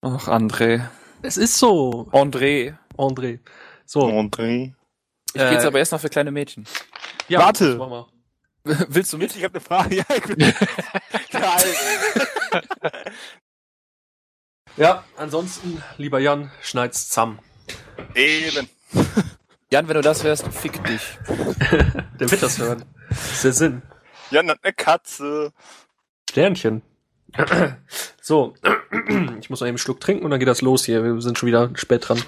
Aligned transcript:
Ach, 0.00 0.28
André. 0.28 0.88
Es 1.22 1.36
ist 1.36 1.58
so. 1.58 2.08
André. 2.12 2.76
André. 2.96 3.40
So. 3.84 4.06
André. 4.06 4.74
Ich 5.34 5.40
äh, 5.40 5.44
gehe 5.44 5.52
jetzt 5.54 5.64
aber 5.66 5.78
erst 5.78 5.92
noch 5.92 6.00
für 6.00 6.08
kleine 6.08 6.30
Mädchen. 6.30 6.66
Ja, 7.28 7.40
Warte. 7.40 7.76
machen 7.76 7.90
wir. 7.90 8.08
Willst 8.88 9.12
du 9.12 9.18
mit? 9.18 9.34
Ich 9.34 9.42
habe 9.44 9.54
eine 9.54 9.60
Frage. 9.60 9.96
Ja, 9.96 10.04
ich 10.14 10.22
bin 10.22 10.36
Geil. 11.30 12.62
Ja, 14.76 15.02
ansonsten, 15.16 15.82
lieber 15.96 16.20
Jan, 16.20 16.52
schneid's 16.62 17.08
zusammen. 17.08 17.40
Eben. 18.14 18.68
Jan, 19.72 19.88
wenn 19.88 19.94
du 19.94 20.02
das 20.02 20.22
wärst, 20.22 20.46
fick 20.52 20.84
dich. 20.84 21.02
Der 22.20 22.30
wird 22.30 22.40
das 22.40 22.58
hören. 22.58 22.84
Das 23.08 23.32
ist 23.32 23.44
der 23.44 23.52
Sinn. 23.54 23.82
Jan 24.30 24.48
hat 24.48 24.60
eine 24.62 24.72
Katze. 24.72 25.52
Sternchen. 26.30 26.82
So, 28.20 28.54
ich 29.40 29.50
muss 29.50 29.60
noch 29.60 29.68
einen 29.68 29.78
Schluck 29.78 30.00
trinken 30.00 30.24
und 30.24 30.30
dann 30.30 30.40
geht 30.40 30.48
das 30.48 30.62
los 30.62 30.84
hier. 30.84 31.04
Wir 31.04 31.20
sind 31.20 31.38
schon 31.38 31.46
wieder 31.46 31.70
spät 31.74 32.08
dran. 32.08 32.22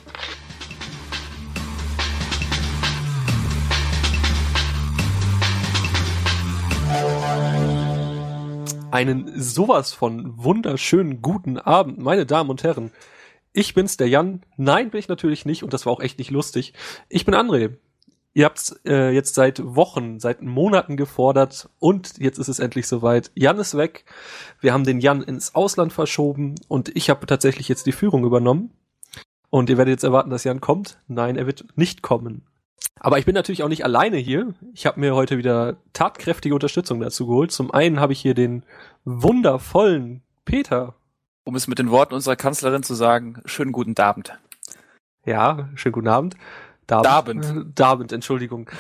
Einen 8.91 9.41
sowas 9.41 9.93
von 9.93 10.37
wunderschönen 10.37 11.23
guten 11.23 11.59
Abend, 11.59 11.99
meine 11.99 12.27
Damen 12.27 12.51
und 12.51 12.65
Herren. 12.65 12.91
Ich 13.53 13.75
bin's, 13.75 13.97
der 13.97 14.09
Jan. 14.09 14.43
Nein, 14.57 14.91
bin 14.91 14.99
ich 14.99 15.09
natürlich 15.09 15.45
nicht 15.45 15.63
und 15.63 15.73
das 15.73 15.87
war 15.87 15.93
auch 15.93 16.01
echt 16.01 16.19
nicht 16.19 16.31
lustig. 16.31 16.73
Ich 17.09 17.25
bin 17.25 17.35
André. 17.35 17.77
Ihr 18.33 18.45
habt's 18.45 18.79
äh, 18.85 19.11
jetzt 19.11 19.35
seit 19.35 19.61
Wochen, 19.65 20.21
seit 20.21 20.41
Monaten 20.41 20.97
gefordert 20.97 21.69
und 21.81 22.19
jetzt 22.19 22.39
ist 22.39 22.49
es 22.49 22.61
endlich 22.61 22.87
soweit. 22.87 23.33
Jan 23.35 23.59
ist 23.59 23.77
weg. 23.77 24.05
Wir 24.61 24.73
haben 24.73 24.85
den 24.85 25.01
Jan 25.01 25.23
ins 25.23 25.55
Ausland 25.55 25.93
verschoben 25.93 26.55
und 26.69 26.95
ich 26.97 27.11
habe 27.11 27.27
tatsächlich 27.27 27.69
jetzt 27.69 27.87
die 27.87 27.93
Führung 27.93 28.25
übernommen. 28.25 28.71
Und 29.51 29.69
ihr 29.69 29.79
werdet 29.79 29.93
jetzt 29.93 30.05
erwarten, 30.05 30.31
dass 30.31 30.45
Jan 30.45 30.61
kommt. 30.61 31.01
Nein, 31.09 31.35
er 31.35 31.47
wird 31.47 31.67
nicht 31.75 32.03
kommen. 32.03 32.47
Aber 33.01 33.19
ich 33.19 33.25
bin 33.25 33.35
natürlich 33.35 33.65
auch 33.65 33.69
nicht 33.69 33.85
alleine 33.85 34.19
hier. 34.19 34.55
Ich 34.75 34.87
habe 34.87 35.01
mir 35.01 35.17
heute 35.17 35.37
wieder 35.37 35.79
tatkräftige 35.93 36.55
Unterstützung 36.55 37.01
dazu 37.01 37.27
geholt. 37.27 37.51
Zum 37.51 37.73
einen 37.73 37.99
habe 37.99 38.13
ich 38.13 38.21
hier 38.21 38.35
den 38.35 38.63
wundervollen 39.05 40.23
Peter. 40.45 40.95
Um 41.45 41.57
es 41.57 41.67
mit 41.67 41.81
den 41.81 41.91
Worten 41.91 42.15
unserer 42.15 42.37
Kanzlerin 42.37 42.85
zu 42.85 42.95
sagen, 42.95 43.41
schönen 43.45 43.73
guten 43.73 43.99
Abend. 43.99 44.39
Ja, 45.25 45.71
schönen 45.75 45.93
guten 45.95 46.09
Abend. 46.09 46.37
Dabend. 46.91 47.45
Äh, 47.45 47.65
Dabend, 47.75 48.13
Entschuldigung. 48.13 48.71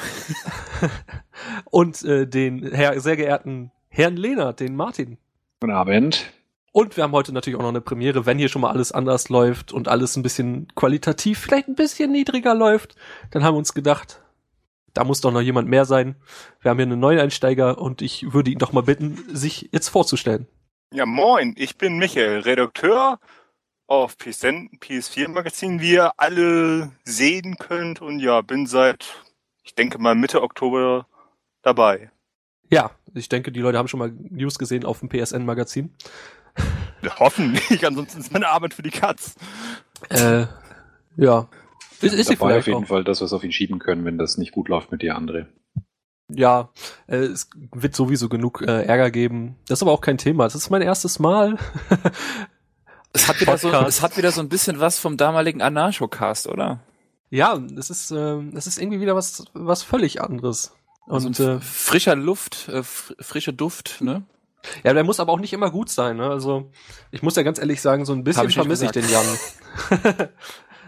Und 1.70 2.02
äh, 2.04 2.26
den 2.26 2.72
Herr, 2.72 3.00
sehr 3.00 3.16
geehrten 3.16 3.70
Herrn 3.88 4.16
Lehnert, 4.16 4.60
den 4.60 4.76
Martin. 4.76 5.18
Guten 5.60 5.72
Abend. 5.72 6.32
Und 6.72 6.96
wir 6.96 7.04
haben 7.04 7.12
heute 7.12 7.32
natürlich 7.32 7.58
auch 7.58 7.62
noch 7.62 7.70
eine 7.70 7.80
Premiere, 7.80 8.26
wenn 8.26 8.38
hier 8.38 8.48
schon 8.48 8.62
mal 8.62 8.70
alles 8.70 8.92
anders 8.92 9.28
läuft 9.28 9.72
und 9.72 9.88
alles 9.88 10.16
ein 10.16 10.22
bisschen 10.22 10.68
qualitativ, 10.74 11.38
vielleicht 11.40 11.68
ein 11.68 11.74
bisschen 11.74 12.12
niedriger 12.12 12.54
läuft, 12.54 12.94
dann 13.32 13.42
haben 13.42 13.54
wir 13.54 13.58
uns 13.58 13.74
gedacht, 13.74 14.22
da 14.94 15.04
muss 15.04 15.20
doch 15.20 15.32
noch 15.32 15.40
jemand 15.40 15.68
mehr 15.68 15.84
sein. 15.84 16.16
Wir 16.60 16.70
haben 16.70 16.78
hier 16.78 16.86
einen 16.86 17.00
Neueinsteiger 17.00 17.78
und 17.78 18.02
ich 18.02 18.32
würde 18.32 18.50
ihn 18.50 18.58
doch 18.58 18.72
mal 18.72 18.82
bitten, 18.82 19.18
sich 19.32 19.68
jetzt 19.72 19.88
vorzustellen. 19.88 20.46
Ja, 20.92 21.06
moin. 21.06 21.54
Ich 21.56 21.78
bin 21.78 21.98
Michael, 21.98 22.40
Redakteur 22.40 23.18
auf 23.90 24.16
PSN, 24.16 24.70
PS4 24.78 25.28
Magazin, 25.28 25.80
wie 25.80 25.94
ihr 25.94 26.12
alle 26.16 26.92
sehen 27.04 27.56
könnt. 27.58 28.00
Und 28.00 28.20
ja, 28.20 28.40
bin 28.40 28.66
seit, 28.66 29.24
ich 29.64 29.74
denke 29.74 29.98
mal 29.98 30.14
Mitte 30.14 30.42
Oktober 30.42 31.08
dabei. 31.62 32.12
Ja, 32.70 32.92
ich 33.14 33.28
denke, 33.28 33.50
die 33.50 33.58
Leute 33.58 33.78
haben 33.78 33.88
schon 33.88 33.98
mal 33.98 34.12
News 34.12 34.60
gesehen 34.60 34.84
auf 34.84 35.00
dem 35.00 35.08
PSN-Magazin. 35.08 35.92
Hoffentlich, 37.18 37.84
ansonsten 37.84 38.20
ist 38.20 38.32
meine 38.32 38.48
Arbeit 38.48 38.74
für 38.74 38.82
die 38.82 38.90
Katz. 38.90 39.34
Äh, 40.08 40.46
ja. 41.16 41.48
Ist, 42.00 42.14
ist 42.14 42.30
Dabei 42.30 42.58
auf 42.58 42.66
jeden 42.68 42.84
auch. 42.84 42.88
Fall, 42.88 43.02
dass 43.02 43.20
wir 43.20 43.24
es 43.24 43.32
auf 43.32 43.42
ihn 43.42 43.52
schieben 43.52 43.80
können, 43.80 44.04
wenn 44.04 44.18
das 44.18 44.38
nicht 44.38 44.52
gut 44.52 44.68
läuft 44.68 44.92
mit 44.92 45.02
dir, 45.02 45.18
André. 45.18 45.46
Ja, 46.28 46.70
äh, 47.08 47.16
es 47.16 47.50
wird 47.74 47.96
sowieso 47.96 48.28
genug 48.28 48.62
äh, 48.62 48.84
Ärger 48.84 49.10
geben. 49.10 49.56
Das 49.66 49.80
ist 49.80 49.82
aber 49.82 49.90
auch 49.90 50.00
kein 50.00 50.16
Thema. 50.16 50.44
Das 50.44 50.54
ist 50.54 50.70
mein 50.70 50.80
erstes 50.82 51.18
Mal. 51.18 51.58
Es 53.12 53.28
hat 53.28 53.40
wieder 53.40 53.58
so, 53.58 53.70
es 53.72 54.02
hat 54.02 54.16
wieder 54.16 54.30
so 54.30 54.40
ein 54.40 54.48
bisschen 54.48 54.78
was 54.80 54.98
vom 54.98 55.16
damaligen 55.16 55.62
Anarcho-Cast, 55.62 56.46
oder? 56.48 56.80
ja, 57.32 57.56
es 57.78 57.90
ist, 57.90 58.10
äh, 58.10 58.38
es 58.54 58.66
ist 58.66 58.78
irgendwie 58.78 59.00
wieder 59.00 59.14
was, 59.14 59.44
was 59.52 59.82
völlig 59.84 60.20
anderes. 60.20 60.72
Und 61.06 61.26
Und 61.26 61.40
äh, 61.40 61.60
frischer 61.60 62.16
Luft, 62.16 62.68
äh, 62.68 62.78
f- 62.78 63.14
frische 63.20 63.52
Duft, 63.52 64.00
ne? 64.00 64.24
ja, 64.84 64.92
der 64.92 65.04
muss 65.04 65.20
aber 65.20 65.32
auch 65.32 65.38
nicht 65.40 65.52
immer 65.52 65.70
gut 65.70 65.90
sein. 65.90 66.16
Ne? 66.16 66.28
Also 66.28 66.70
ich 67.12 67.22
muss 67.22 67.36
ja 67.36 67.42
ganz 67.44 67.58
ehrlich 67.58 67.80
sagen, 67.80 68.04
so 68.04 68.12
ein 68.12 68.24
bisschen 68.24 68.48
ich 68.48 68.54
vermisse 68.54 68.84
ich 68.86 68.90
den 68.90 69.08
Jan. 69.08 69.24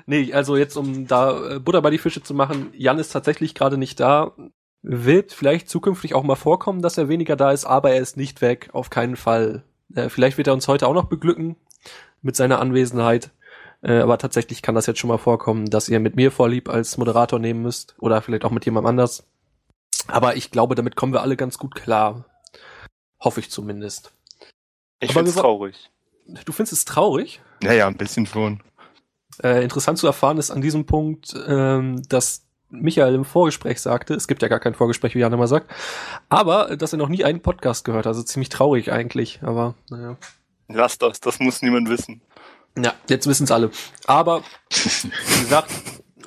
nee, 0.07 0.33
also 0.33 0.57
jetzt 0.57 0.77
um 0.77 1.07
da 1.07 1.55
äh, 1.57 1.59
Butter 1.61 1.81
bei 1.83 1.91
die 1.91 1.99
Fische 1.99 2.23
zu 2.23 2.35
machen, 2.35 2.71
Jan 2.77 2.99
ist 2.99 3.11
tatsächlich 3.13 3.55
gerade 3.55 3.79
nicht 3.79 4.01
da. 4.01 4.33
Wird 4.83 5.33
vielleicht 5.33 5.69
zukünftig 5.69 6.15
auch 6.15 6.25
mal 6.25 6.35
vorkommen, 6.35 6.83
dass 6.83 6.99
er 6.99 7.09
weniger 7.09 7.37
da 7.37 7.53
ist, 7.53 7.65
aber 7.65 7.93
er 7.93 8.01
ist 8.01 8.17
nicht 8.17 8.41
weg, 8.41 8.69
auf 8.73 8.91
keinen 8.91 9.15
Fall. 9.17 9.63
Äh, 9.95 10.09
vielleicht 10.09 10.39
wird 10.39 10.49
er 10.49 10.55
uns 10.55 10.67
heute 10.67 10.89
auch 10.89 10.95
noch 10.95 11.05
beglücken 11.05 11.57
mit 12.23 12.37
seiner 12.37 12.61
Anwesenheit. 12.61 13.31
Äh, 13.83 13.99
aber 13.99 14.17
tatsächlich 14.19 14.63
kann 14.63 14.75
das 14.75 14.87
jetzt 14.87 15.01
schon 15.01 15.09
mal 15.09 15.19
vorkommen, 15.19 15.69
dass 15.69 15.89
ihr 15.89 15.99
mit 16.01 16.17
mir 16.17 16.31
vorlieb 16.31 16.69
als 16.69 16.97
Moderator 16.99 17.39
nehmen 17.39 17.63
müsst 17.63 17.97
oder 17.99 18.23
vielleicht 18.23 18.45
auch 18.45 18.51
mit 18.53 18.65
jemandem 18.65 18.91
anders. 18.91 19.27
Aber 20.07 20.37
ich 20.37 20.51
glaube, 20.51 20.75
damit 20.75 20.97
kommen 20.97 21.13
wir 21.13 21.23
alle 21.23 21.37
ganz 21.37 21.59
gut 21.59 21.75
klar. 21.75 22.25
Hoffe 23.21 23.41
ich 23.41 23.51
zumindest. 23.51 24.13
Ich 25.01 25.13
find's 25.13 25.35
wir- 25.35 25.43
traurig. 25.43 25.91
Du 26.45 26.53
findest 26.53 26.73
es 26.73 26.85
traurig? 26.85 27.43
Naja, 27.63 27.89
ein 27.89 27.97
bisschen 27.97 28.27
schon. 28.27 28.63
Äh, 29.43 29.65
interessant 29.65 29.99
zu 29.99 30.07
erfahren 30.07 30.39
ist 30.39 30.51
an 30.51 30.61
diesem 30.61 30.87
Punkt, 30.87 31.35
ähm, 31.49 32.03
dass 32.09 32.47
Michael 32.69 33.15
im 33.15 33.25
Vorgespräch 33.25 33.81
sagte, 33.81 34.15
es 34.15 34.29
gibt 34.29 34.43
ja 34.43 34.49
gar 34.49 34.61
kein 34.61 34.75
Vorgespräch, 34.75 35.15
wie 35.15 35.19
Jan 35.19 35.33
immer 35.33 35.49
sagt, 35.49 35.71
aber 36.29 36.71
äh, 36.71 36.77
dass 36.77 36.93
er 36.93 36.99
noch 36.99 37.09
nie 37.09 37.25
einen 37.25 37.41
Podcast 37.43 37.85
gehört 37.85 38.07
hat. 38.07 38.11
Also 38.11 38.23
ziemlich 38.23 38.49
traurig 38.51 38.93
eigentlich, 38.93 39.41
aber 39.43 39.75
naja. 39.91 40.17
Lass 40.69 40.99
das, 40.99 41.21
das 41.21 41.39
muss 41.41 41.63
niemand 41.63 41.89
wissen. 41.89 42.23
Ja, 42.79 42.95
jetzt 43.09 43.27
wissen 43.27 43.45
es 43.45 43.51
alle. 43.51 43.71
Aber, 44.07 44.43
wie 44.71 45.41
gesagt, 45.41 45.71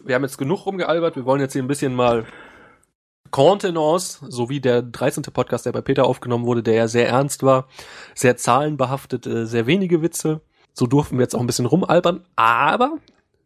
wir 0.04 0.16
haben 0.16 0.24
jetzt 0.24 0.38
genug 0.38 0.66
rumgealbert. 0.66 1.16
Wir 1.16 1.26
wollen 1.26 1.42
jetzt 1.42 1.54
hier 1.54 1.64
ein 1.64 1.68
bisschen 1.68 1.96
mal 1.96 2.26
Contenance, 3.32 4.20
so 4.30 4.50
wie 4.50 4.62
der 4.62 4.82
13. 4.82 5.24
Podcast, 5.24 5.66
der 5.66 5.72
bei 5.72 5.82
Peter 5.82 6.06
aufgenommen 6.06 6.46
wurde, 6.46 6.64
der 6.64 6.76
ja 6.76 6.88
sehr 6.88 7.10
ernst 7.10 7.44
war, 7.44 7.68
sehr 8.14 8.38
zahlenbehaftet, 8.38 9.26
äh, 9.26 9.46
sehr 9.46 9.66
wenige 9.66 10.02
Witze. 10.02 10.42
So 10.74 10.88
durften 10.88 11.18
wir 11.18 11.24
jetzt 11.24 11.36
auch 11.36 11.40
ein 11.40 11.48
bisschen 11.48 11.66
rumalbern. 11.66 12.24
Aber 12.36 12.98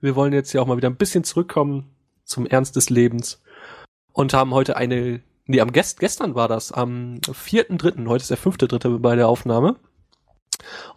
wir 0.02 0.16
wollen 0.16 0.34
jetzt 0.34 0.54
ja 0.54 0.62
auch 0.62 0.68
mal 0.68 0.78
wieder 0.78 0.90
ein 0.90 0.98
bisschen 0.98 1.24
zurückkommen 1.24 1.96
zum 2.24 2.46
Ernst 2.46 2.76
des 2.76 2.90
Lebens 2.90 3.42
und 4.14 4.34
haben 4.34 4.54
heute 4.54 4.78
eine, 4.78 5.22
nee, 5.46 5.62
am 5.62 5.72
Gest, 5.72 6.00
gestern 6.00 6.36
war 6.36 6.48
das, 6.48 6.72
am 6.72 7.20
4.3., 7.22 8.08
heute 8.08 8.22
ist 8.22 8.30
der 8.30 8.38
5.3. 8.38 9.00
bei 9.00 9.16
der 9.16 9.28
Aufnahme. 9.28 9.78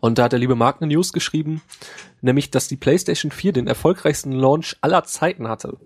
Und 0.01 0.19
da 0.19 0.25
hat 0.25 0.33
der 0.33 0.39
liebe 0.39 0.55
Mark 0.55 0.81
eine 0.81 0.93
News 0.93 1.13
geschrieben, 1.13 1.63
nämlich, 2.21 2.51
dass 2.51 2.69
die 2.69 2.77
PlayStation 2.77 3.31
4 3.31 3.53
den 3.53 3.67
erfolgreichsten 3.67 4.33
Launch 4.33 4.77
aller 4.81 5.05
Zeiten 5.05 5.49
hatte. 5.49 5.79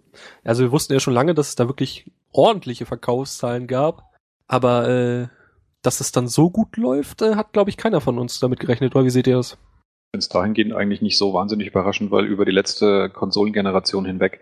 Also 0.44 0.62
wir 0.62 0.72
wussten 0.72 0.92
ja 0.92 1.00
schon 1.00 1.14
lange, 1.14 1.34
dass 1.34 1.50
es 1.50 1.54
da 1.56 1.68
wirklich 1.68 2.10
ordentliche 2.32 2.86
Verkaufszahlen 2.86 3.66
gab, 3.66 4.14
aber 4.46 4.88
äh, 4.88 5.28
dass 5.82 6.00
es 6.00 6.12
dann 6.12 6.28
so 6.28 6.50
gut 6.50 6.76
läuft, 6.76 7.22
äh, 7.22 7.36
hat, 7.36 7.52
glaube 7.52 7.70
ich, 7.70 7.76
keiner 7.76 8.00
von 8.00 8.18
uns 8.18 8.40
damit 8.40 8.60
gerechnet. 8.60 8.94
Oder 8.94 9.04
wie 9.04 9.10
seht 9.10 9.26
ihr 9.26 9.36
das? 9.36 9.56
Es 10.12 10.28
dahingehend 10.28 10.72
eigentlich 10.72 11.02
nicht 11.02 11.18
so 11.18 11.34
wahnsinnig 11.34 11.68
überraschend, 11.68 12.10
weil 12.10 12.24
über 12.24 12.44
die 12.44 12.52
letzte 12.52 13.10
Konsolengeneration 13.10 14.04
hinweg 14.04 14.40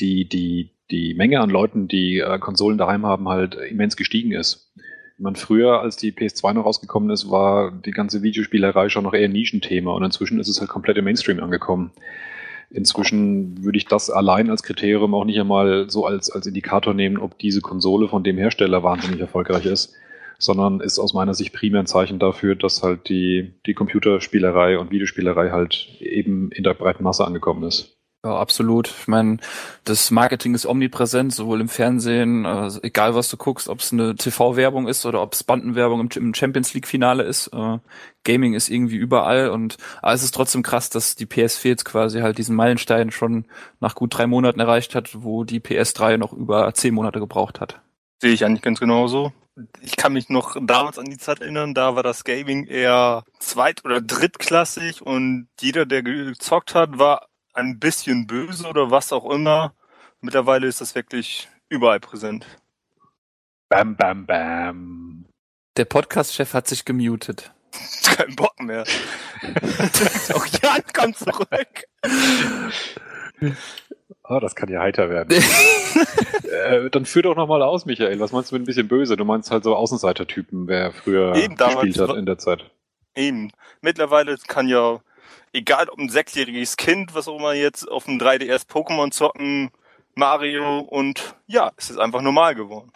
die, 0.00 0.28
die, 0.28 0.70
die 0.90 1.14
Menge 1.14 1.40
an 1.40 1.50
Leuten, 1.50 1.88
die 1.88 2.18
äh, 2.18 2.38
Konsolen 2.38 2.78
daheim 2.78 3.04
haben, 3.04 3.28
halt 3.28 3.54
immens 3.54 3.96
gestiegen 3.96 4.32
ist. 4.32 4.72
Meine, 5.20 5.36
früher, 5.36 5.80
als 5.80 5.96
die 5.96 6.12
PS2 6.12 6.52
noch 6.52 6.64
rausgekommen 6.64 7.10
ist, 7.10 7.28
war 7.28 7.72
die 7.72 7.90
ganze 7.90 8.22
Videospielerei 8.22 8.88
schon 8.88 9.02
noch 9.02 9.14
eher 9.14 9.28
Nischenthema 9.28 9.90
und 9.90 10.04
inzwischen 10.04 10.38
ist 10.38 10.46
es 10.46 10.60
halt 10.60 10.70
komplett 10.70 10.96
im 10.96 11.04
Mainstream 11.04 11.42
angekommen. 11.42 11.90
Inzwischen 12.70 13.64
würde 13.64 13.78
ich 13.78 13.86
das 13.86 14.10
allein 14.10 14.48
als 14.48 14.62
Kriterium 14.62 15.14
auch 15.14 15.24
nicht 15.24 15.40
einmal 15.40 15.90
so 15.90 16.06
als, 16.06 16.30
als 16.30 16.46
Indikator 16.46 16.94
nehmen, 16.94 17.18
ob 17.18 17.36
diese 17.38 17.60
Konsole 17.60 18.08
von 18.08 18.22
dem 18.22 18.38
Hersteller 18.38 18.84
wahnsinnig 18.84 19.18
erfolgreich 19.20 19.66
ist, 19.66 19.92
sondern 20.38 20.80
ist 20.80 21.00
aus 21.00 21.14
meiner 21.14 21.34
Sicht 21.34 21.52
primär 21.52 21.80
ein 21.80 21.86
Zeichen 21.86 22.20
dafür, 22.20 22.54
dass 22.54 22.84
halt 22.84 23.08
die, 23.08 23.54
die 23.66 23.74
Computerspielerei 23.74 24.78
und 24.78 24.92
Videospielerei 24.92 25.50
halt 25.50 25.96
eben 25.98 26.52
in 26.52 26.62
der 26.62 26.74
breiten 26.74 27.02
Masse 27.02 27.26
angekommen 27.26 27.64
ist. 27.64 27.97
Ja, 28.24 28.36
absolut. 28.36 28.88
Ich 28.88 29.06
meine, 29.06 29.38
das 29.84 30.10
Marketing 30.10 30.52
ist 30.54 30.66
omnipräsent, 30.66 31.32
sowohl 31.32 31.60
im 31.60 31.68
Fernsehen, 31.68 32.46
also 32.46 32.80
egal 32.82 33.14
was 33.14 33.28
du 33.28 33.36
guckst, 33.36 33.68
ob 33.68 33.78
es 33.78 33.92
eine 33.92 34.16
TV-Werbung 34.16 34.88
ist 34.88 35.06
oder 35.06 35.22
ob 35.22 35.34
es 35.34 35.44
Bandenwerbung 35.44 36.00
im, 36.00 36.08
im 36.16 36.34
Champions 36.34 36.74
League-Finale 36.74 37.22
ist. 37.22 37.46
Äh, 37.52 37.78
Gaming 38.24 38.54
ist 38.54 38.70
irgendwie 38.70 38.96
überall 38.96 39.50
und 39.50 39.76
aber 40.02 40.14
es 40.14 40.24
ist 40.24 40.34
trotzdem 40.34 40.64
krass, 40.64 40.90
dass 40.90 41.14
die 41.14 41.26
PS4 41.26 41.68
jetzt 41.68 41.84
quasi 41.84 42.18
halt 42.18 42.38
diesen 42.38 42.56
Meilenstein 42.56 43.12
schon 43.12 43.46
nach 43.78 43.94
gut 43.94 44.18
drei 44.18 44.26
Monaten 44.26 44.58
erreicht 44.58 44.96
hat, 44.96 45.22
wo 45.22 45.44
die 45.44 45.60
PS3 45.60 46.16
noch 46.16 46.32
über 46.32 46.74
zehn 46.74 46.94
Monate 46.94 47.20
gebraucht 47.20 47.60
hat. 47.60 47.80
Sehe 48.20 48.32
ich 48.32 48.44
eigentlich 48.44 48.62
ganz 48.62 48.80
genauso. 48.80 49.32
Ich 49.80 49.96
kann 49.96 50.12
mich 50.12 50.28
noch 50.28 50.56
damals 50.60 50.98
an 50.98 51.06
die 51.06 51.18
Zeit 51.18 51.40
erinnern, 51.40 51.72
da 51.72 51.94
war 51.94 52.02
das 52.02 52.24
Gaming 52.24 52.66
eher 52.66 53.24
zweit- 53.38 53.84
oder 53.84 54.00
drittklassig 54.00 55.02
und 55.02 55.48
jeder, 55.60 55.86
der 55.86 56.02
gezockt 56.02 56.74
hat, 56.74 56.98
war 56.98 57.27
ein 57.58 57.78
bisschen 57.78 58.26
böse 58.26 58.66
oder 58.66 58.90
was 58.90 59.12
auch 59.12 59.30
immer. 59.30 59.74
Mittlerweile 60.20 60.66
ist 60.66 60.80
das 60.80 60.94
wirklich 60.94 61.48
überall 61.68 62.00
präsent. 62.00 62.46
Bam, 63.68 63.96
bam, 63.96 64.26
bam. 64.26 65.26
Der 65.76 65.84
Podcast-Chef 65.84 66.54
hat 66.54 66.68
sich 66.68 66.84
gemutet. 66.84 67.52
Kein 68.04 68.34
Bock 68.36 68.58
mehr. 68.60 68.82
auch 70.34 70.46
Jan 70.46 70.82
kommt 70.94 71.18
zurück. 71.18 71.84
Ah, 74.22 74.40
das 74.40 74.54
kann 74.54 74.68
ja 74.68 74.80
heiter 74.80 75.10
werden. 75.10 75.32
äh, 76.50 76.90
dann 76.90 77.04
führ 77.06 77.22
doch 77.22 77.36
nochmal 77.36 77.62
aus, 77.62 77.86
Michael. 77.86 78.20
Was 78.20 78.32
meinst 78.32 78.50
du 78.50 78.54
mit 78.54 78.62
ein 78.62 78.66
bisschen 78.66 78.88
böse? 78.88 79.16
Du 79.16 79.24
meinst 79.24 79.50
halt 79.50 79.64
so 79.64 79.76
Außenseitertypen, 79.76 80.68
wer 80.68 80.92
früher 80.92 81.34
Eben 81.34 81.56
gespielt 81.56 81.98
hat 81.98 82.16
in 82.16 82.26
der 82.26 82.38
Zeit. 82.38 82.70
Eben. 83.14 83.52
Mittlerweile 83.80 84.36
kann 84.46 84.68
ja, 84.68 85.00
egal 85.52 85.88
ob 85.88 85.98
ein 85.98 86.08
sechsjähriges 86.08 86.76
Kind, 86.76 87.14
was 87.14 87.28
auch 87.28 87.38
immer 87.38 87.54
jetzt 87.54 87.90
auf 87.90 88.04
dem 88.04 88.18
3DS 88.18 88.68
Pokémon 88.68 89.10
zocken, 89.10 89.70
Mario 90.14 90.80
und 90.80 91.36
ja, 91.46 91.72
es 91.76 91.90
ist 91.90 91.98
einfach 91.98 92.22
normal 92.22 92.54
geworden. 92.54 92.92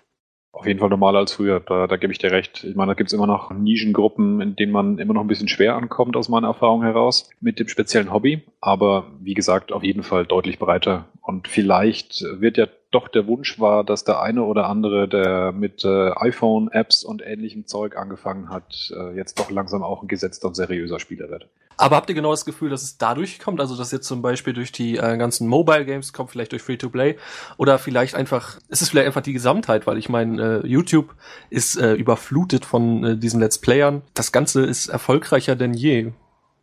Auf 0.55 0.67
jeden 0.67 0.81
Fall 0.81 0.91
normaler 0.91 1.21
als 1.21 1.33
früher, 1.33 1.61
da, 1.61 1.87
da 1.87 1.97
gebe 1.97 2.13
ich 2.13 2.19
dir 2.19 2.31
recht. 2.31 2.63
Ich 2.63 2.77
meine, 2.77 2.91
da 2.91 2.95
gibt's 2.95 3.15
immer 3.15 3.27
noch 3.27 3.51
Nischengruppen, 3.53 4.43
in 4.43 4.55
denen 4.55 4.71
man 4.71 4.99
immer 4.99 5.15
noch 5.15 5.23
ein 5.23 5.27
bisschen 5.27 5.49
schwer 5.49 5.77
ankommt, 5.77 6.15
aus 6.15 6.29
meiner 6.29 6.49
Erfahrung 6.49 6.83
heraus, 6.83 7.31
mit 7.41 7.59
dem 7.59 7.69
speziellen 7.69 8.13
Hobby. 8.13 8.43
Aber 8.61 9.07
wie 9.21 9.33
gesagt, 9.33 9.73
auf 9.73 9.83
jeden 9.83 10.03
Fall 10.03 10.27
deutlich 10.27 10.59
breiter. 10.59 11.07
Und 11.23 11.49
vielleicht 11.49 12.23
wird 12.39 12.59
ja 12.59 12.67
doch 12.91 13.09
der 13.09 13.27
Wunsch 13.27 13.59
wahr, 13.61 13.83
dass 13.83 14.05
der 14.05 14.21
eine 14.21 14.43
oder 14.43 14.69
andere, 14.69 15.09
der 15.09 15.53
mit 15.53 15.87
äh, 15.87 16.11
iPhone-Apps 16.17 17.03
und 17.03 17.23
ähnlichem 17.23 17.67
Zeug 17.67 17.97
angefangen 17.97 18.51
hat, 18.51 18.93
äh, 18.95 19.17
jetzt 19.17 19.39
doch 19.39 19.51
langsam 19.51 19.83
auch 19.83 20.03
ein 20.03 20.09
gesetzter 20.09 20.49
und 20.49 20.55
seriöser 20.55 20.99
Spieler 20.99 21.31
wird. 21.31 21.49
Aber 21.77 21.97
habt 21.97 22.09
ihr 22.09 22.15
genau 22.15 22.31
das 22.31 22.45
Gefühl, 22.45 22.71
dass 22.71 22.83
es 22.83 22.99
dadurch 22.99 23.39
kommt? 23.39 23.61
Also, 23.61 23.77
dass 23.77 23.93
jetzt 23.93 24.07
zum 24.07 24.23
Beispiel 24.23 24.53
durch 24.53 24.73
die 24.73 24.97
äh, 24.97 25.17
ganzen 25.17 25.49
Mobile 25.49 25.85
Games 25.85 26.13
kommt, 26.13 26.31
vielleicht 26.31 26.53
durch 26.53 26.63
Free-to-Play 26.63 27.17
oder 27.57 27.79
vielleicht 27.79 28.15
einfach, 28.15 28.59
ist 28.69 28.83
es 28.83 28.91
vielleicht 28.91 29.07
einfach 29.07 29.23
die 29.23 29.33
Gesamtheit, 29.33 29.87
weil 29.87 29.99
ich 29.99 30.09
meine, 30.09 30.63
äh, 30.63 30.67
YouTube 30.67 31.15
ist 31.51 31.77
äh, 31.77 31.95
überflutet 31.95 32.65
von 32.65 33.05
äh, 33.05 33.17
diesen 33.17 33.41
Let's 33.41 33.59
Playern. 33.59 34.03
Das 34.15 34.33
Ganze 34.33 34.65
ist 34.65 34.89
erfolgreicher 34.89 35.57
denn 35.57 35.75
je. 35.75 36.13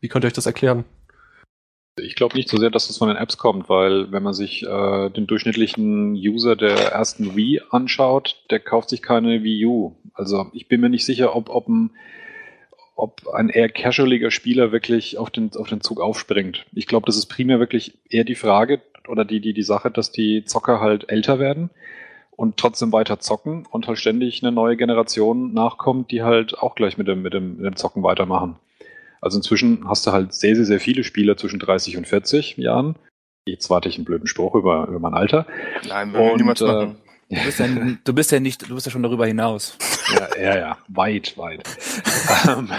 Wie 0.02 0.08
könnt 0.08 0.24
ihr 0.24 0.28
euch 0.28 0.34
das 0.34 0.46
erklären? 0.46 0.86
Ich 2.02 2.16
glaube 2.16 2.38
nicht 2.38 2.50
so 2.50 2.58
sehr, 2.58 2.70
dass 2.70 2.88
das 2.88 2.98
von 2.98 3.10
den 3.10 3.18
Apps 3.18 3.38
kommt, 3.38 3.68
weil 3.68 4.12
wenn 4.12 4.24
man 4.24 4.34
sich 4.34 4.64
äh, 4.64 5.10
den 5.10 5.28
durchschnittlichen 5.28 6.14
User 6.14 6.56
der 6.56 6.94
ersten 6.94 7.36
Wii 7.36 7.62
anschaut, 7.72 8.42
der 8.50 8.60
kauft 8.60 8.90
sich 8.90 9.02
keine 9.02 9.44
Wii 9.44 9.66
U. 9.66 9.96
Also 10.14 10.48
ich 10.54 10.68
bin 10.68 10.82
mir 10.82 10.90
nicht 10.90 11.06
sicher, 11.06 11.36
ob, 11.36 11.50
ob 11.50 11.68
ein 11.68 11.92
ob 13.00 13.28
ein 13.34 13.50
eher 13.50 13.70
casualiger 13.70 14.30
Spieler 14.30 14.72
wirklich 14.72 15.18
auf 15.18 15.30
den, 15.30 15.52
auf 15.56 15.70
den 15.70 15.82
Zug 15.82 16.02
aufspringt. 16.02 16.66
Ich 16.74 16.86
glaube, 16.86 17.06
das 17.06 17.18
ist 17.18 17.28
primär 17.28 17.60
wirklich 17.60 17.98
eher 18.10 18.26
die 18.26 18.36
Frage 18.36 18.82
oder 19.08 19.26
die, 19.26 19.40
die, 19.40 19.54
die 19.54 19.64
Sache, 19.64 19.90
dass 19.90 20.12
die 20.12 20.44
Zocker 20.44 20.82
halt 20.82 21.10
älter 21.10 21.40
werden 21.40 21.70
und 22.32 22.58
trotzdem 22.58 22.92
weiter 22.92 23.20
zocken 23.20 23.66
und 23.66 23.88
halt 23.88 23.98
ständig 23.98 24.44
eine 24.44 24.52
neue 24.52 24.78
Generation 24.78 25.54
nachkommt, 25.54 26.12
die 26.12 26.24
halt 26.24 26.58
auch 26.58 26.76
gleich 26.76 26.98
mit 26.98 27.08
dem, 27.08 27.22
mit 27.22 27.34
dem, 27.34 27.58
mit 27.58 27.66
dem 27.66 27.76
Zocken 27.76 28.04
weitermachen. 28.04 28.58
Also 29.22 29.38
inzwischen 29.38 29.88
hast 29.88 30.06
du 30.06 30.12
halt 30.12 30.34
sehr, 30.34 30.56
sehr, 30.56 30.66
sehr 30.66 30.80
viele 30.80 31.04
Spieler 31.04 31.38
zwischen 31.38 31.60
30 31.60 31.98
und 31.98 32.08
40 32.08 32.58
Jahren. 32.58 32.96
Jetzt 33.46 33.70
warte 33.70 33.90
ich 33.90 33.96
einen 33.96 34.06
blöden 34.06 34.28
Spruch 34.28 34.56
über, 34.56 34.88
über 34.88 35.00
mein 35.00 35.14
Alter. 35.14 35.48
Nein, 35.88 36.14
wir 36.14 36.36
niemals 36.38 36.62
äh, 36.62 36.66
machen. 36.66 36.98
Du 37.30 37.36
bist, 37.46 37.60
ja, 37.60 37.68
du 38.04 38.14
bist 38.14 38.32
ja 38.32 38.40
nicht, 38.40 38.68
du 38.68 38.74
bist 38.74 38.88
ja 38.88 38.92
schon 38.92 39.04
darüber 39.04 39.28
hinaus. 39.28 39.78
ja, 40.12 40.44
ja, 40.44 40.58
ja, 40.58 40.78
weit, 40.88 41.38
weit. 41.38 41.64
Ähm, 42.48 42.70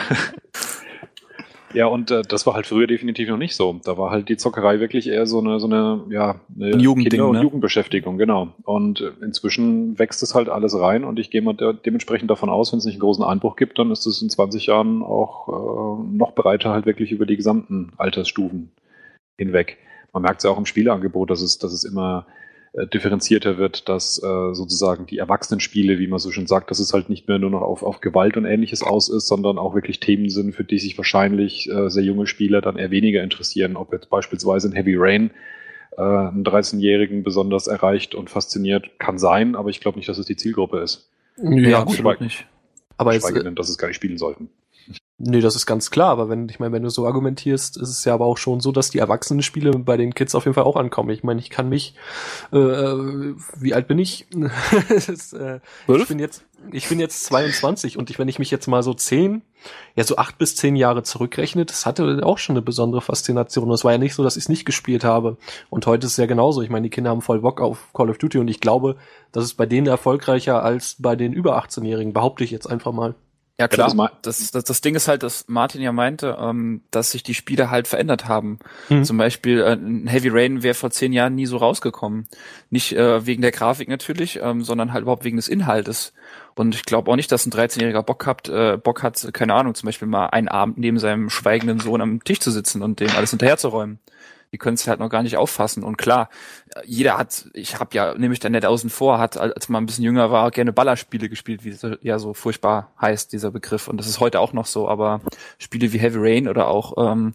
ja, 1.73 1.87
und 1.87 2.11
äh, 2.11 2.23
das 2.23 2.47
war 2.47 2.55
halt 2.55 2.67
früher 2.67 2.89
definitiv 2.89 3.29
noch 3.29 3.37
nicht 3.37 3.55
so. 3.55 3.81
Da 3.85 3.97
war 3.97 4.11
halt 4.11 4.29
die 4.29 4.37
Zockerei 4.37 4.81
wirklich 4.81 5.07
eher 5.07 5.27
so 5.27 5.39
eine, 5.39 5.61
so 5.61 5.67
eine, 5.67 6.01
ja, 6.11 6.41
eine 6.57 6.73
Ein 6.73 6.81
Jugendding, 6.81 7.11
Kinder- 7.11 7.29
und 7.29 7.37
ne? 7.37 7.43
Jugendbeschäftigung, 7.43 8.19
genau. 8.19 8.49
Und 8.65 9.01
äh, 9.01 9.13
inzwischen 9.23 9.97
wächst 10.01 10.21
es 10.25 10.35
halt 10.35 10.49
alles 10.49 10.77
rein 10.77 11.05
und 11.05 11.21
ich 11.21 11.31
gehe 11.31 11.43
mal 11.43 11.55
de 11.55 11.75
dementsprechend 11.85 12.29
davon 12.29 12.51
aus, 12.51 12.73
wenn 12.73 12.81
es 12.81 12.85
nicht 12.85 12.95
einen 12.95 13.03
großen 13.03 13.25
Einbruch 13.25 13.55
gibt, 13.55 13.79
dann 13.79 13.93
ist 13.93 14.05
es 14.07 14.21
in 14.21 14.31
20 14.31 14.67
Jahren 14.67 15.05
auch 15.05 15.49
äh, 15.49 16.17
noch 16.17 16.33
breiter 16.33 16.71
halt 16.71 16.87
wirklich 16.87 17.13
über 17.13 17.25
die 17.27 17.37
gesamten 17.37 17.93
Altersstufen 17.99 18.73
hinweg. 19.39 19.79
Man 20.13 20.25
merkt 20.25 20.39
es 20.39 20.45
ja 20.45 20.51
auch 20.51 20.59
im 20.59 20.67
Spieleangebot, 20.67 21.31
dass 21.31 21.41
es, 21.41 21.59
dass 21.59 21.73
es 21.73 21.85
immer 21.85 22.27
differenzierter 22.73 23.59
wird, 23.59 23.89
dass 23.89 24.23
äh, 24.23 24.55
sozusagen 24.55 25.07
die 25.07 25.19
Erwachsenenspiele, 25.19 25.99
wie 25.99 26.07
man 26.07 26.21
so 26.21 26.31
schön 26.31 26.47
sagt, 26.47 26.71
dass 26.71 26.79
es 26.79 26.93
halt 26.93 27.09
nicht 27.09 27.27
mehr 27.27 27.39
nur 27.39 27.51
noch 27.51 27.63
auf, 27.63 27.83
auf 27.83 28.01
Gewalt 28.01 28.37
und 28.37 28.45
ähnliches 28.45 28.83
aus 28.83 29.09
ist, 29.09 29.27
sondern 29.27 29.59
auch 29.59 29.75
wirklich 29.75 29.99
Themen 29.99 30.29
sind, 30.29 30.55
für 30.55 30.63
die 30.63 30.79
sich 30.79 30.97
wahrscheinlich 30.97 31.69
äh, 31.69 31.91
sehr 31.91 32.05
junge 32.05 32.29
Spieler 32.29 32.61
dann 32.61 32.77
eher 32.77 32.93
weniger 32.93 33.25
interessieren, 33.25 33.77
ob 33.77 33.93
jetzt 33.93 34.09
beispielsweise 34.09 34.69
in 34.69 34.75
Heavy 34.75 34.95
Rain 34.97 35.31
äh, 35.97 36.03
einen 36.03 36.45
13-Jährigen 36.45 37.25
besonders 37.25 37.67
erreicht 37.67 38.15
und 38.15 38.31
fasziniert, 38.31 38.99
kann 39.01 39.19
sein, 39.19 39.57
aber 39.57 39.71
ich 39.71 39.81
glaube 39.81 39.99
nicht, 39.99 40.09
dass 40.09 40.19
es 40.19 40.27
die 40.27 40.37
Zielgruppe 40.37 40.79
ist. 40.79 41.11
Ja, 41.39 41.83
gut. 41.83 41.89
absolut 41.89 42.21
nicht. 42.21 42.47
aber 42.97 43.15
jetzt, 43.15 43.29
äh, 43.29 43.43
denn, 43.43 43.57
dass 43.57 43.69
es 43.69 43.79
gar 43.79 43.89
nicht 43.89 43.97
spielen 43.97 44.19
sollten. 44.19 44.49
Nee, 45.21 45.41
das 45.41 45.55
ist 45.55 45.67
ganz 45.67 45.91
klar. 45.91 46.11
Aber 46.11 46.29
wenn, 46.29 46.49
ich 46.49 46.59
meine, 46.59 46.73
wenn 46.73 46.83
du 46.83 46.91
so 46.91 47.07
argumentierst, 47.07 47.77
ist 47.77 47.89
es 47.89 48.05
ja 48.05 48.15
aber 48.15 48.27
auch 48.27 48.39
schon 48.39 48.61
so, 48.61 48.73
dass 48.73 48.91
die 48.91 48.99
Erwachsenen-Spiele 48.99 49.71
bei 49.79 49.97
den 49.97 50.15
Kids 50.15 50.35
auf 50.35 50.45
jeden 50.45 50.55
Fall 50.55 50.65
auch 50.65 50.77
ankommen. 50.77 51.11
Ich 51.11 51.23
meine, 51.23 51.41
ich 51.41 51.51
kann 51.51 51.69
mich, 51.69 51.95
äh, 52.53 52.59
äh, 52.59 53.35
wie 53.57 53.75
alt 53.75 53.87
bin 53.87 53.99
ich? 53.99 54.27
Ist, 54.89 55.35
äh, 55.35 55.61
ich 55.87 56.09
bin 56.09 56.19
jetzt, 56.19 56.45
ich 56.73 56.89
bin 56.89 57.01
jetzt 57.01 57.25
22 57.25 57.97
und 57.99 58.11
ich, 58.11 58.19
wenn 58.19 58.29
ich 58.29 58.39
mich 58.39 58.51
jetzt 58.51 58.67
mal 58.67 58.83
so 58.83 58.95
zehn, 58.95 59.43
ja 59.95 60.05
so 60.05 60.17
acht 60.17 60.39
bis 60.39 60.57
zehn 60.57 60.77
Jahre 60.77 61.03
zurückrechne, 61.03 61.65
das 61.65 61.87
hatte 61.87 62.21
auch 62.25 62.39
schon 62.39 62.55
eine 62.55 62.63
besondere 62.63 63.03
Faszination. 63.03 63.69
Und 63.69 63.75
es 63.75 63.85
war 63.85 63.93
ja 63.93 63.99
nicht 63.99 64.15
so, 64.15 64.23
dass 64.23 64.37
ich 64.37 64.45
es 64.45 64.49
nicht 64.49 64.65
gespielt 64.65 65.05
habe. 65.05 65.37
Und 65.69 65.87
heute 65.87 66.07
ist 66.07 66.13
es 66.13 66.19
ja 66.19 66.27
genauso. 66.27 66.63
Ich 66.63 66.71
meine, 66.71 66.85
die 66.85 66.91
Kinder 66.91 67.11
haben 67.11 67.23
voll 67.23 67.41
Bock 67.41 67.61
auf 67.61 67.93
Call 67.93 68.11
of 68.11 68.19
Duty 68.19 68.39
und 68.39 68.49
ich 68.49 68.61
glaube, 68.61 68.97
das 69.33 69.45
ist 69.45 69.55
bei 69.55 69.67
denen 69.67 69.87
erfolgreicher 69.87 70.63
als 70.63 70.97
bei 70.99 71.17
den 71.17 71.33
über 71.33 71.63
18-Jährigen, 71.63 72.13
behaupte 72.13 72.45
ich 72.45 72.51
jetzt 72.51 72.67
einfach 72.67 72.93
mal. 72.93 73.15
Ja 73.61 73.69
klar, 73.69 73.93
mal- 73.95 74.11
das, 74.23 74.51
das, 74.51 74.65
das 74.65 74.81
Ding 74.81 74.95
ist 74.95 75.07
halt, 75.07 75.23
dass 75.23 75.45
Martin 75.47 75.83
ja 75.83 75.93
meinte, 75.93 76.39
ähm, 76.41 76.81
dass 76.91 77.11
sich 77.11 77.23
die 77.23 77.35
Spiele 77.35 77.71
halt 77.71 77.87
verändert 77.87 78.27
haben. 78.27 78.59
Mhm. 78.89 79.05
Zum 79.05 79.19
Beispiel 79.19 79.61
äh, 79.61 79.75
ein 79.75 80.07
Heavy 80.07 80.29
Rain 80.31 80.63
wäre 80.63 80.73
vor 80.75 80.91
zehn 80.91 81.13
Jahren 81.13 81.35
nie 81.35 81.45
so 81.45 81.59
rausgekommen. 81.59 82.27
Nicht 82.71 82.93
äh, 82.93 83.27
wegen 83.27 83.43
der 83.43 83.53
Grafik 83.53 83.89
natürlich, 83.91 84.41
ähm, 84.43 84.65
sondern 84.65 84.95
halt 84.95 85.03
überhaupt 85.03 85.25
wegen 85.25 85.37
des 85.37 85.47
Inhaltes. 85.49 86.15
Und 86.55 86.75
ich 86.75 86.85
glaube 86.85 87.11
auch 87.11 87.17
nicht, 87.17 87.31
dass 87.31 87.45
ein 87.47 87.53
13-Jähriger 87.53 88.03
Bock 88.03 88.27
hat, 88.27 88.49
äh, 88.49 88.79
Bock 88.83 89.03
hat, 89.03 89.29
keine 89.35 89.53
Ahnung, 89.55 89.75
zum 89.75 89.87
Beispiel 89.87 90.09
mal 90.09 90.27
einen 90.29 90.49
Abend 90.49 90.79
neben 90.79 90.99
seinem 90.99 91.29
schweigenden 91.29 91.81
Sohn 91.81 92.01
am 92.01 92.25
Tisch 92.25 92.41
zu 92.41 92.51
sitzen 92.51 92.83
und 92.83 93.01
dem 93.01 93.11
alles 93.15 93.31
hinterherzuräumen. 93.31 93.99
Die 94.53 94.59
können 94.59 94.75
es 94.75 94.87
halt 94.89 95.01
noch 95.01 95.11
gar 95.11 95.23
nicht 95.23 95.37
auffassen. 95.37 95.85
Und 95.85 95.97
klar, 95.97 96.29
jeder 96.85 97.19
hat, 97.19 97.49
ich 97.55 97.79
habe 97.79 97.95
ja, 97.95 98.15
nehme 98.15 98.35
ich 98.35 98.41
da 98.41 98.49
nicht 98.49 98.67
außen 98.67 98.91
vor, 98.91 99.19
hat, 99.19 99.37
als 99.37 99.69
man 99.69 99.83
ein 99.83 99.87
bisschen 99.87 100.05
jünger 100.05 100.31
war, 100.31 100.51
gerne 100.51 100.73
Ballerspiele 100.73 101.29
gespielt, 101.29 101.65
wie 101.65 101.71
es 101.71 101.87
ja 102.03 102.19
so 102.19 102.35
furchtbar 102.35 102.93
heißt, 103.01 103.33
dieser 103.33 103.51
Begriff. 103.51 103.89
Und 103.89 103.99
das 103.99 104.07
ist 104.07 104.21
heute 104.21 104.41
auch 104.41 104.53
noch 104.53 104.67
so, 104.67 104.89
aber 104.89 105.21
Spiele 105.59 105.93
wie 105.93 105.99
Heavy 105.99 106.19
Rain 106.19 106.49
oder 106.49 106.69
auch 106.69 106.95
ähm, 106.99 107.35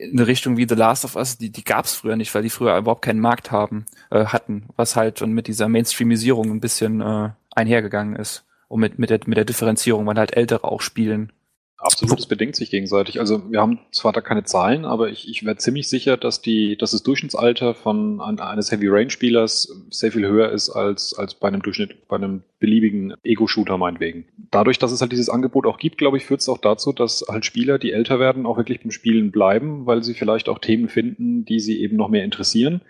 in 0.00 0.18
eine 0.18 0.26
Richtung 0.26 0.56
wie 0.56 0.66
The 0.68 0.74
Last 0.74 1.04
of 1.04 1.16
Us, 1.16 1.36
die, 1.36 1.50
die 1.50 1.64
gab 1.64 1.84
es 1.84 1.94
früher 1.94 2.16
nicht, 2.16 2.34
weil 2.34 2.42
die 2.42 2.50
früher 2.50 2.76
überhaupt 2.76 3.02
keinen 3.02 3.20
Markt 3.20 3.50
haben, 3.50 3.84
äh, 4.10 4.24
hatten, 4.24 4.68
was 4.76 4.96
halt 4.96 5.18
schon 5.18 5.32
mit 5.32 5.46
dieser 5.46 5.68
Mainstreamisierung 5.68 6.50
ein 6.50 6.60
bisschen 6.60 7.00
äh, 7.00 7.30
einhergegangen 7.54 8.16
ist. 8.16 8.44
Und 8.68 8.80
mit, 8.80 8.98
mit, 8.98 9.10
der, 9.10 9.20
mit 9.26 9.36
der 9.36 9.44
Differenzierung, 9.44 10.06
weil 10.06 10.16
halt 10.16 10.36
Ältere 10.36 10.64
auch 10.64 10.80
spielen. 10.80 11.32
Absolut, 11.80 12.18
es 12.18 12.26
bedingt 12.26 12.56
sich 12.56 12.70
gegenseitig. 12.70 13.20
Also 13.20 13.50
wir 13.50 13.58
haben 13.58 13.78
zwar 13.90 14.12
da 14.12 14.20
keine 14.20 14.44
Zahlen, 14.44 14.84
aber 14.84 15.08
ich, 15.08 15.26
ich 15.30 15.46
wäre 15.46 15.56
ziemlich 15.56 15.88
sicher, 15.88 16.18
dass 16.18 16.42
die, 16.42 16.76
dass 16.76 16.90
das 16.90 17.02
Durchschnittsalter 17.02 17.74
von 17.74 18.20
ein, 18.20 18.38
eines 18.38 18.70
Heavy 18.70 18.88
Rain 18.88 19.08
Spielers 19.08 19.74
sehr 19.88 20.12
viel 20.12 20.26
höher 20.26 20.50
ist 20.50 20.68
als 20.68 21.14
als 21.14 21.34
bei 21.34 21.48
einem 21.48 21.62
Durchschnitt, 21.62 22.06
bei 22.06 22.16
einem 22.16 22.42
beliebigen 22.58 23.14
Ego-Shooter 23.24 23.78
meinetwegen. 23.78 24.26
Dadurch, 24.50 24.78
dass 24.78 24.92
es 24.92 25.00
halt 25.00 25.12
dieses 25.12 25.30
Angebot 25.30 25.64
auch 25.64 25.78
gibt, 25.78 25.96
glaube 25.96 26.18
ich, 26.18 26.26
führt 26.26 26.40
es 26.40 26.50
auch 26.50 26.58
dazu, 26.58 26.92
dass 26.92 27.24
halt 27.26 27.46
Spieler, 27.46 27.78
die 27.78 27.92
älter 27.92 28.20
werden, 28.20 28.44
auch 28.44 28.58
wirklich 28.58 28.82
beim 28.82 28.90
Spielen 28.90 29.30
bleiben, 29.30 29.86
weil 29.86 30.02
sie 30.02 30.12
vielleicht 30.12 30.50
auch 30.50 30.58
Themen 30.58 30.90
finden, 30.90 31.46
die 31.46 31.60
sie 31.60 31.80
eben 31.80 31.96
noch 31.96 32.10
mehr 32.10 32.24
interessieren. 32.24 32.82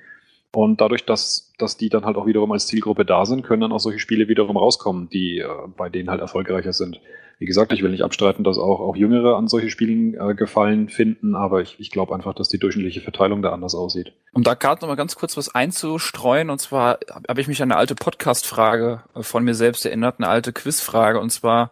Und 0.53 0.81
dadurch, 0.81 1.05
dass, 1.05 1.53
dass 1.59 1.77
die 1.77 1.89
dann 1.89 2.05
halt 2.05 2.17
auch 2.17 2.27
wiederum 2.27 2.51
als 2.51 2.67
Zielgruppe 2.67 3.05
da 3.05 3.25
sind, 3.25 3.45
können 3.45 3.63
dann 3.63 3.73
auch 3.73 3.79
solche 3.79 4.01
Spiele 4.01 4.29
wiederum 4.29 4.57
rauskommen, 4.57 5.09
die 5.09 5.39
äh, 5.39 5.49
bei 5.77 5.89
denen 5.89 6.11
halt 6.11 6.21
erfolgreicher 6.21 6.73
sind. 6.73 7.01
Wie 7.41 7.47
gesagt, 7.47 7.73
ich 7.73 7.83
will 7.83 7.91
nicht 7.91 8.05
abstreiten, 8.05 8.45
dass 8.45 8.59
auch, 8.59 8.81
auch 8.81 8.97
Jüngere 8.97 9.37
an 9.37 9.49
solche 9.49 9.71
Spielen 9.71 10.13
äh, 10.13 10.35
gefallen 10.35 10.91
finden, 10.91 11.35
aber 11.35 11.63
ich, 11.63 11.81
ich 11.81 11.91
glaube 11.91 12.15
einfach, 12.15 12.35
dass 12.35 12.49
die 12.49 12.59
durchschnittliche 12.59 13.01
Verteilung 13.01 13.41
da 13.41 13.51
anders 13.51 13.75
aussieht. 13.75 14.13
Um 14.33 14.43
da 14.43 14.53
gerade 14.53 14.83
noch 14.83 14.89
mal 14.89 14.97
ganz 14.97 15.17
kurz 15.17 15.39
was 15.39 15.55
einzustreuen, 15.55 16.51
und 16.51 16.61
zwar 16.61 16.99
habe 17.27 17.41
ich 17.41 17.49
mich 17.49 17.63
an 17.63 17.71
eine 17.71 17.79
alte 17.79 17.95
Podcast-Frage 17.95 19.05
äh, 19.15 19.23
von 19.23 19.43
mir 19.43 19.55
selbst 19.55 19.87
erinnert, 19.87 20.17
eine 20.19 20.29
alte 20.29 20.53
Quizfrage, 20.53 21.19
und 21.19 21.31
zwar 21.31 21.71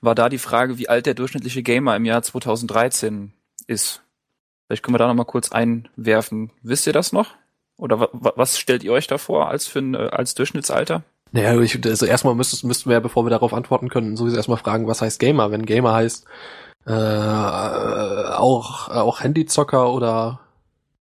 war 0.00 0.14
da 0.14 0.30
die 0.30 0.38
Frage, 0.38 0.78
wie 0.78 0.88
alt 0.88 1.04
der 1.04 1.14
durchschnittliche 1.14 1.62
Gamer 1.62 1.96
im 1.96 2.06
Jahr 2.06 2.22
2013 2.22 3.32
ist. 3.66 4.02
Vielleicht 4.66 4.82
können 4.82 4.94
wir 4.94 5.00
da 5.00 5.08
noch 5.08 5.14
mal 5.14 5.24
kurz 5.24 5.52
einwerfen. 5.52 6.50
Wisst 6.62 6.86
ihr 6.86 6.94
das 6.94 7.12
noch? 7.12 7.34
Oder 7.80 7.98
wa 8.00 8.08
wa 8.12 8.32
was 8.36 8.58
stellt 8.58 8.84
ihr 8.84 8.92
euch 8.92 9.06
da 9.06 9.18
vor 9.18 9.48
als 9.48 9.66
für 9.66 9.80
ein, 9.80 9.94
äh, 9.94 10.08
als 10.12 10.34
Durchschnittsalter? 10.34 11.02
Naja, 11.32 11.58
ich, 11.60 11.84
also 11.86 12.06
erstmal 12.06 12.34
müsstest, 12.34 12.64
müssten 12.64 12.90
wir 12.90 12.94
ja, 12.94 13.00
bevor 13.00 13.24
wir 13.24 13.30
darauf 13.30 13.54
antworten 13.54 13.88
können, 13.88 14.16
sowieso 14.16 14.36
erstmal 14.36 14.58
fragen, 14.58 14.86
was 14.88 15.00
heißt 15.00 15.20
Gamer? 15.20 15.50
Wenn 15.52 15.64
Gamer 15.64 15.92
heißt, 15.94 16.26
äh, 16.86 16.90
auch, 18.34 18.88
auch 18.88 19.20
Handyzocker 19.20 19.92
oder 19.92 20.40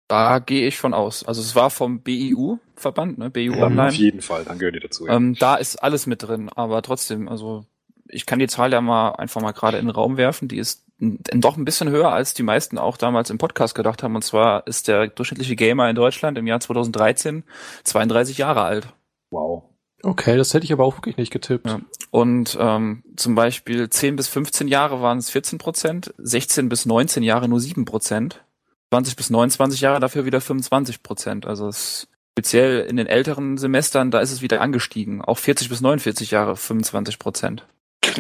Da 0.07 0.39
gehe 0.39 0.67
ich 0.67 0.77
von 0.77 0.93
aus. 0.93 1.23
Also 1.25 1.41
es 1.41 1.55
war 1.55 1.69
vom 1.69 2.01
BIU-Verband, 2.01 3.17
ne? 3.17 3.29
BIU 3.29 3.53
Ja, 3.55 3.65
Online. 3.65 3.87
auf 3.89 3.93
jeden 3.95 4.21
Fall, 4.21 4.43
dann 4.45 4.59
gehören 4.59 4.73
die 4.73 4.79
dazu. 4.79 5.07
Ja. 5.07 5.13
Ähm, 5.15 5.35
da 5.39 5.55
ist 5.55 5.77
alles 5.77 6.05
mit 6.07 6.23
drin, 6.23 6.49
aber 6.55 6.81
trotzdem, 6.81 7.27
also 7.27 7.65
ich 8.07 8.25
kann 8.25 8.39
die 8.39 8.47
Zahl 8.47 8.71
ja 8.71 8.81
mal 8.81 9.11
einfach 9.11 9.41
mal 9.41 9.51
gerade 9.51 9.77
in 9.77 9.85
den 9.85 9.95
Raum 9.95 10.17
werfen. 10.17 10.47
Die 10.47 10.57
ist 10.57 10.84
doch 10.97 11.57
ein 11.57 11.65
bisschen 11.65 11.89
höher, 11.89 12.11
als 12.11 12.33
die 12.33 12.43
meisten 12.43 12.77
auch 12.77 12.97
damals 12.97 13.29
im 13.29 13.37
Podcast 13.37 13.75
gedacht 13.75 14.03
haben. 14.03 14.15
Und 14.15 14.23
zwar 14.23 14.65
ist 14.67 14.87
der 14.87 15.07
durchschnittliche 15.07 15.55
Gamer 15.55 15.89
in 15.89 15.95
Deutschland 15.95 16.37
im 16.37 16.47
Jahr 16.47 16.59
2013 16.59 17.43
32 17.83 18.37
Jahre 18.37 18.61
alt. 18.61 18.87
wow. 19.29 19.63
Okay, 20.03 20.37
das 20.37 20.53
hätte 20.53 20.65
ich 20.65 20.73
aber 20.73 20.85
auch 20.85 20.97
wirklich 20.97 21.17
nicht 21.17 21.31
getippt. 21.31 21.65
Ja. 21.65 21.79
Und 22.11 22.55
ähm, 22.59 23.03
zum 23.15 23.33
Beispiel 23.33 23.89
10 23.89 24.17
bis 24.17 24.27
15 24.27 24.67
Jahre 24.67 25.01
waren 25.01 25.17
es 25.17 25.31
14 25.31 25.57
Prozent, 25.57 26.13
16 26.19 26.69
bis 26.69 26.85
19 26.85 27.23
Jahre 27.23 27.47
nur 27.47 27.59
7 27.59 27.85
Prozent, 27.85 28.45
20 28.91 29.15
bis 29.15 29.31
29 29.31 29.81
Jahre 29.81 29.99
dafür 29.99 30.25
wieder 30.25 30.41
25 30.41 31.01
Prozent. 31.01 31.47
Also 31.47 31.67
es, 31.67 32.07
speziell 32.33 32.81
in 32.81 32.97
den 32.97 33.07
älteren 33.07 33.57
Semestern, 33.57 34.11
da 34.11 34.19
ist 34.19 34.31
es 34.31 34.43
wieder 34.43 34.61
angestiegen. 34.61 35.23
Auch 35.23 35.39
40 35.39 35.69
bis 35.69 35.81
49 35.81 36.29
Jahre 36.29 36.55
25 36.55 37.17
Prozent. 37.17 37.65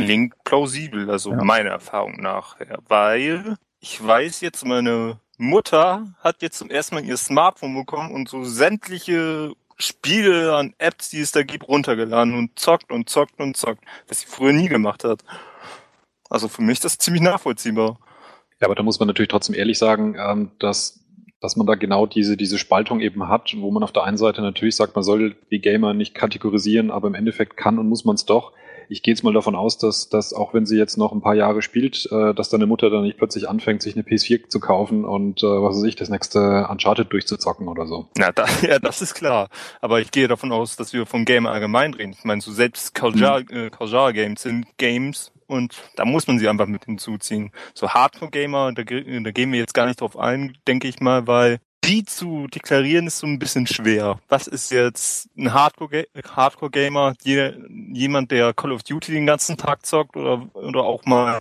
Klingt 0.03 0.33
plausibel, 0.43 1.09
also 1.09 1.31
Ja. 1.31 1.43
meiner 1.43 1.71
Erfahrung 1.71 2.21
nach. 2.21 2.57
Weil 2.87 3.55
ich 3.79 4.05
weiß 4.05 4.41
jetzt, 4.41 4.65
meine 4.65 5.19
Mutter 5.37 6.07
hat 6.19 6.41
jetzt 6.41 6.57
zum 6.57 6.69
ersten 6.69 6.95
Mal 6.95 7.05
ihr 7.05 7.17
Smartphone 7.17 7.75
bekommen 7.75 8.11
und 8.13 8.29
so 8.29 8.43
sämtliche 8.43 9.53
Spiele 9.77 10.55
an 10.55 10.73
Apps, 10.77 11.09
die 11.09 11.19
es 11.19 11.31
da 11.31 11.43
gibt, 11.43 11.67
runtergeladen 11.67 12.33
und 12.37 12.57
zockt 12.57 12.91
und 12.91 13.09
zockt 13.09 13.39
und 13.39 13.57
zockt, 13.57 13.83
was 14.07 14.21
sie 14.21 14.27
früher 14.27 14.53
nie 14.53 14.69
gemacht 14.69 15.03
hat. 15.03 15.23
Also 16.29 16.47
für 16.47 16.61
mich 16.61 16.73
ist 16.75 16.85
das 16.85 16.97
ziemlich 16.97 17.21
nachvollziehbar. 17.21 17.99
Ja, 18.61 18.67
aber 18.67 18.75
da 18.75 18.83
muss 18.83 18.99
man 18.99 19.07
natürlich 19.07 19.29
trotzdem 19.29 19.53
ehrlich 19.55 19.77
sagen, 19.77 20.15
ähm, 20.17 20.51
dass, 20.59 21.03
dass 21.41 21.57
man 21.57 21.67
da 21.67 21.75
genau 21.75 22.05
diese, 22.05 22.37
diese 22.37 22.57
Spaltung 22.57 23.01
eben 23.01 23.27
hat, 23.27 23.53
wo 23.57 23.69
man 23.69 23.83
auf 23.83 23.91
der 23.91 24.03
einen 24.05 24.17
Seite 24.17 24.41
natürlich 24.41 24.77
sagt, 24.77 24.95
man 24.95 25.03
soll 25.03 25.35
die 25.51 25.59
Gamer 25.59 25.93
nicht 25.93 26.15
kategorisieren, 26.15 26.89
aber 26.89 27.09
im 27.09 27.15
Endeffekt 27.15 27.57
kann 27.57 27.77
und 27.77 27.89
muss 27.89 28.05
man 28.05 28.15
es 28.15 28.25
doch. 28.25 28.53
Ich 28.89 29.03
gehe 29.03 29.13
jetzt 29.13 29.23
mal 29.23 29.33
davon 29.33 29.55
aus, 29.55 29.77
dass, 29.77 30.09
dass 30.09 30.33
auch 30.33 30.53
wenn 30.53 30.65
sie 30.65 30.77
jetzt 30.77 30.97
noch 30.97 31.11
ein 31.11 31.21
paar 31.21 31.35
Jahre 31.35 31.61
spielt, 31.61 32.07
äh, 32.11 32.33
dass 32.33 32.49
deine 32.49 32.65
Mutter 32.65 32.89
dann 32.89 33.03
nicht 33.03 33.17
plötzlich 33.17 33.49
anfängt, 33.49 33.81
sich 33.81 33.95
eine 33.95 34.03
PS4 34.03 34.49
zu 34.49 34.59
kaufen 34.59 35.05
und 35.05 35.43
äh, 35.43 35.47
was 35.47 35.77
weiß 35.77 35.83
ich, 35.83 35.95
das 35.95 36.09
nächste 36.09 36.67
Uncharted 36.69 37.11
durchzuzocken 37.11 37.67
oder 37.67 37.85
so. 37.87 38.07
Na, 38.17 38.31
da, 38.31 38.45
ja, 38.61 38.79
das 38.79 39.01
ist 39.01 39.13
klar. 39.13 39.49
Aber 39.81 40.01
ich 40.01 40.11
gehe 40.11 40.27
davon 40.27 40.51
aus, 40.51 40.75
dass 40.75 40.93
wir 40.93 41.05
vom 41.05 41.25
Gamer 41.25 41.51
allgemein 41.51 41.93
reden. 41.93 42.15
Ich 42.17 42.23
meine, 42.23 42.41
so 42.41 42.51
selbst 42.51 42.93
Casual, 42.93 43.45
äh, 43.49 43.69
Casual 43.69 44.13
Games 44.13 44.41
sind 44.41 44.65
Games 44.77 45.31
und 45.47 45.75
da 45.95 46.05
muss 46.05 46.27
man 46.27 46.39
sie 46.39 46.47
einfach 46.47 46.67
mit 46.67 46.85
hinzuziehen. 46.85 47.51
So 47.73 47.89
Hardcore 47.89 48.31
Gamer, 48.31 48.73
da, 48.73 48.83
da 48.83 49.31
gehen 49.31 49.51
wir 49.51 49.59
jetzt 49.59 49.73
gar 49.73 49.85
nicht 49.85 50.01
drauf 50.01 50.17
ein, 50.17 50.57
denke 50.67 50.87
ich 50.87 50.99
mal, 50.99 51.27
weil 51.27 51.59
die 51.85 52.03
zu 52.03 52.47
deklarieren 52.47 53.07
ist 53.07 53.19
so 53.19 53.27
ein 53.27 53.39
bisschen 53.39 53.67
schwer. 53.67 54.19
Was 54.27 54.47
ist 54.47 54.71
jetzt 54.71 55.29
ein 55.37 55.53
Hardcore, 55.53 56.07
Hardcore 56.35 56.71
Gamer? 56.71 57.13
jemand, 57.23 58.31
der 58.31 58.53
Call 58.53 58.71
of 58.71 58.83
Duty 58.83 59.11
den 59.11 59.25
ganzen 59.25 59.57
Tag 59.57 59.85
zockt 59.85 60.15
oder, 60.15 60.47
oder 60.53 60.83
auch 60.83 61.05
mal 61.05 61.39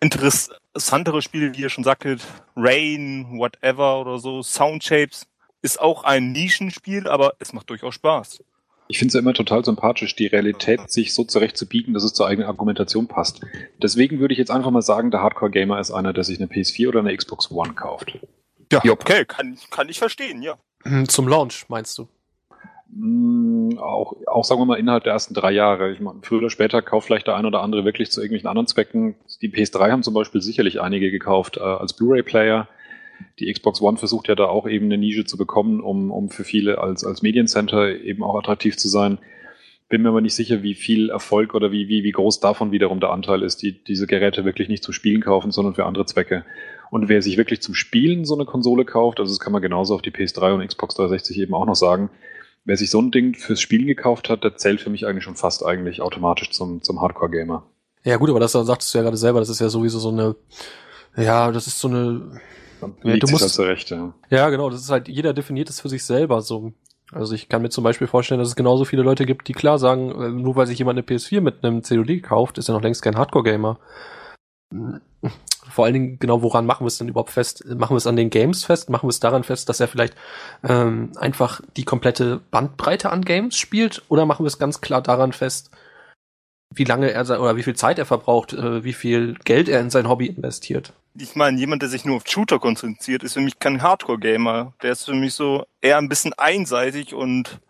interessantere 0.00 1.22
Spiele, 1.22 1.54
wie 1.54 1.62
ihr 1.62 1.68
schon 1.68 1.84
sagtet, 1.84 2.22
Rain, 2.56 3.26
whatever 3.38 4.00
oder 4.00 4.18
so, 4.18 4.42
Soundshapes, 4.42 5.26
ist 5.62 5.80
auch 5.80 6.04
ein 6.04 6.32
Nischenspiel, 6.32 7.06
aber 7.06 7.34
es 7.38 7.52
macht 7.52 7.68
durchaus 7.70 7.94
Spaß. 7.94 8.42
Ich 8.88 8.98
finde 8.98 9.10
es 9.10 9.14
ja 9.14 9.20
immer 9.20 9.34
total 9.34 9.64
sympathisch, 9.64 10.16
die 10.16 10.26
Realität 10.26 10.90
sich 10.90 11.14
so 11.14 11.22
zurechtzubiegen, 11.22 11.94
dass 11.94 12.02
es 12.02 12.12
zur 12.12 12.26
eigenen 12.26 12.48
Argumentation 12.48 13.06
passt. 13.06 13.40
Deswegen 13.80 14.18
würde 14.18 14.32
ich 14.32 14.38
jetzt 14.38 14.50
einfach 14.50 14.70
mal 14.72 14.82
sagen, 14.82 15.12
der 15.12 15.22
Hardcore-Gamer 15.22 15.78
ist 15.78 15.92
einer, 15.92 16.12
der 16.12 16.24
sich 16.24 16.40
eine 16.40 16.48
PS4 16.48 16.88
oder 16.88 17.00
eine 17.00 17.16
Xbox 17.16 17.52
One 17.52 17.74
kauft. 17.74 18.18
Ja, 18.72 18.80
okay, 18.92 19.24
kann, 19.24 19.56
kann 19.70 19.88
ich 19.88 19.98
verstehen, 19.98 20.42
ja. 20.42 20.56
Hm, 20.84 21.08
Zum 21.08 21.28
Launch, 21.28 21.66
meinst 21.68 21.98
du? 21.98 22.08
Mm, 22.92 23.78
Auch, 23.78 24.14
auch 24.26 24.44
sagen 24.44 24.60
wir 24.60 24.64
mal 24.66 24.78
innerhalb 24.78 25.04
der 25.04 25.12
ersten 25.12 25.34
drei 25.34 25.52
Jahre. 25.52 25.92
Ich 25.92 26.00
meine, 26.00 26.20
früher 26.22 26.38
oder 26.38 26.50
später 26.50 26.82
kauft 26.82 27.06
vielleicht 27.06 27.26
der 27.26 27.36
ein 27.36 27.46
oder 27.46 27.62
andere 27.62 27.84
wirklich 27.84 28.10
zu 28.10 28.20
irgendwelchen 28.20 28.48
anderen 28.48 28.66
Zwecken. 28.66 29.14
Die 29.42 29.50
PS3 29.50 29.90
haben 29.90 30.02
zum 30.02 30.14
Beispiel 30.14 30.40
sicherlich 30.40 30.80
einige 30.80 31.10
gekauft 31.10 31.56
äh, 31.56 31.60
als 31.60 31.94
Blu-ray-Player. 31.94 32.68
Die 33.38 33.52
Xbox 33.52 33.80
One 33.82 33.98
versucht 33.98 34.28
ja 34.28 34.34
da 34.34 34.46
auch 34.46 34.66
eben 34.66 34.86
eine 34.86 34.98
Nische 34.98 35.24
zu 35.24 35.36
bekommen, 35.36 35.80
um, 35.80 36.10
um 36.10 36.30
für 36.30 36.44
viele 36.44 36.78
als, 36.78 37.04
als 37.04 37.22
Mediencenter 37.22 38.00
eben 38.00 38.22
auch 38.22 38.36
attraktiv 38.38 38.76
zu 38.76 38.88
sein. 38.88 39.18
Bin 39.88 40.02
mir 40.02 40.08
aber 40.08 40.20
nicht 40.20 40.34
sicher, 40.34 40.62
wie 40.62 40.74
viel 40.74 41.10
Erfolg 41.10 41.54
oder 41.54 41.70
wie, 41.72 41.88
wie, 41.88 42.02
wie 42.04 42.12
groß 42.12 42.40
davon 42.40 42.70
wiederum 42.72 43.00
der 43.00 43.10
Anteil 43.10 43.42
ist, 43.42 43.60
die 43.62 43.72
diese 43.84 44.06
Geräte 44.06 44.44
wirklich 44.44 44.68
nicht 44.68 44.84
zum 44.84 44.94
Spielen 44.94 45.20
kaufen, 45.20 45.50
sondern 45.50 45.74
für 45.74 45.84
andere 45.84 46.06
Zwecke. 46.06 46.44
Und 46.90 47.08
wer 47.08 47.22
sich 47.22 47.36
wirklich 47.36 47.62
zum 47.62 47.74
Spielen 47.74 48.24
so 48.24 48.34
eine 48.34 48.44
Konsole 48.44 48.84
kauft, 48.84 49.20
also 49.20 49.30
das 49.32 49.38
kann 49.40 49.52
man 49.52 49.62
genauso 49.62 49.94
auf 49.94 50.02
die 50.02 50.10
PS3 50.10 50.54
und 50.54 50.66
Xbox 50.66 50.96
360 50.96 51.38
eben 51.38 51.54
auch 51.54 51.66
noch 51.66 51.76
sagen, 51.76 52.10
wer 52.64 52.76
sich 52.76 52.90
so 52.90 53.00
ein 53.00 53.10
Ding 53.10 53.34
fürs 53.34 53.60
Spielen 53.60 53.86
gekauft 53.86 54.28
hat, 54.28 54.42
der 54.44 54.56
zählt 54.56 54.80
für 54.80 54.90
mich 54.90 55.06
eigentlich 55.06 55.24
schon 55.24 55.36
fast 55.36 55.64
eigentlich 55.64 56.02
automatisch 56.02 56.50
zum, 56.50 56.82
zum 56.82 57.00
Hardcore-Gamer. 57.00 57.62
Ja 58.02 58.16
gut, 58.16 58.30
aber 58.30 58.40
das 58.40 58.52
sagtest 58.52 58.92
du 58.92 58.98
ja 58.98 59.04
gerade 59.04 59.16
selber, 59.16 59.40
das 59.40 59.48
ist 59.48 59.60
ja 59.60 59.68
sowieso 59.68 59.98
so 59.98 60.10
eine, 60.10 60.34
ja, 61.16 61.52
das 61.52 61.66
ist 61.66 61.78
so 61.78 61.88
eine, 61.88 62.40
Ja, 63.04 63.16
du 63.16 63.30
musst- 63.30 63.48
zurecht, 63.50 63.90
ja. 63.90 64.12
ja 64.30 64.48
genau, 64.50 64.68
das 64.70 64.80
ist 64.80 64.90
halt, 64.90 65.08
jeder 65.08 65.32
definiert 65.32 65.68
es 65.70 65.80
für 65.80 65.88
sich 65.88 66.04
selber 66.04 66.40
so. 66.42 66.72
Also 67.12 67.34
ich 67.34 67.48
kann 67.48 67.60
mir 67.62 67.70
zum 67.70 67.82
Beispiel 67.84 68.06
vorstellen, 68.06 68.38
dass 68.38 68.48
es 68.48 68.56
genauso 68.56 68.84
viele 68.84 69.02
Leute 69.02 69.26
gibt, 69.26 69.48
die 69.48 69.52
klar 69.52 69.78
sagen, 69.78 70.10
äh, 70.12 70.28
nur 70.30 70.54
weil 70.56 70.66
sich 70.66 70.78
jemand 70.78 70.96
eine 70.98 71.06
PS4 71.06 71.40
mit 71.40 71.62
einem 71.64 71.82
COD 71.82 72.22
kauft, 72.22 72.56
ist 72.58 72.68
er 72.68 72.74
noch 72.74 72.82
längst 72.82 73.02
kein 73.02 73.16
Hardcore-Gamer. 73.16 73.78
Vor 75.70 75.84
allen 75.84 75.94
Dingen, 75.94 76.18
genau, 76.18 76.42
woran 76.42 76.66
machen 76.66 76.84
wir 76.84 76.88
es 76.88 76.98
denn 76.98 77.08
überhaupt 77.08 77.30
fest? 77.30 77.64
Machen 77.66 77.94
wir 77.94 77.98
es 77.98 78.06
an 78.06 78.16
den 78.16 78.30
Games 78.30 78.64
fest? 78.64 78.90
Machen 78.90 79.06
wir 79.06 79.10
es 79.10 79.20
daran 79.20 79.44
fest, 79.44 79.68
dass 79.68 79.80
er 79.80 79.88
vielleicht 79.88 80.14
ähm, 80.68 81.12
einfach 81.16 81.60
die 81.76 81.84
komplette 81.84 82.40
Bandbreite 82.50 83.10
an 83.10 83.22
Games 83.22 83.56
spielt? 83.56 84.02
Oder 84.08 84.26
machen 84.26 84.44
wir 84.44 84.48
es 84.48 84.58
ganz 84.58 84.80
klar 84.80 85.02
daran 85.02 85.32
fest, 85.32 85.70
wie 86.74 86.84
lange 86.84 87.10
er 87.10 87.22
oder 87.40 87.56
wie 87.56 87.62
viel 87.62 87.74
Zeit 87.74 87.98
er 87.98 88.06
verbraucht, 88.06 88.52
äh, 88.52 88.84
wie 88.84 88.92
viel 88.92 89.34
Geld 89.44 89.68
er 89.68 89.80
in 89.80 89.90
sein 89.90 90.08
Hobby 90.08 90.26
investiert? 90.26 90.92
Ich 91.18 91.34
meine, 91.34 91.58
jemand, 91.58 91.82
der 91.82 91.88
sich 91.88 92.04
nur 92.04 92.16
auf 92.16 92.26
Shooter 92.26 92.60
konzentriert, 92.60 93.24
ist 93.24 93.34
für 93.34 93.40
mich 93.40 93.58
kein 93.58 93.82
Hardcore-Gamer. 93.82 94.74
Der 94.82 94.92
ist 94.92 95.04
für 95.04 95.14
mich 95.14 95.34
so 95.34 95.64
eher 95.80 95.98
ein 95.98 96.08
bisschen 96.08 96.32
einseitig 96.34 97.14
und 97.14 97.60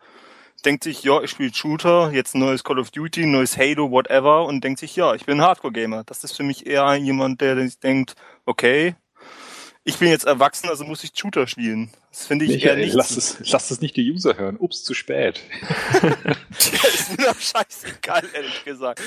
denkt 0.63 0.85
sich, 0.85 1.03
ja, 1.03 1.23
ich 1.23 1.31
spiele 1.31 1.55
Shooter, 1.55 2.11
jetzt 2.13 2.35
ein 2.35 2.41
neues 2.41 2.65
Call 2.65 2.79
of 2.79 2.91
Duty, 2.91 3.27
neues 3.27 3.57
Halo, 3.57 3.91
whatever, 3.91 4.45
und 4.45 4.63
denkt 4.63 4.81
sich, 4.81 4.97
ja, 4.97 5.15
ich 5.15 5.25
bin 5.25 5.39
ein 5.39 5.47
Hardcore-Gamer. 5.47 6.05
Das 6.05 6.25
ist 6.25 6.37
für 6.37 6.43
mich 6.43 6.67
eher 6.67 6.95
jemand, 6.97 7.41
der 7.41 7.57
denkt, 7.83 8.15
okay, 8.47 8.95
ich 9.83 9.97
bin 9.97 10.09
jetzt 10.09 10.27
erwachsen, 10.27 10.69
also 10.69 10.85
muss 10.85 11.03
ich 11.05 11.13
Shooter 11.15 11.47
spielen. 11.47 11.91
Das 12.11 12.27
finde 12.27 12.45
ich 12.45 12.51
eher 12.51 12.75
Michael, 12.75 12.85
nicht. 12.85 12.95
lass 12.95 13.17
es, 13.17 13.39
lass 13.51 13.71
es 13.71 13.81
nicht 13.81 13.97
die 13.97 14.11
User 14.11 14.37
hören. 14.37 14.57
Ups, 14.59 14.85
zu 14.85 14.95
spät. 14.95 15.41
ist 16.59 17.17
mir 17.17 17.25
doch 17.25 17.41
scheißegal, 17.41 18.25
ehrlich 18.35 18.65
gesagt. 18.65 19.01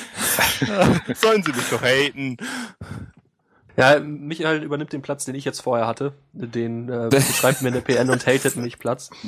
Sollen 1.16 1.44
sie 1.44 1.52
mich 1.52 1.70
doch 1.70 1.82
haten. 1.82 2.38
Ja, 3.76 4.00
Michael 4.00 4.62
übernimmt 4.62 4.94
den 4.94 5.02
Platz, 5.02 5.26
den 5.26 5.34
ich 5.34 5.46
jetzt 5.46 5.62
vorher 5.62 5.88
hatte. 5.88 6.14
Den 6.32 6.90
äh, 6.90 7.10
schreibt 7.22 7.62
mir 7.64 7.70
eine 7.70 7.82
PN 7.82 8.10
und 8.12 8.26
hatet 8.28 8.56
mich 8.56 8.78
Platz. 8.80 9.10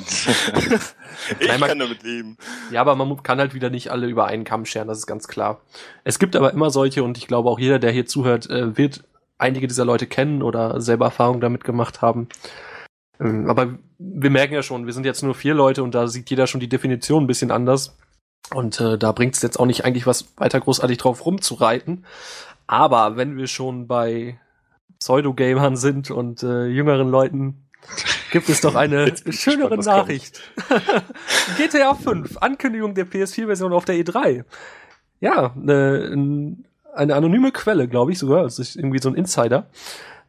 Ich 1.40 1.48
Nein, 1.48 1.58
man- 1.60 1.68
kann 1.70 1.78
damit 1.78 2.02
leben. 2.02 2.36
Ja, 2.70 2.80
aber 2.82 2.94
man 2.94 3.22
kann 3.22 3.38
halt 3.38 3.54
wieder 3.54 3.70
nicht 3.70 3.90
alle 3.90 4.06
über 4.06 4.26
einen 4.26 4.44
Kamm 4.44 4.64
scheren, 4.66 4.86
das 4.88 4.98
ist 4.98 5.06
ganz 5.06 5.26
klar. 5.28 5.60
Es 6.04 6.18
gibt 6.18 6.36
aber 6.36 6.52
immer 6.52 6.70
solche 6.70 7.02
und 7.02 7.16
ich 7.18 7.26
glaube 7.26 7.48
auch 7.48 7.58
jeder, 7.58 7.78
der 7.78 7.90
hier 7.90 8.06
zuhört, 8.06 8.48
äh, 8.50 8.76
wird 8.76 9.02
einige 9.38 9.66
dieser 9.66 9.84
Leute 9.84 10.06
kennen 10.06 10.42
oder 10.42 10.80
selber 10.80 11.06
Erfahrung 11.06 11.40
damit 11.40 11.64
gemacht 11.64 12.02
haben. 12.02 12.28
Ähm, 13.18 13.48
aber 13.48 13.78
wir 13.98 14.30
merken 14.30 14.54
ja 14.54 14.62
schon, 14.62 14.86
wir 14.86 14.92
sind 14.92 15.06
jetzt 15.06 15.22
nur 15.22 15.34
vier 15.34 15.54
Leute 15.54 15.82
und 15.82 15.94
da 15.94 16.06
sieht 16.06 16.28
jeder 16.30 16.46
schon 16.46 16.60
die 16.60 16.68
Definition 16.68 17.24
ein 17.24 17.28
bisschen 17.28 17.50
anders. 17.50 17.96
Und 18.54 18.78
äh, 18.80 18.96
da 18.98 19.10
bringt 19.12 19.34
es 19.34 19.42
jetzt 19.42 19.58
auch 19.58 19.66
nicht 19.66 19.84
eigentlich 19.84 20.06
was 20.06 20.28
weiter 20.36 20.60
großartig 20.60 20.98
drauf 20.98 21.24
rumzureiten. 21.26 22.04
Aber 22.66 23.16
wenn 23.16 23.36
wir 23.36 23.46
schon 23.46 23.86
bei 23.86 24.38
Pseudo-Gamern 24.98 25.76
sind 25.76 26.10
und 26.10 26.42
äh, 26.42 26.66
jüngeren 26.66 27.08
Leuten, 27.08 27.66
gibt 28.32 28.48
es 28.48 28.60
doch 28.60 28.74
eine 28.74 29.14
schönere 29.30 29.76
gespannt. 29.76 29.86
Nachricht. 29.98 30.40
GTA 31.58 31.94
5, 31.94 32.38
Ankündigung 32.38 32.94
der 32.94 33.06
PS4-Version 33.06 33.72
auf 33.72 33.84
der 33.84 33.96
E3. 33.96 34.44
Ja, 35.20 35.52
ne, 35.54 36.10
n- 36.12 36.64
eine 36.94 37.14
anonyme 37.14 37.52
Quelle, 37.52 37.88
glaube 37.88 38.12
ich 38.12 38.18
sogar, 38.18 38.42
also 38.42 38.62
ist 38.62 38.74
irgendwie 38.76 38.98
so 39.00 39.08
ein 39.10 39.14
Insider, 39.14 39.68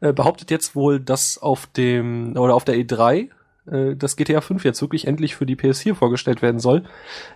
äh, 0.01 0.13
behauptet 0.13 0.51
jetzt 0.51 0.75
wohl, 0.75 0.99
dass 0.99 1.37
auf 1.37 1.65
dem 1.67 2.35
oder 2.37 2.53
auf 2.53 2.65
der 2.65 2.75
E3 2.75 3.29
äh, 3.71 3.95
das 3.95 4.15
GTA 4.17 4.41
5 4.41 4.63
jetzt 4.65 4.81
wirklich 4.81 5.07
endlich 5.07 5.35
für 5.35 5.45
die 5.45 5.55
PS4 5.55 5.95
vorgestellt 5.95 6.41
werden 6.41 6.59
soll. 6.59 6.83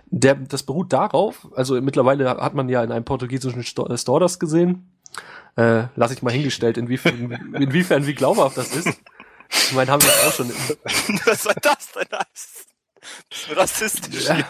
Der, 0.06 0.34
das 0.34 0.62
beruht 0.62 0.92
darauf, 0.92 1.48
also 1.56 1.80
mittlerweile 1.80 2.28
hat 2.28 2.54
man 2.54 2.68
ja 2.68 2.84
in 2.84 2.92
einem 2.92 3.04
portugiesischen 3.04 3.62
äh, 3.62 3.96
Store 3.98 4.20
das 4.20 4.38
gesehen. 4.38 4.91
Äh, 5.56 5.84
lass 5.96 6.12
ich 6.12 6.22
mal 6.22 6.32
hingestellt, 6.32 6.78
inwiefern, 6.78 7.30
inwiefern 7.54 8.06
wie 8.06 8.14
glaubhaft 8.14 8.56
das 8.56 8.74
ist. 8.74 9.00
Ich 9.50 9.72
meine, 9.72 9.90
haben 9.90 10.02
wir 10.02 10.10
auch 10.26 10.32
schon 10.32 10.48
Was 11.26 11.42
soll 11.42 11.54
das 11.60 11.92
denn 11.92 12.08
heißen? 12.10 12.66
Das 13.28 13.40
ist 13.40 13.56
rassistisch 13.56 14.28
Ja. 14.28 14.44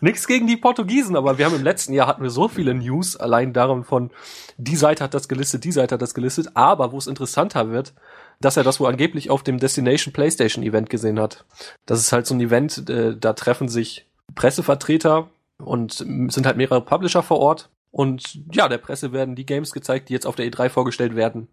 Nichts 0.00 0.26
gegen 0.26 0.48
die 0.48 0.56
Portugiesen, 0.56 1.14
aber 1.14 1.38
wir 1.38 1.44
haben 1.46 1.54
im 1.54 1.62
letzten 1.62 1.92
Jahr 1.92 2.08
hatten 2.08 2.24
wir 2.24 2.30
so 2.30 2.48
viele 2.48 2.74
News 2.74 3.16
allein 3.16 3.52
darum 3.52 3.84
von 3.84 4.10
die 4.56 4.74
Seite 4.74 5.04
hat 5.04 5.14
das 5.14 5.28
gelistet, 5.28 5.62
die 5.62 5.70
Seite 5.70 5.94
hat 5.94 6.02
das 6.02 6.14
gelistet, 6.14 6.48
aber 6.54 6.90
wo 6.90 6.98
es 6.98 7.06
interessanter 7.06 7.70
wird, 7.70 7.94
dass 8.40 8.56
er 8.56 8.64
das 8.64 8.80
wohl 8.80 8.88
angeblich 8.88 9.30
auf 9.30 9.44
dem 9.44 9.58
Destination 9.58 10.12
PlayStation 10.12 10.64
Event 10.64 10.90
gesehen 10.90 11.20
hat. 11.20 11.44
Das 11.86 12.00
ist 12.00 12.12
halt 12.12 12.26
so 12.26 12.34
ein 12.34 12.40
Event, 12.40 12.90
äh, 12.90 13.16
da 13.16 13.32
treffen 13.34 13.68
sich 13.68 14.06
Pressevertreter 14.34 15.30
und 15.58 15.92
sind 15.92 16.46
halt 16.46 16.56
mehrere 16.56 16.84
Publisher 16.84 17.22
vor 17.22 17.38
Ort 17.38 17.70
und 17.92 18.40
ja, 18.52 18.68
der 18.68 18.78
Presse 18.78 19.12
werden 19.12 19.36
die 19.36 19.46
Games 19.46 19.72
gezeigt, 19.72 20.08
die 20.08 20.14
jetzt 20.14 20.26
auf 20.26 20.34
der 20.34 20.46
E3 20.46 20.70
vorgestellt 20.70 21.14
werden. 21.14 21.48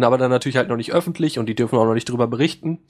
Aber 0.00 0.18
dann 0.18 0.30
natürlich 0.30 0.56
halt 0.56 0.68
noch 0.68 0.76
nicht 0.76 0.92
öffentlich 0.92 1.38
und 1.38 1.46
die 1.46 1.54
dürfen 1.54 1.78
auch 1.78 1.84
noch 1.84 1.94
nicht 1.94 2.08
drüber 2.08 2.26
berichten. 2.26 2.80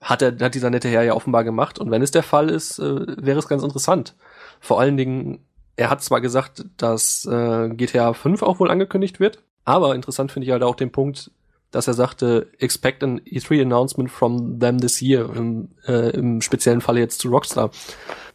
Hat 0.00 0.20
er, 0.20 0.36
hat 0.40 0.54
dieser 0.54 0.70
nette 0.70 0.88
Herr 0.88 1.04
ja 1.04 1.14
offenbar 1.14 1.44
gemacht. 1.44 1.78
Und 1.78 1.90
wenn 1.90 2.02
es 2.02 2.10
der 2.10 2.24
Fall 2.24 2.50
ist, 2.50 2.80
äh, 2.80 3.24
wäre 3.24 3.38
es 3.38 3.48
ganz 3.48 3.62
interessant. 3.62 4.16
Vor 4.60 4.80
allen 4.80 4.96
Dingen, 4.96 5.46
er 5.76 5.88
hat 5.88 6.02
zwar 6.02 6.20
gesagt, 6.20 6.64
dass 6.76 7.24
äh, 7.24 7.68
GTA 7.68 8.12
5 8.14 8.42
auch 8.42 8.58
wohl 8.58 8.70
angekündigt 8.70 9.20
wird, 9.20 9.44
aber 9.64 9.94
interessant 9.94 10.32
finde 10.32 10.46
ich 10.46 10.52
halt 10.52 10.64
auch 10.64 10.74
den 10.74 10.90
Punkt, 10.90 11.30
dass 11.70 11.86
er 11.86 11.94
sagte, 11.94 12.50
expect 12.58 13.04
an 13.04 13.20
E3 13.20 13.62
announcement 13.62 14.10
from 14.10 14.58
them 14.58 14.80
this 14.80 15.00
year, 15.00 15.28
im, 15.36 15.68
äh, 15.86 16.10
im 16.10 16.40
speziellen 16.40 16.80
Falle 16.80 17.00
jetzt 17.00 17.20
zu 17.20 17.28
Rockstar. 17.28 17.70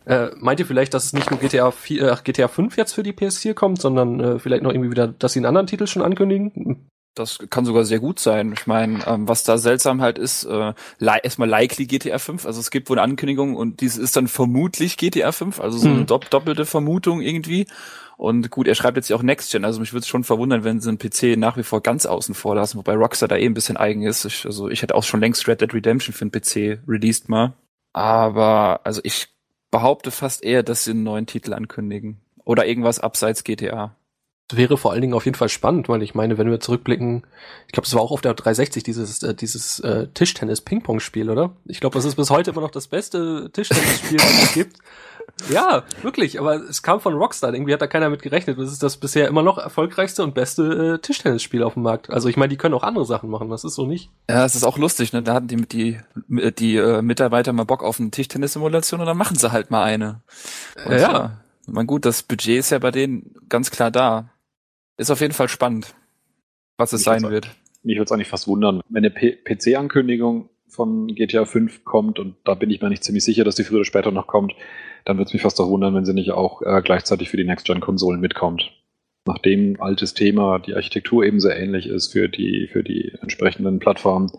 Äh, 0.06 0.30
meint 0.38 0.60
ihr 0.60 0.66
vielleicht, 0.66 0.94
dass 0.94 1.06
es 1.06 1.14
nicht 1.14 1.30
nur 1.30 1.40
GTA 1.40 1.72
4, 1.72 2.12
äh, 2.12 2.16
GTA 2.24 2.48
5 2.48 2.76
jetzt 2.78 2.94
für 2.94 3.04
die 3.04 3.14
PS4 3.14 3.54
kommt, 3.54 3.82
sondern 3.82 4.20
äh, 4.20 4.40
vielleicht 4.40 4.64
noch 4.64 4.72
irgendwie 4.72 4.92
wieder, 4.92 5.08
dass 5.08 5.34
sie 5.34 5.40
einen 5.40 5.46
anderen 5.46 5.68
Titel 5.68 5.88
schon 5.88 6.02
ankündigen? 6.02 6.88
Das 7.14 7.40
kann 7.50 7.66
sogar 7.66 7.84
sehr 7.84 8.00
gut 8.00 8.20
sein. 8.20 8.54
Ich 8.54 8.68
meine, 8.68 9.06
ähm, 9.06 9.28
was 9.28 9.44
da 9.44 9.58
seltsam 9.58 10.02
halt 10.02 10.18
ist, 10.18 10.46
äh, 10.46 10.74
erstmal 11.00 11.50
likely 11.50 11.86
GTA 11.86 12.20
5, 12.20 12.46
also 12.46 12.62
es 12.62 12.72
gibt 12.72 12.90
wohl 12.90 12.98
eine 12.98 13.04
Ankündigung 13.04 13.56
und 13.56 13.82
dies 13.82 13.98
ist 13.98 14.16
dann 14.16 14.28
vermutlich 14.28 14.98
GTA 14.98 15.34
5, 15.34 15.60
also 15.60 15.78
so 15.78 15.90
eine 15.90 16.00
mhm. 16.00 16.06
dopp 16.06 16.30
doppelte 16.30 16.66
Vermutung 16.66 17.22
irgendwie. 17.22 17.68
Und 18.18 18.50
gut, 18.50 18.68
er 18.68 18.76
schreibt 18.76 18.98
jetzt 18.98 19.10
ja 19.10 19.16
auch 19.16 19.24
Next 19.24 19.52
Gen, 19.52 19.66
also 19.66 19.80
mich 19.80 19.94
würde 19.94 20.02
es 20.02 20.08
schon 20.08 20.24
verwundern, 20.24 20.64
wenn 20.64 20.80
sie 20.80 20.90
einen 20.90 21.00
PC 21.00 21.38
nach 21.38 21.58
wie 21.58 21.64
vor 21.64 21.82
ganz 21.82 22.06
außen 22.06 22.34
vor 22.34 22.56
lassen, 22.56 22.78
wobei 22.78 22.94
Rockstar 22.94 23.28
da 23.28 23.36
eh 23.36 23.46
ein 23.46 23.56
bisschen 23.56 23.78
eigen 23.78 24.04
ist. 24.04 24.24
Ich, 24.26 24.46
also 24.46 24.70
ich 24.70 24.82
hätte 24.82 24.96
auch 24.96 25.04
schon 25.04 25.20
längst 25.20 25.48
Red 25.48 25.60
Dead 25.60 25.74
Redemption 25.74 26.14
für 26.14 26.22
einen 26.22 26.32
PC 26.32 26.88
released 26.88 27.30
mal. 27.30 27.54
Aber 27.94 28.82
also 28.84 29.02
ich 29.04 29.28
behaupte 29.72 30.12
fast 30.12 30.44
eher, 30.44 30.64
dass 30.64 30.84
sie 30.84 30.92
einen 30.92 31.04
neuen 31.04 31.26
Titel 31.26 31.54
ankündigen. 31.54 32.20
Oder 32.44 32.68
irgendwas 32.68 33.00
abseits 33.00 33.44
GTA. 33.44 33.96
Wäre 34.52 34.78
vor 34.78 34.92
allen 34.92 35.02
Dingen 35.02 35.14
auf 35.14 35.24
jeden 35.24 35.38
Fall 35.38 35.48
spannend, 35.48 35.88
weil 35.88 36.04
ich 36.04 36.14
meine, 36.14 36.38
wenn 36.38 36.52
wir 36.52 36.60
zurückblicken, 36.60 37.26
ich 37.68 37.72
glaube, 37.72 37.88
es 37.88 37.94
war 37.94 38.02
auch 38.02 38.12
auf 38.12 38.20
der 38.20 38.34
360 38.34 38.84
dieses 38.84 39.24
äh, 39.24 39.34
dieses 39.34 39.80
äh, 39.80 40.08
Tischtennis-Ping-Pong-Spiel, 40.14 41.30
oder? 41.30 41.56
Ich 41.66 41.80
glaube, 41.80 41.94
das 41.94 42.04
ist 42.04 42.16
bis 42.16 42.30
heute 42.30 42.52
immer 42.52 42.60
noch 42.60 42.72
das 42.72 42.88
beste 42.88 43.50
Tischtennisspiel, 43.54 44.20
was 44.20 44.44
es 44.44 44.54
gibt. 44.54 44.78
Ja, 45.50 45.84
wirklich, 46.02 46.40
aber 46.40 46.56
es 46.56 46.84
kam 46.84 47.00
von 47.00 47.14
Rockstar. 47.14 47.54
Irgendwie 47.54 47.74
hat 47.74 47.82
da 47.82 47.88
keiner 47.88 48.10
mit 48.10 48.22
gerechnet. 48.22 48.58
Das 48.60 48.72
ist 48.72 48.84
das 48.84 48.98
bisher 48.98 49.28
immer 49.28 49.44
noch 49.44 49.58
erfolgreichste 49.58 50.24
und 50.24 50.34
beste 50.34 50.96
äh, 50.96 51.00
Tischtennisspiel 51.00 51.64
auf 51.64 51.74
dem 51.74 51.84
Markt. 51.84 52.10
Also 52.10 52.30
ich 52.30 52.38
meine, 52.38 52.50
die 52.50 52.58
können 52.58 52.74
auch 52.74 52.84
andere 52.84 53.06
Sachen 53.06 53.30
machen, 53.30 53.50
das 53.50 53.64
ist 53.64 53.76
so 53.76 53.86
nicht. 53.86 54.10
Ja, 54.30 54.46
es 54.46 54.56
ist 54.56 54.64
auch 54.64 54.78
lustig, 54.78 55.14
ne? 55.14 55.24
Da 55.24 55.34
hatten 55.34 55.48
die, 55.48 55.66
die, 55.66 56.00
die 56.58 56.76
äh, 56.76 57.02
Mitarbeiter 57.02 57.54
mal 57.54 57.66
Bock 57.66 57.84
auf 57.84 58.00
eine 58.00 58.12
Tischtennissimulation 58.12 59.00
und 59.00 59.06
dann 59.06 59.18
machen 59.18 59.38
sie 59.38 59.52
halt 59.52 59.72
mal 59.72 59.84
eine. 59.84 60.22
Und, 60.86 60.94
ja. 60.94 61.00
ja. 61.00 61.42
Man 61.68 61.88
gut, 61.88 62.06
das 62.06 62.24
Budget 62.24 62.60
ist 62.60 62.72
ja 62.72 62.80
bei 62.80 62.92
denen 62.92 63.36
ganz 63.50 63.72
klar 63.72 63.92
da. 63.92 64.30
Ist 64.98 65.10
auf 65.10 65.22
jeden 65.22 65.34
Fall 65.34 65.48
spannend, 65.48 65.96
was 66.78 66.94
es 66.94 67.00
mich 67.00 67.06
sein 67.06 67.24
wird. 67.24 67.50
Mich 67.84 67.98
würde 67.98 68.06
es 68.06 68.12
eigentlich 68.12 68.28
fast 68.28 68.48
wundern, 68.48 68.82
wenn 68.90 69.04
eine 69.04 69.12
PC-Ankündigung 69.12 70.50
von 70.68 71.08
GTA 71.08 71.46
5 71.46 71.84
kommt 71.84 72.20
und 72.20 72.36
da 72.44 72.56
bin 72.56 72.70
ich 72.70 72.82
mir 72.82 72.90
nicht 72.90 73.04
ziemlich 73.04 73.24
sicher, 73.24 73.44
dass 73.44 73.56
die 73.56 73.64
früher 73.64 73.78
oder 73.78 73.86
später 73.86 74.12
noch 74.12 74.28
kommt, 74.28 74.54
dann 75.06 75.18
würde 75.18 75.28
es 75.28 75.34
mich 75.34 75.42
fast 75.42 75.60
auch 75.60 75.70
wundern, 75.70 75.96
wenn 75.96 76.06
sie 76.06 76.14
nicht 76.14 76.32
auch 76.32 76.62
äh, 76.62 76.82
gleichzeitig 76.84 77.30
für 77.30 77.38
die 77.38 77.44
Next-Gen-Konsolen 77.44 78.20
mitkommt. 78.20 78.72
Nachdem 79.26 79.80
altes 79.80 80.14
Thema 80.14 80.60
die 80.60 80.74
Architektur 80.74 81.24
eben 81.24 81.40
sehr 81.40 81.60
ähnlich 81.60 81.88
ist 81.88 82.12
für 82.12 82.28
die, 82.28 82.68
für 82.72 82.84
die 82.84 83.14
entsprechenden 83.22 83.80
Plattformen. 83.80 84.32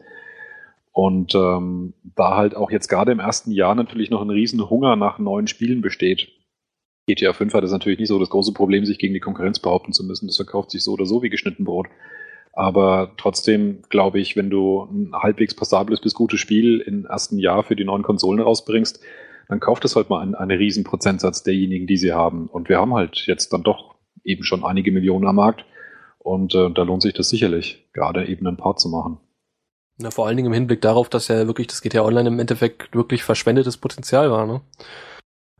Und 0.92 1.34
ähm, 1.34 1.94
da 2.02 2.36
halt 2.36 2.54
auch 2.54 2.70
jetzt 2.70 2.88
gerade 2.88 3.12
im 3.12 3.20
ersten 3.20 3.50
Jahr 3.50 3.74
natürlich 3.74 4.10
noch 4.10 4.20
ein 4.20 4.30
riesen 4.30 4.68
Hunger 4.68 4.96
nach 4.96 5.18
neuen 5.18 5.46
Spielen 5.46 5.80
besteht. 5.80 6.28
GTA 7.06 7.32
5 7.32 7.54
hat 7.54 7.64
es 7.64 7.72
natürlich 7.72 7.98
nicht 7.98 8.08
so 8.08 8.18
das 8.18 8.30
große 8.30 8.52
Problem, 8.52 8.84
sich 8.84 8.98
gegen 8.98 9.14
die 9.14 9.20
Konkurrenz 9.20 9.58
behaupten 9.58 9.92
zu 9.92 10.04
müssen. 10.04 10.26
Das 10.26 10.36
verkauft 10.36 10.70
sich 10.70 10.84
so 10.84 10.92
oder 10.92 11.06
so 11.06 11.22
wie 11.22 11.30
geschnitten 11.30 11.64
Brot. 11.64 11.88
Aber 12.52 13.12
trotzdem 13.16 13.82
glaube 13.88 14.20
ich, 14.20 14.36
wenn 14.36 14.50
du 14.50 14.82
ein 14.82 15.12
halbwegs 15.14 15.54
passables 15.54 16.00
bis 16.00 16.14
gutes 16.14 16.40
Spiel 16.40 16.80
im 16.80 17.06
ersten 17.06 17.38
Jahr 17.38 17.62
für 17.62 17.76
die 17.76 17.84
neuen 17.84 18.02
Konsolen 18.02 18.40
rausbringst, 18.40 19.00
dann 19.52 19.60
kauft 19.60 19.84
es 19.84 19.96
halt 19.96 20.08
mal 20.08 20.20
einen, 20.20 20.34
einen 20.34 20.56
riesen 20.56 20.82
Prozentsatz 20.82 21.42
derjenigen, 21.42 21.86
die 21.86 21.98
sie 21.98 22.12
haben. 22.12 22.46
Und 22.46 22.70
wir 22.70 22.78
haben 22.78 22.94
halt 22.94 23.26
jetzt 23.26 23.52
dann 23.52 23.62
doch 23.62 23.96
eben 24.24 24.44
schon 24.44 24.64
einige 24.64 24.92
Millionen 24.92 25.26
am 25.26 25.36
Markt. 25.36 25.66
Und 26.18 26.54
äh, 26.54 26.70
da 26.70 26.82
lohnt 26.82 27.02
sich 27.02 27.12
das 27.12 27.28
sicherlich, 27.28 27.86
gerade 27.92 28.26
eben 28.26 28.46
ein 28.46 28.56
paar 28.56 28.76
zu 28.76 28.88
machen. 28.88 29.18
Na, 29.98 30.10
vor 30.10 30.26
allen 30.26 30.38
Dingen 30.38 30.46
im 30.46 30.54
Hinblick 30.54 30.80
darauf, 30.80 31.10
dass 31.10 31.28
ja 31.28 31.46
wirklich 31.46 31.66
das 31.66 31.82
GTA 31.82 32.02
Online 32.02 32.28
im 32.28 32.38
Endeffekt 32.38 32.94
wirklich 32.94 33.24
verschwendetes 33.24 33.76
Potenzial 33.76 34.30
war, 34.30 34.46
ne? 34.46 34.62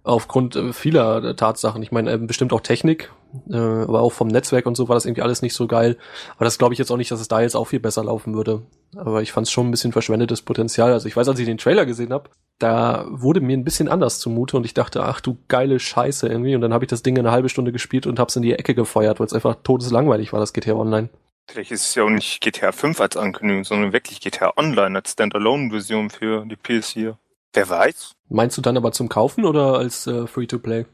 Aufgrund 0.04 0.56
äh, 0.56 0.72
vieler 0.72 1.36
Tatsachen. 1.36 1.82
Ich 1.82 1.92
meine, 1.92 2.12
äh, 2.12 2.18
bestimmt 2.18 2.52
auch 2.52 2.60
Technik, 2.60 3.12
äh, 3.50 3.56
aber 3.56 4.00
auch 4.00 4.12
vom 4.12 4.28
Netzwerk 4.28 4.66
und 4.66 4.76
so 4.76 4.88
war 4.88 4.96
das 4.96 5.06
irgendwie 5.06 5.22
alles 5.22 5.42
nicht 5.42 5.54
so 5.54 5.66
geil. 5.66 5.96
Aber 6.36 6.44
das 6.44 6.58
glaube 6.58 6.74
ich 6.74 6.78
jetzt 6.78 6.90
auch 6.90 6.96
nicht, 6.96 7.10
dass 7.10 7.20
es 7.20 7.28
da 7.28 7.40
jetzt 7.40 7.54
auch 7.54 7.66
viel 7.66 7.80
besser 7.80 8.04
laufen 8.04 8.34
würde. 8.34 8.62
Aber 8.96 9.22
ich 9.22 9.32
fand 9.32 9.46
es 9.46 9.52
schon 9.52 9.68
ein 9.68 9.70
bisschen 9.70 9.92
verschwendetes 9.92 10.42
Potenzial. 10.42 10.92
Also 10.92 11.06
ich 11.06 11.16
weiß, 11.16 11.28
als 11.28 11.38
ich 11.38 11.46
den 11.46 11.58
Trailer 11.58 11.86
gesehen 11.86 12.12
habe, 12.12 12.30
da 12.58 13.06
wurde 13.10 13.40
mir 13.40 13.56
ein 13.56 13.64
bisschen 13.64 13.88
anders 13.88 14.18
zumute 14.18 14.56
und 14.56 14.66
ich 14.66 14.74
dachte, 14.74 15.04
ach 15.04 15.20
du 15.20 15.38
geile 15.48 15.78
Scheiße 15.78 16.28
irgendwie. 16.28 16.54
Und 16.54 16.60
dann 16.62 16.72
habe 16.72 16.84
ich 16.84 16.90
das 16.90 17.02
Ding 17.02 17.18
eine 17.18 17.30
halbe 17.30 17.48
Stunde 17.48 17.72
gespielt 17.72 18.06
und 18.06 18.18
hab's 18.18 18.36
in 18.36 18.42
die 18.42 18.54
Ecke 18.54 18.74
gefeuert, 18.74 19.20
weil 19.20 19.26
es 19.26 19.32
einfach 19.32 19.56
todeslangweilig 19.62 20.32
war, 20.32 20.40
das 20.40 20.52
GTA 20.52 20.74
Online. 20.74 21.08
Vielleicht 21.48 21.72
ist 21.72 21.86
es 21.86 21.94
ja 21.94 22.04
auch 22.04 22.10
nicht 22.10 22.40
GTA 22.40 22.72
5 22.72 23.00
als 23.00 23.16
Ankündigung, 23.16 23.64
sondern 23.64 23.92
wirklich 23.92 24.20
GTA 24.20 24.52
Online 24.56 24.98
als 24.98 25.12
Standalone-Version 25.12 26.10
für 26.10 26.44
die 26.46 26.56
PS4. 26.56 27.16
Wer 27.52 27.68
weiß? 27.68 28.14
Meinst 28.32 28.56
du 28.56 28.62
dann 28.62 28.78
aber 28.78 28.92
zum 28.92 29.10
Kaufen 29.10 29.44
oder 29.44 29.74
als 29.74 30.06
äh, 30.06 30.26
Free-to-Play? 30.26 30.86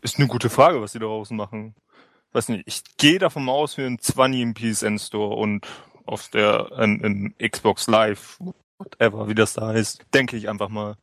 Ist 0.00 0.18
eine 0.18 0.28
gute 0.28 0.48
Frage, 0.48 0.80
was 0.80 0.92
die 0.92 0.98
daraus 0.98 1.30
machen. 1.30 1.74
Weiß 2.32 2.48
nicht, 2.48 2.62
ich 2.66 2.82
gehe 2.96 3.18
davon 3.18 3.46
aus, 3.50 3.74
für 3.74 3.84
ein 3.84 3.98
20 3.98 4.40
im 4.40 4.54
PSN 4.54 4.98
Store 4.98 5.36
und 5.36 5.66
auf 6.06 6.28
der 6.28 6.70
ähm, 6.78 7.34
im 7.38 7.50
Xbox 7.50 7.86
Live, 7.86 8.38
whatever, 8.78 9.28
wie 9.28 9.34
das 9.34 9.52
da 9.52 9.68
heißt, 9.68 10.06
denke 10.14 10.38
ich 10.38 10.48
einfach 10.48 10.70
mal. 10.70 10.96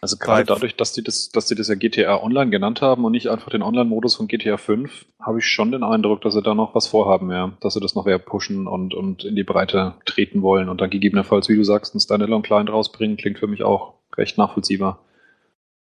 Also 0.00 0.16
gerade 0.16 0.44
dadurch, 0.44 0.74
dass 0.74 0.92
die 0.92 1.02
das, 1.04 1.30
dass 1.30 1.46
die 1.46 1.54
das 1.54 1.68
ja 1.68 1.76
GTA 1.76 2.20
Online 2.20 2.50
genannt 2.50 2.82
haben 2.82 3.04
und 3.04 3.12
nicht 3.12 3.28
einfach 3.28 3.50
den 3.50 3.62
Online-Modus 3.62 4.16
von 4.16 4.26
GTA 4.26 4.56
5, 4.56 5.06
habe 5.20 5.38
ich 5.38 5.46
schon 5.46 5.70
den 5.70 5.84
Eindruck, 5.84 6.22
dass 6.22 6.34
sie 6.34 6.42
da 6.42 6.54
noch 6.54 6.74
was 6.74 6.88
vorhaben, 6.88 7.30
ja. 7.30 7.56
Dass 7.60 7.74
sie 7.74 7.80
das 7.80 7.94
noch 7.94 8.04
mehr 8.04 8.18
pushen 8.18 8.66
und, 8.66 8.92
und 8.92 9.24
in 9.24 9.36
die 9.36 9.44
Breite 9.44 9.94
treten 10.06 10.42
wollen 10.42 10.68
und 10.68 10.80
dann 10.80 10.90
gegebenenfalls, 10.90 11.48
wie 11.48 11.56
du 11.56 11.64
sagst, 11.64 11.94
ein 11.94 12.00
Standalone-Client 12.00 12.68
rausbringen, 12.68 13.16
klingt 13.16 13.38
für 13.38 13.46
mich 13.46 13.62
auch 13.62 13.94
recht 14.16 14.38
nachvollziehbar. 14.38 15.00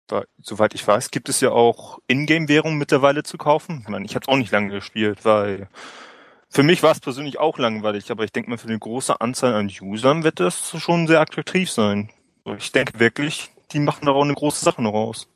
Weil, 0.09 0.27
soweit 0.43 0.75
ich 0.75 0.87
weiß, 0.87 1.11
gibt 1.11 1.29
es 1.29 1.41
ja 1.41 1.51
auch 1.51 1.99
Ingame-Währung 2.09 2.77
mittlerweile 2.77 3.23
zu 3.23 3.39
kaufen. 3.39 3.81
Ich 3.83 3.89
meine, 3.89 4.05
ich 4.05 4.15
habe 4.15 4.25
es 4.25 4.29
auch 4.29 4.37
nicht 4.37 4.53
lange 4.53 4.71
gespielt, 4.71 5.25
weil 5.25 5.69
für 6.51 6.63
mich 6.63 6.83
war 6.83 6.93
es 6.93 7.01
persönlich 7.01 7.41
auch 7.41 7.59
langweilig, 7.59 8.11
aber 8.11 8.25
ich 8.25 8.33
denke 8.33 8.51
mal, 8.51 8.59
für 8.59 8.69
eine 8.69 8.79
große 8.79 9.21
Anzahl 9.21 9.55
an 9.55 9.73
Usern 9.81 10.23
wird 10.23 10.41
das 10.41 10.71
schon 10.79 11.07
sehr 11.07 11.21
attraktiv 11.21 11.71
sein. 11.71 12.11
Ich 12.59 12.71
denke 12.71 13.01
wirklich, 13.01 13.51
die 13.73 13.81
machen 13.81 14.07
da 14.07 14.13
auch 14.13 14.23
eine 14.23 14.35
große 14.35 14.65
Sache 14.65 14.83
noch 14.83 14.93
raus. 14.93 15.27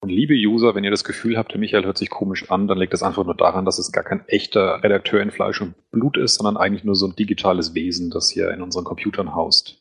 Und 0.00 0.08
liebe 0.08 0.34
User, 0.34 0.74
wenn 0.74 0.82
ihr 0.82 0.90
das 0.90 1.04
Gefühl 1.04 1.36
habt, 1.36 1.52
der 1.52 1.60
Michael 1.60 1.84
hört 1.84 1.98
sich 1.98 2.10
komisch 2.10 2.50
an, 2.50 2.66
dann 2.66 2.78
liegt 2.78 2.92
das 2.92 3.04
einfach 3.04 3.24
nur 3.24 3.36
daran, 3.36 3.64
dass 3.64 3.78
es 3.78 3.92
gar 3.92 4.02
kein 4.02 4.26
echter 4.26 4.82
Redakteur 4.82 5.20
in 5.20 5.30
Fleisch 5.30 5.60
und 5.60 5.74
Blut 5.92 6.16
ist, 6.16 6.36
sondern 6.36 6.56
eigentlich 6.56 6.82
nur 6.82 6.96
so 6.96 7.06
ein 7.06 7.14
digitales 7.14 7.74
Wesen, 7.74 8.10
das 8.10 8.28
hier 8.28 8.50
in 8.50 8.62
unseren 8.62 8.84
Computern 8.84 9.34
haust. 9.34 9.80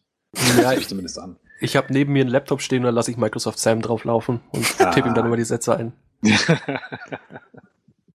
Ja, 0.61 0.73
ich 0.73 0.87
zumindest 0.87 1.17
an. 1.17 1.37
Ich 1.61 1.75
habe 1.75 1.93
neben 1.93 2.11
mir 2.11 2.21
einen 2.21 2.29
Laptop 2.29 2.61
stehen, 2.61 2.83
da 2.83 2.89
lasse 2.89 3.11
ich 3.11 3.17
Microsoft 3.17 3.59
Sam 3.59 3.81
drauflaufen 3.81 4.41
und 4.51 4.65
ah. 4.79 4.89
tippe 4.91 5.07
ihm 5.07 5.13
dann 5.13 5.27
immer 5.27 5.37
die 5.37 5.43
Sätze 5.43 5.77
ein. 5.77 5.93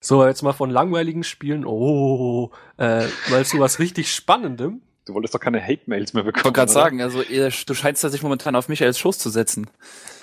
so, 0.01 0.27
jetzt 0.27 0.43
mal 0.43 0.53
von 0.53 0.69
langweiligen 0.69 1.23
Spielen, 1.23 1.65
oh, 1.65 2.51
äh, 2.77 3.05
mal 3.31 3.45
zu 3.45 3.61
was 3.61 3.79
richtig 3.79 4.13
Spannendem. 4.13 4.83
Du 5.05 5.15
wolltest 5.15 5.33
doch 5.33 5.41
keine 5.41 5.63
Hate-Mails 5.63 6.15
mehr 6.15 6.25
bekommen. 6.25 6.41
Ich 6.41 6.45
wollte 6.45 6.57
gerade 6.57 6.73
sagen, 6.73 7.01
also 7.01 7.23
ihr, 7.23 7.53
du 7.65 7.75
scheinst 7.75 8.03
da 8.03 8.09
sich 8.09 8.25
momentan 8.25 8.57
auf 8.57 8.69
Michaels 8.69 8.99
Schoß 8.99 9.19
zu 9.19 9.31
setzen. 9.31 9.71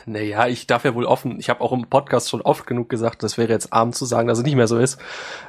Naja, 0.06 0.48
ich 0.48 0.68
darf 0.68 0.84
ja 0.84 0.94
wohl 0.94 1.06
offen, 1.06 1.40
ich 1.40 1.50
habe 1.50 1.62
auch 1.62 1.72
im 1.72 1.88
Podcast 1.88 2.30
schon 2.30 2.42
oft 2.42 2.68
genug 2.68 2.90
gesagt, 2.90 3.24
das 3.24 3.38
wäre 3.38 3.54
jetzt 3.54 3.72
arm 3.72 3.94
zu 3.94 4.04
sagen, 4.04 4.28
dass 4.28 4.40
es 4.40 4.44
nicht 4.44 4.58
mehr 4.58 4.68
so 4.68 4.78
ist, 4.78 5.00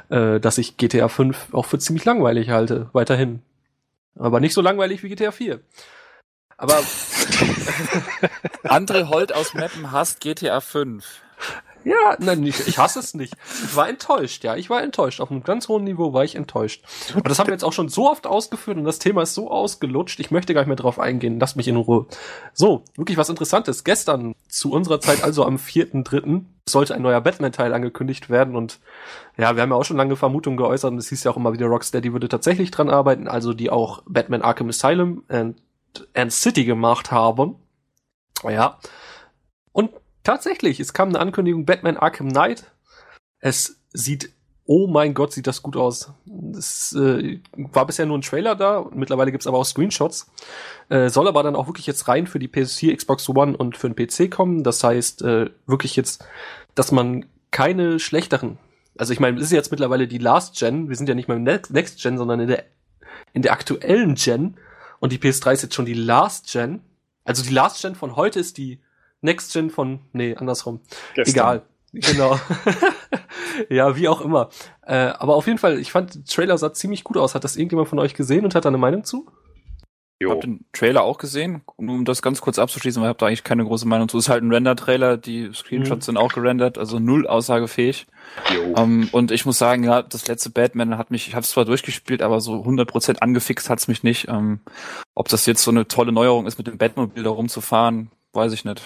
äh, 0.07 0.39
dass 0.39 0.57
ich 0.57 0.77
GTA 0.77 1.09
5 1.09 1.53
auch 1.53 1.65
für 1.65 1.77
ziemlich 1.77 2.05
langweilig 2.05 2.51
halte, 2.51 2.89
weiterhin. 2.93 3.41
Aber 4.17 4.39
nicht 4.39 4.53
so 4.53 4.61
langweilig 4.61 5.03
wie 5.03 5.09
GTA 5.09 5.31
4. 5.31 5.59
Aber 6.57 6.81
André 8.63 9.09
Holt 9.09 9.33
aus 9.33 9.53
Meppen 9.53 9.91
hasst 9.91 10.21
GTA 10.21 10.61
5. 10.61 11.03
Ja, 11.85 12.17
nein, 12.17 12.43
ich, 12.43 12.67
ich 12.67 12.79
hasse 12.79 12.97
es 12.97 13.13
nicht. 13.13 13.35
Ich 13.63 13.75
war 13.75 13.87
enttäuscht, 13.87 14.43
ja. 14.43 14.55
Ich 14.55 14.71
war 14.71 14.81
enttäuscht. 14.81 15.21
Auf 15.21 15.29
einem 15.29 15.43
ganz 15.43 15.67
hohen 15.67 15.83
Niveau 15.83 16.13
war 16.13 16.23
ich 16.23 16.35
enttäuscht. 16.35 16.83
Aber 17.13 17.29
das 17.29 17.37
haben 17.37 17.47
wir 17.47 17.53
jetzt 17.53 17.63
auch 17.63 17.73
schon 17.73 17.89
so 17.89 18.09
oft 18.09 18.25
ausgeführt 18.25 18.77
und 18.77 18.85
das 18.85 18.97
Thema 18.97 19.21
ist 19.21 19.35
so 19.35 19.51
ausgelutscht. 19.51 20.19
Ich 20.19 20.31
möchte 20.31 20.55
gar 20.55 20.61
nicht 20.61 20.67
mehr 20.67 20.75
drauf 20.77 20.99
eingehen. 20.99 21.39
Lasst 21.39 21.57
mich 21.57 21.67
in 21.67 21.75
Ruhe. 21.75 22.07
So, 22.53 22.83
wirklich 22.95 23.19
was 23.19 23.29
Interessantes. 23.29 23.83
Gestern, 23.83 24.33
zu 24.47 24.71
unserer 24.71 24.99
Zeit, 24.99 25.23
also 25.23 25.45
am 25.45 25.57
4.3., 25.57 26.41
es 26.65 26.71
sollte 26.71 26.95
ein 26.95 27.03
neuer 27.03 27.21
Batman-Teil 27.21 27.71
angekündigt 27.71 28.31
werden 28.31 28.55
und 28.55 28.79
ja, 29.37 29.55
wir 29.55 29.61
haben 29.61 29.69
ja 29.69 29.75
auch 29.75 29.85
schon 29.85 29.97
lange 29.97 30.15
Vermutungen 30.15 30.57
geäußert 30.57 30.91
und 30.91 30.97
es 30.97 31.09
hieß 31.09 31.25
ja 31.25 31.31
auch 31.31 31.37
immer 31.37 31.53
wieder, 31.53 31.67
Rocksteady 31.67 32.13
würde 32.13 32.29
tatsächlich 32.29 32.71
dran 32.71 32.89
arbeiten, 32.89 33.27
also 33.27 33.53
die 33.53 33.69
auch 33.69 34.01
Batman 34.07 34.41
Arkham 34.41 34.69
Asylum 34.69 35.23
and, 35.27 35.57
and 36.13 36.31
City 36.31 36.65
gemacht 36.65 37.11
haben. 37.11 37.55
Ja. 38.43 38.79
Und 39.71 39.91
tatsächlich, 40.23 40.79
es 40.79 40.93
kam 40.93 41.09
eine 41.09 41.19
Ankündigung 41.19 41.65
Batman 41.65 41.97
Arkham 41.97 42.29
Knight. 42.29 42.71
Es 43.39 43.81
sieht 43.93 44.35
oh 44.65 44.87
mein 44.87 45.13
Gott, 45.13 45.31
sieht 45.31 45.47
das 45.47 45.61
gut 45.61 45.77
aus. 45.77 46.11
Es 46.57 46.93
äh, 46.93 47.39
war 47.55 47.85
bisher 47.85 48.05
nur 48.05 48.17
ein 48.17 48.21
Trailer 48.21 48.55
da, 48.55 48.85
mittlerweile 48.93 49.31
gibt's 49.31 49.47
aber 49.47 49.59
auch 49.59 49.65
Screenshots. 49.65 50.31
Äh, 50.89 51.09
soll 51.09 51.27
aber 51.27 51.43
dann 51.43 51.55
auch 51.55 51.67
wirklich 51.67 51.85
jetzt 51.85 52.07
rein 52.07 52.27
für 52.27 52.39
die 52.39 52.47
PS4, 52.47 52.95
Xbox 52.95 53.29
One 53.29 53.55
und 53.55 53.77
für 53.77 53.89
den 53.89 53.95
PC 53.95 54.31
kommen. 54.31 54.63
Das 54.63 54.83
heißt, 54.83 55.21
äh, 55.21 55.51
wirklich 55.67 55.95
jetzt, 55.95 56.25
dass 56.73 56.91
man 56.91 57.25
keine 57.51 57.99
schlechteren, 57.99 58.57
also 58.97 59.13
ich 59.13 59.19
meine, 59.19 59.37
es 59.37 59.43
ist 59.43 59.51
jetzt 59.51 59.71
mittlerweile 59.71 60.07
die 60.07 60.17
Last 60.17 60.57
Gen, 60.57 60.89
wir 60.89 60.95
sind 60.95 61.07
ja 61.07 61.15
nicht 61.15 61.27
mehr 61.27 61.37
im 61.37 61.43
Next 61.43 62.01
Gen, 62.01 62.17
sondern 62.17 62.39
in 62.39 62.47
der, 62.47 62.63
in 63.33 63.43
der 63.43 63.51
aktuellen 63.51 64.15
Gen 64.15 64.57
und 64.99 65.11
die 65.11 65.17
PS3 65.17 65.53
ist 65.53 65.61
jetzt 65.63 65.75
schon 65.75 65.85
die 65.85 65.93
Last 65.93 66.51
Gen. 66.51 66.81
Also 67.23 67.43
die 67.43 67.53
Last 67.53 67.81
Gen 67.81 67.95
von 67.95 68.15
heute 68.15 68.39
ist 68.39 68.57
die 68.57 68.79
Next 69.21 69.53
Gen 69.53 69.69
von, 69.69 70.01
nee, 70.13 70.35
andersrum. 70.35 70.81
Gestern. 71.15 71.33
Egal. 71.33 71.61
Genau. 71.91 72.39
ja, 73.69 73.95
wie 73.95 74.07
auch 74.07 74.21
immer. 74.21 74.49
Äh, 74.85 74.95
aber 74.95 75.35
auf 75.35 75.47
jeden 75.47 75.57
Fall, 75.57 75.79
ich 75.79 75.91
fand, 75.91 76.15
der 76.15 76.25
Trailer 76.25 76.57
sah 76.57 76.73
ziemlich 76.73 77.03
gut 77.03 77.17
aus. 77.17 77.35
Hat 77.35 77.43
das 77.43 77.55
irgendjemand 77.55 77.87
von 77.87 77.99
euch 77.99 78.13
gesehen 78.13 78.43
und 78.43 78.53
hat 78.53 78.65
da 78.65 78.69
eine 78.69 78.77
Meinung 78.77 79.03
zu? 79.03 79.27
Ich 80.17 80.29
habe 80.29 80.39
den 80.39 80.65
Trailer 80.71 81.03
auch 81.03 81.17
gesehen, 81.17 81.61
um 81.75 82.05
das 82.05 82.21
ganz 82.21 82.39
kurz 82.39 82.57
abzuschließen, 82.57 83.01
weil 83.01 83.07
ich 83.07 83.09
habe 83.09 83.19
da 83.19 83.27
eigentlich 83.27 83.43
keine 83.43 83.65
große 83.65 83.85
Meinung 83.85 84.07
zu. 84.07 84.17
Es 84.17 84.25
ist 84.25 84.29
halt 84.29 84.43
ein 84.43 84.51
Render-Trailer, 84.51 85.17
die 85.17 85.51
Screenshots 85.53 86.07
mhm. 86.07 86.13
sind 86.13 86.17
auch 86.17 86.31
gerendert, 86.31 86.77
also 86.77 86.99
null 86.99 87.27
aussagefähig. 87.27 88.07
Um, 88.75 89.03
ähm, 89.03 89.09
und 89.11 89.31
ich 89.31 89.45
muss 89.45 89.57
sagen, 89.57 89.83
ja, 89.83 90.01
das 90.01 90.27
letzte 90.27 90.51
Batman 90.51 90.97
hat 90.97 91.11
mich, 91.11 91.27
ich 91.27 91.35
habe 91.35 91.43
es 91.43 91.49
zwar 91.49 91.65
durchgespielt, 91.65 92.21
aber 92.21 92.39
so 92.39 92.63
100% 92.63 93.17
angefixt 93.17 93.69
hat's 93.69 93.89
mich 93.89 94.03
nicht. 94.03 94.29
Um, 94.29 94.35
ähm, 94.35 94.59
ob 95.15 95.27
das 95.27 95.45
jetzt 95.45 95.63
so 95.63 95.71
eine 95.71 95.87
tolle 95.87 96.13
Neuerung 96.13 96.47
ist, 96.47 96.57
mit 96.57 96.67
dem 96.67 96.77
Batmobil 96.77 97.23
da 97.23 97.29
rumzufahren, 97.31 98.09
weiß 98.31 98.53
ich 98.53 98.63
nicht. 98.63 98.81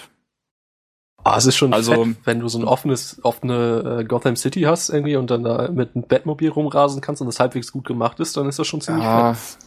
Ah, 1.22 1.36
es 1.36 1.46
ist 1.46 1.56
schon 1.56 1.74
also, 1.74 2.04
fett, 2.04 2.16
wenn 2.24 2.40
du 2.40 2.48
so 2.48 2.58
ein 2.58 2.64
offenes, 2.64 3.20
offene 3.22 4.00
äh, 4.00 4.04
Gotham 4.04 4.36
City 4.36 4.62
hast 4.62 4.88
irgendwie 4.88 5.16
und 5.16 5.30
dann 5.30 5.44
da 5.44 5.68
mit 5.70 5.94
einem 5.94 6.06
Batmobil 6.06 6.48
rumrasen 6.48 7.00
kannst 7.00 7.20
und 7.20 7.26
das 7.26 7.38
halbwegs 7.38 7.72
gut 7.72 7.86
gemacht 7.86 8.20
ist, 8.20 8.36
dann 8.36 8.48
ist 8.48 8.58
das 8.58 8.66
schon 8.66 8.80
ziemlich 8.80 9.04
ja, 9.04 9.34
fett. 9.34 9.58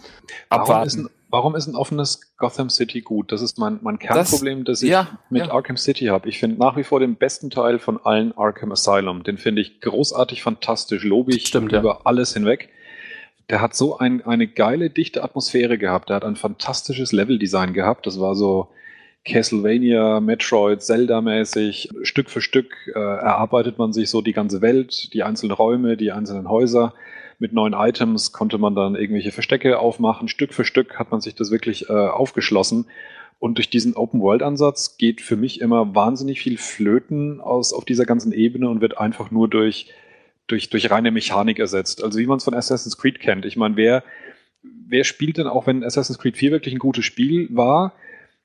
Ein, 0.49 1.09
warum 1.33 1.55
ist 1.55 1.65
ein 1.65 1.75
offenes 1.75 2.37
Gotham 2.37 2.69
City 2.69 3.01
gut? 3.01 3.31
Das 3.31 3.41
ist 3.41 3.57
mein, 3.57 3.79
mein 3.81 3.97
Kernproblem, 3.97 4.65
das, 4.65 4.79
das 4.79 4.83
ich 4.83 4.91
ja, 4.91 5.17
mit 5.31 5.47
ja. 5.47 5.51
Arkham 5.51 5.77
City 5.77 6.05
habe. 6.05 6.29
Ich 6.29 6.37
finde 6.37 6.59
nach 6.59 6.77
wie 6.77 6.83
vor 6.83 6.99
den 6.99 7.15
besten 7.15 7.49
Teil 7.49 7.79
von 7.79 7.99
allen 8.05 8.37
Arkham 8.37 8.71
Asylum. 8.71 9.23
Den 9.23 9.39
finde 9.39 9.63
ich 9.63 9.81
großartig, 9.81 10.43
fantastisch, 10.43 11.03
lobig 11.03 11.47
Stimmt, 11.47 11.71
über 11.71 11.89
ja. 11.95 11.99
alles 12.03 12.35
hinweg. 12.35 12.69
Der 13.49 13.61
hat 13.61 13.75
so 13.75 13.97
ein, 13.97 14.23
eine 14.23 14.47
geile, 14.47 14.91
dichte 14.91 15.23
Atmosphäre 15.23 15.79
gehabt. 15.79 16.09
Der 16.09 16.17
hat 16.17 16.23
ein 16.23 16.35
fantastisches 16.35 17.11
Leveldesign 17.11 17.73
gehabt. 17.73 18.05
Das 18.05 18.19
war 18.19 18.35
so, 18.35 18.69
Castlevania, 19.25 20.19
Metroid, 20.19 20.83
Zelda-mäßig. 20.83 21.89
Stück 22.03 22.29
für 22.29 22.41
Stück 22.41 22.75
äh, 22.93 22.99
erarbeitet 22.99 23.79
man 23.79 23.91
sich 23.91 24.11
so 24.11 24.21
die 24.21 24.33
ganze 24.33 24.61
Welt, 24.61 25.11
die 25.13 25.23
einzelnen 25.23 25.53
Räume, 25.53 25.97
die 25.97 26.11
einzelnen 26.11 26.47
Häuser. 26.47 26.93
Mit 27.43 27.51
neuen 27.51 27.73
Items 27.73 28.31
konnte 28.31 28.57
man 28.57 28.73
dann 28.73 28.95
irgendwelche 28.95 29.33
Verstecke 29.33 29.77
aufmachen. 29.77 30.29
Stück 30.29 30.53
für 30.53 30.63
Stück 30.63 30.97
hat 30.97 31.11
man 31.11 31.19
sich 31.19 31.35
das 31.35 31.51
wirklich 31.51 31.89
äh, 31.89 31.91
aufgeschlossen. 31.91 32.85
Und 33.37 33.57
durch 33.57 33.69
diesen 33.69 33.97
Open-World-Ansatz 33.97 34.97
geht 34.97 35.19
für 35.19 35.35
mich 35.35 35.59
immer 35.59 35.93
wahnsinnig 35.93 36.39
viel 36.39 36.57
Flöten 36.57 37.41
aus, 37.41 37.73
auf 37.73 37.83
dieser 37.83 38.05
ganzen 38.05 38.31
Ebene 38.31 38.69
und 38.69 38.79
wird 38.79 38.97
einfach 38.97 39.29
nur 39.29 39.49
durch, 39.49 39.91
durch, 40.47 40.69
durch 40.69 40.89
reine 40.89 41.11
Mechanik 41.11 41.59
ersetzt. 41.59 42.01
Also 42.01 42.17
wie 42.17 42.27
man 42.27 42.37
es 42.37 42.45
von 42.45 42.53
Assassin's 42.53 42.97
Creed 42.97 43.19
kennt. 43.19 43.43
Ich 43.43 43.57
meine, 43.57 43.75
wer, 43.75 44.05
wer 44.87 45.03
spielt 45.03 45.37
denn 45.37 45.47
auch, 45.47 45.67
wenn 45.67 45.83
Assassin's 45.83 46.19
Creed 46.19 46.37
4 46.37 46.51
wirklich 46.51 46.73
ein 46.73 46.79
gutes 46.79 47.03
Spiel 47.03 47.49
war, 47.51 47.93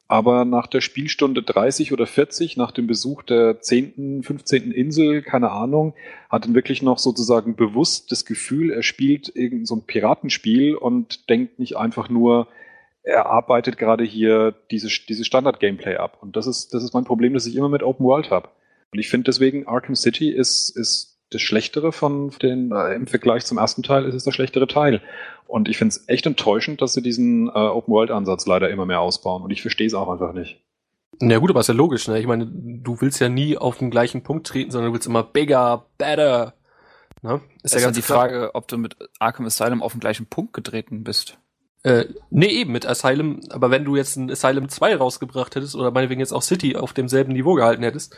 aber 0.09 0.47
nach 0.47 0.66
der 0.66 0.81
Spielstunde 0.81 1.42
30 1.42 1.92
oder 1.92 2.07
40, 2.07 2.57
nach 2.57 2.73
dem 2.73 2.87
Besuch 2.87 3.23
der 3.23 3.61
10., 3.61 4.23
15. 4.23 4.73
Insel, 4.73 5.21
keine 5.23 5.51
Ahnung, 5.51 5.94
hat 6.31 6.47
dann 6.47 6.55
wirklich 6.55 6.83
noch 6.83 6.99
sozusagen 6.99 7.57
bewusst 7.57 8.11
das 8.11 8.25
Gefühl, 8.25 8.71
er 8.71 8.83
spielt 8.83 9.35
irgendein 9.37 9.66
so 9.66 9.77
ein 9.77 9.83
Piratenspiel 9.83 10.75
und 10.75 11.29
denkt 11.29 11.59
nicht 11.59 11.77
einfach 11.77 12.09
nur, 12.09 12.49
er 13.03 13.27
arbeitet 13.27 13.77
gerade 13.77 14.05
hier 14.05 14.55
dieses, 14.71 15.05
dieses 15.07 15.27
Standard-Gameplay 15.27 15.97
ab. 15.97 16.18
Und 16.23 16.37
das 16.37 16.47
ist, 16.47 16.73
das 16.73 16.83
ist 16.83 16.94
mein 16.94 17.05
Problem, 17.05 17.35
das 17.35 17.47
ich 17.47 17.57
immer 17.57 17.68
mit 17.68 17.83
Open 17.83 18.05
World 18.07 18.31
habe. 18.31 18.49
Und 18.90 18.99
ich 18.99 19.11
finde 19.11 19.25
deswegen 19.25 19.66
Arkham 19.66 19.94
City 19.94 20.31
ist, 20.31 20.71
ist 20.71 21.18
das 21.31 21.43
Schlechtere 21.43 21.93
von 21.93 22.31
den, 22.43 22.73
äh, 22.73 22.95
im 22.95 23.07
Vergleich 23.07 23.45
zum 23.45 23.59
ersten 23.59 23.83
Teil 23.83 24.05
ist 24.05 24.14
es 24.14 24.25
der 24.25 24.33
schlechtere 24.33 24.67
Teil. 24.67 25.03
Und 25.47 25.69
ich 25.69 25.79
finde 25.79 25.95
es 25.95 26.09
echt 26.09 26.27
enttäuschend, 26.27 26.83
dass 26.83 26.93
sie 26.93 27.03
diesen 27.03 27.49
äh, 27.49 27.53
Open-World-Ansatz 27.53 28.47
leider 28.47 28.71
immer 28.71 28.87
mehr 28.87 29.01
ausbauen. 29.01 29.43
Und 29.43 29.51
ich 29.51 29.62
verstehe 29.62 29.87
es 29.87 29.95
auch 29.95 30.09
einfach 30.09 30.33
nicht. 30.33 30.62
Ja 31.21 31.38
gut, 31.38 31.51
aber 31.51 31.61
ist 31.61 31.69
ja 31.69 31.75
logisch, 31.75 32.07
ne? 32.07 32.21
Ich 32.21 32.27
meine, 32.27 32.47
du 32.47 33.01
willst 33.01 33.21
ja 33.21 33.29
nie 33.29 33.57
auf 33.57 33.79
den 33.79 33.91
gleichen 33.91 34.23
Punkt 34.23 34.47
treten, 34.47 34.71
sondern 34.71 34.91
du 34.91 34.95
willst 34.95 35.07
immer 35.07 35.23
bigger, 35.23 35.87
better. 35.97 36.55
Ne? 37.23 37.41
Ist, 37.62 37.75
ja 37.75 37.81
ganz 37.81 37.97
die 37.97 38.03
klar. 38.03 38.21
Frage, 38.21 38.55
ob 38.55 38.69
du 38.69 38.79
mit 38.79 38.97
Arkham 39.19 39.47
Asylum 39.47 39.83
auf 39.83 39.93
den 39.93 40.01
gleichen 40.01 40.27
Punkt 40.27 40.53
getreten 40.53 41.03
bist. 41.03 41.38
Äh, 41.83 42.07
nee, 42.31 42.49
eben 42.49 42.73
mit 42.73 42.87
Asylum, 42.87 43.41
aber 43.51 43.71
wenn 43.71 43.85
du 43.85 43.97
jetzt 43.97 44.17
ein 44.17 44.31
Asylum 44.31 44.69
2 44.69 44.97
rausgebracht 44.97 45.55
hättest 45.57 45.75
oder 45.75 45.91
meinetwegen 45.91 46.21
jetzt 46.21 46.33
auch 46.33 46.43
City 46.43 46.77
auf 46.77 46.93
demselben 46.93 47.33
Niveau 47.33 47.55
gehalten 47.55 47.83
hättest, 47.83 48.17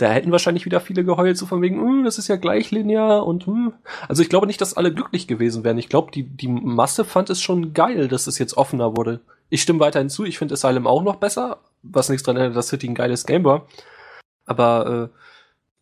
da 0.00 0.10
hätten 0.10 0.32
wahrscheinlich 0.32 0.64
wieder 0.64 0.80
viele 0.80 1.04
geheult, 1.04 1.36
so 1.36 1.46
von 1.46 1.62
wegen, 1.62 1.80
hm, 1.80 2.04
das 2.04 2.18
ist 2.18 2.28
ja 2.28 2.36
gleich 2.36 2.70
linear 2.70 3.26
und 3.26 3.46
hm. 3.46 3.72
Also 4.08 4.22
ich 4.22 4.28
glaube 4.28 4.46
nicht, 4.46 4.60
dass 4.60 4.74
alle 4.74 4.92
glücklich 4.92 5.26
gewesen 5.26 5.64
wären. 5.64 5.78
Ich 5.78 5.88
glaube, 5.88 6.10
die, 6.10 6.22
die 6.24 6.48
Masse 6.48 7.04
fand 7.04 7.30
es 7.30 7.40
schon 7.40 7.74
geil, 7.74 8.08
dass 8.08 8.26
es 8.26 8.38
jetzt 8.38 8.56
offener 8.56 8.96
wurde. 8.96 9.20
Ich 9.48 9.62
stimme 9.62 9.80
weiterhin 9.80 10.08
zu, 10.08 10.24
ich 10.24 10.38
finde 10.38 10.54
Asylum 10.54 10.86
auch 10.86 11.02
noch 11.02 11.16
besser, 11.16 11.58
was 11.82 12.08
nichts 12.08 12.22
dran 12.22 12.36
ändert, 12.36 12.56
dass 12.56 12.68
City 12.68 12.88
ein 12.88 12.94
geiles 12.94 13.26
Game 13.26 13.44
war. 13.44 13.66
Aber 14.46 15.10
äh, 15.12 15.16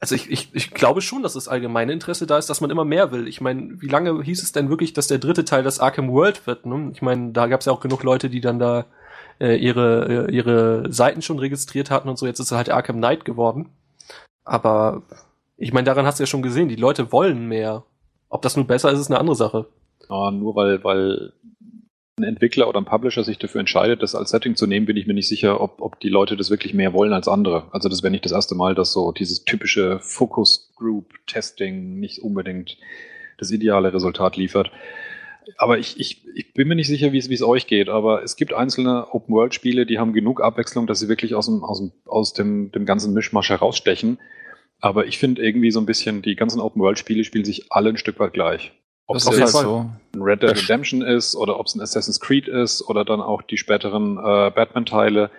also 0.01 0.15
ich, 0.15 0.31
ich, 0.31 0.51
ich 0.53 0.71
glaube 0.71 1.01
schon, 1.01 1.23
dass 1.23 1.35
das 1.35 1.49
allgemeine 1.49 1.93
Interesse 1.93 2.27
da 2.27 2.39
ist, 2.39 2.49
dass 2.49 2.61
man 2.61 2.71
immer 2.71 2.85
mehr 2.85 3.11
will. 3.11 3.27
Ich 3.27 3.41
meine, 3.41 3.81
wie 3.81 3.89
lange 3.89 4.23
hieß 4.23 4.43
es 4.43 4.53
denn 4.53 4.71
wirklich, 4.71 4.93
dass 4.93 5.09
der 5.09 5.19
dritte 5.19 5.45
Teil 5.45 5.63
das 5.63 5.81
Arkham 5.81 6.11
World 6.11 6.47
wird? 6.47 6.67
Ne? 6.67 6.91
Ich 6.93 7.03
meine, 7.03 7.33
da 7.33 7.47
gab 7.47 7.61
es 7.61 7.67
ja 7.67 7.73
auch 7.73 7.81
genug 7.81 8.03
Leute, 8.05 8.31
die 8.31 8.41
dann 8.41 8.59
da 8.59 8.87
äh, 9.41 9.57
ihre, 9.57 10.31
ihre 10.31 10.93
Seiten 10.93 11.23
schon 11.23 11.39
registriert 11.39 11.91
hatten 11.91 12.09
und 12.09 12.19
so. 12.19 12.27
Jetzt 12.27 12.41
ist 12.41 12.53
es 12.53 12.57
halt 12.57 12.71
Arkham 12.71 12.97
Knight 12.97 13.25
geworden. 13.25 13.71
Aber 14.49 15.03
ich 15.59 15.73
meine, 15.73 15.85
daran 15.85 16.07
hast 16.07 16.19
du 16.19 16.23
ja 16.23 16.27
schon 16.27 16.43
gesehen, 16.43 16.69
die 16.69 16.77
Leute 16.77 17.13
wollen 17.13 17.47
mehr. 17.47 17.85
Ob 18.31 18.43
das 18.43 18.57
nun 18.57 18.67
besser 18.67 18.91
ist, 18.91 18.99
ist 18.99 19.11
eine 19.11 19.21
andere 19.21 19.37
Sache. 19.37 19.67
Ja, 20.09 20.31
nur 20.31 20.57
weil, 20.57 20.83
weil 20.85 21.33
ein 22.17 22.25
Entwickler 22.25 22.67
oder 22.67 22.81
ein 22.81 22.87
Publisher 22.87 23.25
sich 23.25 23.39
dafür 23.39 23.61
entscheidet, 23.61 24.03
das 24.03 24.15
als 24.15 24.31
Setting 24.31 24.57
zu 24.57 24.67
nehmen, 24.67 24.87
bin 24.87 24.97
ich 24.97 25.07
mir 25.07 25.13
nicht 25.13 25.29
sicher, 25.29 25.61
ob, 25.61 25.83
ob 25.83 26.01
die 26.01 26.09
Leute 26.09 26.37
das 26.37 26.51
wirklich 26.51 26.73
mehr 26.73 26.95
wollen 26.95 27.13
als 27.13 27.29
andere. 27.29 27.67
Also 27.73 27.91
das 27.91 28.03
wäre 28.03 28.11
nicht 28.11 28.25
das 28.25 28.33
erste 28.33 28.55
Mal, 28.55 28.75
dass 28.75 28.93
so 28.93 29.13
dieses 29.13 29.45
typische 29.45 29.99
Focus 30.01 30.73
Group 30.77 31.13
Testing 31.27 32.01
nicht 32.01 32.23
unbedingt 32.23 32.79
das 33.37 33.51
ideale 33.51 33.93
Resultat 33.93 34.37
liefert. 34.37 34.71
Aber 35.57 35.79
ich, 35.79 35.99
ich, 35.99 36.27
ich 36.35 36.53
bin 36.53 36.69
mir 36.69 36.75
nicht 36.75 36.89
sicher, 36.89 37.13
wie 37.13 37.19
es, 37.19 37.29
wie 37.29 37.35
es 37.35 37.43
euch 37.43 37.67
geht, 37.67 37.89
aber 37.89 38.23
es 38.23 38.37
gibt 38.37 38.53
einzelne 38.53 39.13
Open-World-Spiele, 39.13 39.87
die 39.87 39.99
haben 39.99 40.13
genug 40.13 40.43
Abwechslung, 40.43 40.87
dass 40.87 41.01
sie 41.01 41.09
wirklich 41.09 41.35
aus 41.35 41.47
dem, 41.47 41.65
aus 41.65 41.79
dem, 41.79 41.93
aus 42.07 42.33
dem, 42.35 42.71
dem 42.73 42.85
ganzen 42.87 43.15
Mischmasch 43.15 43.49
herausstechen. 43.51 44.19
Aber 44.81 45.07
ich 45.07 45.19
finde 45.19 45.43
irgendwie 45.43 45.71
so 45.71 45.81
ein 45.81 45.87
bisschen, 45.87 46.23
die 46.23 46.37
ganzen 46.37 46.61
Open-World-Spiele 46.61 47.25
spielen 47.25 47.45
sich 47.45 47.73
alle 47.73 47.91
ein 47.91 47.97
Stück 47.97 48.21
weit 48.21 48.33
gleich. 48.33 48.73
Ob 49.07 49.17
es 49.17 49.27
halt 49.27 49.49
so. 49.49 49.91
ein 50.15 50.23
Red 50.23 50.43
Dead 50.43 50.51
Redemption 50.51 51.01
ist 51.01 51.35
oder 51.35 51.59
ob 51.59 51.67
es 51.67 51.75
ein 51.75 51.81
Assassin's 51.81 52.21
Creed 52.21 52.47
ist 52.47 52.87
oder 52.87 53.07
dann 53.07 53.23
auch 53.23 53.41
die 53.41 53.57
späteren 53.57 54.19
äh, 54.19 54.51
Batman-Teile. 54.51 55.31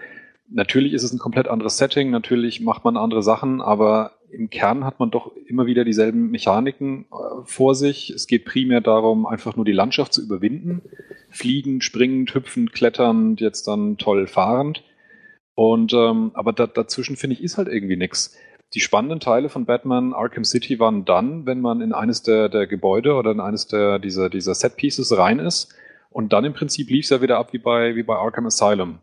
Natürlich 0.50 0.94
ist 0.94 1.04
es 1.04 1.14
ein 1.14 1.20
komplett 1.20 1.48
anderes 1.48 1.78
Setting, 1.78 2.10
natürlich 2.10 2.62
macht 2.62 2.84
man 2.84 2.98
andere 2.98 3.22
Sachen, 3.22 3.62
aber 3.62 4.14
im 4.32 4.50
Kern 4.50 4.86
hat 4.86 5.00
man 5.00 5.12
doch 5.12 5.32
immer 5.48 5.66
wieder 5.66 5.84
dieselben 5.84 6.32
Mechaniken 6.32 7.06
äh, 7.12 7.44
vor 7.46 7.76
sich. 7.76 8.10
Es 8.10 8.28
geht 8.28 8.46
primär 8.46 8.82
darum, 8.82 9.26
einfach 9.26 9.56
nur 9.56 9.66
die 9.66 9.72
Landschaft 9.72 10.14
zu 10.14 10.22
überwinden. 10.22 10.82
Fliegen, 11.30 11.82
springend, 11.82 12.34
hüpfend, 12.34 12.74
kletternd, 12.74 13.42
jetzt 13.42 13.68
dann 13.68 13.98
toll 13.98 14.28
fahrend. 14.28 14.84
Und 15.56 15.94
ähm, 15.94 16.32
aber 16.34 16.54
da, 16.54 16.68
dazwischen 16.68 17.18
finde 17.18 17.36
ich 17.36 17.44
ist 17.44 17.58
halt 17.58 17.68
irgendwie 17.68 17.98
nix. 17.98 18.36
Die 18.74 18.80
spannenden 18.82 19.20
Teile 19.20 19.50
von 19.50 19.66
Batman 19.66 20.14
Arkham 20.14 20.46
City 20.46 20.80
waren 20.80 21.04
dann, 21.04 21.46
wenn 21.46 21.60
man 21.60 21.82
in 21.82 21.92
eines 21.92 22.22
der, 22.22 22.50
der 22.50 22.68
Gebäude 22.68 23.16
oder 23.16 23.32
in 23.32 23.40
eines 23.40 23.68
der 23.68 23.98
dieser, 23.98 24.30
dieser 24.30 24.54
Set 24.54 24.78
Pieces 24.78 25.18
rein 25.18 25.40
ist. 25.40 25.74
Und 26.12 26.34
dann 26.34 26.46
im 26.46 26.54
Prinzip 26.54 26.90
lief 26.90 27.06
es 27.06 27.10
ja 27.10 27.22
wieder 27.22 27.38
ab 27.38 27.52
wie 27.52 27.58
bei, 27.58 27.96
wie 27.96 28.04
bei 28.04 28.16
Arkham 28.16 28.46
Asylum. 28.46 29.00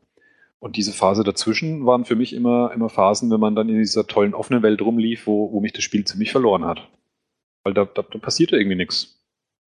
Und 0.59 0.77
diese 0.77 0.93
Phase 0.93 1.23
dazwischen 1.23 1.85
waren 1.85 2.05
für 2.05 2.17
mich 2.17 2.33
immer, 2.33 2.73
immer 2.75 2.89
Phasen, 2.89 3.31
wenn 3.31 3.41
man 3.41 3.55
dann 3.55 3.69
in 3.69 3.79
dieser 3.79 4.07
tollen 4.07 4.35
offenen 4.35 4.63
Welt 4.63 4.81
rumlief, 4.81 5.27
wo, 5.27 5.53
wo 5.53 5.61
mich 5.61 5.73
das 5.73 5.85
Spiel 5.85 6.05
ziemlich 6.05 6.33
verloren 6.33 6.65
hat. 6.65 6.89
Weil 7.63 7.75
da, 7.75 7.85
da, 7.85 8.03
da 8.03 8.19
passierte 8.19 8.57
irgendwie 8.57 8.77
nichts. 8.77 9.21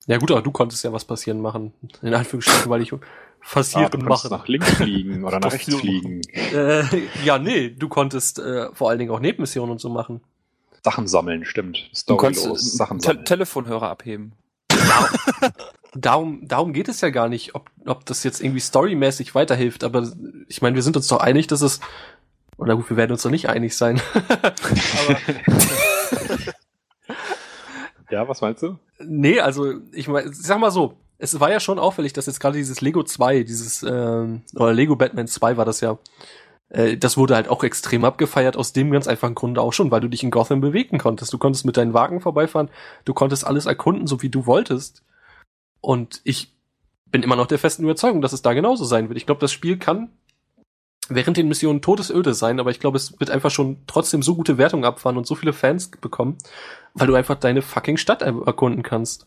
Ja 0.07 0.17
gut, 0.17 0.31
aber 0.31 0.41
du 0.41 0.51
konntest 0.51 0.85
ja 0.85 0.93
was 0.93 1.05
passieren 1.05 1.41
machen. 1.41 1.75
In 2.01 2.15
Anführungsstrichen, 2.15 2.71
weil 2.71 2.81
ich 2.81 2.93
passieren 3.51 3.87
ah, 3.87 3.89
du 3.91 3.99
machen. 3.99 4.31
nach 4.31 4.49
links 4.49 4.71
fliegen 4.71 5.25
oder 5.27 5.41
nach 5.41 5.53
rechts 5.53 5.75
fliegen. 5.75 6.23
Äh, 6.33 6.85
ja, 7.25 7.39
nee, 7.39 7.71
du 7.71 7.89
konntest 7.89 8.39
äh, 8.39 8.73
vor 8.73 8.89
allen 8.89 8.99
Dingen 8.99 9.11
auch 9.11 9.21
Nebenmissionen 9.21 9.73
und 9.73 9.81
so 9.81 9.91
machen. 9.91 10.23
Sachen 10.83 11.07
sammeln, 11.07 11.45
stimmt. 11.45 11.91
Du 12.07 12.17
kannst 12.17 12.41
Storylos 12.41 12.75
äh, 12.75 12.77
Sachen 12.77 12.99
Te 13.01 13.09
sammeln. 13.09 13.25
Telefonhörer 13.27 13.91
abheben. 13.91 14.33
Darum, 15.95 16.47
darum 16.47 16.73
geht 16.73 16.89
es 16.89 17.01
ja 17.01 17.11
gar 17.11 17.29
nicht, 17.29 17.55
ob, 17.55 17.71
ob 17.87 18.05
das 18.05 18.23
jetzt 18.25 18.41
irgendwie 18.43 18.61
storymäßig 18.61 19.35
weiterhilft, 19.35 19.85
aber 19.85 20.11
ich 20.47 20.61
meine, 20.61 20.75
wir 20.77 20.83
sind 20.83 20.97
uns 20.97 21.09
doch 21.09 21.21
einig, 21.21 21.47
dass 21.47 21.63
es, 21.63 21.81
oder 22.59 22.77
gut, 22.77 22.91
wir 22.91 22.97
werden 22.97 23.13
uns 23.13 23.23
doch 23.23 23.31
nicht 23.31 23.49
einig 23.49 23.77
sein. 23.77 24.01
Ja, 28.11 28.27
was 28.27 28.41
meinst 28.41 28.63
du? 28.63 28.79
nee, 29.01 29.41
also, 29.41 29.75
ich 29.93 30.09
meine, 30.09 30.33
sag 30.33 30.59
mal 30.59 30.71
so, 30.71 30.95
es 31.19 31.39
war 31.41 31.51
ja 31.51 31.61
schon 31.61 31.79
auffällig, 31.79 32.13
dass 32.13 32.27
jetzt 32.27 32.41
gerade 32.41 32.57
dieses 32.57 32.81
Lego 32.81 33.03
2, 33.03 33.43
dieses, 33.43 33.83
ähm, 33.83 34.43
oder 34.55 34.73
Lego 34.73 34.97
Batman 34.97 35.27
2 35.27 35.57
war 35.57 35.65
das 35.65 35.81
ja, 35.81 35.99
äh, 36.71 36.97
das 36.97 37.17
wurde 37.17 37.35
halt 37.35 37.49
auch 37.49 37.65
extrem 37.65 38.05
abgefeiert, 38.05 38.57
aus 38.57 38.73
dem 38.73 38.91
ganz 38.91 39.07
einfachen 39.07 39.35
Grunde 39.35 39.61
auch 39.61 39.73
schon, 39.73 39.91
weil 39.91 40.01
du 40.01 40.09
dich 40.09 40.23
in 40.23 40.31
Gotham 40.31 40.61
bewegen 40.61 40.99
konntest. 40.99 41.33
Du 41.33 41.39
konntest 41.39 41.67
mit 41.67 41.77
deinen 41.77 41.93
Wagen 41.93 42.21
vorbeifahren, 42.21 42.71
du 43.05 43.15
konntest 43.15 43.47
alles 43.47 43.67
erkunden, 43.67 44.07
so 44.07 44.23
wie 44.23 44.31
du 44.31 44.47
wolltest. 44.47 45.03
Und 45.81 46.21
ich 46.25 46.53
bin 47.11 47.23
immer 47.23 47.37
noch 47.37 47.47
der 47.47 47.59
festen 47.59 47.85
Überzeugung, 47.85 48.21
dass 48.21 48.33
es 48.33 48.43
da 48.43 48.53
genauso 48.53 48.85
sein 48.85 49.09
wird. 49.09 49.17
Ich 49.17 49.27
glaube, 49.27 49.41
das 49.41 49.53
Spiel 49.53 49.79
kann 49.79 50.11
während 51.09 51.37
den 51.37 51.49
Missionen 51.49 51.81
todesöde 51.81 52.35
sein, 52.35 52.61
aber 52.61 52.71
ich 52.71 52.81
glaube, 52.81 52.99
es 52.99 53.19
wird 53.19 53.31
einfach 53.31 53.51
schon 53.51 53.79
trotzdem 53.87 54.23
so 54.23 54.35
gute 54.35 54.59
Wertungen 54.59 54.85
abfahren 54.85 55.17
und 55.17 55.27
so 55.27 55.35
viele 55.35 55.55
Fans 55.55 55.91
bekommen, 55.91 56.37
weil 56.93 57.07
du 57.07 57.15
einfach 57.15 57.37
deine 57.37 57.63
fucking 57.63 57.97
Stadt 57.97 58.21
er- 58.21 58.47
erkunden 58.47 58.83
kannst. 58.83 59.27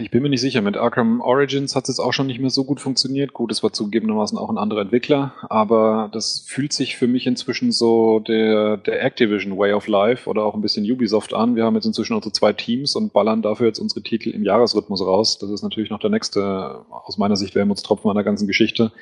Ich 0.00 0.10
bin 0.10 0.22
mir 0.22 0.28
nicht 0.28 0.40
sicher. 0.40 0.62
Mit 0.62 0.76
Arkham 0.76 1.20
Origins 1.20 1.74
hat 1.74 1.84
es 1.84 1.88
jetzt 1.88 1.98
auch 1.98 2.12
schon 2.12 2.28
nicht 2.28 2.38
mehr 2.40 2.50
so 2.50 2.64
gut 2.64 2.80
funktioniert. 2.80 3.32
Gut, 3.32 3.50
es 3.50 3.62
war 3.64 3.72
zugegebenermaßen 3.72 4.38
auch 4.38 4.48
ein 4.48 4.56
anderer 4.56 4.82
Entwickler, 4.82 5.34
aber 5.50 6.08
das 6.12 6.44
fühlt 6.46 6.72
sich 6.72 6.96
für 6.96 7.08
mich 7.08 7.26
inzwischen 7.26 7.72
so 7.72 8.20
der, 8.20 8.76
der 8.76 9.02
Activision 9.02 9.58
Way 9.58 9.72
of 9.72 9.88
Life 9.88 10.30
oder 10.30 10.44
auch 10.44 10.54
ein 10.54 10.60
bisschen 10.62 10.88
Ubisoft 10.90 11.34
an. 11.34 11.56
Wir 11.56 11.64
haben 11.64 11.74
jetzt 11.74 11.86
inzwischen 11.86 12.14
unsere 12.14 12.32
zwei 12.32 12.52
Teams 12.52 12.94
und 12.94 13.12
ballern 13.12 13.42
dafür 13.42 13.66
jetzt 13.66 13.80
unsere 13.80 14.02
Titel 14.02 14.30
im 14.30 14.44
Jahresrhythmus 14.44 15.02
raus. 15.02 15.38
Das 15.38 15.50
ist 15.50 15.62
natürlich 15.62 15.90
noch 15.90 16.00
der 16.00 16.10
nächste, 16.10 16.84
aus 16.90 17.18
meiner 17.18 17.36
Sicht, 17.36 17.56
Wermutstropfen 17.56 18.08
an 18.08 18.16
der 18.16 18.24
ganzen 18.24 18.46
Geschichte. 18.46 18.92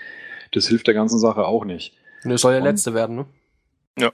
Das 0.53 0.69
hilft 0.69 0.87
der 0.87 0.95
ganzen 0.95 1.19
Sache 1.19 1.47
auch 1.47 1.67
nicht. 1.67 1.93
Und 2.25 2.31
es 2.31 2.41
soll 2.41 2.53
ja 2.55 2.59
Und- 2.59 2.65
letzte 2.65 2.95
werden, 2.95 3.17
ne? 3.17 3.27
Ja. 3.99 4.11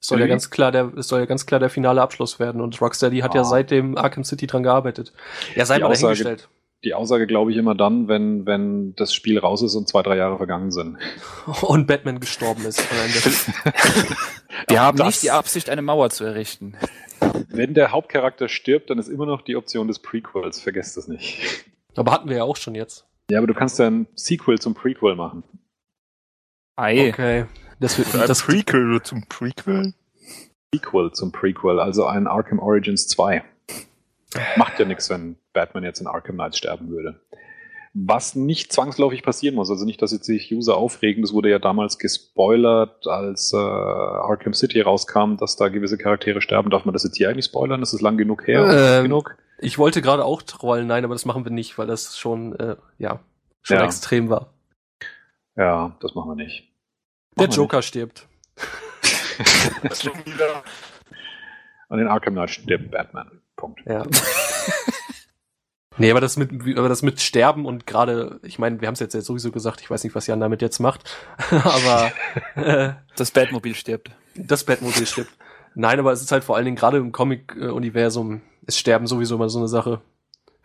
Es 0.00 0.06
soll 0.08 0.20
ja 0.20 0.26
ganz 0.26 0.50
klar 0.50 0.70
der, 0.72 0.92
es 0.96 1.08
soll 1.08 1.20
ja 1.20 1.26
ganz 1.26 1.44
klar 1.46 1.58
der 1.60 1.70
finale 1.70 2.00
Abschluss 2.02 2.38
werden 2.38 2.60
und 2.60 2.80
Rocksteady 2.80 3.18
hat 3.20 3.34
ja 3.34 3.40
Ah. 3.40 3.44
seitdem 3.44 3.96
Arkham 3.96 4.24
City 4.24 4.46
dran 4.46 4.62
gearbeitet. 4.62 5.12
Ja, 5.56 5.64
sei 5.66 5.76
Die 5.76 5.82
mal 5.82 5.88
Aussage- 5.90 6.02
dahingestellt. 6.24 6.48
Die 6.84 6.94
Aussage 6.94 7.26
glaube 7.26 7.50
ich 7.50 7.56
immer 7.56 7.74
dann, 7.74 8.06
wenn, 8.06 8.46
wenn 8.46 8.94
das 8.94 9.12
Spiel 9.12 9.36
raus 9.40 9.62
ist 9.62 9.74
und 9.74 9.88
zwei, 9.88 10.02
drei 10.02 10.16
Jahre 10.16 10.36
vergangen 10.36 10.70
sind. 10.70 10.96
Und 11.62 11.88
Batman 11.88 12.20
gestorben 12.20 12.64
ist. 12.64 12.80
Wir 14.68 14.80
haben 14.80 14.98
nicht 15.04 15.22
die 15.24 15.32
Absicht, 15.32 15.70
eine 15.70 15.82
Mauer 15.82 16.10
zu 16.10 16.22
errichten. 16.24 16.76
Wenn 17.48 17.74
der 17.74 17.90
Hauptcharakter 17.90 18.48
stirbt, 18.48 18.90
dann 18.90 18.98
ist 18.98 19.08
immer 19.08 19.26
noch 19.26 19.42
die 19.42 19.56
Option 19.56 19.88
des 19.88 19.98
Prequels. 19.98 20.60
Vergesst 20.60 20.96
das 20.96 21.08
nicht. 21.08 21.64
Aber 21.96 22.12
hatten 22.12 22.28
wir 22.28 22.36
ja 22.36 22.44
auch 22.44 22.56
schon 22.56 22.76
jetzt. 22.76 23.06
Ja, 23.28 23.38
aber 23.38 23.48
du 23.48 23.54
kannst 23.54 23.78
ja 23.80 23.88
ein 23.88 24.06
Sequel 24.14 24.60
zum 24.60 24.74
Prequel 24.74 25.16
machen. 25.16 25.42
Ei. 26.76 27.08
Okay. 27.08 27.46
Das 27.80 27.98
wird, 27.98 28.14
Ein 28.14 28.26
das, 28.26 28.42
Prequel 28.42 29.00
zum 29.02 29.26
Prequel? 29.28 29.94
Sequel 30.74 31.12
zum 31.12 31.32
Prequel, 31.32 31.78
also 31.80 32.06
ein 32.06 32.26
Arkham 32.26 32.58
Origins 32.58 33.08
2. 33.08 33.42
Macht 34.56 34.78
ja 34.78 34.84
nichts, 34.84 35.08
wenn 35.08 35.36
Batman 35.52 35.84
jetzt 35.84 36.00
in 36.00 36.06
Arkham 36.06 36.34
Knight 36.36 36.56
sterben 36.56 36.90
würde. 36.90 37.20
Was 37.94 38.34
nicht 38.34 38.72
zwangsläufig 38.72 39.22
passieren 39.22 39.54
muss, 39.54 39.70
also 39.70 39.84
nicht, 39.86 40.02
dass 40.02 40.12
jetzt 40.12 40.26
sich 40.26 40.52
User 40.52 40.76
aufregen, 40.76 41.22
das 41.22 41.32
wurde 41.32 41.48
ja 41.50 41.58
damals 41.58 41.98
gespoilert, 41.98 43.06
als 43.06 43.52
äh, 43.54 43.56
Arkham 43.56 44.52
City 44.52 44.80
rauskam, 44.82 45.36
dass 45.38 45.56
da 45.56 45.68
gewisse 45.68 45.96
Charaktere 45.96 46.42
sterben. 46.42 46.70
Darf 46.70 46.84
man 46.84 46.92
das 46.92 47.04
jetzt 47.04 47.16
hier 47.16 47.30
eigentlich 47.30 47.46
spoilern? 47.46 47.80
Ist 47.82 47.94
es 47.94 48.02
lang 48.02 48.18
genug 48.18 48.46
her? 48.46 48.98
Ähm, 48.98 49.04
genug? 49.04 49.36
ich 49.60 49.78
wollte 49.78 50.02
gerade 50.02 50.24
auch 50.24 50.42
trollen, 50.42 50.86
nein, 50.86 51.04
aber 51.04 51.14
das 51.14 51.24
machen 51.24 51.44
wir 51.44 51.50
nicht, 51.50 51.78
weil 51.78 51.86
das 51.86 52.18
schon, 52.18 52.54
äh, 52.60 52.76
ja, 52.98 53.20
schon 53.62 53.78
Ja. 53.78 53.84
extrem 53.84 54.28
war. 54.28 54.52
Ja, 55.56 55.96
das 56.00 56.14
machen 56.14 56.30
wir 56.30 56.36
nicht. 56.36 56.68
Der 57.38 57.48
Joker 57.48 57.82
stirbt. 57.82 58.26
Schon 60.00 60.12
wieder. 60.24 60.62
Und 61.88 61.98
in 62.00 62.08
Arkham 62.08 62.34
Knight 62.34 62.50
stirbt 62.50 62.90
Batman. 62.90 63.40
Punkt. 63.56 63.80
Ja. 63.86 64.04
nee, 65.96 66.10
aber 66.10 66.20
das 66.20 66.36
mit, 66.36 66.50
aber 66.76 66.88
das 66.88 67.02
mit 67.02 67.20
Sterben 67.20 67.66
und 67.66 67.86
gerade, 67.86 68.40
ich 68.42 68.58
meine, 68.58 68.80
wir 68.80 68.86
haben 68.88 68.94
es 68.94 69.00
jetzt, 69.00 69.14
jetzt 69.14 69.26
sowieso 69.26 69.50
gesagt, 69.50 69.80
ich 69.80 69.90
weiß 69.90 70.04
nicht, 70.04 70.14
was 70.14 70.26
Jan 70.26 70.40
damit 70.40 70.62
jetzt 70.62 70.78
macht, 70.78 71.10
aber 71.50 72.12
äh, 72.54 72.92
Das 73.16 73.30
Batmobil 73.30 73.74
stirbt. 73.74 74.10
das 74.36 74.64
Batmobil 74.64 75.06
stirbt. 75.06 75.32
Nein, 75.74 75.98
aber 75.98 76.12
es 76.12 76.22
ist 76.22 76.32
halt 76.32 76.44
vor 76.44 76.56
allen 76.56 76.64
Dingen 76.64 76.76
gerade 76.76 76.98
im 76.98 77.12
Comic-Universum, 77.12 78.42
ist 78.66 78.78
Sterben 78.78 79.06
sowieso 79.06 79.36
immer 79.36 79.48
so 79.48 79.58
eine 79.58 79.68
Sache. 79.68 80.00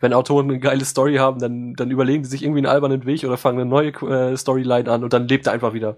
Wenn 0.00 0.12
Autoren 0.12 0.50
eine 0.50 0.58
geile 0.58 0.84
Story 0.84 1.16
haben, 1.16 1.40
dann, 1.40 1.74
dann 1.74 1.90
überlegen 1.90 2.24
die 2.24 2.28
sich 2.28 2.42
irgendwie 2.42 2.58
einen 2.58 2.66
albernen 2.66 3.06
Weg 3.06 3.24
oder 3.24 3.36
fangen 3.38 3.60
eine 3.60 3.70
neue 3.70 3.90
äh, 3.90 4.36
Storyline 4.36 4.90
an 4.90 5.04
und 5.04 5.12
dann 5.12 5.28
lebt 5.28 5.46
er 5.46 5.52
einfach 5.52 5.72
wieder. 5.72 5.96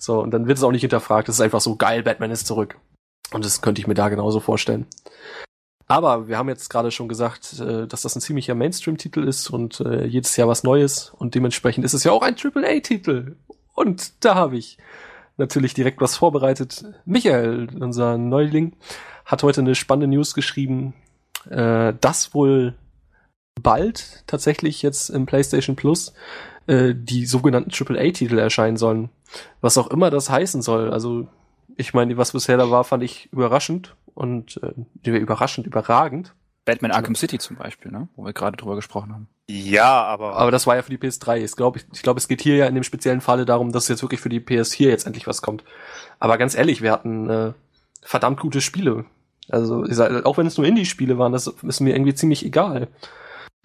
So, 0.00 0.18
und 0.20 0.30
dann 0.32 0.46
wird 0.46 0.56
es 0.56 0.64
auch 0.64 0.72
nicht 0.72 0.80
hinterfragt. 0.80 1.28
Es 1.28 1.36
ist 1.36 1.40
einfach 1.42 1.60
so 1.60 1.76
geil, 1.76 2.02
Batman 2.02 2.30
ist 2.30 2.46
zurück. 2.46 2.78
Und 3.32 3.44
das 3.44 3.60
könnte 3.60 3.80
ich 3.80 3.86
mir 3.86 3.94
da 3.94 4.08
genauso 4.08 4.40
vorstellen. 4.40 4.86
Aber 5.86 6.26
wir 6.26 6.38
haben 6.38 6.48
jetzt 6.48 6.70
gerade 6.70 6.90
schon 6.90 7.08
gesagt, 7.08 7.60
äh, 7.60 7.86
dass 7.86 8.02
das 8.02 8.16
ein 8.16 8.20
ziemlicher 8.20 8.54
Mainstream-Titel 8.54 9.24
ist 9.24 9.50
und 9.50 9.80
äh, 9.80 10.06
jedes 10.06 10.36
Jahr 10.36 10.48
was 10.48 10.64
Neues 10.64 11.10
und 11.10 11.34
dementsprechend 11.34 11.84
ist 11.84 11.92
es 11.94 12.04
ja 12.04 12.12
auch 12.12 12.22
ein 12.22 12.36
AAA-Titel. 12.36 13.36
Und 13.74 14.24
da 14.24 14.36
habe 14.36 14.56
ich 14.56 14.78
natürlich 15.36 15.74
direkt 15.74 16.00
was 16.00 16.16
vorbereitet. 16.16 16.84
Michael, 17.04 17.68
unser 17.80 18.18
Neuling, 18.18 18.76
hat 19.26 19.42
heute 19.42 19.60
eine 19.60 19.74
spannende 19.74 20.16
News 20.16 20.34
geschrieben, 20.34 20.94
äh, 21.50 21.92
dass 22.00 22.34
wohl 22.34 22.74
bald 23.60 24.22
tatsächlich 24.26 24.80
jetzt 24.82 25.10
im 25.10 25.26
PlayStation 25.26 25.76
Plus 25.76 26.14
die 26.68 27.26
sogenannten 27.26 27.72
AAA-Titel 27.72 28.38
erscheinen 28.38 28.76
sollen. 28.76 29.10
Was 29.60 29.78
auch 29.78 29.88
immer 29.88 30.10
das 30.10 30.30
heißen 30.30 30.62
soll. 30.62 30.92
Also 30.92 31.28
ich 31.76 31.94
meine, 31.94 32.16
was 32.16 32.32
bisher 32.32 32.56
da 32.56 32.70
war, 32.70 32.84
fand 32.84 33.02
ich 33.02 33.32
überraschend 33.32 33.96
und 34.14 34.60
äh, 34.62 35.08
überraschend, 35.08 35.66
überragend. 35.66 36.34
Batman 36.64 36.90
Arkham 36.92 37.14
City 37.14 37.38
zum 37.38 37.56
Beispiel, 37.56 37.90
ne? 37.90 38.08
Wo 38.16 38.24
wir 38.24 38.32
gerade 38.32 38.56
drüber 38.56 38.76
gesprochen 38.76 39.12
haben. 39.12 39.28
Ja, 39.48 40.04
aber, 40.04 40.36
Aber 40.36 40.50
das 40.50 40.66
war 40.66 40.76
ja 40.76 40.82
für 40.82 40.96
die 40.96 40.98
PS3. 40.98 41.38
Ich 41.38 41.56
glaube, 41.56 41.80
ich, 41.92 42.02
glaube, 42.02 42.18
es 42.18 42.28
geht 42.28 42.42
hier 42.42 42.56
ja 42.56 42.66
in 42.66 42.74
dem 42.74 42.84
speziellen 42.84 43.20
Falle 43.20 43.44
darum, 43.44 43.72
dass 43.72 43.88
jetzt 43.88 44.02
wirklich 44.02 44.20
für 44.20 44.28
die 44.28 44.40
PS4 44.40 44.88
jetzt 44.88 45.06
endlich 45.06 45.26
was 45.26 45.42
kommt. 45.42 45.64
Aber 46.18 46.38
ganz 46.38 46.54
ehrlich, 46.54 46.82
wir 46.82 46.92
hatten 46.92 47.28
äh, 47.28 47.52
verdammt 48.02 48.40
gute 48.40 48.60
Spiele. 48.60 49.06
Also 49.48 49.84
ich 49.84 49.94
sag, 49.94 50.24
auch 50.24 50.38
wenn 50.38 50.46
es 50.46 50.56
nur 50.56 50.66
Indie-Spiele 50.66 51.18
waren, 51.18 51.32
das 51.32 51.48
ist 51.48 51.80
mir 51.80 51.94
irgendwie 51.94 52.14
ziemlich 52.14 52.44
egal. 52.44 52.88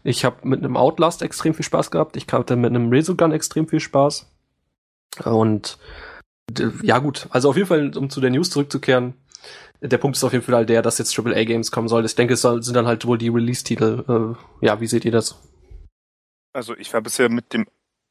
Ich 0.04 0.26
habe 0.26 0.48
mit 0.48 0.64
einem 0.64 0.78
Outlast 0.78 1.22
extrem 1.22 1.54
viel 1.54 1.66
Spaß 1.66 1.92
gehabt. 1.92 2.18
Ich 2.18 2.26
hatte 2.32 2.56
mit 2.56 2.72
einem 2.72 2.90
Resogun 2.90 3.32
extrem 3.32 3.68
viel 3.68 3.80
Spaß. 3.80 4.28
Und 5.24 5.78
ja 6.84 7.00
gut, 7.00 7.28
also 7.32 7.50
auf 7.50 7.56
jeden 7.56 7.68
Fall, 7.68 7.98
um 7.98 8.10
zu 8.10 8.22
der 8.22 8.30
News 8.30 8.50
zurückzukehren, 8.50 9.16
der 9.82 9.98
Punkt 9.98 10.18
ist 10.18 10.24
auf 10.24 10.34
jeden 10.34 10.44
Fall 10.44 10.66
der, 10.66 10.82
dass 10.82 10.98
jetzt 10.98 11.18
AAA-Games 11.18 11.72
kommen 11.72 11.88
soll. 11.88 12.06
Ich 12.06 12.16
denke, 12.16 12.34
es 12.34 12.42
sind 12.42 12.74
dann 12.74 12.88
halt 12.88 13.06
wohl 13.06 13.18
die 13.18 13.30
Release-Titel. 13.30 14.36
Äh, 14.62 14.66
ja, 14.66 14.80
wie 14.80 14.88
seht 14.88 15.06
ihr 15.06 15.12
das? 15.12 15.40
also 16.56 16.76
ich 16.78 16.92
war 16.94 17.02
bisher 17.02 17.30
mit 17.30 17.54
dem 17.54 17.68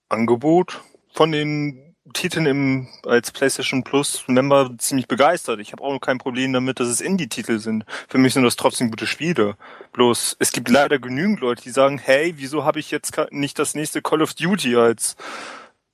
Angebot 0.09 0.83
von 1.13 1.33
den 1.33 1.97
Titeln 2.13 2.45
im, 2.45 2.89
als 3.07 3.33
PlayStation 3.33 3.83
Plus 3.83 4.25
Member 4.29 4.71
ziemlich 4.77 5.09
begeistert. 5.09 5.59
Ich 5.61 5.73
habe 5.73 5.83
auch 5.83 5.99
kein 5.99 6.19
Problem 6.19 6.53
damit, 6.53 6.79
dass 6.79 6.89
es 6.89 7.01
Indie-Titel 7.01 7.59
sind. 7.59 7.87
Für 8.09 8.19
mich 8.19 8.35
sind 8.35 8.43
das 8.43 8.57
trotzdem 8.57 8.91
gute 8.91 9.07
Spiele. 9.07 9.57
Bloß 9.93 10.37
es 10.39 10.53
gibt 10.53 10.69
leider 10.69 10.99
genügend 10.99 11.41
Leute, 11.41 11.63
die 11.63 11.71
sagen, 11.71 11.97
hey, 11.97 12.35
wieso 12.37 12.65
habe 12.65 12.79
ich 12.79 12.91
jetzt 12.91 13.19
nicht 13.31 13.59
das 13.59 13.75
nächste 13.75 14.03
Call 14.03 14.21
of 14.21 14.35
Duty 14.35 14.77
als 14.77 15.17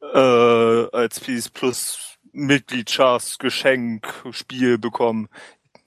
äh, 0.03 0.97
als 0.97 1.21
PS 1.21 1.49
Plus 1.49 2.19
Mitgliedschaftsgeschenk 2.33 4.07
Spiel 4.31 4.79
bekommen? 4.79 5.29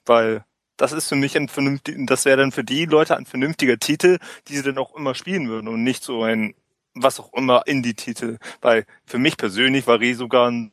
Weil 0.06 0.46
das 0.78 0.92
ist 0.92 1.08
für 1.08 1.16
mich 1.16 1.38
ein 1.38 1.50
vernünftig, 1.50 1.96
das 2.08 2.26
wäre 2.26 2.38
dann 2.38 2.52
für 2.52 2.64
die 2.64 2.86
Leute 2.86 3.16
ein 3.16 3.26
vernünftiger 3.26 3.78
Titel, 3.78 4.18
die 4.48 4.58
sie 4.58 4.64
dann 4.64 4.78
auch 4.78 4.96
immer 4.96 5.16
spielen 5.16 5.48
würden 5.48 5.68
und 5.68 5.84
nicht 5.84 6.04
so 6.04 6.24
ein 6.24 6.56
was 6.96 7.20
auch 7.20 7.34
immer 7.34 7.64
Indie-Titel. 7.66 8.38
Weil 8.62 8.86
für 9.06 9.18
mich 9.18 9.38
persönlich 9.38 9.88
war 9.88 10.00
Resogun, 10.00 10.72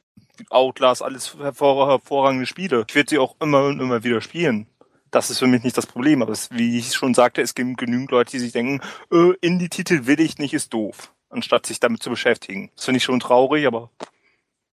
Outlast 0.48 1.02
alles 1.02 1.36
hervor, 1.38 1.88
hervorragende 1.88 2.46
Spiele. 2.46 2.84
Ich 2.88 2.94
werde 2.94 3.10
sie 3.10 3.18
auch 3.18 3.36
immer 3.40 3.64
und 3.64 3.80
immer 3.80 4.04
wieder 4.04 4.20
spielen. 4.20 4.66
Das 5.10 5.28
ist 5.28 5.38
für 5.38 5.46
mich 5.46 5.62
nicht 5.62 5.76
das 5.76 5.86
Problem. 5.86 6.22
Aber 6.22 6.32
es, 6.32 6.50
wie 6.50 6.78
ich 6.78 6.94
schon 6.94 7.14
sagte, 7.14 7.42
es 7.42 7.54
gibt 7.54 7.78
genügend 7.78 8.10
Leute, 8.10 8.32
die 8.32 8.38
sich 8.38 8.52
denken, 8.52 8.80
äh, 9.12 9.34
Indie-Titel 9.40 10.06
will 10.06 10.20
ich 10.20 10.38
nicht, 10.38 10.54
ist 10.54 10.72
doof. 10.72 11.12
Anstatt 11.30 11.64
sich 11.66 11.80
damit 11.80 12.02
zu 12.02 12.10
beschäftigen. 12.10 12.70
Das 12.76 12.84
finde 12.84 12.98
ich 12.98 13.04
schon 13.04 13.20
traurig, 13.20 13.66
aber 13.66 13.90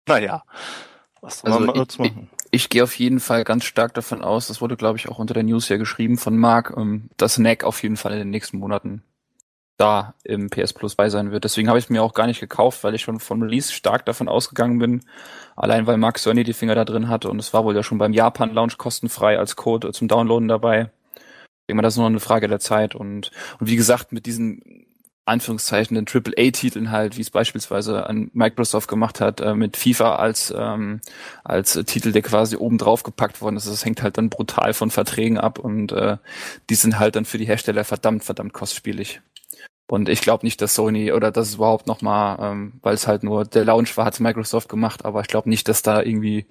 naja. 0.09 0.45
Was 1.21 1.41
soll 1.41 1.53
Also 1.53 1.67
man 1.67 1.75
ich- 1.75 1.81
jetzt 1.83 1.99
machen? 1.99 2.31
Ich 2.51 2.69
gehe 2.69 2.85
auf 2.85 2.97
jeden 2.97 3.19
Fall 3.19 3.43
ganz 3.43 3.65
stark 3.65 3.95
davon 3.95 4.23
aus, 4.23 4.47
das 4.47 4.61
wurde 4.61 4.77
glaube 4.77 4.97
ich 4.97 5.09
auch 5.09 5.19
unter 5.19 5.35
der 5.35 5.43
News 5.43 5.69
ja 5.69 5.77
geschrieben 5.77 6.17
von 6.19 6.37
Mark, 6.39 6.73
ähm, 6.77 7.11
dass 7.17 7.37
NAC 7.39 7.65
auf 7.65 7.83
jeden 7.83 7.97
Fall 7.97 8.13
in 8.13 8.19
den 8.21 8.31
nächsten 8.31 8.59
Monaten 8.59 9.03
da 9.77 10.15
im 10.23 10.51
PS 10.51 10.73
Plus 10.73 10.95
bei 10.95 11.09
sein 11.11 11.33
wird. 11.33 11.43
Deswegen 11.43 11.67
habe 11.69 11.81
ich 11.81 11.87
es 11.87 11.91
mir 11.91 12.01
auch 12.01 12.15
gar 12.15 12.29
nicht 12.29 12.39
gekauft, 12.39 12.85
weil 12.85 12.95
ich 12.95 13.03
schon 13.03 13.19
vom 13.19 13.43
Release 13.43 13.73
stark 13.73 14.07
davon 14.07 14.29
ausgegangen 14.29 14.79
bin. 14.79 15.05
Allein 15.57 15.89
weil 15.89 15.97
Mark 15.97 16.19
Cerny 16.21 16.45
die 16.45 16.53
Finger 16.53 16.77
da 16.77 16.85
drin 16.85 17.09
hatte 17.09 17.29
und 17.29 17.41
es 17.41 17.53
war 17.53 17.65
wohl 17.65 17.75
ja 17.75 17.83
schon 17.83 17.99
beim 17.99 18.13
Japan-Launch 18.13 18.79
kostenfrei 18.79 19.37
als 19.37 19.57
Code 19.57 19.91
zum 19.93 20.07
Downloaden 20.07 20.47
dabei. 20.47 20.93
Ich 21.17 21.67
denke 21.69 21.79
mal, 21.79 21.83
das 21.83 21.95
ist 21.95 21.99
nur 21.99 22.07
eine 22.07 22.21
Frage 22.21 22.47
der 22.47 22.61
Zeit 22.61 22.95
und, 22.95 23.33
und 23.59 23.67
wie 23.67 23.75
gesagt, 23.75 24.13
mit 24.13 24.27
diesen 24.27 24.84
Anführungszeichen 25.27 25.95
den 25.95 26.07
AAA-Titeln 26.07 26.91
halt, 26.91 27.17
wie 27.17 27.23
es 27.23 27.31
beispielsweise 27.31 28.07
an 28.07 28.31
Microsoft 28.35 28.89
gemacht 28.89 29.21
hat, 29.21 29.41
äh, 29.41 29.55
mit 29.55 29.77
FIFA 29.77 30.17
als 30.17 30.55
ähm, 30.57 31.01
als 31.45 31.75
Titel, 31.87 32.13
der 32.13 32.23
quasi 32.23 32.57
oben 32.57 32.79
drauf 32.79 33.03
gepackt 33.03 33.41
worden 33.41 33.57
ist. 33.57 33.67
Das 33.67 33.85
hängt 33.85 34.03
halt 34.03 34.19
dann 34.19 34.29
brutal 34.29 34.75
von 34.75 34.91
Verträgen 34.91 35.39
ab 35.39 35.59
und 35.59 35.93
äh, 35.93 36.19
die 36.69 36.75
sind 36.75 36.99
halt 36.99 37.17
dann 37.17 37.25
für 37.25 37.39
die 37.39 37.47
Hersteller 37.47 37.85
verdammt, 37.85 38.25
verdammt 38.25 38.53
kostspielig. 38.53 39.21
Und 39.87 40.09
ich 40.09 40.23
glaube 40.23 40.47
nicht, 40.47 40.61
dass 40.63 40.75
Sony 40.75 41.13
oder 41.13 41.31
das 41.31 41.49
ist 41.49 41.55
überhaupt 41.57 41.87
nochmal, 41.87 42.39
ähm, 42.41 42.73
weil 42.83 42.95
es 42.95 43.07
halt 43.07 43.23
nur 43.23 43.45
der 43.45 43.65
Launch 43.65 43.97
war, 43.97 44.07
hat 44.07 44.19
Microsoft 44.19 44.69
gemacht, 44.69 45.05
aber 45.05 45.21
ich 45.21 45.27
glaube 45.27 45.49
nicht, 45.51 45.69
dass 45.69 45.83
da 45.83 46.03
irgendwie 46.03 46.47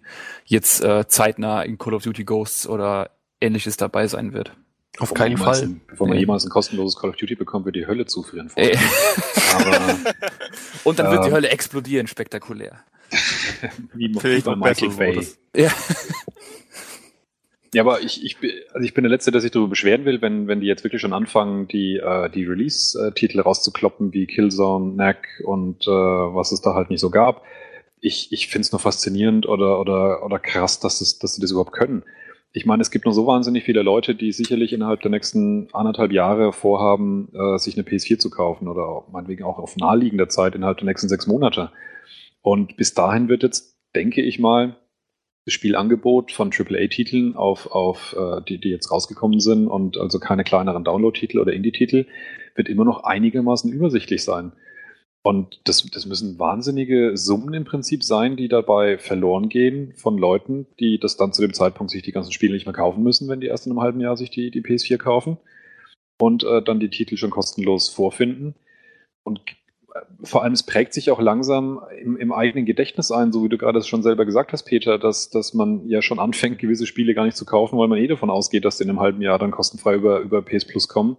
jetzt 0.45 0.83
äh, 0.83 1.07
zeitnah 1.07 1.63
in 1.63 1.77
Call 1.77 1.95
of 1.95 2.03
Duty 2.03 2.25
Ghosts 2.25 2.67
oder 2.67 3.09
ähnliches 3.41 3.77
dabei 3.77 4.07
sein 4.07 4.33
wird. 4.33 4.53
Auf 4.99 5.09
bevor 5.09 5.25
keinen 5.25 5.37
Fall. 5.37 5.61
Ein, 5.61 5.81
bevor 5.87 6.07
man 6.07 6.15
nee. 6.15 6.21
jemals 6.21 6.45
ein 6.45 6.49
kostenloses 6.49 6.99
Call 6.99 7.09
of 7.09 7.15
Duty 7.15 7.35
bekommt, 7.35 7.65
wird 7.65 7.75
die 7.75 7.87
Hölle 7.87 8.05
zufrieren. 8.05 8.51
Aber, 8.55 9.97
Und 10.83 10.99
dann 10.99 11.11
wird 11.11 11.25
die 11.25 11.29
ähm, 11.29 11.33
Hölle 11.33 11.49
explodieren, 11.49 12.07
spektakulär. 12.07 12.83
wie, 13.93 14.13
wie 14.13 14.41
bei 14.41 14.55
Michael 14.55 14.89
Bay. 14.89 15.27
Ja. 15.55 15.71
Ja, 17.73 17.81
aber 17.81 18.01
ich, 18.01 18.23
ich, 18.23 18.37
also 18.71 18.85
ich 18.85 18.93
bin 18.93 19.03
der 19.03 19.09
Letzte, 19.09 19.31
der 19.31 19.41
sich 19.41 19.49
darüber 19.49 19.69
beschweren 19.69 20.05
will, 20.05 20.21
wenn, 20.21 20.47
wenn 20.47 20.59
die 20.61 20.67
jetzt 20.67 20.83
wirklich 20.83 21.01
schon 21.01 21.13
anfangen, 21.13 21.67
die, 21.67 21.97
äh, 21.97 22.29
die 22.29 22.45
Release-Titel 22.45 23.39
rauszukloppen, 23.39 24.13
wie 24.13 24.27
Killzone, 24.27 24.93
Knack 24.93 25.27
und 25.43 25.87
äh, 25.87 25.89
was 25.89 26.51
es 26.51 26.61
da 26.61 26.75
halt 26.75 26.91
nicht 26.91 26.99
so 26.99 27.09
gab. 27.09 27.43
Ich, 27.99 28.31
ich 28.31 28.47
finde 28.47 28.67
es 28.67 28.71
nur 28.71 28.79
faszinierend 28.79 29.47
oder, 29.47 29.79
oder, 29.79 30.23
oder 30.23 30.37
krass, 30.37 30.79
dass, 30.79 30.99
das, 30.99 31.17
dass 31.17 31.33
sie 31.33 31.41
das 31.41 31.49
überhaupt 31.49 31.73
können 31.73 32.03
ich 32.55 32.67
meine, 32.67 32.81
es 32.81 32.91
gibt 32.91 33.05
nur 33.05 33.15
so 33.15 33.25
wahnsinnig 33.25 33.63
viele 33.63 33.81
Leute, 33.81 34.13
die 34.13 34.31
sicherlich 34.31 34.73
innerhalb 34.73 35.01
der 35.01 35.09
nächsten 35.09 35.69
anderthalb 35.73 36.11
Jahre 36.11 36.53
vorhaben, 36.53 37.29
äh, 37.33 37.57
sich 37.57 37.75
eine 37.75 37.83
PS4 37.83 38.19
zu 38.19 38.29
kaufen 38.29 38.67
oder 38.67 39.05
meinetwegen 39.11 39.43
auch 39.43 39.57
auf 39.57 39.75
naheliegender 39.75 40.29
Zeit 40.29 40.53
innerhalb 40.53 40.77
der 40.77 40.85
nächsten 40.85 41.09
sechs 41.09 41.25
Monate. 41.25 41.71
Und 42.41 42.77
bis 42.77 42.93
dahin 42.93 43.27
wird 43.27 43.41
jetzt, 43.41 43.75
denke 43.95 44.21
ich 44.21 44.37
mal, 44.37 44.75
das 45.45 45.55
Spielangebot 45.55 46.31
von 46.31 46.51
AAA-Titeln 46.53 47.35
auf, 47.35 47.71
auf 47.71 48.15
äh, 48.17 48.41
die, 48.47 48.59
die 48.59 48.69
jetzt 48.69 48.91
rausgekommen 48.91 49.39
sind 49.39 49.67
und 49.67 49.97
also 49.97 50.19
keine 50.19 50.43
kleineren 50.43 50.83
Download-Titel 50.83 51.39
oder 51.39 51.53
Indie-Titel, 51.53 52.05
wird 52.55 52.69
immer 52.69 52.85
noch 52.85 53.03
einigermaßen 53.03 53.71
übersichtlich 53.71 54.23
sein. 54.23 54.53
Und 55.25 55.61
das, 55.63 55.89
das 55.89 56.05
müssen 56.05 56.37
wahnsinnige 56.37 57.15
Summen 57.15 57.53
im 57.53 57.63
Prinzip 57.63 58.03
sein, 58.03 58.35
die 58.35 58.49
dabei 58.49 58.97
verloren 58.97 59.47
gehen 59.47 59.93
von 59.95 60.17
Leuten, 60.17 60.67
die 60.81 60.99
das 60.99 61.15
dann 61.15 61.31
zu 61.31 61.41
dem 61.41 61.53
Zeitpunkt 61.53 61.91
sich 61.91 62.03
die 62.03 62.11
ganzen 62.11 62.33
Spiele 62.33 62.53
nicht 62.53 62.65
mehr 62.65 62.75
kaufen 62.75 63.03
müssen, 63.03 63.29
wenn 63.29 63.39
die 63.39 63.47
erst 63.47 63.65
in 63.65 63.71
einem 63.71 63.81
halben 63.81 64.01
Jahr 64.01 64.17
sich 64.17 64.31
die, 64.31 64.51
die 64.51 64.61
PS4 64.61 64.97
kaufen 64.97 65.37
und 66.19 66.43
äh, 66.43 66.61
dann 66.61 66.81
die 66.81 66.89
Titel 66.89 67.15
schon 67.15 67.29
kostenlos 67.29 67.87
vorfinden. 67.87 68.55
Und 69.23 69.39
äh, 69.95 69.99
vor 70.23 70.43
allem, 70.43 70.51
es 70.51 70.63
prägt 70.63 70.93
sich 70.93 71.09
auch 71.09 71.21
langsam 71.21 71.79
im, 72.01 72.17
im 72.17 72.33
eigenen 72.33 72.65
Gedächtnis 72.65 73.09
ein, 73.09 73.31
so 73.31 73.45
wie 73.45 73.49
du 73.49 73.57
gerade 73.57 73.81
schon 73.81 74.03
selber 74.03 74.25
gesagt 74.25 74.51
hast, 74.51 74.63
Peter, 74.63 74.99
dass, 74.99 75.29
dass 75.29 75.53
man 75.53 75.87
ja 75.87 76.01
schon 76.01 76.19
anfängt, 76.19 76.59
gewisse 76.59 76.85
Spiele 76.85 77.13
gar 77.13 77.23
nicht 77.23 77.37
zu 77.37 77.45
kaufen, 77.45 77.79
weil 77.79 77.87
man 77.87 77.99
eh 77.99 78.07
davon 78.07 78.29
ausgeht, 78.29 78.65
dass 78.65 78.75
die 78.75 78.83
in 78.83 78.89
einem 78.89 78.99
halben 78.99 79.21
Jahr 79.21 79.39
dann 79.39 79.51
kostenfrei 79.51 79.95
über, 79.95 80.19
über 80.19 80.41
PS 80.41 80.65
Plus 80.65 80.89
kommen. 80.89 81.15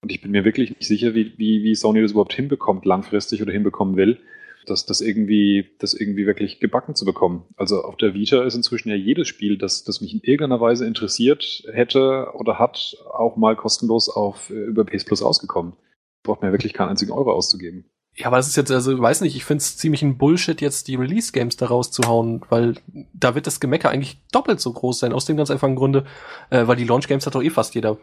Und 0.00 0.12
ich 0.12 0.20
bin 0.20 0.30
mir 0.30 0.44
wirklich 0.44 0.70
nicht 0.70 0.86
sicher, 0.86 1.14
wie, 1.14 1.32
wie, 1.36 1.62
wie 1.62 1.74
Sony 1.74 2.02
das 2.02 2.12
überhaupt 2.12 2.34
hinbekommt, 2.34 2.84
langfristig 2.84 3.42
oder 3.42 3.52
hinbekommen 3.52 3.96
will, 3.96 4.18
das, 4.66 4.84
das, 4.86 5.00
irgendwie, 5.00 5.70
das 5.78 5.94
irgendwie 5.94 6.26
wirklich 6.26 6.60
gebacken 6.60 6.94
zu 6.94 7.04
bekommen. 7.04 7.44
Also 7.56 7.82
auf 7.82 7.96
der 7.96 8.14
Vita 8.14 8.42
ist 8.44 8.54
inzwischen 8.54 8.88
ja 8.88 8.96
jedes 8.96 9.28
Spiel, 9.28 9.58
das, 9.58 9.84
das 9.84 10.00
mich 10.00 10.12
in 10.12 10.20
irgendeiner 10.20 10.60
Weise 10.60 10.86
interessiert 10.86 11.64
hätte 11.72 12.28
oder 12.34 12.58
hat, 12.58 12.96
auch 13.12 13.36
mal 13.36 13.56
kostenlos 13.56 14.08
auf, 14.08 14.50
äh, 14.50 14.54
über 14.54 14.84
PS 14.84 15.04
Plus 15.04 15.22
rausgekommen. 15.22 15.74
Braucht 16.22 16.42
mir 16.42 16.52
wirklich 16.52 16.72
keinen 16.72 16.90
einzigen 16.90 17.12
Euro 17.12 17.32
auszugeben. 17.32 17.84
Ja, 18.16 18.28
aber 18.28 18.38
es 18.38 18.48
ist 18.48 18.56
jetzt, 18.56 18.70
also, 18.70 18.98
weiß 18.98 19.20
nicht, 19.20 19.36
ich 19.36 19.44
finde 19.44 19.60
es 19.60 19.76
ziemlich 19.76 20.02
ein 20.02 20.16
Bullshit, 20.16 20.60
jetzt 20.62 20.88
die 20.88 20.94
Release-Games 20.94 21.56
da 21.56 21.66
rauszuhauen, 21.66 22.40
weil 22.48 22.76
da 23.12 23.34
wird 23.34 23.46
das 23.46 23.60
Gemecker 23.60 23.90
eigentlich 23.90 24.18
doppelt 24.32 24.58
so 24.58 24.72
groß 24.72 24.98
sein, 24.98 25.12
aus 25.12 25.26
dem 25.26 25.36
ganz 25.36 25.50
einfachen 25.50 25.76
Grunde, 25.76 26.06
äh, 26.48 26.66
weil 26.66 26.76
die 26.76 26.84
Launch-Games 26.84 27.26
hat 27.26 27.34
doch 27.34 27.42
eh 27.42 27.50
fast 27.50 27.74
jeder. 27.74 27.98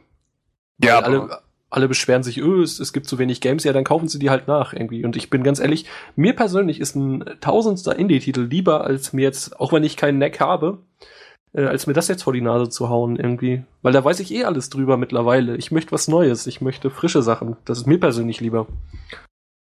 Ja, 0.78 0.98
weil 0.98 1.04
alle, 1.04 1.42
alle 1.74 1.88
beschweren 1.88 2.24
sich, 2.24 2.40
öh, 2.40 2.62
es, 2.62 2.80
es 2.80 2.94
gibt 2.94 3.08
zu 3.08 3.18
wenig 3.18 3.42
Games, 3.42 3.64
ja, 3.64 3.74
dann 3.74 3.84
kaufen 3.84 4.08
sie 4.08 4.20
die 4.20 4.30
halt 4.30 4.48
nach 4.48 4.74
irgendwie. 4.74 5.04
Und 5.04 5.16
ich 5.16 5.30
bin 5.30 5.44
ganz 5.44 5.60
ehrlich, 5.60 5.86
mir 6.16 6.36
persönlich 6.36 6.80
ist 6.80 6.96
ein 6.96 7.26
tausendster 7.42 7.98
Indie-Titel 7.98 8.42
lieber, 8.42 8.84
als 8.84 9.12
mir 9.12 9.24
jetzt, 9.24 9.60
auch 9.60 9.74
wenn 9.74 9.84
ich 9.84 9.98
keinen 9.98 10.20
Neck 10.20 10.40
habe, 10.40 10.78
äh, 11.54 11.66
als 11.66 11.88
mir 11.88 11.94
das 11.94 12.08
jetzt 12.08 12.24
vor 12.24 12.34
die 12.34 12.42
Nase 12.42 12.70
zu 12.70 12.90
hauen 12.90 13.16
irgendwie. 13.16 13.64
Weil 13.82 13.94
da 13.94 14.04
weiß 14.04 14.20
ich 14.20 14.32
eh 14.34 14.44
alles 14.44 14.70
drüber 14.70 14.98
mittlerweile. 14.98 15.58
Ich 15.58 15.72
möchte 15.72 15.92
was 15.92 16.08
Neues, 16.08 16.46
ich 16.46 16.62
möchte 16.62 16.92
frische 16.92 17.24
Sachen. 17.24 17.58
Das 17.66 17.80
ist 17.80 17.88
mir 17.88 18.00
persönlich 18.00 18.40
lieber. 18.40 18.68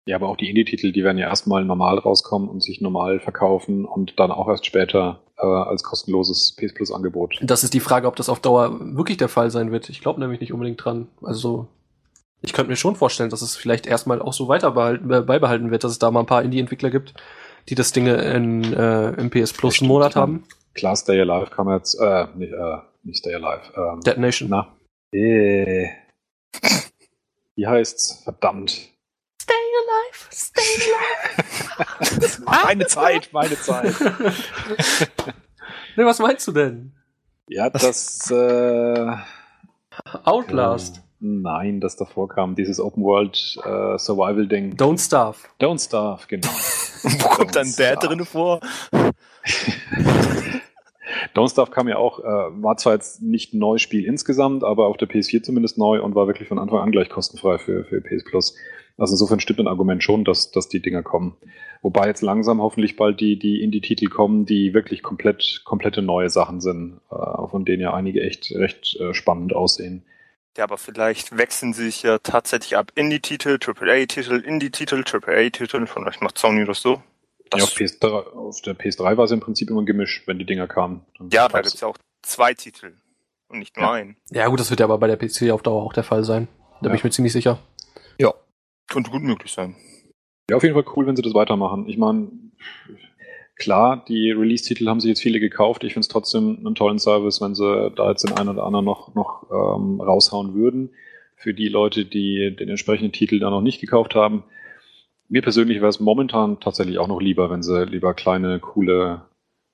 Ja, 0.06 0.16
aber 0.16 0.28
auch 0.28 0.36
die 0.36 0.50
Indie-Titel, 0.50 0.92
die 0.92 1.02
werden 1.02 1.16
ja 1.16 1.28
erstmal 1.28 1.64
normal 1.64 1.98
rauskommen 1.98 2.50
und 2.50 2.62
sich 2.62 2.82
normal 2.82 3.20
verkaufen 3.20 3.86
und 3.86 4.20
dann 4.20 4.30
auch 4.30 4.48
erst 4.48 4.66
später 4.66 5.20
äh, 5.38 5.46
als 5.46 5.82
kostenloses 5.82 6.54
PS 6.56 6.74
Plus 6.74 6.92
Angebot. 6.92 7.38
Das 7.42 7.64
ist 7.64 7.72
die 7.72 7.80
Frage, 7.80 8.06
ob 8.06 8.16
das 8.16 8.28
auf 8.28 8.40
Dauer 8.40 8.78
wirklich 8.78 9.16
der 9.16 9.30
Fall 9.30 9.50
sein 9.50 9.72
wird. 9.72 9.88
Ich 9.88 10.02
glaube 10.02 10.20
nämlich 10.20 10.40
nicht 10.40 10.52
unbedingt 10.52 10.84
dran. 10.84 11.08
Also 11.22 11.68
ich 12.44 12.52
könnte 12.52 12.70
mir 12.70 12.76
schon 12.76 12.96
vorstellen, 12.96 13.30
dass 13.30 13.42
es 13.42 13.56
vielleicht 13.56 13.86
erstmal 13.86 14.20
auch 14.20 14.32
so 14.32 14.48
weiter 14.48 14.72
behalten, 14.72 15.08
beibehalten 15.08 15.70
wird, 15.70 15.82
dass 15.84 15.92
es 15.92 15.98
da 15.98 16.10
mal 16.10 16.20
ein 16.20 16.26
paar 16.26 16.42
Indie-Entwickler 16.42 16.90
gibt, 16.90 17.14
die 17.68 17.74
das 17.74 17.92
Dinge 17.92 18.14
in, 18.16 18.72
äh, 18.72 19.10
im 19.12 19.30
PS 19.30 19.52
Plus 19.54 19.80
einen 19.80 19.88
Monat 19.88 20.14
haben. 20.14 20.44
Klar, 20.74 20.94
Stay 20.96 21.20
Alive 21.20 21.50
kam 21.50 21.70
jetzt, 21.70 21.94
äh, 22.00 22.26
nicht, 22.34 22.52
äh, 22.52 22.78
nicht 23.02 23.18
Stay 23.18 23.34
Alive. 23.34 23.72
Ähm, 23.76 24.00
Detonation. 24.00 24.50
Na. 24.50 24.76
Äh. 25.12 25.88
Wie 27.56 27.66
heißt's? 27.66 28.22
Verdammt. 28.24 28.70
Stay 29.40 29.52
alive, 29.52 30.28
stay 30.32 30.62
alive. 32.16 32.42
meine 32.64 32.86
Zeit, 32.86 33.28
meine 33.32 33.58
Zeit. 33.58 34.00
ne, 35.96 36.04
was 36.04 36.18
meinst 36.18 36.46
du 36.48 36.52
denn? 36.52 36.94
Ja, 37.48 37.70
das 37.70 38.30
äh, 38.30 39.16
Outlast. 40.24 41.03
Nein, 41.26 41.80
das 41.80 41.96
davor 41.96 42.28
kam, 42.28 42.54
dieses 42.54 42.78
Open 42.78 43.02
World 43.02 43.56
äh, 43.64 43.96
Survival 43.96 44.46
Ding. 44.46 44.74
Don't 44.76 45.02
Starve. 45.02 45.38
Don't 45.58 45.82
Starve, 45.82 46.26
genau. 46.28 46.48
Wo 47.02 47.28
kommt 47.28 47.56
dann 47.56 47.72
der 47.78 47.96
drin 47.96 48.26
vor? 48.26 48.60
Don't 51.34 51.50
Starve 51.50 51.70
kam 51.70 51.88
ja 51.88 51.96
auch, 51.96 52.18
äh, 52.18 52.62
war 52.62 52.76
zwar 52.76 52.92
jetzt 52.92 53.22
nicht 53.22 53.54
ein 53.54 53.58
neues 53.58 53.80
Spiel 53.80 54.04
insgesamt, 54.04 54.64
aber 54.64 54.86
auf 54.86 54.98
der 54.98 55.08
PS4 55.08 55.42
zumindest 55.42 55.78
neu 55.78 56.02
und 56.02 56.14
war 56.14 56.26
wirklich 56.26 56.46
von 56.46 56.58
Anfang 56.58 56.80
an 56.80 56.90
gleich 56.90 57.08
kostenfrei 57.08 57.56
für, 57.56 57.84
für 57.84 58.02
PS 58.02 58.24
Plus. 58.24 58.54
Also 58.98 59.14
insofern 59.14 59.40
stimmt 59.40 59.60
ein 59.60 59.66
Argument 59.66 60.04
schon, 60.04 60.24
dass, 60.24 60.50
dass 60.50 60.68
die 60.68 60.82
Dinger 60.82 61.02
kommen. 61.02 61.38
Wobei 61.80 62.06
jetzt 62.06 62.20
langsam 62.20 62.60
hoffentlich 62.60 62.96
bald 62.96 63.18
die, 63.20 63.38
die 63.38 63.62
Indie-Titel 63.62 64.10
kommen, 64.10 64.44
die 64.44 64.74
wirklich 64.74 65.02
komplett, 65.02 65.62
komplette 65.64 66.02
neue 66.02 66.28
Sachen 66.28 66.60
sind, 66.60 67.00
äh, 67.10 67.46
von 67.48 67.64
denen 67.64 67.80
ja 67.80 67.94
einige 67.94 68.20
echt 68.20 68.54
recht 68.54 69.00
äh, 69.00 69.14
spannend 69.14 69.54
aussehen. 69.54 70.04
Ja, 70.56 70.64
aber 70.64 70.78
vielleicht 70.78 71.36
wechseln 71.36 71.72
sie 71.72 71.84
sich 71.84 72.02
ja 72.02 72.18
tatsächlich 72.18 72.76
ab 72.76 72.92
Indie-Titel, 72.94 73.58
AAA-Titel, 73.60 74.36
Indie-Titel, 74.36 75.02
AAA-Titel. 75.04 75.86
Vielleicht 75.86 76.22
macht 76.22 76.38
Sony 76.38 76.64
das 76.64 76.80
so. 76.80 77.02
Das 77.50 77.60
ja, 77.60 77.64
auf, 77.64 77.72
PS3, 77.72 78.32
auf 78.32 78.62
der 78.62 78.76
PS3 78.76 79.16
war 79.16 79.24
es 79.24 79.30
im 79.32 79.40
Prinzip 79.40 79.70
immer 79.70 79.82
ein 79.82 79.86
Gemisch, 79.86 80.22
wenn 80.26 80.38
die 80.38 80.46
Dinger 80.46 80.68
kamen. 80.68 81.04
ja, 81.32 81.48
da 81.48 81.60
gibt 81.60 81.74
es 81.74 81.80
ja 81.80 81.88
auch 81.88 81.98
zwei 82.22 82.54
Titel 82.54 82.94
und 83.48 83.58
nicht 83.58 83.76
nur 83.76 83.86
ja. 83.86 83.92
einen. 83.92 84.16
Ja 84.30 84.46
gut, 84.48 84.60
das 84.60 84.70
wird 84.70 84.80
ja 84.80 84.86
aber 84.86 84.98
bei 84.98 85.08
der 85.08 85.16
PC 85.16 85.50
auf 85.50 85.62
Dauer 85.62 85.82
auch 85.82 85.92
der 85.92 86.04
Fall 86.04 86.24
sein. 86.24 86.48
Da 86.80 86.86
ja. 86.86 86.88
bin 86.88 86.96
ich 86.96 87.04
mir 87.04 87.10
ziemlich 87.10 87.32
sicher. 87.32 87.58
Ja, 88.18 88.32
könnte 88.88 89.10
gut 89.10 89.22
möglich 89.22 89.52
sein. 89.52 89.76
Ja, 90.48 90.56
auf 90.56 90.62
jeden 90.62 90.74
Fall 90.74 90.84
cool, 90.96 91.06
wenn 91.06 91.16
sie 91.16 91.22
das 91.22 91.34
weitermachen. 91.34 91.88
Ich 91.88 91.96
meine, 91.96 92.28
Klar, 93.56 94.04
die 94.08 94.32
Release-Titel 94.32 94.88
haben 94.88 95.00
sich 95.00 95.10
jetzt 95.10 95.22
viele 95.22 95.38
gekauft. 95.38 95.84
Ich 95.84 95.92
finde 95.92 96.04
es 96.04 96.08
trotzdem 96.08 96.58
einen 96.58 96.74
tollen 96.74 96.98
Service, 96.98 97.40
wenn 97.40 97.54
sie 97.54 97.92
da 97.94 98.10
jetzt 98.10 98.28
den 98.28 98.36
einen 98.36 98.48
oder 98.48 98.64
anderen 98.64 98.84
noch, 98.84 99.14
noch 99.14 99.44
ähm, 99.50 100.00
raushauen 100.00 100.54
würden. 100.54 100.90
Für 101.36 101.54
die 101.54 101.68
Leute, 101.68 102.04
die 102.04 102.54
den 102.56 102.68
entsprechenden 102.68 103.12
Titel 103.12 103.38
da 103.38 103.50
noch 103.50 103.60
nicht 103.60 103.80
gekauft 103.80 104.14
haben. 104.14 104.44
Mir 105.28 105.42
persönlich 105.42 105.78
wäre 105.78 105.88
es 105.88 106.00
momentan 106.00 106.58
tatsächlich 106.60 106.98
auch 106.98 107.08
noch 107.08 107.20
lieber, 107.20 107.50
wenn 107.50 107.62
sie 107.62 107.84
lieber 107.84 108.14
kleine, 108.14 108.58
coole 108.58 109.22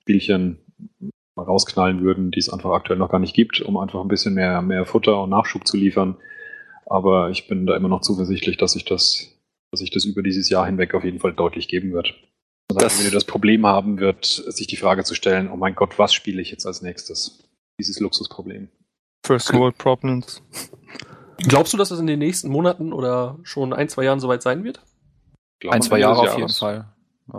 Spielchen 0.03 0.59
rausknallen 1.37 2.03
würden, 2.03 2.31
die 2.31 2.39
es 2.39 2.53
einfach 2.53 2.71
aktuell 2.73 2.99
noch 2.99 3.11
gar 3.11 3.19
nicht 3.19 3.35
gibt, 3.35 3.61
um 3.61 3.77
einfach 3.77 4.01
ein 4.01 4.09
bisschen 4.09 4.35
mehr, 4.35 4.61
mehr 4.63 4.85
Futter 4.85 5.23
und 5.23 5.31
Nachschub 5.31 5.67
zu 5.67 5.77
liefern. 5.77 6.17
Aber 6.87 7.31
ich 7.31 7.49
bin 7.49 7.67
da 7.67 7.77
immer 7.77 7.89
noch 7.89 8.03
zuversichtlich, 8.03 8.57
dass 8.57 8.73
sich 8.73 8.85
das, 8.85 9.41
dass 9.71 9.81
sich 9.81 9.91
das 9.91 10.05
über 10.05 10.23
dieses 10.23 10.51
Jahr 10.51 10.67
hinweg 10.67 10.95
auf 10.95 11.05
jeden 11.05 11.21
Fall 11.21 11.33
deutlich 11.33 11.69
geben 11.69 11.93
wird. 11.93 12.15
Das, 12.79 12.99
wenn 12.99 13.07
ihr 13.07 13.13
das 13.13 13.25
Problem 13.25 13.67
haben 13.67 13.99
wird, 13.99 14.25
sich 14.25 14.67
die 14.67 14.77
Frage 14.77 15.05
zu 15.05 15.15
stellen, 15.15 15.51
oh 15.51 15.57
mein 15.57 15.75
Gott, 15.75 15.99
was 15.99 16.13
spiele 16.15 16.41
ich 16.43 16.51
jetzt 16.51 16.67
als 16.67 16.83
nächstes? 16.83 17.43
Dieses 17.79 18.01
Luxusproblem. 18.01 18.69
First 19.25 19.53
World 19.53 19.79
Problems. 19.79 20.43
Glaubst 21.39 21.73
du, 21.73 21.77
dass 21.79 21.91
es 21.91 21.99
in 22.01 22.07
den 22.07 22.19
nächsten 22.19 22.49
Monaten 22.51 22.93
oder 22.93 23.39
schon 23.43 23.73
ein, 23.73 23.89
zwei 23.89 24.05
Jahren 24.05 24.21
soweit 24.21 24.43
sein 24.43 24.65
wird? 24.65 24.81
Glaub, 25.59 25.73
Ein, 25.75 25.81
am 25.81 25.83
zwei 25.87 26.01
Ende 26.01 26.09
des 26.09 26.17
Jahre 26.17 26.19
auf 26.21 26.27
jeden 26.37 26.41
Jahres- 26.41 26.59
Fall. 26.59 26.93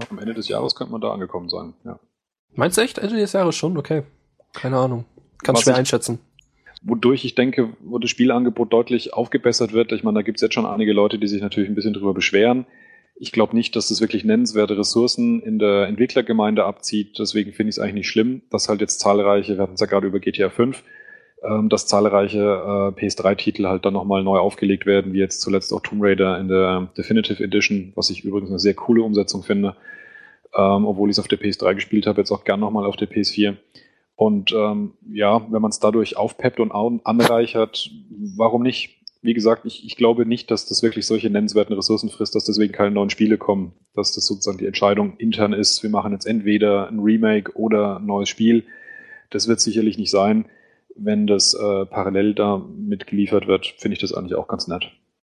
Am 0.10 0.20
Ende 0.20 0.34
des 0.34 0.48
Jahres 0.48 0.76
könnte 0.76 0.92
man 0.92 1.02
da 1.02 1.12
angekommen 1.12 1.50
sein, 1.50 1.74
ja. 1.86 2.00
Meinst 2.54 2.78
du 2.78 2.82
echt 2.82 2.98
Ende 2.98 3.16
des 3.18 3.34
Jahres 3.34 3.56
schon? 3.56 3.78
Okay. 3.78 4.04
Keine 4.54 4.78
Ahnung. 4.78 5.06
Kann 5.44 5.56
Was 5.56 5.64
schwer 5.64 5.74
ich- 5.74 5.80
einschätzen. 5.80 6.20
Wodurch 6.84 7.26
ich 7.26 7.36
denke, 7.36 7.74
wo 7.82 8.00
das 8.00 8.10
Spielangebot 8.10 8.74
deutlich 8.74 9.14
aufgebessert 9.14 9.72
wird. 9.72 9.92
Ich 9.92 10.04
meine, 10.04 10.16
da 10.20 10.22
gibt 10.24 10.38
es 10.38 10.42
jetzt 10.42 10.56
schon 10.56 10.66
einige 10.66 10.94
Leute, 10.94 11.20
die 11.20 11.28
sich 11.28 11.42
natürlich 11.42 11.70
ein 11.70 11.76
bisschen 11.76 11.94
drüber 11.94 12.14
beschweren. 12.14 12.66
Ich 13.24 13.32
glaube 13.32 13.56
nicht, 13.56 13.76
dass 13.76 13.90
das 13.90 14.02
wirklich 14.02 14.24
nennenswerte 14.24 14.76
Ressourcen 14.76 15.44
in 15.44 15.60
der 15.60 15.86
Entwicklergemeinde 15.86 16.66
abzieht. 16.66 17.20
Deswegen 17.20 17.54
finde 17.54 17.70
ich 17.70 17.76
es 17.76 17.80
eigentlich 17.80 17.94
nicht 17.94 18.10
schlimm, 18.10 18.42
dass 18.50 18.68
halt 18.68 18.82
jetzt 18.82 19.00
zahlreiche, 19.00 19.58
wir 19.58 19.62
hatten 19.62 19.76
es 19.76 19.80
ja 19.80 19.86
gerade 19.86 20.08
über 20.08 20.20
GTA 20.20 20.50
5, 20.50 20.84
ähm, 21.44 21.70
dass 21.70 21.86
zahlreiche 21.86 22.40
äh, 22.40 23.00
PS3-Titel 23.00 23.68
halt 23.68 23.86
dann 23.86 23.94
nochmal 23.94 24.24
neu 24.24 24.40
aufgelegt 24.40 24.88
werden, 24.88 25.14
wie 25.14 25.20
jetzt 25.20 25.42
zuletzt 25.42 25.72
auch 25.72 25.82
Tomb 25.82 26.02
Raider 26.04 26.40
in 26.40 26.48
der 26.48 26.90
Definitive 26.98 27.44
Edition, 27.44 27.94
was 27.94 28.10
ich 28.10 28.24
übrigens 28.24 28.50
eine 28.50 28.58
sehr 28.58 28.74
coole 28.74 29.04
Umsetzung 29.04 29.44
finde. 29.44 29.76
Ähm, 30.56 30.88
obwohl 30.88 31.12
ich 31.12 31.14
es 31.14 31.20
auf 31.20 31.28
der 31.28 31.40
PS3 31.40 31.76
gespielt 31.76 32.08
habe, 32.08 32.22
jetzt 32.22 32.32
auch 32.32 32.44
gern 32.44 32.60
nochmal 32.60 32.88
auf 32.88 32.96
der 32.96 33.08
PS4. 33.08 33.56
Und 34.16 34.52
ähm, 34.52 34.94
ja, 35.14 35.46
wenn 35.52 35.62
man 35.62 35.70
es 35.70 35.80
dadurch 35.80 36.18
aufpeppt 36.18 36.60
und 36.60 36.72
anreichert, 36.72 37.92
warum 38.36 38.64
nicht? 38.64 39.01
Wie 39.24 39.34
gesagt, 39.36 39.66
ich, 39.66 39.86
ich 39.86 39.98
glaube 39.98 40.26
nicht, 40.26 40.50
dass 40.50 40.66
das 40.66 40.82
wirklich 40.82 41.06
solche 41.06 41.30
nennenswerten 41.30 41.76
Ressourcen 41.76 42.10
frisst, 42.10 42.34
dass 42.34 42.46
deswegen 42.46 42.74
keine 42.74 42.92
neuen 42.92 43.12
Spiele 43.12 43.38
kommen. 43.38 43.74
Dass 43.94 44.14
das 44.14 44.26
sozusagen 44.26 44.58
die 44.58 44.66
Entscheidung 44.66 45.16
intern 45.18 45.54
ist, 45.54 45.84
wir 45.84 45.92
machen 45.92 46.12
jetzt 46.12 46.26
entweder 46.26 46.88
ein 46.88 47.00
Remake 47.00 47.56
oder 47.56 47.98
ein 47.98 48.06
neues 48.06 48.30
Spiel. 48.30 48.64
Das 49.30 49.48
wird 49.48 49.60
sicherlich 49.60 49.98
nicht 50.00 50.10
sein. 50.10 50.46
Wenn 50.96 51.28
das 51.28 51.54
äh, 51.54 51.86
parallel 51.86 52.34
da 52.34 52.58
mitgeliefert 52.58 53.48
wird, 53.48 53.68
finde 53.78 53.94
ich 53.94 54.02
das 54.02 54.14
eigentlich 54.14 54.36
auch 54.36 54.48
ganz 54.48 54.68
nett. 54.68 54.92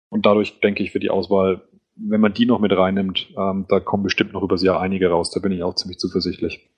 Und 0.09 0.25
dadurch 0.25 0.59
denke 0.61 0.81
ich 0.81 0.91
für 0.91 0.99
die 0.99 1.09
Auswahl, 1.09 1.61
wenn 1.95 2.21
man 2.21 2.33
die 2.33 2.45
noch 2.45 2.59
mit 2.59 2.71
reinnimmt, 2.71 3.33
ähm, 3.37 3.65
da 3.67 3.79
kommen 3.79 4.03
bestimmt 4.03 4.33
noch 4.33 4.43
übers 4.43 4.63
Jahr 4.63 4.79
einige 4.79 5.09
raus. 5.09 5.29
Da 5.31 5.39
bin 5.39 5.51
ich 5.51 5.61
auch 5.61 5.75
ziemlich 5.75 5.99
zuversichtlich. 5.99 6.69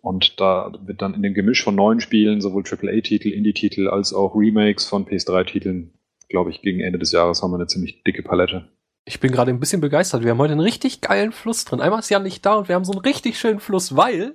Und 0.00 0.38
da 0.40 0.72
wird 0.84 1.00
dann 1.00 1.14
in 1.14 1.22
dem 1.22 1.32
Gemisch 1.32 1.64
von 1.64 1.74
neuen 1.74 2.00
Spielen, 2.00 2.40
sowohl 2.40 2.62
AAA-Titel, 2.62 3.28
Indie-Titel 3.28 3.88
als 3.88 4.12
auch 4.12 4.34
Remakes 4.34 4.86
von 4.86 5.06
PS3-Titeln, 5.06 5.94
glaube 6.34 6.50
ich, 6.50 6.62
gegen 6.62 6.80
Ende 6.80 6.98
des 6.98 7.12
Jahres 7.12 7.42
haben 7.42 7.52
wir 7.52 7.58
eine 7.58 7.68
ziemlich 7.68 8.02
dicke 8.02 8.24
Palette. 8.24 8.68
Ich 9.04 9.20
bin 9.20 9.30
gerade 9.30 9.52
ein 9.52 9.60
bisschen 9.60 9.80
begeistert. 9.80 10.24
Wir 10.24 10.32
haben 10.32 10.38
heute 10.38 10.50
einen 10.50 10.60
richtig 10.60 11.00
geilen 11.00 11.30
Fluss 11.30 11.64
drin. 11.64 11.80
Einmal 11.80 12.00
ist 12.00 12.10
Jan 12.10 12.24
nicht 12.24 12.44
da 12.44 12.54
und 12.54 12.66
wir 12.68 12.74
haben 12.74 12.84
so 12.84 12.90
einen 12.90 13.02
richtig 13.02 13.38
schönen 13.38 13.60
Fluss, 13.60 13.96
weil 13.96 14.34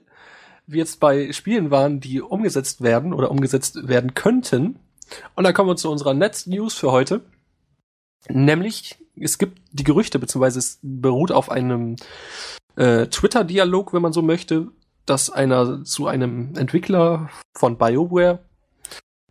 wir 0.66 0.78
jetzt 0.78 1.02
bei 1.02 1.34
Spielen 1.34 1.72
waren, 1.72 2.00
die 2.00 2.22
umgesetzt 2.22 2.82
werden 2.82 3.14
oder 3.14 3.32
umgesetzt 3.32 3.90
werden 3.90 4.14
könnten. 4.14 4.80
Und 5.36 5.44
dann 5.44 5.54
kommen 5.54 5.70
wir 5.70 5.76
zu 5.76 5.92
unserer 5.92 6.14
Next-News 6.14 6.74
für 6.74 6.94
heute. 6.94 7.20
Nämlich, 8.30 8.98
es 9.20 9.38
gibt 9.38 9.60
die 9.74 9.84
Gerüchte, 9.84 10.20
beziehungsweise 10.20 10.60
es 10.60 10.80
beruht 10.82 11.34
auf 11.34 11.52
einem 11.52 11.98
äh, 12.78 13.08
Twitter-Dialog, 13.08 13.92
wenn 13.92 14.02
man 14.02 14.14
so 14.14 14.22
möchte, 14.22 14.70
dass 15.06 15.30
einer 15.30 15.84
zu 15.84 16.08
einem 16.08 16.54
Entwickler 16.56 17.30
von 17.58 17.78
BioWare 17.78 18.40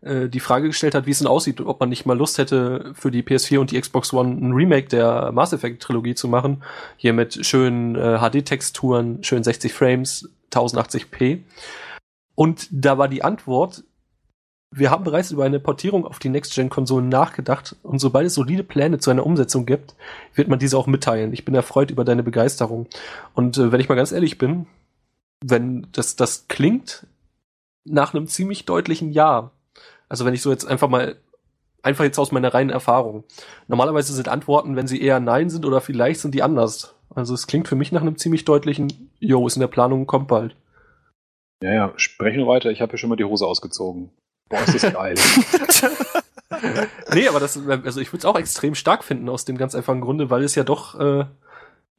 äh, 0.09 0.29
die 0.29 0.41
Frage 0.41 0.69
gestellt 0.69 0.95
hat, 0.95 1.07
wie 1.07 1.11
es 1.11 1.19
denn 1.19 1.27
aussieht 1.27 1.61
ob 1.61 1.81
man 1.81 1.89
nicht 1.89 2.07
mal 2.07 2.17
Lust 2.17 2.39
hätte, 2.39 2.93
für 2.95 3.11
die 3.11 3.23
PS4 3.23 3.59
und 3.59 3.71
die 3.71 3.81
Xbox 3.81 4.13
One 4.13 4.35
ein 4.35 4.53
Remake 4.53 4.89
der 4.89 5.33
Mass 5.33 5.53
Effect 5.53 5.83
Trilogie 5.83 6.15
zu 6.15 6.29
machen. 6.29 6.63
Hier 6.97 7.13
mit 7.13 7.45
schönen 7.47 7.95
äh, 7.97 8.19
HD-Texturen, 8.19 9.23
schön 9.23 9.45
60 9.45 9.73
Frames, 9.73 10.29
1080p. 10.53 11.41
Und 12.35 12.69
da 12.71 12.99
war 12.99 13.09
die 13.09 13.25
Antwort, 13.25 13.85
wir 14.71 14.91
haben 14.91 15.05
bereits 15.05 15.31
über 15.31 15.45
eine 15.45 15.61
Portierung 15.61 16.07
auf 16.07 16.19
die 16.19 16.29
Next-Gen-Konsolen 16.29 17.09
nachgedacht 17.09 17.75
und 17.83 17.99
sobald 18.01 18.27
es 18.27 18.35
solide 18.35 18.65
Pläne 18.65 18.99
zu 18.99 19.11
einer 19.11 19.25
Umsetzung 19.25 19.65
gibt, 19.65 19.95
wird 20.35 20.49
man 20.49 20.59
diese 20.59 20.77
auch 20.77 20.87
mitteilen. 20.87 21.33
Ich 21.33 21.45
bin 21.45 21.55
erfreut 21.55 21.91
über 21.91 22.05
deine 22.05 22.23
Begeisterung. 22.23 22.87
Und 23.35 23.57
äh, 23.57 23.73
wenn 23.73 23.81
ich 23.81 23.89
mal 23.89 23.95
ganz 23.95 24.13
ehrlich 24.13 24.37
bin, 24.37 24.67
wenn 25.41 25.87
das, 25.93 26.17
das 26.17 26.49
klingt 26.49 27.07
nach 27.85 28.13
einem 28.13 28.27
ziemlich 28.27 28.65
deutlichen 28.67 29.13
Ja. 29.13 29.51
Also 30.09 30.25
wenn 30.25 30.35
ich 30.35 30.43
so 30.43 30.51
jetzt 30.51 30.65
einfach 30.65 30.89
mal, 30.89 31.17
einfach 31.83 32.05
jetzt 32.05 32.19
aus 32.19 32.33
meiner 32.33 32.53
reinen 32.53 32.71
Erfahrung. 32.71 33.25
Normalerweise 33.67 34.13
sind 34.13 34.29
Antworten, 34.29 34.77
wenn 34.77 34.87
sie 34.87 35.01
eher 35.01 35.21
Nein 35.21 35.51
sind 35.51 35.65
oder 35.65 35.81
vielleicht 35.81 36.21
sind 36.21 36.35
die 36.35 36.43
anders. 36.43 36.95
Also 37.15 37.35
es 37.35 37.47
klingt 37.47 37.69
für 37.69 37.77
mich 37.77 37.93
nach 37.93 38.03
einem 38.03 38.17
ziemlich 38.17 38.45
deutlichen, 38.45 39.11
Jo, 39.19 39.47
ist 39.47 39.57
in 39.57 39.61
der 39.61 39.69
Planung, 39.69 40.07
kommt 40.07 40.29
bald. 40.29 40.55
Ja, 41.63 41.73
ja, 41.73 41.93
sprech 41.97 42.37
nur 42.37 42.47
weiter. 42.47 42.71
Ich 42.71 42.81
habe 42.81 42.91
hier 42.91 42.99
schon 42.99 43.11
mal 43.11 43.17
die 43.17 43.25
Hose 43.25 43.47
ausgezogen. 43.47 44.11
Boah, 44.49 44.61
ist 44.61 44.83
das 44.83 44.93
geil. 44.93 45.15
nee, 47.15 47.29
aber 47.29 47.41
das, 47.41 47.59
also 47.59 48.01
ich 48.01 48.13
würde 48.13 48.19
es 48.19 48.25
auch 48.25 48.39
extrem 48.39 48.75
stark 48.75 49.05
finden 49.05 49.29
aus 49.29 49.45
dem 49.45 49.59
ganz 49.59 49.75
einfachen 49.75 50.01
Grunde, 50.01 50.31
weil 50.31 50.45
es 50.45 50.55
ja 50.55 50.65
doch 50.65 50.99
äh, 50.99 51.25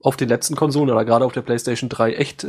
auf 0.01 0.17
den 0.17 0.29
letzten 0.29 0.55
Konsolen 0.55 0.89
oder 0.89 1.05
gerade 1.05 1.25
auf 1.25 1.33
der 1.33 1.41
PlayStation 1.41 1.89
3 1.89 2.13
echt 2.13 2.43
äh, 2.43 2.47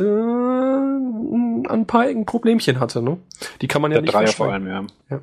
ein 1.72 1.86
paar 1.86 2.08
Ecken 2.08 2.26
Problemchen 2.26 2.80
hatte, 2.80 3.02
ne? 3.02 3.18
Die 3.60 3.68
kann 3.68 3.82
man 3.82 3.90
ja 3.90 3.96
Der 3.96 4.02
nicht 4.02 4.14
Dreier 4.14 4.28
vor 4.28 4.52
allem, 4.52 4.66
ja. 4.66 5.20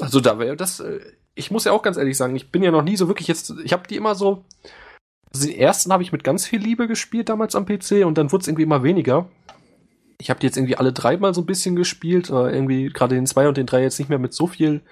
Also 0.00 0.20
da 0.20 0.38
wäre 0.38 0.56
das, 0.56 0.80
äh, 0.80 1.00
ich 1.34 1.50
muss 1.50 1.64
ja 1.64 1.72
auch 1.72 1.82
ganz 1.82 1.96
ehrlich 1.96 2.16
sagen, 2.16 2.36
ich 2.36 2.50
bin 2.50 2.62
ja 2.62 2.70
noch 2.70 2.82
nie 2.82 2.96
so 2.96 3.08
wirklich 3.08 3.28
jetzt, 3.28 3.54
ich 3.64 3.72
habe 3.72 3.86
die 3.88 3.96
immer 3.96 4.14
so, 4.14 4.44
also 5.32 5.46
den 5.46 5.58
ersten 5.58 5.92
habe 5.92 6.02
ich 6.02 6.12
mit 6.12 6.24
ganz 6.24 6.46
viel 6.46 6.60
Liebe 6.60 6.86
gespielt 6.86 7.28
damals 7.28 7.54
am 7.54 7.66
PC 7.66 8.04
und 8.04 8.18
dann 8.18 8.32
wurde 8.32 8.42
es 8.42 8.48
irgendwie 8.48 8.64
immer 8.64 8.82
weniger. 8.82 9.28
Ich 10.18 10.30
habe 10.30 10.40
die 10.40 10.46
jetzt 10.46 10.56
irgendwie 10.56 10.76
alle 10.76 10.92
drei 10.92 11.16
mal 11.16 11.34
so 11.34 11.40
ein 11.40 11.46
bisschen 11.46 11.74
gespielt, 11.74 12.30
äh, 12.30 12.50
irgendwie 12.50 12.88
gerade 12.88 13.14
den 13.14 13.26
zwei 13.26 13.48
und 13.48 13.56
den 13.56 13.66
drei 13.66 13.82
jetzt 13.82 13.98
nicht 13.98 14.08
mehr 14.08 14.18
mit 14.18 14.34
so 14.34 14.46
viel 14.46 14.82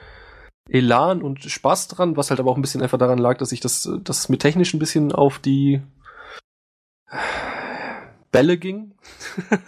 Elan 0.69 1.23
und 1.23 1.43
Spaß 1.43 1.89
dran, 1.89 2.17
was 2.17 2.31
halt 2.31 2.41
aber 2.41 2.51
auch 2.51 2.57
ein 2.57 2.63
bisschen 2.63 2.83
einfach 2.83 2.99
daran 2.99 3.19
lag, 3.19 3.39
dass 3.39 3.53
ich 3.53 3.61
das, 3.61 3.89
das 4.05 4.21
es 4.21 4.29
mir 4.29 4.39
technisch 4.39 4.73
ein 4.73 4.79
bisschen 4.79 5.13
auf 5.13 5.39
die 5.39 5.83
Bälle 8.33 8.59
ging. 8.59 8.93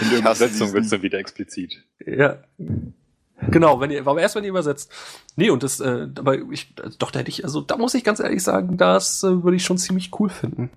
In 0.00 0.10
der 0.10 0.18
Übersetzung 0.18 0.72
wird 0.72 0.84
es 0.84 0.90
dann 0.90 1.02
wieder 1.02 1.18
explizit. 1.18 1.82
Ja. 2.04 2.38
Genau, 3.50 3.80
wenn 3.80 3.90
ihr, 3.90 4.00
aber 4.00 4.20
erst 4.20 4.34
wenn 4.34 4.44
ihr 4.44 4.50
übersetzt. 4.50 4.92
Nee, 5.36 5.50
und 5.50 5.62
das, 5.62 5.80
äh, 5.80 6.08
aber 6.16 6.36
ich, 6.50 6.74
doch, 6.98 7.10
da 7.10 7.20
hätte 7.20 7.30
ich, 7.30 7.44
also 7.44 7.60
da 7.60 7.76
muss 7.76 7.94
ich 7.94 8.04
ganz 8.04 8.20
ehrlich 8.20 8.42
sagen, 8.42 8.76
das 8.76 9.22
äh, 9.22 9.42
würde 9.42 9.56
ich 9.56 9.64
schon 9.64 9.78
ziemlich 9.78 10.10
cool 10.18 10.28
finden. 10.30 10.70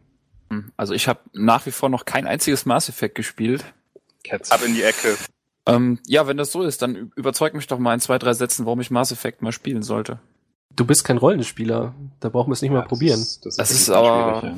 Also 0.78 0.94
ich 0.94 1.08
habe 1.08 1.20
nach 1.34 1.66
wie 1.66 1.72
vor 1.72 1.90
noch 1.90 2.06
kein 2.06 2.26
einziges 2.26 2.66
Mass 2.66 2.90
Effect 2.90 3.16
gespielt. 3.16 3.66
Cats. 4.24 4.52
Ab 4.52 4.62
in 4.66 4.74
die 4.74 4.84
Ecke. 4.84 5.16
Ähm, 5.66 6.00
ja, 6.08 6.28
wenn 6.28 6.38
das 6.38 6.52
so 6.52 6.64
ist, 6.64 6.82
dann 6.82 7.12
überzeug 7.16 7.54
mich 7.54 7.68
doch 7.68 7.80
mal 7.80 7.94
in 7.94 8.00
zwei, 8.00 8.18
drei 8.18 8.34
Sätzen, 8.34 8.66
warum 8.66 8.82
ich 8.82 8.90
Mass 8.90 9.12
Effect 9.12 9.42
mal 9.42 9.52
spielen 9.52 9.84
sollte. 9.84 10.20
Du 10.76 10.86
bist 10.86 11.04
kein 11.04 11.18
Rollenspieler, 11.18 11.94
da 12.20 12.30
brauchen 12.30 12.50
wir 12.50 12.54
es 12.54 12.62
nicht 12.62 12.72
mal 12.72 12.80
Ja, 12.82 12.86
probieren. 12.86 13.20
Das 13.20 13.28
ist, 13.30 13.46
das 13.46 13.56
Das 13.58 13.72
ist, 13.72 13.82
ist 13.82 13.90
aber- 13.90 14.58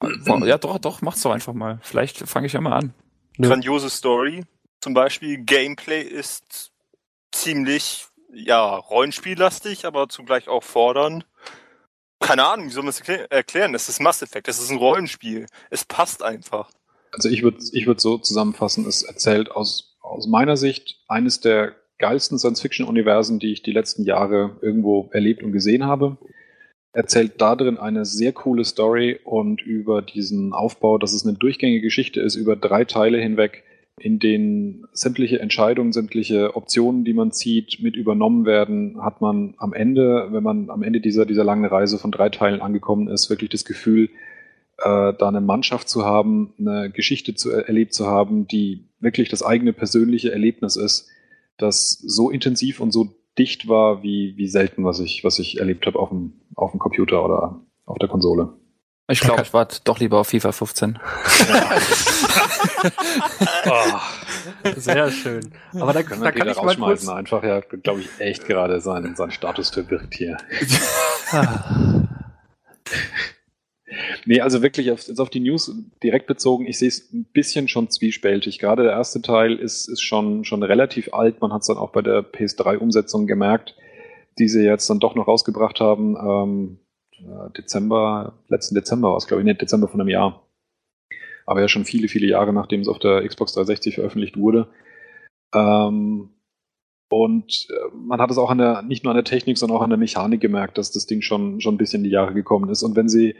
Wa- 0.00 0.46
Ja, 0.46 0.58
doch, 0.58 0.78
doch, 0.78 1.02
mach's 1.02 1.20
doch 1.22 1.30
einfach 1.32 1.52
mal. 1.52 1.78
Vielleicht 1.82 2.18
fange 2.18 2.46
ich 2.46 2.52
ja 2.54 2.60
mal 2.60 2.72
an. 2.72 2.94
Nö. 3.36 3.48
Grandiose 3.48 3.90
Story. 3.90 4.44
Zum 4.80 4.94
Beispiel 4.94 5.38
Gameplay 5.44 6.00
ist 6.02 6.70
ziemlich, 7.32 8.06
ja, 8.32 8.76
Rollenspiellastig, 8.76 9.84
aber 9.84 10.08
zugleich 10.08 10.48
auch 10.48 10.62
fordernd. 10.62 11.26
Keine 12.20 12.44
Ahnung, 12.46 12.66
wie 12.66 12.70
soll 12.70 12.82
man 12.82 12.90
es 12.90 13.02
erklä- 13.02 13.30
erklären? 13.30 13.72
Das 13.72 13.88
ist 13.88 14.00
Mass 14.00 14.22
Effect, 14.22 14.48
das 14.48 14.58
ist 14.60 14.70
ein 14.70 14.76
Rollenspiel. 14.78 15.46
Es 15.70 15.84
passt 15.84 16.22
einfach. 16.22 16.70
Also 17.12 17.28
ich 17.28 17.42
würde 17.42 17.58
ich 17.72 17.86
würd 17.86 18.00
so 18.00 18.18
zusammenfassen, 18.18 18.86
es 18.86 19.02
erzählt 19.02 19.50
aus, 19.50 19.96
aus 20.00 20.26
meiner 20.28 20.56
Sicht 20.56 20.98
eines 21.08 21.40
der 21.40 21.74
geilsten 22.00 22.38
Science-Fiction-Universen, 22.38 23.38
die 23.38 23.52
ich 23.52 23.62
die 23.62 23.72
letzten 23.72 24.04
Jahre 24.04 24.56
irgendwo 24.60 25.08
erlebt 25.12 25.42
und 25.44 25.52
gesehen 25.52 25.84
habe. 25.84 26.18
Erzählt 26.92 27.34
da 27.38 27.54
drin 27.54 27.78
eine 27.78 28.04
sehr 28.04 28.32
coole 28.32 28.64
Story 28.64 29.20
und 29.22 29.62
über 29.62 30.02
diesen 30.02 30.52
Aufbau, 30.52 30.98
dass 30.98 31.12
es 31.12 31.24
eine 31.24 31.38
durchgängige 31.38 31.82
Geschichte 31.82 32.20
ist, 32.20 32.34
über 32.34 32.56
drei 32.56 32.84
Teile 32.84 33.18
hinweg, 33.18 33.62
in 33.96 34.18
denen 34.18 34.86
sämtliche 34.92 35.40
Entscheidungen, 35.40 35.92
sämtliche 35.92 36.56
Optionen, 36.56 37.04
die 37.04 37.12
man 37.12 37.32
zieht, 37.32 37.80
mit 37.80 37.96
übernommen 37.96 38.46
werden, 38.46 39.00
hat 39.02 39.20
man 39.20 39.54
am 39.58 39.72
Ende, 39.72 40.28
wenn 40.30 40.42
man 40.42 40.70
am 40.70 40.82
Ende 40.82 41.00
dieser, 41.00 41.26
dieser 41.26 41.44
langen 41.44 41.66
Reise 41.66 41.98
von 41.98 42.10
drei 42.10 42.30
Teilen 42.30 42.62
angekommen 42.62 43.08
ist, 43.08 43.30
wirklich 43.30 43.50
das 43.50 43.64
Gefühl, 43.64 44.08
äh, 44.78 45.12
da 45.12 45.28
eine 45.28 45.42
Mannschaft 45.42 45.88
zu 45.88 46.04
haben, 46.04 46.54
eine 46.58 46.90
Geschichte 46.90 47.34
zu, 47.34 47.50
erlebt 47.50 47.92
zu 47.92 48.06
haben, 48.06 48.48
die 48.48 48.88
wirklich 49.00 49.28
das 49.28 49.42
eigene 49.42 49.74
persönliche 49.74 50.32
Erlebnis 50.32 50.76
ist, 50.76 51.10
das 51.62 51.92
so 51.92 52.30
intensiv 52.30 52.80
und 52.80 52.92
so 52.92 53.14
dicht 53.38 53.68
war 53.68 54.02
wie, 54.02 54.34
wie 54.36 54.48
selten, 54.48 54.84
was 54.84 55.00
ich, 55.00 55.24
was 55.24 55.38
ich 55.38 55.58
erlebt 55.58 55.86
habe 55.86 55.98
auf 55.98 56.10
dem, 56.10 56.40
auf 56.56 56.72
dem 56.72 56.80
Computer 56.80 57.24
oder 57.24 57.58
auf 57.86 57.96
der 57.98 58.08
Konsole. 58.08 58.52
Ich 59.08 59.20
glaube, 59.20 59.40
ich 59.42 59.52
warte 59.52 59.80
doch 59.82 59.98
lieber 59.98 60.20
auf 60.20 60.28
FIFA 60.28 60.52
15. 60.52 60.96
Sehr 64.76 65.10
schön. 65.10 65.50
Aber 65.74 65.92
da, 65.92 66.04
Können 66.04 66.22
da 66.22 66.30
kann 66.30 66.48
ich 66.48 66.54
mal 66.56 66.62
kurz, 66.62 66.78
rausschmeißen, 66.78 67.10
einfach, 67.10 67.42
ja, 67.42 67.58
glaube 67.60 68.02
ich, 68.02 68.08
echt 68.18 68.46
gerade 68.46 68.80
seinen, 68.80 69.16
seinen 69.16 69.32
Status 69.32 69.70
verwirkt 69.70 70.14
hier. 70.14 70.36
Nee, 74.26 74.40
also 74.40 74.62
wirklich 74.62 74.90
auf, 74.90 75.04
auf 75.18 75.30
die 75.30 75.40
News 75.40 75.74
direkt 76.02 76.26
bezogen, 76.26 76.66
ich 76.66 76.78
sehe 76.78 76.88
es 76.88 77.12
ein 77.12 77.24
bisschen 77.32 77.68
schon 77.68 77.90
zwiespältig. 77.90 78.58
Gerade 78.58 78.82
der 78.84 78.92
erste 78.92 79.22
Teil 79.22 79.56
ist, 79.56 79.88
ist 79.88 80.02
schon, 80.02 80.44
schon 80.44 80.62
relativ 80.62 81.12
alt. 81.12 81.40
Man 81.40 81.52
hat 81.52 81.62
es 81.62 81.68
dann 81.68 81.78
auch 81.78 81.90
bei 81.90 82.02
der 82.02 82.20
PS3-Umsetzung 82.22 83.26
gemerkt, 83.26 83.76
die 84.38 84.48
sie 84.48 84.64
jetzt 84.64 84.88
dann 84.90 85.00
doch 85.00 85.14
noch 85.14 85.28
rausgebracht 85.28 85.80
haben. 85.80 86.16
Ähm, 86.16 86.78
äh, 87.18 87.50
Dezember, 87.56 88.38
letzten 88.48 88.74
Dezember 88.74 89.10
war 89.10 89.16
es, 89.16 89.26
glaube 89.26 89.42
ich, 89.42 89.44
nicht 89.44 89.60
Dezember 89.60 89.88
von 89.88 90.00
einem 90.00 90.10
Jahr. 90.10 90.46
Aber 91.46 91.60
ja 91.60 91.68
schon 91.68 91.84
viele, 91.84 92.08
viele 92.08 92.26
Jahre, 92.26 92.52
nachdem 92.52 92.80
es 92.80 92.88
auf 92.88 92.98
der 92.98 93.26
Xbox 93.26 93.54
360 93.54 93.96
veröffentlicht 93.96 94.36
wurde. 94.36 94.68
Ähm, 95.54 96.30
und 97.10 97.66
äh, 97.70 97.94
man 97.94 98.20
hat 98.20 98.30
es 98.30 98.38
auch 98.38 98.50
an 98.50 98.58
der, 98.58 98.82
nicht 98.82 99.02
nur 99.02 99.10
an 99.10 99.16
der 99.16 99.24
Technik, 99.24 99.58
sondern 99.58 99.78
auch 99.78 99.82
an 99.82 99.90
der 99.90 99.98
Mechanik 99.98 100.40
gemerkt, 100.40 100.78
dass 100.78 100.92
das 100.92 101.06
Ding 101.06 101.22
schon, 101.22 101.60
schon 101.60 101.74
ein 101.74 101.78
bisschen 101.78 102.00
in 102.00 102.04
die 102.04 102.10
Jahre 102.10 102.34
gekommen 102.34 102.70
ist. 102.70 102.84
Und 102.84 102.94
wenn 102.94 103.08
sie, 103.08 103.34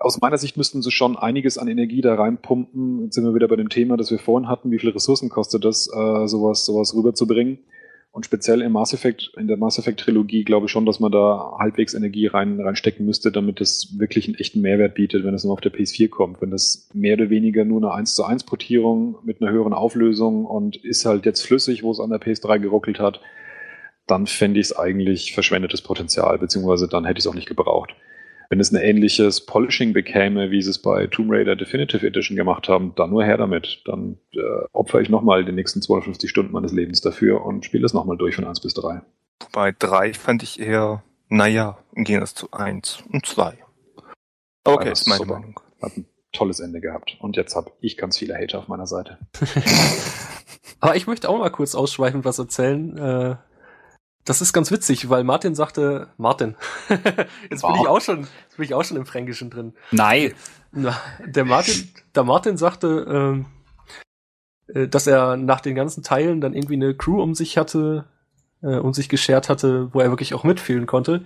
aus 0.00 0.20
meiner 0.20 0.38
Sicht 0.38 0.56
müssten 0.56 0.82
sie 0.82 0.90
schon 0.90 1.16
einiges 1.16 1.58
an 1.58 1.68
Energie 1.68 2.00
da 2.00 2.14
reinpumpen. 2.14 3.04
Jetzt 3.04 3.14
sind 3.14 3.24
wir 3.24 3.34
wieder 3.34 3.48
bei 3.48 3.56
dem 3.56 3.68
Thema, 3.68 3.96
das 3.96 4.10
wir 4.10 4.18
vorhin 4.18 4.48
hatten. 4.48 4.70
Wie 4.70 4.78
viele 4.78 4.94
Ressourcen 4.94 5.28
kostet 5.28 5.64
das, 5.64 5.88
äh, 5.88 6.26
sowas, 6.26 6.64
sowas 6.64 6.94
rüberzubringen? 6.94 7.58
Und 8.12 8.26
speziell 8.26 8.62
im 8.62 8.70
Mass 8.70 8.92
Effect, 8.92 9.32
in 9.36 9.48
der 9.48 9.56
Mass 9.56 9.76
Effect 9.76 9.98
Trilogie 9.98 10.44
glaube 10.44 10.66
ich 10.66 10.72
schon, 10.72 10.86
dass 10.86 11.00
man 11.00 11.10
da 11.10 11.56
halbwegs 11.58 11.94
Energie 11.94 12.28
rein, 12.28 12.60
reinstecken 12.60 13.04
müsste, 13.04 13.32
damit 13.32 13.60
es 13.60 13.98
wirklich 13.98 14.28
einen 14.28 14.36
echten 14.36 14.60
Mehrwert 14.60 14.94
bietet, 14.94 15.24
wenn 15.24 15.34
es 15.34 15.42
nur 15.42 15.52
auf 15.52 15.60
der 15.60 15.72
PS4 15.72 16.10
kommt. 16.10 16.40
Wenn 16.40 16.52
das 16.52 16.88
mehr 16.94 17.14
oder 17.14 17.28
weniger 17.28 17.64
nur 17.64 17.82
eine 17.82 17.92
1 17.92 18.14
zu 18.14 18.22
1 18.22 18.44
Portierung 18.44 19.16
mit 19.24 19.42
einer 19.42 19.50
höheren 19.50 19.72
Auflösung 19.72 20.46
und 20.46 20.76
ist 20.76 21.06
halt 21.06 21.26
jetzt 21.26 21.44
flüssig, 21.44 21.82
wo 21.82 21.90
es 21.90 21.98
an 21.98 22.10
der 22.10 22.20
PS3 22.20 22.60
geruckelt 22.60 23.00
hat, 23.00 23.20
dann 24.06 24.28
fände 24.28 24.60
ich 24.60 24.66
es 24.66 24.76
eigentlich 24.76 25.34
verschwendetes 25.34 25.82
Potenzial, 25.82 26.38
beziehungsweise 26.38 26.86
dann 26.86 27.06
hätte 27.06 27.18
ich 27.18 27.24
es 27.24 27.26
auch 27.28 27.34
nicht 27.34 27.48
gebraucht 27.48 27.96
wenn 28.50 28.60
es 28.60 28.72
ein 28.72 28.80
ähnliches 28.80 29.44
Polishing 29.44 29.92
bekäme, 29.92 30.50
wie 30.50 30.62
sie 30.62 30.70
es 30.70 30.78
bei 30.78 31.06
Tomb 31.06 31.30
Raider 31.30 31.56
Definitive 31.56 32.06
Edition 32.06 32.36
gemacht 32.36 32.68
haben, 32.68 32.94
dann 32.96 33.10
nur 33.10 33.24
her 33.24 33.36
damit. 33.36 33.82
Dann 33.84 34.18
äh, 34.32 34.38
opfere 34.72 35.02
ich 35.02 35.08
nochmal 35.08 35.44
die 35.44 35.52
nächsten 35.52 35.82
250 35.82 36.28
Stunden 36.30 36.52
meines 36.52 36.72
Lebens 36.72 37.00
dafür 37.00 37.44
und 37.44 37.64
spiele 37.64 37.86
es 37.86 37.94
nochmal 37.94 38.16
durch 38.16 38.36
von 38.36 38.44
1 38.44 38.60
bis 38.60 38.74
3. 38.74 39.02
Bei 39.52 39.72
3 39.72 40.14
fand 40.14 40.42
ich 40.42 40.60
eher, 40.60 41.02
naja, 41.28 41.78
im 41.94 42.04
Gegensatz 42.04 42.34
zu 42.34 42.52
1 42.52 43.04
und 43.12 43.26
2. 43.26 43.58
Okay, 44.64 44.90
das 44.90 45.02
ist 45.02 45.06
meine 45.08 45.18
super. 45.18 45.34
Meinung. 45.34 45.60
Hat 45.82 45.96
ein 45.96 46.06
tolles 46.32 46.60
Ende 46.60 46.80
gehabt. 46.80 47.16
Und 47.20 47.36
jetzt 47.36 47.54
habe 47.54 47.70
ich 47.80 47.96
ganz 47.96 48.18
viele 48.18 48.34
Hater 48.34 48.58
auf 48.58 48.68
meiner 48.68 48.86
Seite. 48.86 49.18
Aber 50.80 50.96
ich 50.96 51.06
möchte 51.06 51.28
auch 51.28 51.38
mal 51.38 51.50
kurz 51.50 51.74
ausschweifend 51.74 52.24
was 52.24 52.38
erzählen. 52.38 52.96
Äh, 52.98 53.36
das 54.24 54.40
ist 54.40 54.52
ganz 54.52 54.70
witzig, 54.70 55.10
weil 55.10 55.22
Martin 55.24 55.54
sagte, 55.54 56.08
Martin, 56.16 56.56
jetzt 57.50 57.62
bin 57.62 57.74
ich 57.74 57.88
auch 57.88 58.00
schon, 58.00 58.20
jetzt 58.20 58.56
bin 58.56 58.64
ich 58.64 58.74
auch 58.74 58.84
schon 58.84 58.96
im 58.96 59.06
Fränkischen 59.06 59.50
drin. 59.50 59.74
Nein. 59.90 60.32
Na, 60.72 60.96
der 61.24 61.44
Martin, 61.44 61.90
der 62.14 62.24
Martin 62.24 62.56
sagte, 62.56 63.06
ähm, 63.08 63.46
äh, 64.68 64.88
dass 64.88 65.06
er 65.06 65.36
nach 65.36 65.60
den 65.60 65.74
ganzen 65.74 66.02
Teilen 66.02 66.40
dann 66.40 66.54
irgendwie 66.54 66.74
eine 66.74 66.94
Crew 66.94 67.22
um 67.22 67.34
sich 67.34 67.58
hatte, 67.58 68.06
äh, 68.62 68.76
um 68.76 68.94
sich 68.94 69.08
geschert 69.08 69.48
hatte, 69.48 69.92
wo 69.92 70.00
er 70.00 70.10
wirklich 70.10 70.34
auch 70.34 70.44
mitfühlen 70.44 70.86
konnte. 70.86 71.24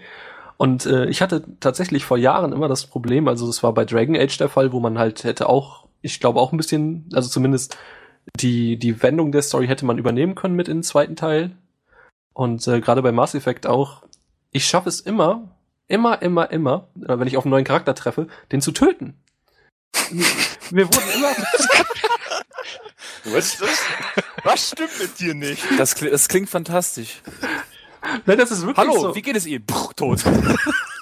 Und 0.56 0.86
äh, 0.86 1.06
ich 1.06 1.22
hatte 1.22 1.44
tatsächlich 1.60 2.04
vor 2.04 2.18
Jahren 2.18 2.52
immer 2.52 2.66
das 2.66 2.86
Problem, 2.86 3.28
also 3.28 3.46
das 3.46 3.62
war 3.62 3.72
bei 3.72 3.84
Dragon 3.84 4.16
Age 4.16 4.36
der 4.38 4.48
Fall, 4.48 4.72
wo 4.72 4.80
man 4.80 4.98
halt 4.98 5.22
hätte 5.22 5.48
auch, 5.48 5.86
ich 6.02 6.18
glaube 6.18 6.40
auch 6.40 6.52
ein 6.52 6.56
bisschen, 6.56 7.08
also 7.14 7.28
zumindest 7.28 7.78
die, 8.40 8.76
die 8.76 9.00
Wendung 9.02 9.30
der 9.30 9.42
Story 9.42 9.68
hätte 9.68 9.86
man 9.86 9.98
übernehmen 9.98 10.34
können 10.34 10.56
mit 10.56 10.68
in 10.68 10.78
den 10.78 10.82
zweiten 10.82 11.14
Teil, 11.14 11.52
und 12.38 12.68
äh, 12.68 12.80
gerade 12.80 13.02
bei 13.02 13.10
Mass 13.10 13.34
Effect 13.34 13.66
auch, 13.66 14.04
ich 14.52 14.64
schaffe 14.64 14.88
es 14.88 15.00
immer, 15.00 15.58
immer, 15.88 16.22
immer, 16.22 16.48
immer, 16.52 16.86
äh, 17.02 17.18
wenn 17.18 17.26
ich 17.26 17.36
auf 17.36 17.44
einen 17.44 17.50
neuen 17.50 17.64
Charakter 17.64 17.96
treffe, 17.96 18.28
den 18.52 18.60
zu 18.60 18.70
töten. 18.70 19.20
Wir 20.70 20.86
wurden 20.86 21.10
immer. 21.16 21.32
Was, 23.24 23.58
das, 23.58 23.80
was 24.44 24.68
stimmt 24.68 25.00
mit 25.00 25.18
dir 25.18 25.34
nicht? 25.34 25.64
Das, 25.78 25.96
das 25.96 26.28
klingt 26.28 26.48
fantastisch. 26.48 27.22
Nein, 28.24 28.38
das 28.38 28.52
ist 28.52 28.62
wirklich 28.64 28.76
Hallo, 28.76 29.00
so. 29.00 29.14
wie 29.16 29.22
geht 29.22 29.34
es 29.34 29.44
Ihnen? 29.44 29.66
Puh, 29.66 29.92
tot. 29.96 30.22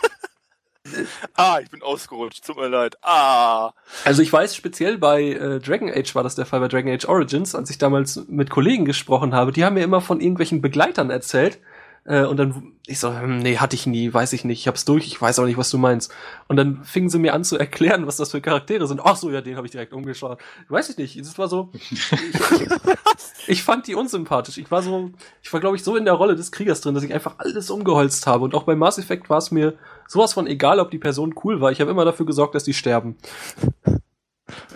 ah, 1.35 1.59
ich 1.63 1.71
bin 1.71 1.83
ausgerutscht, 1.83 2.45
tut 2.45 2.57
mir 2.57 2.69
leid. 2.69 2.97
Ah. 3.03 3.73
Also 4.05 4.23
ich 4.23 4.33
weiß 4.33 4.55
speziell 4.55 4.99
bei 4.99 5.23
äh, 5.23 5.61
Dragon 5.61 5.91
Age 5.91 6.15
war 6.15 6.23
das 6.23 6.35
der 6.35 6.47
Fall, 6.47 6.61
bei 6.61 6.69
Dragon 6.69 6.93
Age 6.93 7.07
Origins, 7.07 7.55
als 7.55 7.71
ich 7.71 7.79
damals 7.79 8.27
mit 8.29 8.51
Kollegen 8.51 8.85
gesprochen 8.85 9.35
habe, 9.35 9.53
die 9.53 9.65
haben 9.65 9.75
mir 9.75 9.85
immer 9.85 10.01
von 10.01 10.21
irgendwelchen 10.21 10.61
Begleitern 10.61 11.11
erzählt, 11.11 11.59
äh, 12.07 12.25
und 12.25 12.37
dann, 12.37 12.73
ich 12.87 13.01
so, 13.01 13.13
hm, 13.13 13.39
nee, 13.39 13.59
hatte 13.59 13.75
ich 13.75 13.87
nie, 13.87 14.13
weiß 14.13 14.33
ich 14.33 14.45
nicht, 14.45 14.61
ich 14.61 14.69
hab's 14.69 14.85
durch, 14.85 15.07
ich 15.09 15.21
weiß 15.21 15.41
auch 15.41 15.45
nicht, 15.45 15.59
was 15.59 15.71
du 15.71 15.79
meinst. 15.79 16.13
Und 16.47 16.57
dann 16.57 16.85
fingen 16.85 17.09
sie 17.09 17.19
mir 17.19 17.35
an 17.35 17.43
zu 17.43 17.59
erklären, 17.59 18.07
was 18.07 18.17
das 18.17 18.31
für 18.31 18.41
Charaktere 18.41 18.87
sind. 18.87 19.01
Ach 19.05 19.17
so, 19.17 19.31
ja, 19.31 19.41
den 19.41 19.57
habe 19.57 19.67
ich 19.67 19.73
direkt 19.73 19.93
umgeschaut. 19.93 20.39
Weiß 20.69 20.89
ich 20.89 20.97
nicht, 20.97 21.17
es 21.17 21.37
war 21.37 21.49
so, 21.49 21.71
ich, 21.73 22.13
ich, 23.49 23.63
fand 23.65 23.89
die 23.89 23.97
unsympathisch. 23.97 24.59
Ich 24.59 24.71
war 24.71 24.83
so, 24.83 25.11
ich 25.43 25.53
war, 25.53 25.59
glaube 25.59 25.75
ich, 25.75 25.83
so 25.83 25.97
in 25.97 26.05
der 26.05 26.15
Rolle 26.15 26.37
des 26.37 26.53
Kriegers 26.53 26.81
drin, 26.81 26.95
dass 26.95 27.03
ich 27.03 27.13
einfach 27.13 27.35
alles 27.39 27.71
umgeholzt 27.71 28.29
habe. 28.29 28.45
Und 28.45 28.55
auch 28.55 28.63
bei 28.63 28.77
Mass 28.77 28.99
Effect 28.99 29.29
war 29.29 29.39
es 29.39 29.51
mir 29.51 29.75
sowas 30.07 30.33
von 30.33 30.47
egal, 30.47 30.79
ob 30.79 30.93
die 30.93 30.99
Person 30.99 31.35
cool 31.43 31.61
war. 31.61 31.73
Ich 31.73 31.81
habe 31.81 31.91
immer 31.91 32.05
dafür 32.05 32.27
gesorgt, 32.27 32.55
dass 32.55 32.63
die 32.63 32.75
sterben. 32.75 33.17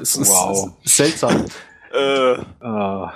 Es 0.01 0.19
wow. 0.19 0.75
ist, 0.81 0.87
ist 0.87 0.97
seltsam. 0.97 1.45
Äh, 1.93 2.39
uh. 2.63 3.09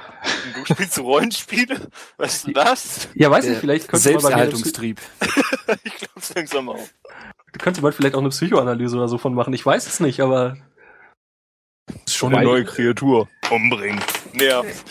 Du 0.67 0.75
spielst 0.75 0.99
Rollenspiele? 0.99 1.77
Was 2.17 2.37
ist 2.37 2.47
denn 2.47 2.55
das? 2.55 3.09
Ja, 3.15 3.31
weiß 3.31 3.47
ich, 3.47 3.59
vielleicht 3.59 3.89
könnte 3.89 4.03
Selbsterhaltungstrieb. 4.03 5.01
man 5.67 5.79
ich 5.85 5.95
glaub's 5.97 6.35
langsam 6.35 6.69
auch. 6.69 6.89
Da 7.53 7.59
könnte 7.59 7.83
man 7.83 7.93
vielleicht 7.93 8.17
auch 8.17 8.21
eine 8.21 8.31
Psychoanalyse 8.31 8.97
oder 8.97 9.09
so 9.09 9.19
von 9.19 9.35
machen. 9.35 9.55
Ich 9.55 9.65
weiß 9.65 9.87
es 9.87 10.01
nicht, 10.01 10.21
aber. 10.21 10.57
Das 11.87 11.97
ist 12.07 12.17
schon 12.17 12.35
eine 12.35 12.45
neue 12.45 12.65
Kreatur. 12.65 13.29
Umbringen. 13.51 14.01
Nervt. 14.33 14.85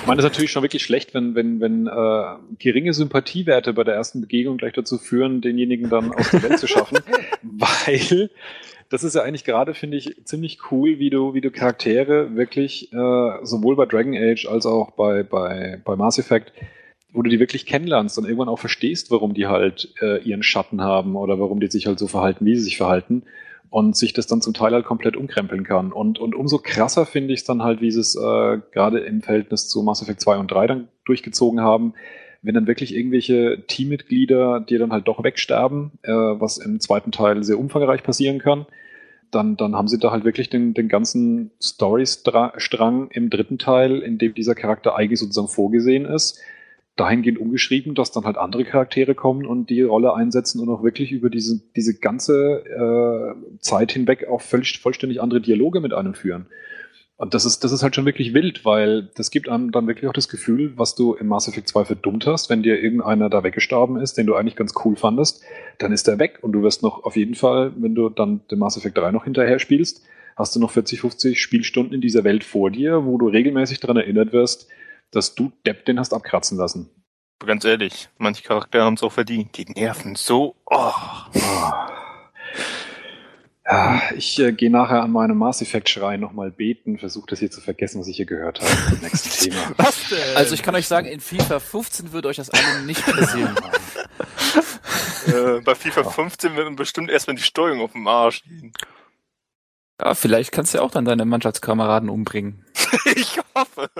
Ich 0.00 0.06
meine, 0.06 0.16
das 0.16 0.24
ist 0.24 0.32
natürlich 0.32 0.52
schon 0.52 0.62
wirklich 0.62 0.84
schlecht, 0.84 1.12
wenn, 1.12 1.34
wenn, 1.34 1.60
wenn 1.60 1.86
äh, 1.86 2.56
geringe 2.58 2.94
Sympathiewerte 2.94 3.72
bei 3.72 3.84
der 3.84 3.94
ersten 3.94 4.20
Begegnung 4.22 4.56
gleich 4.56 4.72
dazu 4.72 4.98
führen, 4.98 5.40
denjenigen 5.40 5.90
dann 5.90 6.12
aus 6.12 6.30
der 6.30 6.42
Welt 6.44 6.58
zu 6.58 6.66
schaffen. 6.66 6.98
weil 7.42 8.30
das 8.90 9.04
ist 9.04 9.14
ja 9.14 9.22
eigentlich 9.22 9.44
gerade, 9.44 9.74
finde 9.74 9.96
ich, 9.96 10.24
ziemlich 10.24 10.58
cool, 10.70 10.98
wie 10.98 11.10
du, 11.10 11.34
wie 11.34 11.40
du 11.40 11.50
Charaktere 11.50 12.34
wirklich, 12.36 12.92
äh, 12.92 13.44
sowohl 13.44 13.76
bei 13.76 13.86
Dragon 13.86 14.14
Age 14.16 14.46
als 14.46 14.64
auch 14.66 14.92
bei, 14.92 15.22
bei, 15.22 15.80
bei 15.84 15.96
Mass 15.96 16.18
Effect, 16.18 16.52
wo 17.12 17.22
du 17.22 17.30
die 17.30 17.40
wirklich 17.40 17.66
kennenlernst 17.66 18.16
und 18.18 18.24
irgendwann 18.24 18.48
auch 18.48 18.58
verstehst, 18.58 19.10
warum 19.10 19.34
die 19.34 19.46
halt 19.46 19.94
äh, 20.00 20.22
ihren 20.22 20.42
Schatten 20.42 20.80
haben 20.80 21.16
oder 21.16 21.38
warum 21.38 21.60
die 21.60 21.70
sich 21.70 21.86
halt 21.86 21.98
so 21.98 22.06
verhalten, 22.06 22.46
wie 22.46 22.56
sie 22.56 22.62
sich 22.62 22.76
verhalten 22.78 23.24
und 23.70 23.96
sich 23.96 24.14
das 24.14 24.26
dann 24.26 24.40
zum 24.40 24.54
Teil 24.54 24.72
halt 24.72 24.86
komplett 24.86 25.16
umkrempeln 25.16 25.64
kann. 25.64 25.92
Und, 25.92 26.18
und 26.18 26.34
umso 26.34 26.58
krasser 26.58 27.04
finde 27.04 27.34
ich 27.34 27.40
es 27.40 27.46
dann 27.46 27.62
halt, 27.62 27.80
wie 27.80 27.90
sie 27.90 28.00
es 28.00 28.16
äh, 28.16 28.58
gerade 28.72 29.00
im 29.00 29.20
Verhältnis 29.20 29.68
zu 29.68 29.82
Mass 29.82 30.02
Effect 30.02 30.20
2 30.20 30.38
und 30.38 30.50
3 30.50 30.66
dann 30.66 30.88
durchgezogen 31.04 31.60
haben, 31.60 31.94
wenn 32.42 32.54
dann 32.54 32.66
wirklich 32.66 32.94
irgendwelche 32.94 33.64
Teammitglieder 33.66 34.60
dir 34.60 34.78
dann 34.78 34.92
halt 34.92 35.08
doch 35.08 35.22
wegsterben, 35.24 35.92
äh, 36.02 36.12
was 36.12 36.58
im 36.58 36.80
zweiten 36.80 37.10
Teil 37.10 37.42
sehr 37.42 37.58
umfangreich 37.58 38.02
passieren 38.02 38.38
kann, 38.38 38.66
dann, 39.30 39.56
dann 39.56 39.74
haben 39.74 39.88
sie 39.88 39.98
da 39.98 40.10
halt 40.10 40.24
wirklich 40.24 40.48
den, 40.48 40.74
den 40.74 40.88
ganzen 40.88 41.50
Story-Strang 41.60 43.10
im 43.10 43.30
dritten 43.30 43.58
Teil, 43.58 43.98
in 43.98 44.18
dem 44.18 44.34
dieser 44.34 44.54
Charakter 44.54 44.96
eigentlich 44.96 45.20
sozusagen 45.20 45.48
vorgesehen 45.48 46.06
ist, 46.06 46.40
dahingehend 46.96 47.38
umgeschrieben, 47.38 47.94
dass 47.94 48.10
dann 48.10 48.24
halt 48.24 48.38
andere 48.38 48.64
Charaktere 48.64 49.14
kommen 49.14 49.46
und 49.46 49.70
die 49.70 49.82
Rolle 49.82 50.14
einsetzen 50.14 50.60
und 50.60 50.68
auch 50.68 50.82
wirklich 50.82 51.12
über 51.12 51.30
diese, 51.30 51.60
diese 51.76 51.98
ganze 51.98 52.64
äh, 52.64 53.58
Zeit 53.60 53.92
hinweg 53.92 54.26
auch 54.28 54.40
völlig, 54.40 54.78
vollständig 54.80 55.20
andere 55.20 55.40
Dialoge 55.40 55.80
mit 55.80 55.92
einem 55.92 56.14
führen. 56.14 56.46
Und 57.20 57.34
das 57.34 57.44
ist, 57.44 57.64
das 57.64 57.72
ist 57.72 57.82
halt 57.82 57.96
schon 57.96 58.06
wirklich 58.06 58.32
wild, 58.32 58.64
weil 58.64 59.10
das 59.16 59.32
gibt 59.32 59.48
einem 59.48 59.72
dann 59.72 59.88
wirklich 59.88 60.08
auch 60.08 60.12
das 60.12 60.28
Gefühl, 60.28 60.72
was 60.76 60.94
du 60.94 61.14
im 61.14 61.26
Mass 61.26 61.48
Effect 61.48 61.68
2 61.68 61.84
verdummt 61.84 62.26
hast, 62.28 62.48
wenn 62.48 62.62
dir 62.62 62.80
irgendeiner 62.80 63.28
da 63.28 63.42
weggestorben 63.42 63.96
ist, 63.96 64.16
den 64.16 64.26
du 64.26 64.36
eigentlich 64.36 64.54
ganz 64.54 64.72
cool 64.84 64.94
fandest, 64.94 65.42
dann 65.78 65.90
ist 65.90 66.06
der 66.06 66.20
weg 66.20 66.38
und 66.42 66.52
du 66.52 66.62
wirst 66.62 66.84
noch 66.84 67.02
auf 67.02 67.16
jeden 67.16 67.34
Fall, 67.34 67.72
wenn 67.76 67.96
du 67.96 68.08
dann 68.08 68.42
den 68.52 68.60
Mass 68.60 68.76
Effect 68.76 68.96
3 68.96 69.10
noch 69.10 69.24
hinterher 69.24 69.58
spielst, 69.58 70.06
hast 70.36 70.54
du 70.54 70.60
noch 70.60 70.70
40, 70.70 71.00
50 71.00 71.42
Spielstunden 71.42 71.92
in 71.92 72.00
dieser 72.00 72.22
Welt 72.22 72.44
vor 72.44 72.70
dir, 72.70 73.04
wo 73.04 73.18
du 73.18 73.26
regelmäßig 73.26 73.80
daran 73.80 73.96
erinnert 73.96 74.32
wirst, 74.32 74.68
dass 75.10 75.34
du 75.34 75.50
Depp 75.66 75.86
den 75.86 75.98
hast 75.98 76.14
abkratzen 76.14 76.56
lassen. 76.56 76.88
Ganz 77.44 77.64
ehrlich, 77.64 78.08
manche 78.18 78.44
Charaktere 78.44 78.84
haben 78.84 78.94
es 78.94 79.02
auch 79.02 79.12
verdient. 79.12 79.56
Die 79.56 79.64
nerven 79.64 80.14
so. 80.14 80.54
Oh. 80.66 80.92
Ja, 83.70 84.00
ich 84.16 84.38
äh, 84.38 84.52
gehe 84.52 84.70
nachher 84.70 85.02
an 85.02 85.12
meinem 85.12 85.36
Mass 85.36 85.60
Effect 85.60 85.90
Schrein 85.90 86.20
nochmal 86.20 86.50
beten, 86.50 86.98
versuche 86.98 87.26
das 87.28 87.38
hier 87.38 87.50
zu 87.50 87.60
vergessen, 87.60 88.00
was 88.00 88.08
ich 88.08 88.16
hier 88.16 88.24
gehört 88.24 88.60
habe. 88.60 88.70
Das 88.90 89.02
nächste 89.02 89.28
Thema. 89.50 89.62
Was 89.76 90.08
denn? 90.08 90.36
Also 90.36 90.54
ich 90.54 90.62
kann 90.62 90.74
euch 90.74 90.86
sagen, 90.86 91.06
in 91.06 91.20
FIFA 91.20 91.60
15 91.60 92.12
würde 92.12 92.28
euch 92.28 92.36
das 92.36 92.48
alle 92.48 92.82
nicht 92.86 93.04
passieren. 93.04 93.54
äh, 95.26 95.60
bei 95.60 95.74
FIFA 95.74 96.04
15 96.04 96.56
wird 96.56 96.76
bestimmt 96.76 97.10
erstmal 97.10 97.36
die 97.36 97.42
Steuerung 97.42 97.82
auf 97.82 97.92
dem 97.92 98.06
Arsch 98.06 98.42
liegen. 98.46 98.72
Ja, 100.00 100.14
vielleicht 100.14 100.50
kannst 100.50 100.72
du 100.72 100.78
ja 100.78 100.84
auch 100.84 100.90
dann 100.90 101.04
deine 101.04 101.26
Mannschaftskameraden 101.26 102.08
umbringen. 102.08 102.64
ich 103.14 103.38
hoffe. 103.54 103.90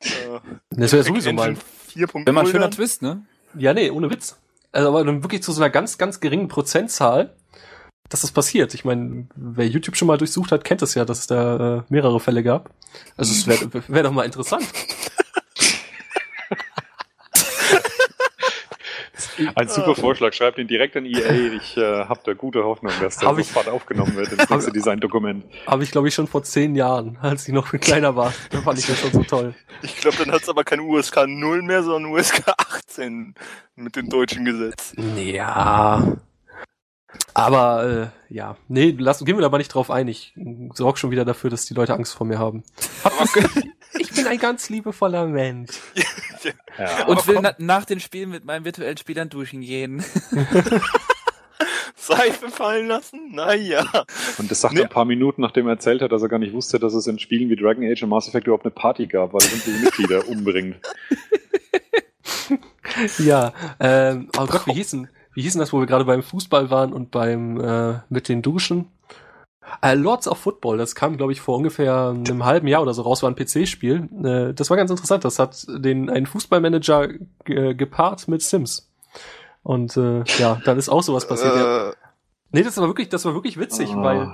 Äh, 0.00 0.40
das 0.70 0.92
wäre 0.92 1.04
sowieso 1.04 1.32
mal. 1.32 1.56
Wenn 1.94 2.34
man 2.34 2.46
schöner 2.46 2.70
Twist, 2.70 3.00
ne? 3.00 3.24
Ja, 3.56 3.72
nee, 3.72 3.90
ohne 3.90 4.10
Witz. 4.10 4.36
Also 4.70 4.88
aber 4.88 5.02
dann 5.02 5.22
wirklich 5.22 5.42
zu 5.42 5.52
so 5.52 5.62
einer 5.62 5.70
ganz, 5.70 5.96
ganz 5.96 6.20
geringen 6.20 6.48
Prozentzahl 6.48 7.36
dass 8.12 8.20
das 8.20 8.30
passiert. 8.32 8.74
Ich 8.74 8.84
meine, 8.84 9.26
wer 9.34 9.66
YouTube 9.66 9.96
schon 9.96 10.08
mal 10.08 10.18
durchsucht 10.18 10.52
hat, 10.52 10.64
kennt 10.64 10.82
es 10.82 10.94
ja, 10.94 11.04
dass 11.04 11.20
es 11.20 11.26
da 11.26 11.78
äh, 11.78 11.82
mehrere 11.88 12.20
Fälle 12.20 12.42
gab. 12.42 12.70
Also 13.16 13.32
es 13.32 13.46
wäre 13.46 13.68
wär 13.88 14.02
doch 14.02 14.12
mal 14.12 14.24
interessant. 14.24 14.66
Ein 19.54 19.68
super 19.68 19.94
Vorschlag. 19.94 20.32
Schreibt 20.34 20.58
ihn 20.58 20.68
direkt 20.68 20.96
an 20.96 21.04
EA. 21.06 21.32
Ich 21.56 21.76
äh, 21.76 22.04
habe 22.04 22.20
da 22.24 22.34
gute 22.34 22.64
Hoffnung, 22.64 22.92
dass 23.00 23.16
der 23.16 23.28
Hab 23.28 23.38
ich- 23.38 23.46
sofort 23.48 23.68
aufgenommen 23.68 24.14
wird 24.14 24.32
ins 24.32 24.48
nächste 24.48 24.72
Design-Dokument. 24.72 25.44
Habe 25.66 25.82
ich, 25.84 25.90
glaube 25.90 26.08
ich, 26.08 26.14
schon 26.14 26.26
vor 26.26 26.42
zehn 26.42 26.74
Jahren, 26.74 27.18
als 27.20 27.48
ich 27.48 27.54
noch 27.54 27.66
viel 27.68 27.78
kleiner 27.80 28.14
war. 28.14 28.32
Da 28.50 28.60
fand 28.60 28.78
ich 28.78 28.86
das 28.86 28.98
schon 29.00 29.10
so 29.12 29.22
toll. 29.22 29.54
Ich 29.82 29.96
glaube, 29.96 30.18
dann 30.18 30.30
hat's 30.32 30.48
aber 30.48 30.64
kein 30.64 30.80
USK 30.80 31.26
0 31.26 31.62
mehr, 31.62 31.82
sondern 31.82 32.12
USK 32.12 32.42
18 32.56 33.34
mit 33.76 33.96
dem 33.96 34.08
deutschen 34.08 34.44
Gesetz. 34.44 34.94
Ja. 35.16 36.16
Aber 37.34 38.10
äh, 38.30 38.34
ja, 38.34 38.56
nee, 38.68 38.94
lass, 38.98 39.24
gehen 39.24 39.36
wir 39.36 39.42
da 39.42 39.48
mal 39.48 39.58
nicht 39.58 39.74
drauf 39.74 39.90
ein. 39.90 40.08
Ich 40.08 40.34
sorge 40.74 40.98
schon 40.98 41.10
wieder 41.10 41.24
dafür, 41.24 41.50
dass 41.50 41.66
die 41.66 41.74
Leute 41.74 41.94
Angst 41.94 42.14
vor 42.14 42.26
mir 42.26 42.38
haben. 42.38 42.62
Ich 43.98 44.10
bin 44.12 44.26
ein 44.26 44.38
ganz 44.38 44.68
liebevoller 44.70 45.26
Mensch. 45.26 45.72
Ja. 46.76 47.04
Und 47.06 47.24
will 47.28 47.34
komm. 47.36 47.44
na, 47.44 47.54
nach 47.58 47.84
den 47.84 48.00
Spielen 48.00 48.30
mit 48.30 48.44
meinen 48.44 48.64
virtuellen 48.64 48.96
Spielern 48.96 49.28
duschen 49.28 49.60
gehen. 49.60 50.02
Seife 51.96 52.48
fallen 52.48 52.88
lassen? 52.88 53.30
Naja. 53.32 53.84
Und 54.38 54.50
das 54.50 54.60
sagt 54.62 54.74
Nee. 54.74 54.80
er 54.80 54.86
ein 54.86 54.90
paar 54.90 55.04
Minuten, 55.04 55.40
nachdem 55.42 55.66
er 55.68 55.74
erzählt 55.74 56.02
hat, 56.02 56.10
dass 56.10 56.22
er 56.22 56.28
gar 56.28 56.40
nicht 56.40 56.52
wusste, 56.52 56.80
dass 56.80 56.94
es 56.94 57.06
in 57.06 57.20
Spielen 57.20 57.48
wie 57.48 57.54
Dragon 57.54 57.84
Age 57.84 58.02
und 58.02 58.08
Mass 58.08 58.26
Effect 58.26 58.48
überhaupt 58.48 58.64
eine 58.64 58.72
Party 58.72 59.06
gab, 59.06 59.32
weil 59.34 59.42
er 59.42 59.48
sämtliche 59.48 59.78
Mitglieder 59.84 60.26
umbringt. 60.28 60.76
Ja, 63.18 63.52
ähm, 63.78 64.28
oh 64.38 64.46
Gott, 64.46 64.66
wie 64.66 64.72
hießen, 64.72 65.08
wie 65.34 65.42
hießen 65.42 65.58
das, 65.58 65.72
wo 65.72 65.80
wir 65.80 65.86
gerade 65.86 66.04
beim 66.04 66.22
Fußball 66.22 66.70
waren 66.70 66.92
und 66.92 67.10
beim 67.10 67.60
äh, 67.60 68.00
mit 68.08 68.28
den 68.28 68.42
Duschen? 68.42 68.86
Äh, 69.80 69.94
Lords 69.94 70.28
of 70.28 70.38
Football, 70.38 70.76
das 70.76 70.94
kam, 70.94 71.16
glaube 71.16 71.32
ich, 71.32 71.40
vor 71.40 71.56
ungefähr 71.56 72.08
einem 72.10 72.44
halben 72.44 72.66
Jahr 72.66 72.82
oder 72.82 72.92
so 72.94 73.02
raus, 73.02 73.22
war 73.22 73.30
ein 73.30 73.36
PC-Spiel. 73.36 74.08
Äh, 74.24 74.54
das 74.54 74.68
war 74.70 74.76
ganz 74.76 74.90
interessant. 74.90 75.24
Das 75.24 75.38
hat 75.38 75.64
den 75.68 76.10
einen 76.10 76.26
Fußballmanager 76.26 77.08
ge 77.44 77.74
gepaart 77.74 78.28
mit 78.28 78.42
Sims. 78.42 78.90
Und 79.62 79.96
äh, 79.96 80.24
ja, 80.38 80.60
dann 80.64 80.78
ist 80.78 80.88
auch 80.88 81.02
sowas 81.02 81.26
passiert. 81.26 81.54
ja. 81.56 81.90
Äh, 81.90 81.94
Nee, 82.54 82.62
das 82.62 82.76
war 82.76 82.86
wirklich, 82.86 83.08
das 83.08 83.24
war 83.24 83.32
wirklich 83.32 83.58
witzig, 83.58 83.88
Ah. 83.94 84.02
weil 84.02 84.32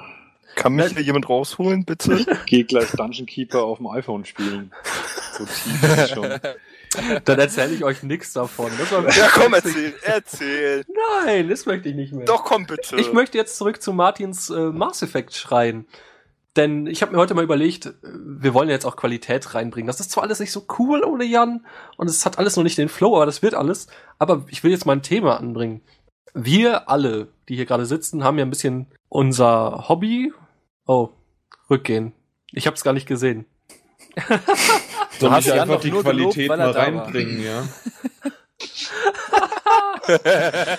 kann 0.57 0.72
mich 0.72 0.88
hier 0.88 1.03
jemand 1.03 1.28
rausholen, 1.28 1.84
bitte? 1.84 2.26
Geh 2.46 2.64
gleich 2.64 2.90
Dungeon 2.90 3.26
Keeper 3.26 3.62
auf 3.62 3.78
dem 3.78 3.86
iPhone 3.86 4.24
spielen. 4.24 4.72
So 5.38 5.44
tief 5.44 5.82
ist 5.84 5.99
es 5.99 6.11
schon. 6.11 6.24
dann 7.24 7.39
erzähle 7.39 7.74
ich 7.74 7.84
euch 7.84 8.03
nichts 8.03 8.32
davon. 8.32 8.70
Ja, 9.16 9.28
komm, 9.32 9.55
erzähl, 9.55 9.95
erzähl. 10.03 10.84
Nein, 11.24 11.49
das 11.49 11.66
möchte 11.66 11.89
ich 11.89 11.95
nicht 11.95 12.12
mehr. 12.12 12.24
Doch, 12.24 12.45
komm 12.45 12.66
bitte. 12.66 12.97
Ich 12.97 13.12
möchte 13.12 13.39
jetzt 13.39 13.57
zurück 13.57 13.82
zu 13.82 13.93
Martins 13.93 14.51
äh, 14.51 14.70
Mass 14.70 15.03
Effect 15.03 15.34
schreien. 15.34 15.86
Denn 16.57 16.89
ich 16.89 17.03
habe 17.03 17.12
mir 17.12 17.18
heute 17.18 17.34
mal 17.34 17.45
überlegt, 17.45 17.86
äh, 17.86 17.93
wir 18.03 18.55
wollen 18.55 18.68
ja 18.68 18.74
jetzt 18.74 18.86
auch 18.86 18.97
Qualität 18.97 19.55
reinbringen. 19.55 19.86
Das 19.86 20.01
ist 20.01 20.11
zwar 20.11 20.24
alles 20.24 20.41
nicht 20.41 20.53
so 20.53 20.66
cool 20.78 21.05
ohne 21.05 21.24
Jan 21.24 21.64
und 21.97 22.09
es 22.09 22.26
hat 22.26 22.39
alles 22.39 22.57
noch 22.57 22.64
nicht 22.64 22.78
den 22.78 22.89
Flow, 22.89 23.16
aber 23.16 23.26
das 23.26 23.43
wird 23.43 23.55
alles. 23.55 23.86
Aber 24.18 24.45
ich 24.49 24.64
will 24.64 24.70
jetzt 24.70 24.86
mal 24.86 24.95
ein 24.95 25.03
Thema 25.03 25.39
anbringen. 25.39 25.82
Wir 26.34 26.89
alle, 26.89 27.28
die 27.49 27.57
hier 27.57 27.66
gerade 27.66 27.86
sitzen, 27.86 28.24
haben 28.24 28.39
ja 28.39 28.45
ein 28.45 28.51
bisschen 28.51 28.86
unser 29.09 29.89
Hobby. 29.89 30.32
Oh, 30.86 31.11
rückgehen. 31.70 32.12
Ich 32.51 32.66
habe 32.66 32.76
es 32.76 32.84
gar 32.84 32.93
nicht 32.93 33.07
gesehen. 33.07 33.47
Soll 35.18 35.30
hast 35.30 35.46
ich 35.46 35.52
einfach 35.52 35.80
die 35.80 35.90
gelobt, 35.90 36.04
Qualität 36.04 36.50
er 36.50 36.56
mal 36.56 36.70
reinbringen, 36.70 37.42
ja? 37.42 37.64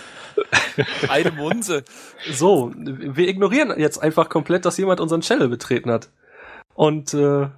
Eine 1.10 1.32
Munse. 1.32 1.84
So, 2.32 2.72
wir 2.76 3.28
ignorieren 3.28 3.74
jetzt 3.78 3.98
einfach 4.00 4.30
komplett, 4.30 4.66
dass 4.66 4.78
jemand 4.78 5.00
unseren 5.00 5.22
Channel 5.22 5.50
betreten 5.50 5.92
hat. 5.92 6.10
Und 6.74 7.14
äh, 7.14 7.50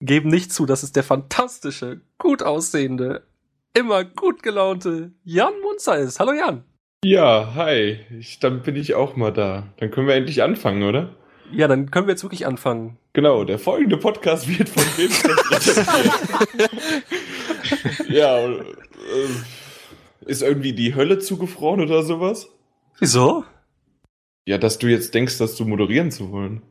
geben 0.00 0.30
nicht 0.30 0.52
zu, 0.52 0.66
dass 0.66 0.82
es 0.82 0.92
der 0.92 1.04
fantastische, 1.04 2.00
gut 2.18 2.42
aussehende, 2.42 3.22
immer 3.74 4.04
gut 4.04 4.42
gelaunte 4.42 5.12
Jan 5.24 5.52
Munzer 5.62 5.98
ist. 5.98 6.20
Hallo 6.20 6.32
Jan. 6.32 6.64
Ja, 7.04 7.54
hi. 7.54 8.00
Ich, 8.18 8.38
dann 8.38 8.62
bin 8.62 8.76
ich 8.76 8.94
auch 8.94 9.16
mal 9.16 9.32
da. 9.32 9.64
Dann 9.76 9.90
können 9.90 10.06
wir 10.06 10.14
endlich 10.14 10.42
anfangen, 10.42 10.82
oder? 10.84 11.14
Ja, 11.52 11.68
dann 11.68 11.90
können 11.90 12.06
wir 12.06 12.12
jetzt 12.12 12.24
wirklich 12.24 12.46
anfangen. 12.46 12.98
Genau, 13.12 13.44
der 13.44 13.58
folgende 13.58 13.96
Podcast 13.96 14.48
wird 14.48 14.68
von 14.68 14.82
Games 14.96 15.22
Ja, 18.08 18.38
äh, 18.48 18.62
ist 20.26 20.42
irgendwie 20.42 20.72
die 20.72 20.94
Hölle 20.94 21.18
zugefroren 21.18 21.80
oder 21.80 22.02
sowas? 22.02 22.48
Wieso? 22.98 23.44
Ja, 24.46 24.58
dass 24.58 24.78
du 24.78 24.86
jetzt 24.88 25.14
denkst, 25.14 25.38
dass 25.38 25.56
du 25.56 25.64
moderieren 25.64 26.10
zu 26.10 26.30
wollen. 26.30 26.62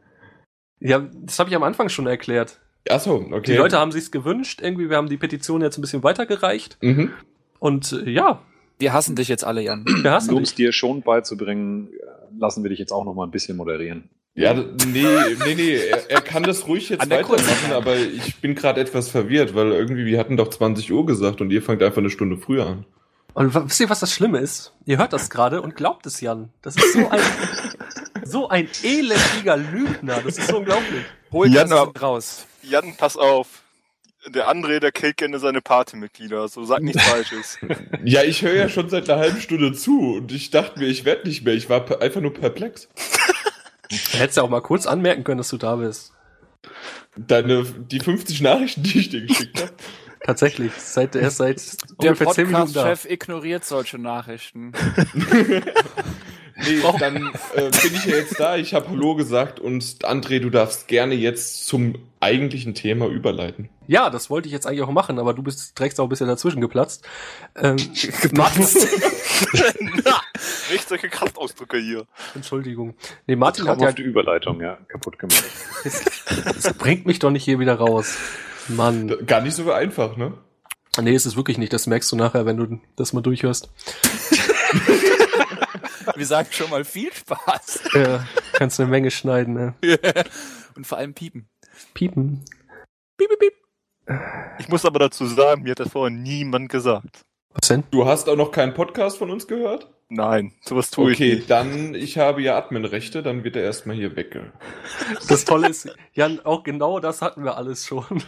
Ja, 0.80 1.08
das 1.14 1.40
habe 1.40 1.50
ich 1.50 1.56
am 1.56 1.64
Anfang 1.64 1.90
schon 1.90 2.08
erklärt. 2.08 2.60
Achso, 2.90 3.16
okay. 3.32 3.52
Die 3.54 3.58
Leute 3.58 3.80
haben 3.80 3.92
sich's 3.92 4.12
gewünscht. 4.12 4.60
Irgendwie, 4.62 4.90
wir 4.90 4.98
haben 4.98 5.10
die 5.10 5.18
Petition 5.18 5.62
jetzt 5.62 5.78
ein 5.78 5.82
bisschen 5.82 6.04
weitergereicht. 6.04 6.78
Mhm. 6.82 7.12
Und 7.60 7.94
äh, 7.94 8.10
ja, 8.10 8.42
Wir 8.80 8.92
hassen 8.92 9.16
dich 9.16 9.30
jetzt 9.30 9.46
alle, 9.46 9.62
Jan. 9.62 9.86
wir 9.86 10.12
hassen 10.12 10.32
Um 10.34 10.40
dich. 10.40 10.50
es 10.50 10.56
dir 10.56 10.74
schon 10.74 11.02
beizubringen, 11.02 11.90
lassen 12.38 12.64
wir 12.64 12.70
dich 12.70 12.80
jetzt 12.80 12.92
auch 12.92 13.06
noch 13.06 13.14
mal 13.14 13.24
ein 13.26 13.32
bisschen 13.32 13.56
moderieren. 13.56 14.10
Ja, 14.36 14.54
nee, 14.54 15.06
nee, 15.46 15.56
nee, 15.56 15.76
er, 15.76 16.10
er 16.10 16.22
kann 16.22 16.42
das 16.42 16.68
ruhig 16.68 16.90
jetzt 16.90 17.08
weitermachen, 17.08 17.72
aber 17.72 17.96
ich 17.98 18.38
bin 18.38 18.56
gerade 18.56 18.82
etwas 18.82 19.10
verwirrt, 19.10 19.54
weil 19.54 19.72
irgendwie, 19.72 20.06
wir 20.06 20.18
hatten 20.18 20.38
doch 20.38 20.48
20 20.48 20.92
Uhr 20.92 21.06
gesagt 21.06 21.40
und 21.40 21.52
ihr 21.52 21.62
fangt 21.62 21.84
einfach 21.84 22.00
eine 22.00 22.10
Stunde 22.10 22.38
früher 22.38 22.66
an. 22.66 22.86
Und 23.36 23.54
wisst 23.54 23.80
ihr, 23.80 23.90
was 23.90 24.00
das 24.00 24.12
Schlimme 24.12 24.40
ist? 24.40 24.74
Ihr 24.86 24.98
hört 24.98 25.14
das 25.14 25.30
gerade 25.30 25.62
und 25.62 25.76
glaubt 25.76 26.06
es, 26.06 26.22
Jan. 26.22 26.50
Das 26.62 26.76
ist 26.76 26.94
so 26.94 27.10
ein, 27.10 27.22
so 28.24 28.50
ein 28.50 28.70
elendiger 28.84 29.58
Lügner. 29.58 30.22
Das 30.24 30.38
ist 30.38 30.48
so 30.48 30.58
unglaublich. 30.58 31.04
Hol 31.32 31.48
Ja, 31.52 31.66
das 31.66 32.02
raus. 32.02 32.46
Jan, 32.62 32.96
pass 32.96 33.18
auf. 33.18 33.64
Der 34.34 34.50
André, 34.50 34.80
der 34.80 34.92
killt 34.92 35.18
gerne 35.18 35.40
seine 35.40 35.62
Partymitglieder. 35.62 36.48
So 36.48 36.64
sag 36.64 36.82
nichts 36.82 37.04
Falsches. 37.08 37.58
Ja, 38.04 38.24
ich 38.24 38.42
höre 38.44 38.54
ja 38.54 38.70
schon 38.70 38.90
seit 38.90 39.10
einer 39.10 39.20
halben 39.20 39.42
Stunde 39.42 39.74
zu 39.74 40.16
und 40.16 40.32
ich 40.32 40.52
dachte 40.52 40.80
mir, 40.80 40.88
ich 40.88 41.04
werde 41.04 41.28
nicht 41.28 41.44
mehr. 41.44 41.56
Ich 41.56 41.70
war 41.70 42.02
einfach 42.02 42.22
nur 42.22 42.34
perplex. 42.34 42.88
Du 44.12 44.18
hättest 44.18 44.38
ja 44.38 44.44
auch 44.44 44.50
mal 44.50 44.62
kurz 44.62 44.86
anmerken 44.86 45.24
können, 45.24 45.38
dass 45.38 45.50
du 45.50 45.58
da 45.58 45.76
bist. 45.76 46.12
Deine, 47.16 47.64
die 47.64 48.00
50 48.00 48.42
Nachrichten, 48.42 48.84
die 48.84 49.00
ich 49.00 49.10
dir 49.10 49.26
geschickt 49.26 49.62
habe. 49.62 49.74
Tatsächlich. 50.26 50.72
Seit, 50.78 51.16
erst 51.16 51.38
seit 51.38 51.62
Der 52.02 52.12
ungefähr 52.12 52.28
10 52.28 52.48
Minuten 52.48 52.74
da. 52.74 52.84
Podcast-Chef 52.84 53.12
ignoriert 53.12 53.66
solche 53.66 53.98
Nachrichten. 53.98 54.72
Nee, 56.56 56.82
dann 57.00 57.16
äh, 57.56 57.72
bin 57.72 57.96
ich 57.96 58.06
ja 58.06 58.16
jetzt 58.16 58.40
da. 58.40 58.56
Ich 58.56 58.74
habe 58.74 58.90
Hallo 58.90 59.16
gesagt 59.16 59.60
und 59.60 59.84
André, 60.04 60.40
du 60.40 60.50
darfst 60.50 60.88
gerne 60.88 61.16
jetzt 61.16 61.66
zum 61.66 61.96
eigentlichen 62.20 62.74
Thema 62.74 63.08
überleiten. 63.08 63.70
Ja, 63.88 64.10
das 64.10 64.30
wollte 64.30 64.48
ich 64.48 64.54
jetzt 64.54 64.68
eigentlich 64.68 64.82
auch 64.84 64.92
machen, 64.92 65.20
aber 65.20 65.34
du 65.34 65.44
bist 65.44 65.78
direkt 65.78 66.00
auch 66.00 66.06
ein 66.06 66.10
bisschen 66.10 66.28
dazwischen 66.28 66.62
geplatzt. 66.62 67.06
Ähm, 67.56 67.78
Na, 68.32 68.50
nicht 70.72 70.88
solche 70.88 71.10
Kraftausdrücke 71.10 71.78
hier. 71.78 72.06
Entschuldigung. 72.36 72.96
Nee, 73.28 73.36
Martin 73.36 73.66
hat 73.66 73.72
ja, 73.72 73.76
Traumhafte 73.76 74.02
Überleitung, 74.02 74.62
ja, 74.62 74.78
kaputt 74.88 75.20
gemacht. 75.20 75.44
das 75.84 76.74
bringt 76.74 77.06
mich 77.06 77.20
doch 77.20 77.32
nicht 77.32 77.44
hier 77.44 77.60
wieder 77.60 77.76
raus. 77.76 78.18
Mann. 78.68 79.26
Gar 79.26 79.42
nicht 79.42 79.56
so 79.56 79.72
einfach, 79.72 80.18
ne? 80.18 80.34
Nee, 81.02 81.14
ist 81.14 81.26
es 81.26 81.36
wirklich 81.36 81.58
nicht. 81.58 81.74
Das 81.74 81.88
merkst 81.88 82.12
du 82.12 82.16
nachher, 82.16 82.46
wenn 82.46 82.58
du 82.58 82.80
das 82.96 83.14
mal 83.14 83.22
durchhörst. 83.22 83.70
Wir 86.16 86.26
sagen 86.26 86.50
schon 86.52 86.70
mal 86.70 86.84
viel 86.84 87.12
Spaß. 87.12 87.84
Ja, 87.94 88.28
kannst 88.54 88.80
eine 88.80 88.90
Menge 88.90 89.10
schneiden, 89.10 89.54
ne? 89.54 89.74
Und 90.76 90.86
vor 90.86 90.98
allem 90.98 91.14
piepen. 91.14 91.48
Piepen. 91.94 92.44
Piep, 93.18 93.30
piep, 93.30 93.40
piep. 93.40 93.54
Ich 94.60 94.68
muss 94.70 94.86
aber 94.86 95.00
dazu 95.00 95.26
sagen, 95.26 95.64
mir 95.64 95.72
hat 95.72 95.80
das 95.80 95.90
vorher 95.90 96.16
niemand 96.16 96.70
gesagt. 96.70 97.22
Was 97.54 97.68
denn? 97.70 97.84
Du 97.92 98.06
hast 98.06 98.28
auch 98.30 98.36
noch 98.36 98.52
keinen 98.52 98.74
Podcast 98.74 99.18
von 99.18 99.32
uns 99.32 99.48
gehört? 99.48 99.93
Nein, 100.10 100.54
sowas 100.62 100.92
tue 100.92 101.12
ich 101.12 101.18
Okay, 101.18 101.36
nicht. 101.36 101.50
dann, 101.50 101.96
ich 101.96 102.18
habe 102.20 102.42
ja 102.42 102.56
Adminrechte, 102.58 103.24
dann 103.24 103.44
wird 103.44 103.56
er 103.56 103.64
erstmal 103.64 103.96
hier 103.96 104.16
wegge. 104.16 104.52
Das 105.28 105.46
Tolle 105.46 105.70
ist, 105.70 105.90
Jan, 106.14 106.40
auch 106.44 106.64
genau 106.64 107.00
das 107.00 107.22
hatten 107.22 107.44
wir 107.44 107.58
alles 107.58 107.86
schon. 107.86 108.04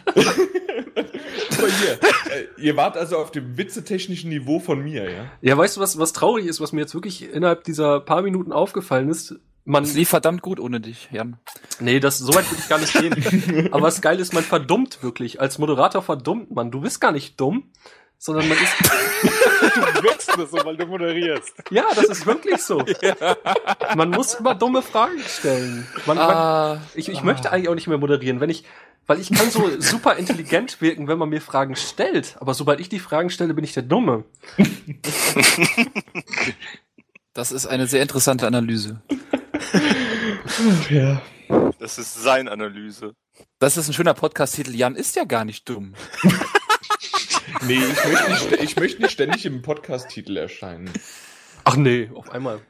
Aber 1.58 1.68
hier, 1.68 1.94
äh, 2.34 2.48
ihr 2.58 2.76
wart 2.78 2.98
also 2.98 3.18
auf 3.18 3.32
dem 3.32 3.58
witzetechnischen 3.58 4.30
Niveau 4.30 4.60
von 4.60 4.82
mir, 4.84 5.10
ja? 5.12 5.26
Ja, 5.42 5.58
weißt 5.58 5.78
du, 5.78 5.82
was, 5.82 5.98
was 6.00 6.14
traurig 6.14 6.46
ist, 6.46 6.60
was 6.62 6.72
mir 6.74 6.82
jetzt 6.82 6.94
wirklich 6.94 7.32
innerhalb 7.32 7.64
dieser 7.64 8.00
paar 8.00 8.22
Minuten 8.22 8.52
aufgefallen 8.52 9.10
ist? 9.10 9.36
Man, 9.64 9.84
Es 9.84 9.94
lief 9.96 10.10
verdammt 10.10 10.42
gut 10.42 10.60
ohne 10.60 10.80
dich, 10.80 11.10
Jan. 11.12 11.38
nee, 11.80 12.00
das, 12.00 12.20
so 12.20 12.34
weit 12.36 12.50
würde 12.52 12.62
ich 12.62 12.70
gar 12.70 12.80
nicht 12.80 12.94
gehen. 12.94 13.70
Aber 13.74 13.84
was 13.84 14.02
geil 14.02 14.20
ist, 14.20 14.34
man 14.34 14.44
verdummt 14.44 15.02
wirklich. 15.02 15.42
Als 15.42 15.58
Moderator 15.58 16.02
verdummt 16.04 16.52
man. 16.52 16.70
Du 16.72 16.82
bist 16.82 17.02
gar 17.02 17.12
nicht 17.12 17.40
dumm, 17.42 17.72
sondern 18.20 18.48
man 18.48 18.58
ist, 18.58 18.74
Du 19.26 20.04
wirkst 20.04 20.36
nur 20.38 20.48
so, 20.48 20.58
weil 20.64 20.78
du 20.78 20.86
moderierst. 20.86 21.54
ja, 21.70 21.86
das 21.96 22.06
ist 22.06 22.26
wirklich 22.26 22.62
so. 22.62 22.84
Man 23.96 24.10
muss 24.10 24.36
immer 24.36 24.56
dumme 24.56 24.82
Fragen 24.82 25.20
stellen. 25.28 25.88
Man, 26.06 26.18
man, 26.18 26.30
Ah, 26.30 26.82
ich, 26.94 27.10
ich 27.10 27.22
möchte 27.24 27.52
eigentlich 27.52 27.70
auch 27.70 27.76
nicht 27.76 27.88
mehr 27.88 27.98
moderieren, 27.98 28.40
wenn 28.40 28.50
ich, 28.50 28.64
weil 29.08 29.20
ich 29.20 29.32
kann 29.32 29.50
so 29.52 29.70
super 29.80 30.16
intelligent 30.16 30.82
wirken, 30.82 31.08
wenn 31.08 31.18
man 31.18 31.30
mir 31.30 31.42
Fragen 31.42 31.76
stellt. 31.76 32.36
Aber 32.40 32.54
sobald 32.54 32.80
ich 32.80 32.90
die 32.90 33.00
Fragen 33.00 33.30
stelle, 33.30 33.54
bin 33.54 33.64
ich 33.64 33.74
der 33.74 33.84
Dumme. 33.84 34.24
das 37.34 37.52
ist 37.52 37.66
eine 37.68 37.88
sehr 37.88 38.02
interessante 38.02 38.48
Analyse. 38.48 39.02
Ja. 40.90 41.22
Das 41.80 41.98
ist 41.98 42.14
seine 42.16 42.52
Analyse. 42.52 43.14
Das 43.60 43.78
ist 43.78 43.88
ein 43.88 43.94
schöner 43.94 44.14
Podcast-Titel. 44.14 44.72
Jan 44.74 44.96
ist 44.96 45.16
ja 45.16 45.26
gar 45.26 45.46
nicht 45.46 45.68
dumm. 45.70 45.94
Nee, 47.68 47.80
ich 47.80 48.06
möchte 48.06 48.32
nicht, 48.32 48.64
ich 48.64 48.76
möchte 48.76 49.02
nicht 49.02 49.12
ständig 49.12 49.46
im 49.46 49.62
Podcast-Titel 49.62 50.38
erscheinen. 50.38 50.90
Ach 51.64 51.76
nee, 51.76 52.10
auf 52.14 52.32
einmal. 52.32 52.62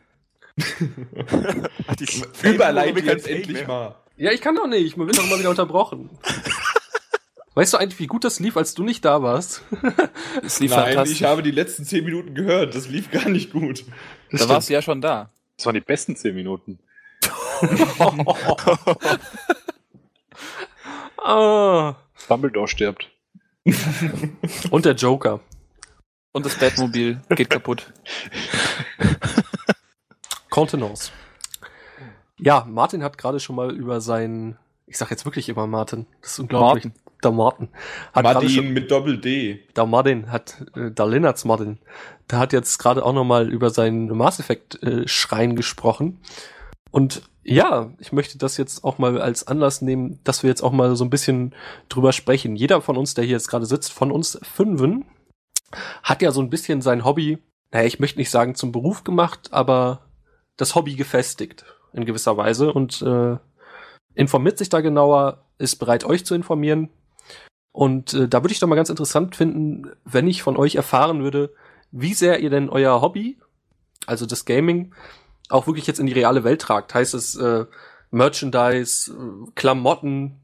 Überleite 2.44 3.00
jetzt 3.00 3.28
endlich 3.28 3.68
mal. 3.68 3.96
Ja, 4.18 4.32
ich 4.32 4.42
kann 4.42 4.56
doch 4.56 4.68
nicht. 4.68 4.86
Ich 4.86 4.96
bin 4.96 5.08
doch 5.08 5.26
immer 5.26 5.40
wieder 5.40 5.50
unterbrochen. 5.50 6.10
Weißt 7.56 7.74
du 7.74 7.78
eigentlich, 7.78 8.00
wie 8.00 8.08
gut 8.08 8.26
das 8.26 8.40
lief, 8.42 8.58
als 8.58 8.74
du 8.74 8.84
nicht 8.84 9.06
da 9.06 9.22
warst? 9.22 9.64
Es 10.44 10.60
lief 10.60 10.72
Nein, 10.72 10.88
fantastisch. 10.88 11.22
ich 11.22 11.24
habe 11.24 11.42
die 11.42 11.52
letzten 11.52 11.86
zehn 11.86 12.04
Minuten 12.04 12.36
gehört. 12.36 12.76
Das 12.76 12.90
lief 12.90 13.12
gar 13.12 13.30
nicht 13.30 13.54
gut. 13.54 13.86
da 14.32 14.50
warst 14.50 14.70
du 14.70 14.74
ja 14.74 14.82
schon 14.82 15.00
da. 15.00 15.30
Das 15.56 15.66
waren 15.66 15.76
die 15.76 15.82
besten 15.82 16.18
zehn 16.18 16.36
Minuten. 16.36 16.80
ah. 21.18 21.96
Dumbledore 22.28 22.68
stirbt. 22.68 23.10
Und 24.70 24.86
der 24.86 24.94
Joker. 24.94 25.40
Und 26.32 26.46
das 26.46 26.58
Batmobil 26.60 27.22
geht 27.30 27.50
kaputt. 27.50 27.92
Contenance. 30.50 31.12
Ja, 32.38 32.66
Martin 32.68 33.04
hat 33.04 33.18
gerade 33.18 33.40
schon 33.40 33.56
mal 33.56 33.74
über 33.74 34.02
sein, 34.02 34.58
ich 34.86 34.98
sag 34.98 35.10
jetzt 35.10 35.26
wirklich 35.26 35.50
immer 35.50 35.68
Martin, 35.68 36.06
das 36.22 36.34
ist 36.34 36.40
unglaublich. 36.40 36.86
Martin. 36.86 37.02
Der 37.24 37.32
Martin. 37.32 37.70
Hat 38.14 38.24
Martin 38.24 38.50
schon, 38.50 38.74
mit 38.74 38.92
Doppel-D. 38.92 39.68
der 39.76 39.86
Martin 39.86 40.32
hat, 40.32 40.64
äh, 40.76 40.92
der 40.92 41.08
Lennarts 41.08 41.46
Martin, 41.46 41.80
der 42.30 42.40
hat 42.40 42.54
jetzt 42.54 42.78
gerade 42.78 43.04
auch 43.04 43.14
nochmal 43.14 43.50
über 43.50 43.70
seinen 43.70 44.08
Mass 44.16 44.40
Effect 44.40 44.84
äh, 44.84 45.08
Schrein 45.08 45.56
gesprochen. 45.56 46.20
Und 46.92 47.24
ja, 47.48 47.94
ich 48.00 48.12
möchte 48.12 48.40
das 48.40 48.58
jetzt 48.58 48.84
auch 48.84 48.98
mal 48.98 49.22
als 49.22 49.48
Anlass 49.48 49.84
nehmen, 49.84 50.20
dass 50.24 50.42
wir 50.42 50.50
jetzt 50.50 50.64
auch 50.64 50.72
mal 50.72 50.96
so 50.96 51.06
ein 51.06 51.12
bisschen 51.12 51.54
drüber 51.90 52.12
sprechen. 52.12 52.56
Jeder 52.56 52.82
von 52.82 52.98
uns, 52.98 53.14
der 53.14 53.24
hier 53.24 53.34
jetzt 53.34 53.50
gerade 53.50 53.68
sitzt, 53.68 53.94
von 53.94 54.12
uns 54.12 54.40
Fünfen, 54.42 55.06
hat 56.02 56.24
ja 56.24 56.32
so 56.32 56.42
ein 56.42 56.50
bisschen 56.50 56.82
sein 56.82 57.06
Hobby, 57.06 57.38
naja, 57.72 57.86
ich 57.86 58.00
möchte 58.00 58.18
nicht 58.18 58.32
sagen 58.32 58.56
zum 58.56 58.72
Beruf 58.72 59.04
gemacht, 59.04 59.50
aber 59.52 60.08
das 60.58 60.74
Hobby 60.74 60.96
gefestigt 60.96 61.66
in 61.94 62.06
gewisser 62.06 62.36
Weise 62.36 62.74
und 62.74 63.04
äh, 63.04 63.38
informiert 64.16 64.58
sich 64.58 64.70
da 64.70 64.82
genauer, 64.82 65.46
ist 65.60 65.76
bereit, 65.76 66.04
euch 66.04 66.26
zu 66.26 66.34
informieren. 66.34 66.90
Und 67.72 68.16
äh, 68.16 68.28
da 68.28 68.42
würde 68.42 68.54
ich 68.54 68.60
doch 68.60 68.68
mal 68.68 68.76
ganz 68.76 68.90
interessant 68.90 69.36
finden, 69.36 69.92
wenn 70.04 70.28
ich 70.28 70.42
von 70.42 70.58
euch 70.58 70.76
erfahren 70.76 71.22
würde, 71.22 71.54
wie 71.92 72.16
sehr 72.16 72.40
ihr 72.40 72.50
denn 72.50 72.70
euer 72.70 73.02
Hobby, 73.02 73.38
also 74.08 74.26
das 74.26 74.46
Gaming, 74.46 74.96
auch 75.50 75.68
wirklich 75.68 75.88
jetzt 75.88 76.00
in 76.00 76.08
die 76.08 76.14
reale 76.14 76.44
Welt 76.44 76.62
tragt. 76.62 76.94
Heißt 76.94 77.14
es 77.14 77.36
äh, 77.36 77.66
Merchandise, 78.12 79.12
äh, 79.12 79.52
Klamotten, 79.56 80.40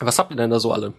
was 0.00 0.18
habt 0.18 0.30
ihr 0.30 0.36
denn 0.36 0.50
da 0.50 0.60
so 0.60 0.72
alle? 0.72 0.94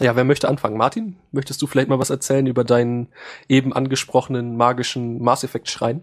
Ja, 0.00 0.16
wer 0.16 0.24
möchte 0.24 0.48
anfangen? 0.48 0.76
Martin, 0.76 1.16
möchtest 1.32 1.62
du 1.62 1.66
vielleicht 1.66 1.88
mal 1.88 1.98
was 1.98 2.10
erzählen 2.10 2.46
über 2.46 2.64
deinen 2.64 3.08
eben 3.48 3.72
angesprochenen 3.72 4.56
magischen 4.56 5.22
Mass 5.22 5.44
Effect 5.44 5.70
Schrein? 5.70 6.02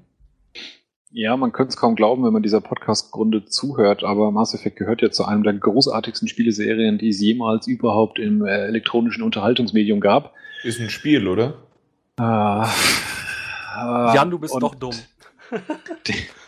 Ja, 1.11 1.38
man 1.38 1.51
könnte 1.51 1.69
es 1.69 1.77
kaum 1.77 1.95
glauben, 1.95 2.23
wenn 2.25 2.34
man 2.34 2.41
dieser 2.41 2.59
Podcast-Grunde 2.59 3.45
zuhört, 3.45 4.03
aber 4.03 4.31
Mass 4.31 4.55
Effect 4.55 4.77
gehört 4.77 5.03
ja 5.03 5.11
zu 5.11 5.25
einem 5.25 5.43
der 5.43 5.53
großartigsten 5.53 6.27
Spieleserien, 6.27 6.97
die 6.97 7.09
es 7.09 7.21
jemals 7.21 7.67
überhaupt 7.67 8.17
im 8.17 8.43
äh, 8.43 8.65
elektronischen 8.65 9.21
Unterhaltungsmedium 9.21 9.99
gab. 9.99 10.34
Ist 10.63 10.79
ein 10.79 10.89
Spiel, 10.89 11.27
oder? 11.27 11.53
Äh, 12.19 12.23
äh, 12.23 14.15
Jan, 14.15 14.31
du 14.31 14.39
bist 14.39 14.55
doch 14.59 14.73
dumm. 14.73 14.95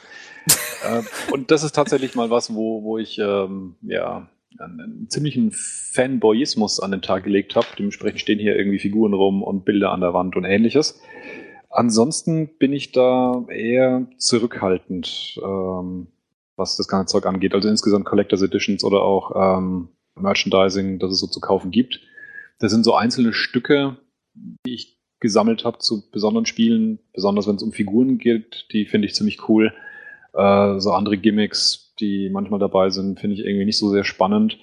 äh, 0.47 1.01
und 1.31 1.51
das 1.51 1.63
ist 1.63 1.73
tatsächlich 1.73 2.15
mal 2.15 2.29
was, 2.29 2.53
wo, 2.53 2.83
wo 2.83 2.97
ich 2.97 3.17
ähm, 3.19 3.75
ja 3.81 4.29
einen, 4.59 4.79
einen 4.79 5.09
ziemlichen 5.09 5.51
Fanboyismus 5.51 6.79
an 6.79 6.91
den 6.91 7.01
Tag 7.01 7.23
gelegt 7.23 7.55
habe. 7.55 7.67
Dementsprechend 7.77 8.21
stehen 8.21 8.39
hier 8.39 8.55
irgendwie 8.55 8.79
Figuren 8.79 9.13
rum 9.13 9.43
und 9.43 9.65
Bilder 9.65 9.91
an 9.91 10.01
der 10.01 10.13
Wand 10.13 10.35
und 10.35 10.45
ähnliches. 10.45 11.01
Ansonsten 11.69 12.57
bin 12.57 12.71
ich 12.71 12.91
da 12.91 13.45
eher 13.49 14.07
zurückhaltend, 14.17 15.39
ähm, 15.43 16.07
was 16.55 16.77
das 16.77 16.87
ganze 16.87 17.11
Zeug 17.11 17.25
angeht. 17.25 17.53
Also 17.53 17.67
insgesamt 17.67 18.05
Collectors 18.05 18.41
Editions 18.41 18.83
oder 18.83 19.01
auch 19.01 19.57
ähm, 19.57 19.89
Merchandising, 20.15 20.99
das 20.99 21.11
es 21.11 21.19
so 21.19 21.27
zu 21.27 21.41
kaufen 21.41 21.71
gibt. 21.71 21.99
Das 22.59 22.71
sind 22.71 22.85
so 22.85 22.95
einzelne 22.95 23.33
Stücke, 23.33 23.97
die 24.65 24.73
ich 24.73 24.95
gesammelt 25.19 25.65
habe 25.65 25.79
zu 25.79 26.09
besonderen 26.11 26.45
Spielen, 26.45 26.99
besonders 27.13 27.47
wenn 27.47 27.55
es 27.55 27.63
um 27.63 27.71
Figuren 27.71 28.17
geht, 28.17 28.67
die 28.71 28.85
finde 28.85 29.07
ich 29.07 29.15
ziemlich 29.15 29.49
cool. 29.49 29.73
Äh, 30.35 30.79
so 30.79 30.91
andere 30.91 31.17
Gimmicks, 31.17 31.93
die 31.99 32.29
manchmal 32.29 32.59
dabei 32.59 32.89
sind, 32.89 33.19
finde 33.19 33.35
ich 33.35 33.45
irgendwie 33.45 33.65
nicht 33.65 33.77
so 33.77 33.89
sehr 33.89 34.03
spannend. 34.03 34.59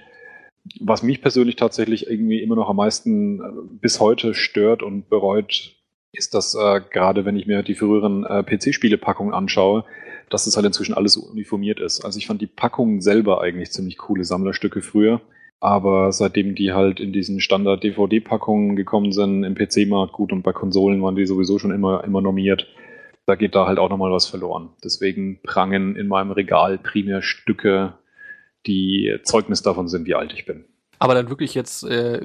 Was 0.80 1.02
mich 1.02 1.22
persönlich 1.22 1.56
tatsächlich 1.56 2.08
irgendwie 2.08 2.42
immer 2.42 2.56
noch 2.56 2.68
am 2.68 2.76
meisten 2.76 3.40
äh, 3.40 3.42
bis 3.80 3.98
heute 3.98 4.34
stört 4.34 4.82
und 4.82 5.08
bereut, 5.08 5.74
ist, 6.12 6.34
dass 6.34 6.54
äh, 6.54 6.80
gerade 6.90 7.24
wenn 7.24 7.36
ich 7.36 7.46
mir 7.46 7.62
die 7.62 7.74
früheren 7.74 8.24
äh, 8.24 8.42
PC-Spiele-Packungen 8.42 9.32
anschaue, 9.32 9.84
dass 10.28 10.44
das 10.44 10.56
halt 10.56 10.66
inzwischen 10.66 10.94
alles 10.94 11.16
uniformiert 11.16 11.80
ist. 11.80 12.04
Also 12.04 12.18
ich 12.18 12.26
fand 12.26 12.40
die 12.42 12.46
Packungen 12.46 13.00
selber 13.00 13.40
eigentlich 13.40 13.70
ziemlich 13.70 13.98
coole 13.98 14.24
Sammlerstücke 14.24 14.82
früher. 14.82 15.20
Aber 15.60 16.10
seitdem 16.10 16.56
die 16.56 16.72
halt 16.72 16.98
in 16.98 17.12
diesen 17.12 17.40
Standard-DVD-Packungen 17.40 18.74
gekommen 18.74 19.12
sind, 19.12 19.44
im 19.44 19.54
PC-Markt 19.54 20.12
gut 20.12 20.32
und 20.32 20.42
bei 20.42 20.52
Konsolen 20.52 21.00
waren 21.02 21.14
die 21.14 21.24
sowieso 21.24 21.58
schon 21.58 21.70
immer, 21.70 22.02
immer 22.02 22.20
normiert, 22.20 22.66
da 23.26 23.34
geht 23.34 23.54
da 23.54 23.66
halt 23.66 23.78
auch 23.78 23.88
nochmal 23.88 24.10
was 24.10 24.26
verloren. 24.26 24.70
Deswegen 24.82 25.40
prangen 25.42 25.96
in 25.96 26.08
meinem 26.08 26.32
Regal 26.32 26.78
primär 26.78 27.22
Stücke, 27.22 27.94
die 28.66 29.18
Zeugnis 29.22 29.62
davon 29.62 29.88
sind, 29.88 30.06
wie 30.06 30.14
alt 30.14 30.32
ich 30.32 30.44
bin. 30.44 30.64
Aber 30.98 31.14
dann 31.14 31.30
wirklich 31.30 31.54
jetzt, 31.54 31.82
äh, 31.82 32.24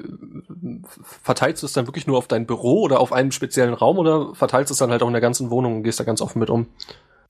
verteilst 1.02 1.62
du 1.62 1.66
es 1.66 1.72
dann 1.72 1.88
wirklich 1.88 2.06
nur 2.06 2.16
auf 2.16 2.28
dein 2.28 2.46
Büro 2.46 2.82
oder 2.82 3.00
auf 3.00 3.12
einen 3.12 3.32
speziellen 3.32 3.74
Raum 3.74 3.98
oder 3.98 4.34
verteilst 4.34 4.70
du 4.70 4.74
es 4.74 4.78
dann 4.78 4.90
halt 4.90 5.02
auch 5.02 5.08
in 5.08 5.14
der 5.14 5.20
ganzen 5.20 5.50
Wohnung 5.50 5.78
und 5.78 5.82
gehst 5.82 5.98
da 5.98 6.04
ganz 6.04 6.20
offen 6.20 6.38
mit 6.38 6.48
um? 6.48 6.66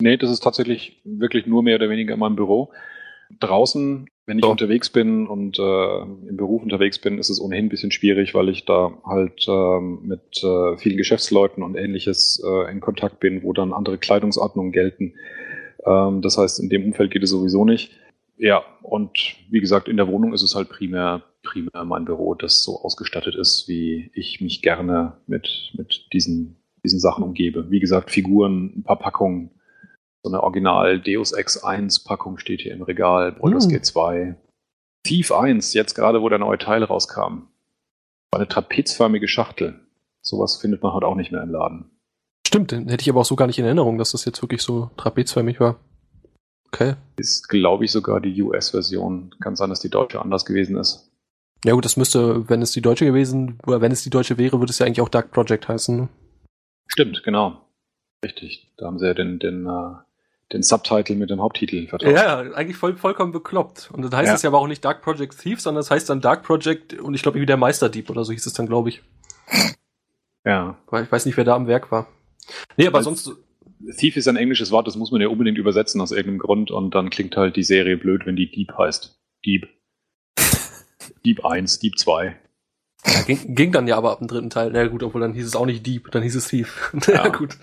Nee, 0.00 0.18
das 0.18 0.30
ist 0.30 0.40
tatsächlich 0.40 1.00
wirklich 1.04 1.46
nur 1.46 1.62
mehr 1.62 1.76
oder 1.76 1.88
weniger 1.88 2.14
in 2.14 2.20
meinem 2.20 2.36
Büro. 2.36 2.70
Draußen, 3.40 4.08
wenn 4.26 4.38
ich 4.38 4.44
So. 4.44 4.50
unterwegs 4.50 4.90
bin 4.90 5.26
und 5.26 5.58
äh, 5.58 6.02
im 6.02 6.36
Beruf 6.36 6.62
unterwegs 6.62 6.98
bin, 6.98 7.18
ist 7.18 7.30
es 7.30 7.40
ohnehin 7.40 7.66
ein 7.66 7.68
bisschen 7.68 7.90
schwierig, 7.90 8.34
weil 8.34 8.48
ich 8.48 8.64
da 8.64 8.92
halt 9.04 9.46
ähm, 9.48 10.00
mit 10.02 10.42
äh, 10.42 10.76
vielen 10.76 10.96
Geschäftsleuten 10.96 11.62
und 11.62 11.76
ähnliches 11.76 12.42
äh, 12.44 12.70
in 12.70 12.80
Kontakt 12.80 13.20
bin, 13.20 13.42
wo 13.42 13.52
dann 13.52 13.72
andere 13.72 13.98
Kleidungsordnungen 13.98 14.72
gelten. 14.72 15.14
Ähm, 15.84 16.22
das 16.22 16.38
heißt, 16.38 16.60
in 16.60 16.68
dem 16.68 16.84
Umfeld 16.84 17.10
geht 17.10 17.22
es 17.22 17.30
sowieso 17.30 17.64
nicht. 17.64 17.92
Ja, 18.38 18.62
und 18.82 19.36
wie 19.50 19.60
gesagt, 19.60 19.88
in 19.88 19.96
der 19.96 20.08
Wohnung 20.08 20.32
ist 20.32 20.42
es 20.42 20.54
halt 20.54 20.68
primär, 20.68 21.24
primär 21.42 21.84
mein 21.84 22.04
Büro, 22.04 22.34
das 22.34 22.62
so 22.62 22.80
ausgestattet 22.80 23.34
ist, 23.34 23.66
wie 23.68 24.10
ich 24.14 24.40
mich 24.40 24.62
gerne 24.62 25.18
mit, 25.26 25.72
mit 25.76 26.06
diesen, 26.12 26.56
diesen 26.84 27.00
Sachen 27.00 27.24
umgebe. 27.24 27.70
Wie 27.70 27.80
gesagt, 27.80 28.10
Figuren, 28.10 28.72
ein 28.76 28.82
paar 28.84 28.98
Packungen, 28.98 29.50
so 30.22 30.30
eine 30.30 30.42
Original 30.42 31.00
Deus 31.00 31.32
Ex 31.32 31.62
1 31.62 32.04
Packung 32.04 32.38
steht 32.38 32.60
hier 32.60 32.72
im 32.72 32.82
Regal, 32.82 33.32
Baldur's 33.32 33.64
Hm. 33.64 33.72
Gate 33.72 33.86
2. 33.86 34.36
Thief 35.04 35.32
1, 35.32 35.74
jetzt 35.74 35.94
gerade, 35.94 36.22
wo 36.22 36.28
der 36.28 36.38
neue 36.38 36.58
Teil 36.58 36.82
rauskam. 36.84 37.48
War 38.30 38.40
eine 38.40 38.48
trapezförmige 38.48 39.28
Schachtel. 39.28 39.80
Sowas 40.20 40.56
findet 40.60 40.82
man 40.82 40.92
halt 40.92 41.04
auch 41.04 41.14
nicht 41.14 41.32
mehr 41.32 41.42
im 41.42 41.50
Laden. 41.50 41.90
Stimmt, 42.46 42.72
den 42.72 42.88
hätte 42.88 43.02
ich 43.02 43.10
aber 43.10 43.20
auch 43.20 43.24
so 43.24 43.36
gar 43.36 43.46
nicht 43.46 43.58
in 43.58 43.64
Erinnerung, 43.64 43.98
dass 43.98 44.12
das 44.12 44.24
jetzt 44.24 44.42
wirklich 44.42 44.62
so 44.62 44.90
trapezförmig 44.96 45.60
war. 45.60 45.78
Okay. 46.66 46.96
Ist, 47.16 47.48
glaube 47.48 47.84
ich, 47.84 47.92
sogar 47.92 48.20
die 48.20 48.42
US-Version. 48.42 49.34
Kann 49.40 49.56
sein, 49.56 49.70
dass 49.70 49.80
die 49.80 49.88
deutsche 49.88 50.20
anders 50.20 50.44
gewesen 50.44 50.76
ist. 50.76 51.10
Ja 51.64 51.72
gut, 51.74 51.84
das 51.84 51.96
müsste, 51.96 52.48
wenn 52.48 52.62
es 52.62 52.72
die 52.72 52.82
deutsche 52.82 53.06
gewesen, 53.06 53.58
oder 53.66 53.80
wenn 53.80 53.92
es 53.92 54.02
die 54.02 54.10
deutsche 54.10 54.38
wäre, 54.38 54.60
würde 54.60 54.70
es 54.70 54.78
ja 54.78 54.86
eigentlich 54.86 55.00
auch 55.00 55.08
Dark 55.08 55.30
Project 55.30 55.68
heißen. 55.68 55.96
Ne? 55.96 56.08
Stimmt, 56.86 57.22
genau. 57.24 57.64
Richtig. 58.24 58.72
Da 58.76 58.86
haben 58.86 58.98
sie 58.98 59.06
ja 59.06 59.14
den, 59.14 59.38
den, 59.38 59.66
äh, 59.66 59.94
den 60.52 60.62
Subtitle 60.62 61.16
mit 61.16 61.28
dem 61.30 61.40
Haupttitel 61.42 61.86
vertauscht. 61.88 62.12
Ja, 62.16 62.38
eigentlich 62.38 62.76
voll, 62.76 62.96
vollkommen 62.96 63.32
bekloppt. 63.32 63.90
Und 63.92 64.02
dann 64.02 64.14
heißt 64.16 64.28
Ja. 64.28 64.34
es 64.34 64.42
ja 64.42 64.48
aber 64.50 64.58
auch 64.58 64.66
nicht 64.66 64.84
Dark 64.84 65.02
Project 65.02 65.38
Thief, 65.38 65.60
sondern 65.60 65.80
es 65.82 65.90
heißt 65.90 66.08
dann 66.08 66.20
Dark 66.20 66.42
Project 66.42 66.94
und 66.94 67.14
ich 67.14 67.22
glaube 67.22 67.36
irgendwie 67.38 67.46
der 67.46 67.56
Meisterdieb 67.58 68.08
oder 68.10 68.24
so 68.24 68.32
hieß 68.32 68.46
es 68.46 68.52
dann, 68.54 68.66
glaube 68.66 68.88
ich. 68.88 69.02
ja. 70.44 70.78
Weil 70.88 71.04
ich 71.04 71.12
weiß 71.12 71.26
nicht, 71.26 71.36
wer 71.36 71.44
da 71.44 71.54
am 71.54 71.66
Werk 71.66 71.90
war. 71.92 72.08
Nee, 72.76 72.86
aber 72.86 72.98
Als- 72.98 73.04
sonst, 73.04 73.30
Thief 73.98 74.16
ist 74.16 74.26
ein 74.26 74.36
englisches 74.36 74.70
Wort, 74.70 74.86
das 74.86 74.96
muss 74.96 75.12
man 75.12 75.20
ja 75.20 75.28
unbedingt 75.28 75.56
übersetzen 75.58 76.00
aus 76.00 76.10
irgendeinem 76.10 76.38
Grund 76.40 76.70
und 76.70 76.94
dann 76.94 77.10
klingt 77.10 77.36
halt 77.36 77.54
die 77.56 77.62
Serie 77.62 77.96
blöd, 77.96 78.26
wenn 78.26 78.34
die 78.36 78.50
Dieb 78.50 78.72
heißt. 78.76 79.18
Dieb. 79.44 79.68
Dieb 81.24 81.44
1, 81.44 81.78
Dieb 81.78 81.98
2. 81.98 82.36
ja, 83.06 83.22
ging, 83.22 83.54
ging 83.54 83.70
dann 83.72 83.86
ja 83.86 83.96
aber 83.96 84.10
ab 84.12 84.18
dem 84.18 84.28
dritten 84.28 84.50
Teil. 84.50 84.70
Na 84.72 84.80
ja, 84.80 84.88
gut, 84.88 85.02
obwohl 85.02 85.20
dann 85.20 85.32
hieß 85.34 85.46
es 85.46 85.54
auch 85.56 85.66
nicht 85.66 85.86
Dieb, 85.86 86.10
dann 86.10 86.22
hieß 86.22 86.34
es 86.34 86.48
Thief. 86.48 86.92
ja, 87.06 87.24
Ja. 87.24 87.28
gut. 87.28 87.56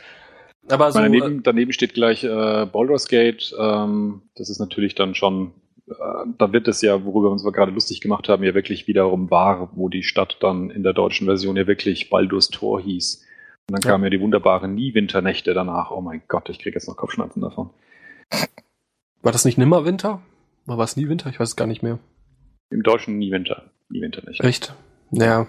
Aber 0.70 0.92
so, 0.92 1.00
Meine, 1.00 1.16
äh, 1.16 1.20
daneben, 1.20 1.44
daneben 1.44 1.74
steht 1.74 1.94
gleich 1.94 2.24
äh, 2.24 2.66
Baldur's 2.66 3.08
Gate. 3.08 3.54
Ähm, 3.60 4.22
das 4.36 4.50
ist 4.50 4.60
natürlich 4.60 4.96
dann 4.96 5.14
schon, 5.16 5.52
äh, 5.88 5.94
da 6.38 6.52
wird 6.52 6.68
es 6.68 6.82
ja, 6.82 7.04
worüber 7.06 7.28
wir 7.28 7.32
uns 7.32 7.44
gerade 7.44 7.72
lustig 7.72 8.02
gemacht 8.02 8.30
haben, 8.30 8.44
ja 8.44 8.54
wirklich 8.56 8.88
wiederum 8.88 9.30
wahr, 9.30 9.70
wo 9.76 9.90
die 9.90 10.04
Stadt 10.04 10.38
dann 10.42 10.70
in 10.72 10.84
der 10.84 10.94
deutschen 10.94 11.26
Version 11.26 11.56
ja 11.56 11.68
wirklich 11.68 12.10
Baldur's 12.10 12.50
Tor 12.50 12.82
hieß. 12.82 13.24
Und 13.68 13.74
dann 13.80 13.82
Ja. 13.84 13.92
kamen 13.92 14.04
ja 14.06 14.10
die 14.10 14.22
wunderbaren 14.22 14.76
Nie-Winternächte 14.76 15.54
danach. 15.54 15.92
Oh 15.92 16.02
mein 16.02 16.22
Gott, 16.28 16.50
ich 16.50 16.60
kriege 16.60 16.76
jetzt 16.76 16.88
noch 16.88 16.98
Kopfschmerzen 16.98 17.42
davon. 17.42 17.70
War 19.22 19.32
das 19.32 19.46
nicht 19.46 19.58
nimmer 19.58 19.86
Winter? 19.86 20.22
War 20.66 20.80
es 20.80 20.98
nie 20.98 21.10
Winter? 21.10 21.30
Ich 21.30 21.40
weiß 21.40 21.50
es 21.50 21.56
gar 21.56 21.68
nicht 21.68 21.84
mehr. 21.84 22.00
Im 22.72 22.82
Deutschen 22.84 23.18
nie 23.18 23.32
Winter. 23.32 23.72
Nie 23.90 24.02
Winter 24.02 24.24
nicht. 24.28 24.42
Echt? 24.44 24.74
Naja. 25.12 25.48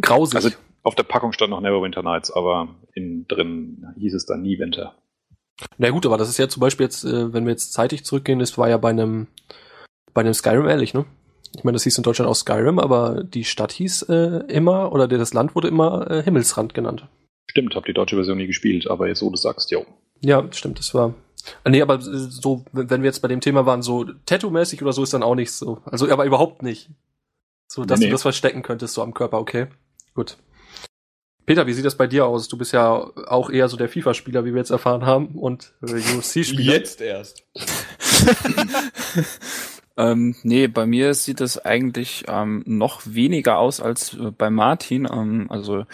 Grausig. 0.00 0.36
Also 0.36 0.50
auf 0.86 0.94
der 0.94 1.02
Packung 1.02 1.32
stand 1.32 1.50
noch 1.50 1.60
Neverwinter 1.60 2.02
Nights, 2.02 2.30
aber 2.30 2.68
innen 2.94 3.26
drin 3.26 3.86
hieß 3.98 4.14
es 4.14 4.24
dann 4.24 4.42
nie 4.42 4.58
Winter. 4.58 4.94
Na 5.78 5.90
gut, 5.90 6.06
aber 6.06 6.16
das 6.16 6.28
ist 6.28 6.38
ja 6.38 6.48
zum 6.48 6.60
Beispiel 6.60 6.84
jetzt, 6.84 7.04
äh, 7.04 7.32
wenn 7.32 7.44
wir 7.44 7.50
jetzt 7.50 7.72
zeitig 7.72 8.04
zurückgehen, 8.04 8.38
das 8.38 8.56
war 8.56 8.68
ja 8.68 8.76
bei 8.76 8.90
einem 8.90 9.26
bei 10.14 10.20
einem 10.20 10.32
Skyrim 10.32 10.68
ähnlich, 10.68 10.94
ne? 10.94 11.04
Ich 11.56 11.64
meine, 11.64 11.74
das 11.74 11.82
hieß 11.84 11.98
in 11.98 12.04
Deutschland 12.04 12.30
auch 12.30 12.34
Skyrim, 12.34 12.78
aber 12.78 13.24
die 13.24 13.44
Stadt 13.44 13.72
hieß 13.72 14.02
äh, 14.02 14.44
immer, 14.48 14.92
oder 14.92 15.08
das 15.08 15.34
Land 15.34 15.54
wurde 15.54 15.68
immer 15.68 16.10
äh, 16.10 16.22
Himmelsrand 16.22 16.72
genannt. 16.72 17.06
Stimmt, 17.50 17.74
hab 17.74 17.84
die 17.84 17.92
deutsche 17.94 18.16
Version 18.16 18.38
nie 18.38 18.46
gespielt, 18.46 18.88
aber 18.88 19.08
jetzt, 19.08 19.22
wo 19.22 19.30
du 19.30 19.36
sagst, 19.36 19.70
jo. 19.70 19.84
Ja, 20.20 20.46
stimmt, 20.52 20.78
das 20.78 20.94
war. 20.94 21.14
Ah, 21.64 21.70
Nee, 21.70 21.82
aber 21.82 21.94
äh, 21.96 22.00
so, 22.00 22.64
wenn 22.72 23.02
wir 23.02 23.06
jetzt 23.06 23.22
bei 23.22 23.28
dem 23.28 23.40
Thema 23.40 23.66
waren, 23.66 23.82
so 23.82 24.04
Tattoo-mäßig 24.04 24.82
oder 24.82 24.92
so 24.92 25.02
ist 25.02 25.14
dann 25.14 25.22
auch 25.22 25.34
nicht 25.34 25.50
so. 25.52 25.78
Also, 25.84 26.08
aber 26.10 26.24
überhaupt 26.26 26.62
nicht. 26.62 26.90
So, 27.68 27.84
dass 27.84 27.98
Nee, 27.98 28.06
du 28.06 28.08
nee. 28.10 28.12
das 28.12 28.22
verstecken 28.22 28.62
könntest, 28.62 28.94
so 28.94 29.02
am 29.02 29.14
Körper, 29.14 29.38
okay. 29.40 29.66
Gut. 30.14 30.36
Peter, 31.46 31.66
wie 31.66 31.72
sieht 31.72 31.84
das 31.84 31.96
bei 31.96 32.06
dir 32.06 32.26
aus? 32.26 32.48
Du 32.48 32.58
bist 32.58 32.72
ja 32.72 32.92
auch 33.28 33.50
eher 33.50 33.68
so 33.68 33.76
der 33.76 33.88
FIFA-Spieler, 33.88 34.44
wie 34.44 34.52
wir 34.52 34.58
jetzt 34.58 34.70
erfahren 34.70 35.06
haben, 35.06 35.28
und 35.38 35.72
äh, 35.82 35.94
UFC-Spieler. 35.94 36.74
Jetzt 36.74 37.00
erst. 37.00 37.44
Ähm, 39.98 40.36
nee, 40.42 40.66
bei 40.66 40.84
mir 40.84 41.14
sieht 41.14 41.40
es 41.40 41.58
eigentlich 41.64 42.24
ähm, 42.28 42.62
noch 42.66 43.00
weniger 43.06 43.56
aus 43.56 43.80
als 43.80 44.12
äh, 44.12 44.30
bei 44.30 44.50
Martin. 44.50 45.08
Ähm, 45.10 45.46
also 45.48 45.86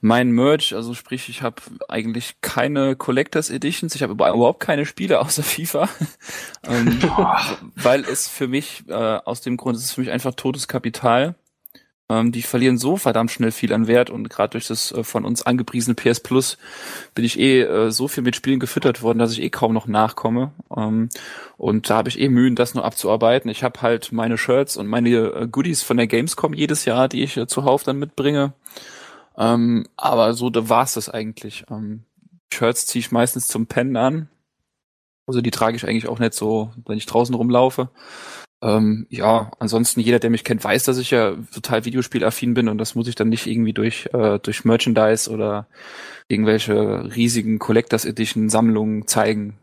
mein 0.00 0.30
Merch, 0.30 0.74
also 0.74 0.94
sprich, 0.94 1.28
ich 1.28 1.42
habe 1.42 1.60
eigentlich 1.88 2.36
keine 2.40 2.96
Collectors 2.96 3.50
Editions, 3.50 3.94
ich 3.94 4.02
habe 4.02 4.14
überhaupt 4.14 4.60
keine 4.60 4.86
Spiele 4.86 5.20
außer 5.20 5.42
FIFA, 5.42 5.88
ähm, 6.66 6.98
weil 7.74 8.04
es 8.04 8.26
für 8.26 8.48
mich 8.48 8.84
äh, 8.88 8.94
aus 8.94 9.42
dem 9.42 9.58
Grund 9.58 9.76
es 9.76 9.84
ist 9.84 9.92
für 9.92 10.00
mich 10.00 10.10
einfach 10.10 10.34
totes 10.34 10.66
Kapital. 10.66 11.34
Ähm, 12.12 12.30
die 12.30 12.42
verlieren 12.42 12.76
so 12.76 12.98
verdammt 12.98 13.30
schnell 13.30 13.52
viel 13.52 13.72
an 13.72 13.86
Wert 13.86 14.10
und 14.10 14.28
gerade 14.28 14.50
durch 14.50 14.66
das 14.66 14.92
äh, 14.92 15.02
von 15.02 15.24
uns 15.24 15.42
angepriesene 15.42 15.94
PS 15.94 16.20
Plus 16.20 16.58
bin 17.14 17.24
ich 17.24 17.38
eh 17.38 17.62
äh, 17.62 17.90
so 17.90 18.06
viel 18.06 18.22
mit 18.22 18.36
Spielen 18.36 18.60
gefüttert 18.60 19.02
worden, 19.02 19.18
dass 19.18 19.32
ich 19.32 19.40
eh 19.40 19.48
kaum 19.48 19.72
noch 19.72 19.86
nachkomme. 19.86 20.52
Ähm, 20.76 21.08
und 21.56 21.88
da 21.88 21.96
habe 21.96 22.10
ich 22.10 22.20
eh 22.20 22.28
Mühen, 22.28 22.54
das 22.54 22.74
nur 22.74 22.84
abzuarbeiten. 22.84 23.50
Ich 23.50 23.64
habe 23.64 23.80
halt 23.80 24.12
meine 24.12 24.36
Shirts 24.36 24.76
und 24.76 24.88
meine 24.88 25.08
äh, 25.08 25.48
Goodies 25.50 25.82
von 25.82 25.96
der 25.96 26.06
Gamescom 26.06 26.52
jedes 26.52 26.84
Jahr, 26.84 27.08
die 27.08 27.22
ich 27.22 27.36
äh, 27.38 27.46
zuhauf 27.46 27.82
dann 27.82 27.98
mitbringe. 27.98 28.52
Ähm, 29.38 29.86
aber 29.96 30.34
so 30.34 30.50
da 30.50 30.68
war's 30.68 30.94
das 30.94 31.08
eigentlich. 31.08 31.64
Ähm, 31.70 32.04
Shirts 32.52 32.86
ziehe 32.86 33.00
ich 33.00 33.10
meistens 33.10 33.48
zum 33.48 33.66
Pennen 33.66 33.96
an. 33.96 34.28
Also 35.26 35.40
die 35.40 35.50
trage 35.50 35.76
ich 35.76 35.86
eigentlich 35.86 36.08
auch 36.08 36.18
nicht 36.18 36.34
so, 36.34 36.72
wenn 36.84 36.98
ich 36.98 37.06
draußen 37.06 37.34
rumlaufe. 37.34 37.88
Ähm, 38.62 39.06
ja, 39.10 39.50
ansonsten 39.58 40.00
jeder, 40.00 40.20
der 40.20 40.30
mich 40.30 40.44
kennt, 40.44 40.62
weiß, 40.62 40.84
dass 40.84 40.98
ich 40.98 41.10
ja 41.10 41.36
total 41.52 41.84
Videospielaffin 41.84 42.54
bin 42.54 42.68
und 42.68 42.78
das 42.78 42.94
muss 42.94 43.08
ich 43.08 43.16
dann 43.16 43.28
nicht 43.28 43.46
irgendwie 43.46 43.72
durch 43.72 44.08
äh, 44.12 44.38
durch 44.38 44.64
Merchandise 44.64 45.28
oder 45.28 45.66
irgendwelche 46.28 47.14
riesigen 47.16 47.58
Collectors 47.58 48.04
Edition 48.04 48.48
Sammlungen 48.48 49.08
zeigen. 49.08 49.58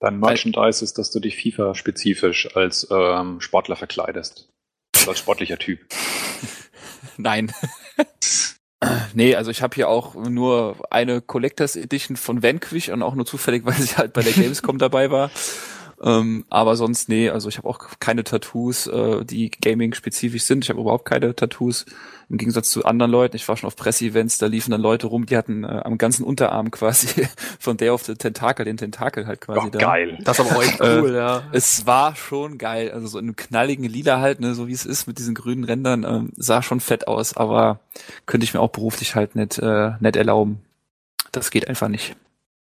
Dein 0.00 0.18
Merchandise 0.18 0.84
ist, 0.84 0.98
dass 0.98 1.12
du 1.12 1.20
dich 1.20 1.36
FIFA-spezifisch 1.36 2.56
als 2.56 2.88
ähm, 2.90 3.40
Sportler 3.40 3.76
verkleidest. 3.76 4.48
Also 4.96 5.10
als 5.10 5.20
sportlicher 5.20 5.58
Typ. 5.58 5.78
Nein. 7.16 7.52
nee, 9.14 9.34
also 9.36 9.50
ich 9.50 9.62
habe 9.62 9.74
hier 9.74 9.88
auch 9.88 10.14
nur 10.14 10.76
eine 10.90 11.20
Collectors 11.20 11.76
Edition 11.76 12.16
von 12.16 12.42
Vanquish 12.42 12.88
und 12.88 13.02
auch 13.02 13.14
nur 13.14 13.26
zufällig, 13.26 13.64
weil 13.66 13.74
sie 13.74 13.96
halt 13.96 14.12
bei 14.12 14.22
der 14.22 14.32
Gamescom 14.32 14.78
dabei 14.78 15.10
war. 15.10 15.30
Ähm, 16.02 16.46
aber 16.48 16.76
sonst, 16.76 17.10
nee, 17.10 17.28
also 17.28 17.48
ich 17.50 17.58
habe 17.58 17.68
auch 17.68 17.78
keine 18.00 18.24
Tattoos, 18.24 18.86
äh, 18.86 19.22
die 19.24 19.50
Gaming-spezifisch 19.50 20.44
sind. 20.44 20.64
Ich 20.64 20.70
habe 20.70 20.80
überhaupt 20.80 21.04
keine 21.04 21.36
Tattoos. 21.36 21.84
Im 22.30 22.38
Gegensatz 22.38 22.70
zu 22.70 22.84
anderen 22.84 23.10
Leuten. 23.10 23.36
Ich 23.36 23.46
war 23.48 23.56
schon 23.56 23.66
auf 23.66 23.76
Presse-Events, 23.76 24.38
da 24.38 24.46
liefen 24.46 24.70
dann 24.70 24.80
Leute 24.80 25.08
rum, 25.08 25.26
die 25.26 25.36
hatten 25.36 25.64
äh, 25.64 25.82
am 25.84 25.98
ganzen 25.98 26.24
Unterarm 26.24 26.70
quasi 26.70 27.26
von 27.58 27.76
der 27.76 27.92
auf 27.92 28.02
den 28.04 28.16
Tentakel, 28.18 28.64
den 28.64 28.76
Tentakel 28.78 29.26
halt 29.26 29.40
quasi 29.42 29.66
Oh, 29.66 29.70
da. 29.70 29.78
geil. 29.78 30.16
Das 30.24 30.38
ist 30.38 30.46
aber 30.46 30.56
auch 30.56 30.62
echt 30.62 30.80
Äh, 30.80 31.00
cool, 31.00 31.14
ja. 31.14 31.42
Es 31.52 31.86
war 31.86 32.16
schon 32.16 32.56
geil, 32.56 32.92
also 32.92 33.06
so 33.08 33.18
in 33.18 33.26
einem 33.26 33.36
knalligen 33.36 33.84
Lila 33.84 34.20
halt, 34.20 34.40
ne, 34.40 34.54
so 34.54 34.68
wie 34.68 34.72
es 34.72 34.86
ist 34.86 35.06
mit 35.06 35.18
diesen 35.18 35.34
grünen 35.34 35.64
Rändern, 35.64 36.04
ähm, 36.04 36.32
sah 36.36 36.62
schon 36.62 36.80
fett 36.80 37.08
aus, 37.08 37.36
aber 37.36 37.80
könnte 38.26 38.44
ich 38.44 38.54
mir 38.54 38.60
auch 38.60 38.70
beruflich 38.70 39.16
halt 39.16 39.34
nicht, 39.36 39.58
äh, 39.58 39.90
nicht 40.00 40.16
erlauben. 40.16 40.60
Das 41.32 41.50
geht 41.50 41.68
einfach 41.68 41.88
nicht. 41.88 42.16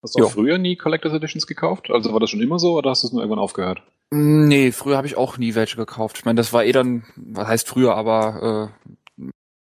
Hast 0.03 0.19
du 0.19 0.25
auch 0.25 0.31
früher 0.31 0.57
nie 0.57 0.75
Collectors 0.75 1.13
Editions 1.13 1.47
gekauft? 1.47 1.89
Also 1.89 2.11
war 2.11 2.19
das 2.19 2.29
schon 2.29 2.41
immer 2.41 2.59
so 2.59 2.77
oder 2.77 2.89
hast 2.89 3.03
du 3.03 3.07
es 3.07 3.13
nur 3.13 3.21
irgendwann 3.21 3.43
aufgehört? 3.43 3.81
Nee, 4.11 4.71
früher 4.73 4.97
habe 4.97 5.07
ich 5.07 5.15
auch 5.15 5.37
nie 5.37 5.55
welche 5.55 5.77
gekauft. 5.77 6.17
Ich 6.19 6.25
meine, 6.25 6.37
das 6.37 6.51
war 6.51 6.65
eh 6.65 6.73
dann, 6.73 7.05
was 7.15 7.47
heißt 7.47 7.67
früher, 7.67 7.95
aber 7.95 8.71
äh, 9.17 9.23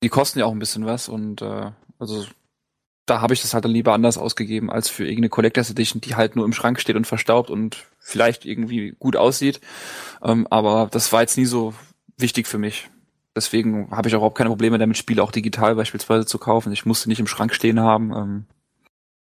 die 0.03 0.09
kosten 0.09 0.39
ja 0.39 0.47
auch 0.47 0.53
ein 0.53 0.59
bisschen 0.59 0.87
was 0.87 1.09
und 1.09 1.43
äh, 1.43 1.71
also 1.99 2.25
da 3.07 3.21
habe 3.21 3.35
ich 3.35 3.43
das 3.43 3.53
halt 3.53 3.65
dann 3.65 3.73
lieber 3.73 3.93
anders 3.93 4.17
ausgegeben 4.17 4.71
als 4.71 4.89
für 4.89 5.05
irgendeine 5.05 5.29
Collectors 5.29 5.71
Edition, 5.71 6.01
die 6.01 6.15
halt 6.15 6.35
nur 6.35 6.45
im 6.45 6.53
Schrank 6.53 6.81
steht 6.81 6.97
und 6.97 7.07
verstaubt 7.07 7.51
und 7.51 7.85
vielleicht 7.99 8.47
irgendwie 8.47 8.97
gut 8.99 9.17
aussieht. 9.17 9.61
Ähm, 10.23 10.47
aber 10.51 10.89
das 10.91 11.13
war 11.13 11.21
jetzt 11.21 11.37
nie 11.37 11.45
so 11.45 11.75
wichtig 12.17 12.47
für 12.47 12.59
mich. 12.59 12.89
Deswegen 13.37 13.91
habe 13.91 14.09
ich 14.09 14.15
auch 14.15 14.19
überhaupt 14.19 14.39
keine 14.39 14.51
Probleme 14.51 14.79
damit, 14.79 14.97
Spiele 14.97 15.23
auch 15.23 15.33
digital 15.33 15.75
beispielsweise 15.75 16.27
zu 16.27 16.39
kaufen. 16.39 16.73
Ich 16.73 16.87
musste 16.87 17.09
nicht 17.09 17.21
im 17.21 17.27
Schrank 17.27 17.55
stehen 17.55 17.81
haben. 17.81 18.13
Ähm, 18.13 18.47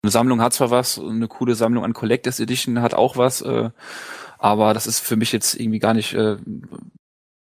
eine 0.03 0.11
Sammlung 0.11 0.41
hat 0.41 0.53
zwar 0.53 0.71
was, 0.71 0.99
eine 0.99 1.27
coole 1.27 1.55
Sammlung 1.55 1.83
an 1.83 1.93
Collectors 1.93 2.39
Edition 2.39 2.81
hat 2.81 2.93
auch 2.93 3.17
was, 3.17 3.41
äh, 3.41 3.69
aber 4.37 4.73
das 4.73 4.87
ist 4.87 4.99
für 4.99 5.15
mich 5.15 5.31
jetzt 5.31 5.53
irgendwie 5.53 5.79
gar 5.79 5.93
nicht 5.93 6.13
äh, 6.13 6.37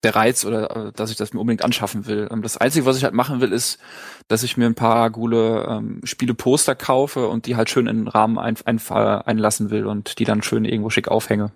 der 0.03 0.15
Reiz 0.15 0.43
oder 0.45 0.87
äh, 0.87 0.91
dass 0.91 1.11
ich 1.11 1.17
das 1.17 1.33
mir 1.33 1.39
unbedingt 1.39 1.63
anschaffen 1.63 2.07
will. 2.07 2.27
Ähm, 2.31 2.41
das 2.41 2.57
Einzige, 2.57 2.85
was 2.85 2.97
ich 2.97 3.03
halt 3.03 3.13
machen 3.13 3.39
will, 3.39 3.53
ist, 3.53 3.79
dass 4.27 4.43
ich 4.43 4.57
mir 4.57 4.65
ein 4.65 4.75
paar 4.75 5.09
coole 5.11 5.65
ähm, 5.69 6.01
Spiele-Poster 6.03 6.75
kaufe 6.75 7.27
und 7.29 7.45
die 7.45 7.55
halt 7.55 7.69
schön 7.69 7.87
in 7.87 7.99
den 7.99 8.07
Rahmen 8.07 8.37
ein, 8.37 8.57
ein, 8.65 8.79
einlassen 8.89 9.69
will 9.69 9.85
und 9.85 10.19
die 10.19 10.25
dann 10.25 10.41
schön 10.41 10.65
irgendwo 10.65 10.89
schick 10.89 11.07
aufhänge. 11.07 11.51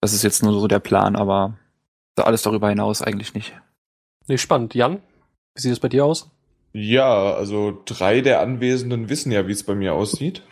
Das 0.00 0.12
ist 0.12 0.22
jetzt 0.22 0.42
nur 0.42 0.52
so 0.52 0.68
der 0.68 0.78
Plan, 0.78 1.16
aber 1.16 1.54
alles 2.16 2.42
darüber 2.42 2.68
hinaus 2.68 3.02
eigentlich 3.02 3.34
nicht. 3.34 3.54
Nee, 4.28 4.38
spannend. 4.38 4.74
Jan, 4.74 5.00
wie 5.54 5.60
sieht 5.60 5.72
es 5.72 5.80
bei 5.80 5.88
dir 5.88 6.04
aus? 6.04 6.30
Ja, 6.78 7.32
also 7.34 7.82
drei 7.86 8.20
der 8.20 8.40
Anwesenden 8.40 9.08
wissen 9.08 9.32
ja, 9.32 9.48
wie 9.48 9.52
es 9.52 9.64
bei 9.64 9.74
mir 9.74 9.94
aussieht. 9.94 10.42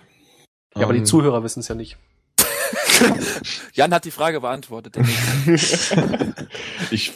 Ja, 0.77 0.85
aber 0.85 0.95
die 0.95 1.01
Ähm, 1.01 1.05
Zuhörer 1.05 1.43
wissen 1.45 1.61
es 1.61 1.69
ja 1.69 1.75
nicht. 1.75 1.99
Jan 3.75 3.93
hat 3.95 4.05
die 4.05 4.11
Frage 4.11 4.41
beantwortet. 4.41 4.97
denke 4.97 5.11
ich. 6.91 7.13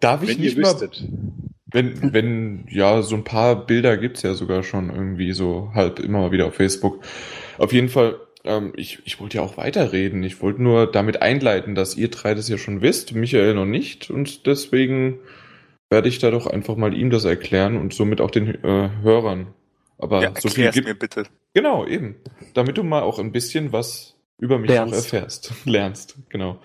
darf 0.00 0.22
ich 0.22 0.28
Wenn 0.28 0.38
nicht 0.38 0.56
ihr 0.56 0.60
mal, 0.60 0.80
wüsstet. 0.80 1.08
wenn 1.66 2.12
wenn 2.12 2.66
ja 2.70 3.02
so 3.02 3.16
ein 3.16 3.24
paar 3.24 3.66
Bilder 3.66 3.96
gibt's 3.96 4.22
ja 4.22 4.34
sogar 4.34 4.62
schon 4.62 4.90
irgendwie 4.90 5.32
so 5.32 5.72
halb 5.74 5.98
immer 6.00 6.20
mal 6.20 6.32
wieder 6.32 6.46
auf 6.46 6.54
Facebook. 6.54 7.02
Auf 7.58 7.72
jeden 7.72 7.88
Fall, 7.88 8.16
ähm, 8.44 8.72
ich 8.76 9.00
ich 9.04 9.20
wollte 9.20 9.38
ja 9.38 9.42
auch 9.42 9.56
weiterreden. 9.56 10.22
Ich 10.22 10.40
wollte 10.42 10.62
nur 10.62 10.90
damit 10.90 11.22
einleiten, 11.22 11.74
dass 11.74 11.96
ihr 11.96 12.10
drei 12.10 12.34
das 12.34 12.48
ja 12.48 12.58
schon 12.58 12.82
wisst, 12.82 13.14
Michael 13.14 13.54
noch 13.54 13.66
nicht 13.66 14.10
und 14.10 14.46
deswegen 14.46 15.18
werde 15.90 16.08
ich 16.08 16.18
da 16.18 16.30
doch 16.30 16.46
einfach 16.46 16.76
mal 16.76 16.94
ihm 16.94 17.10
das 17.10 17.24
erklären 17.24 17.76
und 17.76 17.94
somit 17.94 18.20
auch 18.20 18.30
den 18.30 18.62
äh, 18.64 18.90
Hörern. 19.02 19.48
Aber 19.98 20.22
Ja, 20.22 20.32
so 20.38 20.48
viel 20.48 20.70
gibt 20.70 20.86
mir 20.86 20.94
bitte. 20.94 21.24
Genau, 21.54 21.86
eben. 21.86 22.16
Damit 22.54 22.76
du 22.76 22.82
mal 22.82 23.02
auch 23.02 23.18
ein 23.18 23.32
bisschen 23.32 23.72
was 23.72 24.14
über 24.38 24.58
mich 24.58 24.70
Lernst. 24.70 24.92
noch 24.92 25.02
erfährst. 25.02 25.52
Lernst, 25.64 26.16
genau. 26.28 26.60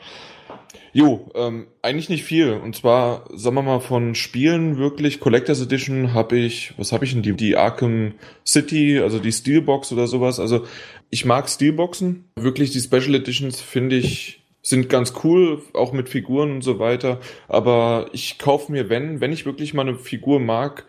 Jo, 0.94 1.32
ähm, 1.36 1.68
eigentlich 1.82 2.10
nicht 2.10 2.26
viel. 2.26 2.52
Und 2.52 2.76
zwar, 2.76 3.26
sagen 3.34 3.56
wir 3.56 3.62
mal, 3.62 3.80
von 3.80 4.14
Spielen 4.16 4.78
wirklich, 4.78 5.22
Collectors 5.22 5.62
Edition 5.62 6.14
habe 6.14 6.38
ich, 6.38 6.74
was 6.78 6.92
habe 6.92 7.06
ich 7.06 7.14
denn, 7.14 7.22
die, 7.22 7.34
die 7.34 7.56
Arkham 7.56 8.16
City, 8.46 9.00
also 9.00 9.20
die 9.20 9.32
Steelbox 9.32 9.94
oder 9.94 10.08
sowas. 10.08 10.40
Also 10.40 10.66
ich 11.10 11.24
mag 11.24 11.48
Steelboxen. 11.48 12.26
Wirklich 12.36 12.72
die 12.72 12.82
Special 12.82 13.16
Editions 13.16 13.62
finde 13.62 13.96
ich, 13.96 14.41
sind 14.62 14.90
ganz 14.90 15.14
cool, 15.24 15.62
auch 15.74 15.92
mit 15.92 16.10
Figuren 16.10 16.52
und 16.52 16.62
so 16.64 16.80
weiter. 16.80 17.20
Aber 17.48 18.08
ich 18.14 18.38
kaufe 18.38 18.72
mir, 18.72 18.90
wenn, 18.90 19.22
wenn 19.22 19.32
ich 19.32 19.46
wirklich 19.46 19.74
mal 19.74 19.88
eine 19.88 19.96
Figur 19.96 20.40
mag, 20.40 20.86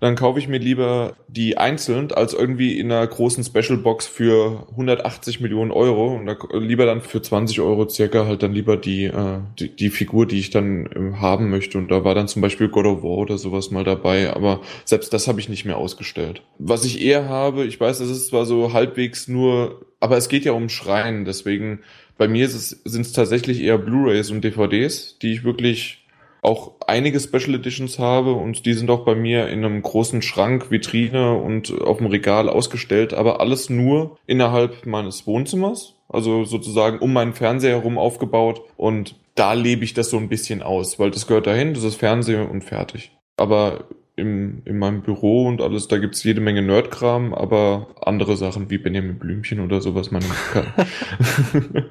dann 0.00 0.14
kaufe 0.14 0.38
ich 0.38 0.46
mir 0.46 0.58
lieber 0.58 1.16
die 1.26 1.58
einzeln 1.58 2.12
als 2.12 2.32
irgendwie 2.32 2.78
in 2.78 2.92
einer 2.92 3.06
großen 3.06 3.42
Special 3.42 3.78
Box 3.78 4.06
für 4.06 4.66
180 4.70 5.40
Millionen 5.40 5.72
Euro 5.72 6.14
und 6.14 6.26
da, 6.26 6.36
lieber 6.52 6.86
dann 6.86 7.00
für 7.00 7.20
20 7.20 7.60
Euro 7.60 7.88
circa 7.88 8.24
halt 8.26 8.42
dann 8.42 8.52
lieber 8.52 8.76
die, 8.76 9.06
äh, 9.06 9.40
die, 9.58 9.74
die 9.74 9.90
Figur, 9.90 10.26
die 10.26 10.38
ich 10.38 10.50
dann 10.50 10.88
ähm, 10.94 11.20
haben 11.20 11.50
möchte. 11.50 11.78
Und 11.78 11.90
da 11.90 12.04
war 12.04 12.14
dann 12.14 12.28
zum 12.28 12.42
Beispiel 12.42 12.68
God 12.68 12.86
of 12.86 13.02
War 13.02 13.18
oder 13.18 13.38
sowas 13.38 13.70
mal 13.70 13.84
dabei, 13.84 14.32
aber 14.32 14.60
selbst 14.84 15.12
das 15.12 15.26
habe 15.26 15.40
ich 15.40 15.48
nicht 15.48 15.64
mehr 15.64 15.78
ausgestellt. 15.78 16.42
Was 16.58 16.84
ich 16.84 17.02
eher 17.02 17.28
habe, 17.28 17.64
ich 17.64 17.80
weiß, 17.80 17.98
das 17.98 18.08
ist 18.08 18.28
zwar 18.28 18.44
so 18.44 18.72
halbwegs 18.72 19.26
nur, 19.26 19.84
aber 19.98 20.16
es 20.16 20.28
geht 20.28 20.44
ja 20.44 20.52
um 20.52 20.68
Schreien, 20.68 21.24
deswegen 21.24 21.80
bei 22.18 22.28
mir 22.28 22.48
sind 22.48 23.06
es 23.06 23.12
tatsächlich 23.12 23.62
eher 23.62 23.78
Blu-rays 23.78 24.30
und 24.30 24.42
DVDs, 24.42 25.18
die 25.22 25.32
ich 25.32 25.44
wirklich 25.44 26.04
auch 26.42 26.72
einige 26.86 27.18
Special 27.18 27.54
Editions 27.54 27.98
habe 27.98 28.32
und 28.32 28.66
die 28.66 28.74
sind 28.74 28.90
auch 28.90 29.04
bei 29.04 29.14
mir 29.14 29.48
in 29.48 29.64
einem 29.64 29.82
großen 29.82 30.22
Schrank, 30.22 30.70
Vitrine 30.70 31.34
und 31.34 31.80
auf 31.80 31.98
dem 31.98 32.06
Regal 32.06 32.48
ausgestellt, 32.48 33.14
aber 33.14 33.40
alles 33.40 33.70
nur 33.70 34.18
innerhalb 34.26 34.86
meines 34.86 35.26
Wohnzimmers. 35.26 35.94
also 36.08 36.44
sozusagen 36.44 36.98
um 36.98 37.12
meinen 37.12 37.34
Fernseher 37.34 37.76
herum 37.76 37.98
aufgebaut 37.98 38.62
und 38.76 39.16
da 39.34 39.52
lebe 39.52 39.84
ich 39.84 39.94
das 39.94 40.10
so 40.10 40.16
ein 40.16 40.28
bisschen 40.28 40.62
aus, 40.62 40.98
weil 40.98 41.10
das 41.10 41.26
gehört 41.26 41.46
dahin, 41.46 41.74
das 41.74 41.84
ist 41.84 41.96
Fernseher 41.96 42.50
und 42.50 42.64
fertig. 42.64 43.12
Aber 43.36 43.84
im, 44.18 44.62
in 44.64 44.78
meinem 44.78 45.02
Büro 45.02 45.46
und 45.46 45.62
alles, 45.62 45.88
da 45.88 45.98
gibt's 45.98 46.22
jede 46.24 46.40
Menge 46.40 46.62
Nerdkram, 46.62 47.32
aber 47.32 47.88
andere 48.02 48.36
Sachen 48.36 48.68
wie 48.70 48.78
Benjamin 48.78 49.18
Blümchen 49.18 49.60
oder 49.60 49.80
sowas 49.80 50.10
man 50.10 50.22
nicht 50.22 50.52
kann. 50.52 51.86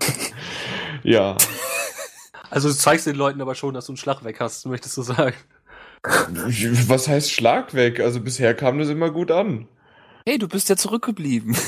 ja. 1.04 1.38
Also 2.50 2.70
du 2.70 2.76
zeigst 2.76 3.08
den 3.08 3.16
Leuten 3.16 3.42
aber 3.42 3.56
schon, 3.56 3.74
dass 3.74 3.88
du 3.88 3.94
einen 3.94 3.98
Schlag 3.98 4.24
weg 4.24 4.40
hast, 4.40 4.66
möchtest 4.66 4.98
du 4.98 5.02
sagen. 5.02 5.36
Was 6.04 7.08
heißt 7.08 7.32
Schlag 7.32 7.74
weg? 7.74 8.00
Also 8.00 8.22
bisher 8.22 8.54
kam 8.54 8.80
das 8.80 8.90
immer 8.90 9.10
gut 9.10 9.32
an. 9.32 9.68
Hey, 10.26 10.38
du 10.38 10.48
bist 10.48 10.70
ja 10.70 10.76
zurückgeblieben. 10.76 11.56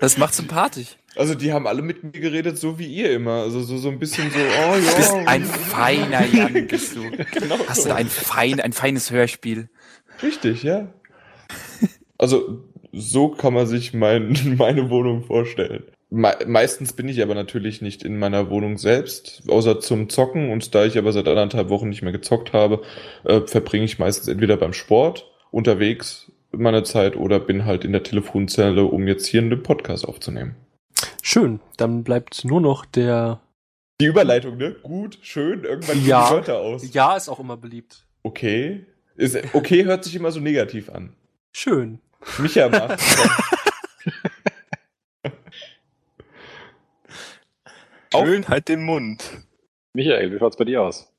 das 0.00 0.18
macht 0.18 0.34
sympathisch. 0.34 0.96
Also 1.16 1.34
die 1.34 1.52
haben 1.52 1.66
alle 1.66 1.82
mit 1.82 2.02
mir 2.02 2.20
geredet, 2.20 2.58
so 2.58 2.78
wie 2.78 2.86
ihr 2.86 3.12
immer. 3.12 3.42
Also 3.42 3.62
so, 3.62 3.78
so 3.78 3.88
ein 3.88 3.98
bisschen 3.98 4.30
so, 4.30 4.38
oh 4.38 4.74
ja. 4.74 4.90
Du 4.90 4.96
bist 4.96 5.14
ein 5.14 5.44
feiner 5.44 6.26
Jan, 6.26 6.66
bist 6.66 6.94
du. 6.94 7.02
Genau 7.32 7.58
Hast 7.66 7.82
so. 7.82 7.88
du 7.88 7.94
ein, 7.94 8.08
fein, 8.08 8.60
ein 8.60 8.72
feines 8.72 9.10
Hörspiel. 9.10 9.68
Richtig, 10.22 10.62
ja. 10.62 10.88
Also 12.18 12.64
so 12.92 13.28
kann 13.28 13.54
man 13.54 13.66
sich 13.66 13.94
mein, 13.94 14.54
meine 14.58 14.90
Wohnung 14.90 15.24
vorstellen. 15.24 15.84
Me 16.08 16.36
meistens 16.46 16.92
bin 16.92 17.08
ich 17.08 17.20
aber 17.20 17.34
natürlich 17.34 17.82
nicht 17.82 18.04
in 18.04 18.18
meiner 18.18 18.48
Wohnung 18.48 18.78
selbst, 18.78 19.42
außer 19.48 19.80
zum 19.80 20.08
Zocken. 20.08 20.50
Und 20.50 20.74
da 20.74 20.84
ich 20.84 20.98
aber 20.98 21.12
seit 21.12 21.28
anderthalb 21.28 21.68
Wochen 21.68 21.88
nicht 21.88 22.02
mehr 22.02 22.12
gezockt 22.12 22.52
habe, 22.52 22.82
äh, 23.24 23.40
verbringe 23.40 23.84
ich 23.84 23.98
meistens 23.98 24.28
entweder 24.28 24.56
beim 24.56 24.72
Sport 24.72 25.30
unterwegs 25.50 26.25
meine 26.56 26.82
Zeit 26.82 27.16
oder 27.16 27.40
bin 27.40 27.64
halt 27.64 27.84
in 27.84 27.92
der 27.92 28.02
Telefonzelle, 28.02 28.84
um 28.84 29.06
jetzt 29.06 29.26
hier 29.26 29.40
einen 29.40 29.62
Podcast 29.62 30.06
aufzunehmen. 30.06 30.56
Schön, 31.22 31.60
dann 31.76 32.04
bleibt 32.04 32.44
nur 32.44 32.60
noch 32.60 32.84
der. 32.84 33.40
Die 34.00 34.06
Überleitung, 34.06 34.56
ne? 34.56 34.76
Gut, 34.82 35.18
schön, 35.22 35.64
irgendwann 35.64 36.04
ja, 36.04 36.26
die 36.26 36.34
Wörter 36.34 36.58
aus. 36.58 36.92
Ja, 36.92 37.16
ist 37.16 37.28
auch 37.28 37.40
immer 37.40 37.56
beliebt. 37.56 38.06
Okay. 38.22 38.84
Ist, 39.14 39.38
okay 39.54 39.84
hört 39.84 40.04
sich 40.04 40.14
immer 40.14 40.30
so 40.30 40.40
negativ 40.40 40.90
an. 40.90 41.14
Schön. 41.52 42.00
Micha 42.38 42.68
macht. 42.68 43.00
Schön 48.12 48.48
halt 48.48 48.68
den 48.68 48.82
Mund. 48.84 49.24
Michael, 49.92 50.32
wie 50.32 50.38
schaut's 50.38 50.56
bei 50.56 50.64
dir 50.64 50.82
aus? 50.82 51.12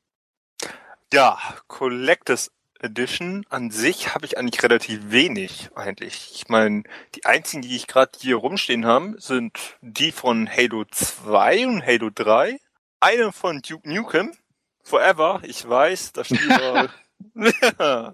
Ja, 1.14 1.38
Collectors 1.68 2.52
Edition 2.82 3.46
an 3.50 3.72
sich 3.72 4.14
habe 4.14 4.26
ich 4.26 4.38
eigentlich 4.38 4.64
relativ 4.64 5.12
wenig 5.12 5.70
eigentlich. 5.76 6.32
Ich 6.34 6.50
meine, 6.50 6.84
die 7.16 7.26
einzigen, 7.26 7.62
die 7.62 7.76
ich 7.76 7.88
gerade 7.88 8.12
hier 8.20 8.38
rumstehen 8.38 8.86
habe, 8.86 9.16
sind 9.20 9.78
die 9.82 10.12
von 10.12 10.50
Halo 10.50 10.86
2 10.90 11.68
und 11.68 11.86
Halo 11.86 12.10
3. 12.14 12.60
Eine 13.00 13.32
von 13.32 13.62
Duke 13.62 13.88
Nukem, 13.92 14.34
Forever, 14.84 15.42
ich 15.44 15.68
weiß, 15.68 16.14
das 16.14 16.28
Spiel 16.28 16.50
war... 16.50 16.90
ja. 17.80 18.14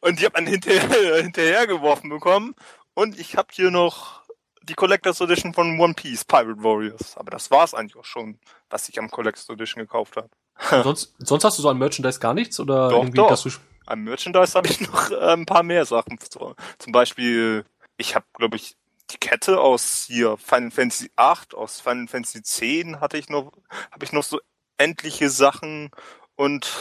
Und 0.00 0.20
die 0.20 0.26
hat 0.26 0.34
man 0.34 0.46
hinterher, 0.46 1.16
hinterher 1.22 1.66
geworfen 1.66 2.10
bekommen. 2.10 2.54
Und 2.94 3.18
ich 3.18 3.36
habe 3.36 3.48
hier 3.52 3.70
noch 3.70 4.22
die 4.62 4.74
Collectors 4.74 5.20
Edition 5.20 5.52
von 5.52 5.78
One 5.78 5.94
Piece, 5.94 6.24
Pirate 6.24 6.62
Warriors. 6.62 7.16
Aber 7.16 7.30
das 7.30 7.50
war's 7.50 7.74
eigentlich 7.74 7.96
auch 7.96 8.04
schon, 8.04 8.38
was 8.70 8.88
ich 8.88 8.98
am 8.98 9.10
Collectors 9.10 9.48
Edition 9.48 9.82
gekauft 9.82 10.16
habe. 10.16 10.30
sonst, 10.84 11.14
sonst 11.18 11.44
hast 11.44 11.58
du 11.58 11.62
so 11.62 11.68
an 11.68 11.78
Merchandise 11.78 12.20
gar 12.20 12.34
nichts? 12.34 12.60
Oder 12.60 12.88
doch, 12.88 12.98
irgendwie, 12.98 13.16
doch. 13.16 13.28
dass 13.28 13.42
du 13.42 13.50
am 13.86 14.04
Merchandise 14.04 14.54
habe 14.54 14.68
ich 14.68 14.80
noch 14.80 15.10
äh, 15.10 15.32
ein 15.32 15.46
paar 15.46 15.62
mehr 15.62 15.84
Sachen. 15.84 16.18
Zum 16.20 16.92
Beispiel, 16.92 17.64
ich 17.96 18.14
habe, 18.14 18.26
glaube 18.34 18.56
ich, 18.56 18.76
die 19.10 19.18
Kette 19.18 19.60
aus 19.60 20.04
hier 20.06 20.36
Final 20.36 20.70
Fantasy 20.70 21.10
8, 21.16 21.54
aus 21.54 21.80
Final 21.80 22.08
Fantasy 22.08 22.42
10 22.42 23.00
hatte 23.00 23.18
ich 23.18 23.28
noch, 23.28 23.52
habe 23.90 24.04
ich 24.04 24.12
noch 24.12 24.24
so 24.24 24.40
endliche 24.78 25.30
Sachen 25.30 25.90
und 26.36 26.72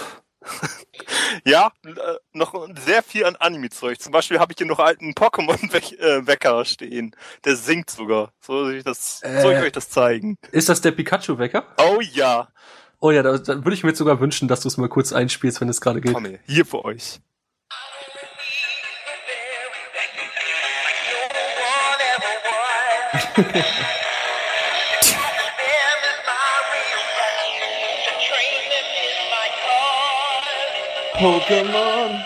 ja, 1.46 1.72
äh, 1.86 1.92
noch 2.34 2.68
sehr 2.86 3.02
viel 3.04 3.26
an 3.26 3.36
Anime-Zeug. 3.36 4.00
Zum 4.02 4.12
Beispiel 4.12 4.40
habe 4.40 4.52
ich 4.52 4.58
hier 4.58 4.68
noch 4.68 4.80
alten 4.80 5.12
Pokémon-Wecker 5.12 6.62
äh, 6.62 6.66
stehen. 6.66 7.16
Der 7.46 7.56
singt 7.56 7.90
sogar. 7.90 8.34
Soll 8.42 8.76
ich, 8.76 8.84
das, 8.84 9.22
äh, 9.24 9.42
soll 9.42 9.54
ich 9.54 9.60
euch 9.60 9.72
das 9.72 9.90
zeigen? 9.90 10.38
Ist 10.52 10.70
das 10.70 10.82
der 10.82 10.92
Pikachu-Wecker? 10.92 11.66
Oh 11.78 12.02
ja. 12.02 12.50
Oh 13.06 13.12
ja, 13.12 13.22
da, 13.22 13.38
da 13.38 13.56
würde 13.66 13.74
ich 13.74 13.84
mir 13.84 13.90
jetzt 13.90 13.98
sogar 13.98 14.22
wünschen, 14.22 14.48
dass 14.48 14.62
du 14.62 14.70
es 14.70 14.78
mal 14.78 14.88
kurz 14.88 15.12
einspielst, 15.12 15.60
wenn 15.60 15.68
es 15.68 15.82
gerade 15.82 16.00
geht. 16.00 16.14
Komm 16.14 16.26
hier 16.48 16.66
für 16.66 16.86
euch. 16.86 17.20
Pokémon. 31.16 32.24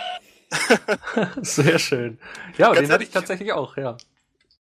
Sehr 1.41 1.79
schön. 1.79 2.19
Ja, 2.59 2.71
den 2.73 2.91
hatte 2.91 3.03
ich 3.03 3.09
tatsächlich 3.09 3.51
auch, 3.51 3.77
ja. 3.77 3.97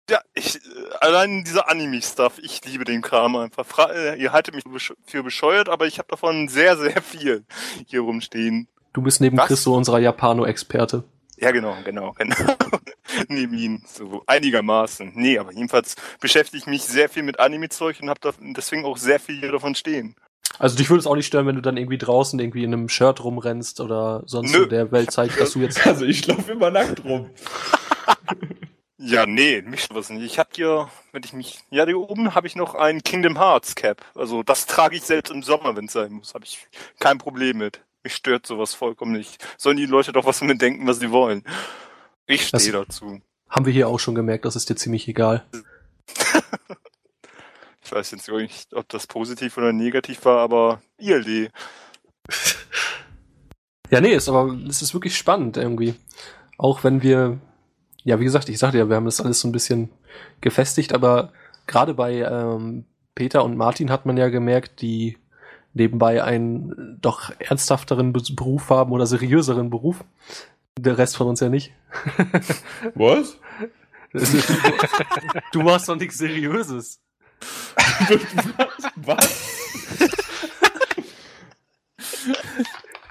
Ja, 0.09 0.19
ich, 0.33 0.59
allein 0.99 1.43
dieser 1.45 1.69
Anime-Stuff, 1.69 2.39
ich 2.41 2.63
liebe 2.65 2.83
den 2.83 3.01
Kram 3.01 3.35
einfach. 3.37 3.65
Fra 3.65 3.89
äh, 3.91 4.21
ihr 4.21 4.33
haltet 4.33 4.53
mich 4.53 4.63
für 5.05 5.23
bescheuert, 5.23 5.69
aber 5.69 5.87
ich 5.87 5.97
habe 5.97 6.09
davon 6.09 6.49
sehr, 6.49 6.75
sehr 6.77 7.01
viel 7.01 7.45
hier 7.87 8.01
rumstehen. 8.01 8.67
Du 8.91 9.01
bist 9.01 9.21
neben 9.21 9.37
Was? 9.37 9.47
Chris 9.47 9.63
so 9.63 9.73
unserer 9.73 9.99
Japano-Experte. 9.99 11.05
Ja, 11.37 11.51
genau, 11.51 11.75
genau, 11.85 12.11
genau. 12.17 12.35
neben 13.27 13.57
ihm, 13.57 13.81
so 13.85 14.23
einigermaßen. 14.27 15.13
Nee, 15.15 15.39
aber 15.39 15.53
jedenfalls 15.53 15.95
beschäftige 16.19 16.57
ich 16.57 16.67
mich 16.67 16.83
sehr 16.83 17.09
viel 17.09 17.23
mit 17.23 17.39
Anime-Zeug 17.39 17.99
und 18.01 18.09
habe 18.09 18.19
deswegen 18.55 18.85
auch 18.85 18.97
sehr 18.97 19.19
viel 19.19 19.39
hier 19.39 19.51
davon 19.51 19.73
stehen. 19.73 20.15
Also 20.59 20.77
dich 20.77 20.89
würde 20.89 20.99
es 20.99 21.07
auch 21.07 21.15
nicht 21.15 21.25
stören, 21.25 21.47
wenn 21.47 21.55
du 21.55 21.61
dann 21.61 21.77
irgendwie 21.77 21.97
draußen 21.97 22.39
irgendwie 22.39 22.63
in 22.63 22.73
einem 22.73 22.89
Shirt 22.89 23.23
rumrennst 23.23 23.79
oder 23.79 24.21
sonst 24.25 24.51
Nö. 24.51 24.59
so 24.59 24.65
der 24.65 24.91
Welt 24.91 25.11
zeigst, 25.11 25.39
dass 25.39 25.53
du 25.53 25.59
jetzt... 25.59 25.85
Also 25.85 26.05
ich 26.05 26.27
laufe 26.27 26.51
immer 26.51 26.69
nackt 26.69 27.03
rum. 27.03 27.29
Ja, 28.97 29.25
nee, 29.25 29.61
mich 29.63 29.87
was 29.91 30.09
nicht. 30.09 30.23
Ich 30.23 30.39
hab 30.39 30.55
hier, 30.55 30.87
wenn 31.11 31.23
ich 31.23 31.33
mich, 31.33 31.59
ja, 31.71 31.85
hier 31.85 31.99
oben 31.99 32.35
habe 32.35 32.45
ich 32.45 32.55
noch 32.55 32.75
ein 32.75 33.01
Kingdom 33.01 33.37
Hearts 33.37 33.75
Cap. 33.75 34.05
Also 34.13 34.43
das 34.43 34.67
trage 34.67 34.95
ich 34.95 35.03
selbst 35.03 35.31
im 35.31 35.41
Sommer, 35.41 35.75
wenn 35.75 35.85
es 35.85 35.93
sein 35.93 36.11
muss. 36.13 36.33
Habe 36.35 36.45
ich 36.45 36.67
kein 36.99 37.17
Problem 37.17 37.57
mit. 37.57 37.81
Mich 38.03 38.15
stört 38.15 38.45
sowas 38.45 38.73
vollkommen 38.73 39.13
nicht. 39.13 39.43
Sollen 39.57 39.77
die 39.77 39.87
Leute 39.87 40.11
doch 40.11 40.25
was 40.25 40.41
mit 40.41 40.61
denken, 40.61 40.85
was 40.85 40.99
sie 40.99 41.09
wollen. 41.09 41.43
Ich 42.27 42.47
stehe 42.47 42.71
dazu. 42.71 43.21
Haben 43.49 43.65
wir 43.65 43.73
hier 43.73 43.87
auch 43.87 43.99
schon 43.99 44.15
gemerkt, 44.15 44.45
das 44.45 44.55
ist 44.55 44.69
dir 44.69 44.75
ziemlich 44.75 45.07
egal. 45.07 45.45
ich 47.83 47.91
weiß 47.91 48.11
jetzt 48.11 48.29
nicht, 48.29 48.73
ob 48.73 48.87
das 48.89 49.07
positiv 49.07 49.57
oder 49.57 49.73
negativ 49.73 50.23
war, 50.25 50.39
aber 50.39 50.81
ILD. 50.97 51.51
ja, 53.89 54.01
nee, 54.01 54.13
ist 54.13 54.29
aber 54.29 54.55
es 54.67 54.81
ist 54.81 54.93
wirklich 54.93 55.17
spannend 55.17 55.57
irgendwie. 55.57 55.95
Auch 56.57 56.83
wenn 56.83 57.01
wir 57.01 57.39
ja, 58.03 58.19
wie 58.19 58.25
gesagt, 58.25 58.49
ich 58.49 58.59
sagte 58.59 58.77
ja, 58.77 58.89
wir 58.89 58.95
haben 58.95 59.05
das 59.05 59.21
alles 59.21 59.39
so 59.39 59.47
ein 59.47 59.51
bisschen 59.51 59.89
gefestigt, 60.41 60.93
aber 60.93 61.31
gerade 61.67 61.93
bei 61.93 62.21
ähm, 62.21 62.85
Peter 63.15 63.43
und 63.43 63.57
Martin 63.57 63.89
hat 63.89 64.05
man 64.05 64.17
ja 64.17 64.29
gemerkt, 64.29 64.81
die 64.81 65.17
nebenbei 65.73 66.23
einen 66.23 66.99
doch 67.01 67.31
ernsthafteren 67.39 68.13
Beruf 68.13 68.69
haben 68.69 68.91
oder 68.91 69.05
seriöseren 69.05 69.69
Beruf. 69.69 70.03
Der 70.77 70.97
Rest 70.97 71.17
von 71.17 71.27
uns 71.27 71.39
ja 71.39 71.49
nicht. 71.49 71.71
Was? 72.95 73.37
du 75.51 75.61
machst 75.61 75.89
doch 75.89 75.95
nichts 75.95 76.17
Seriöses. 76.17 76.99
Was? 78.95 79.57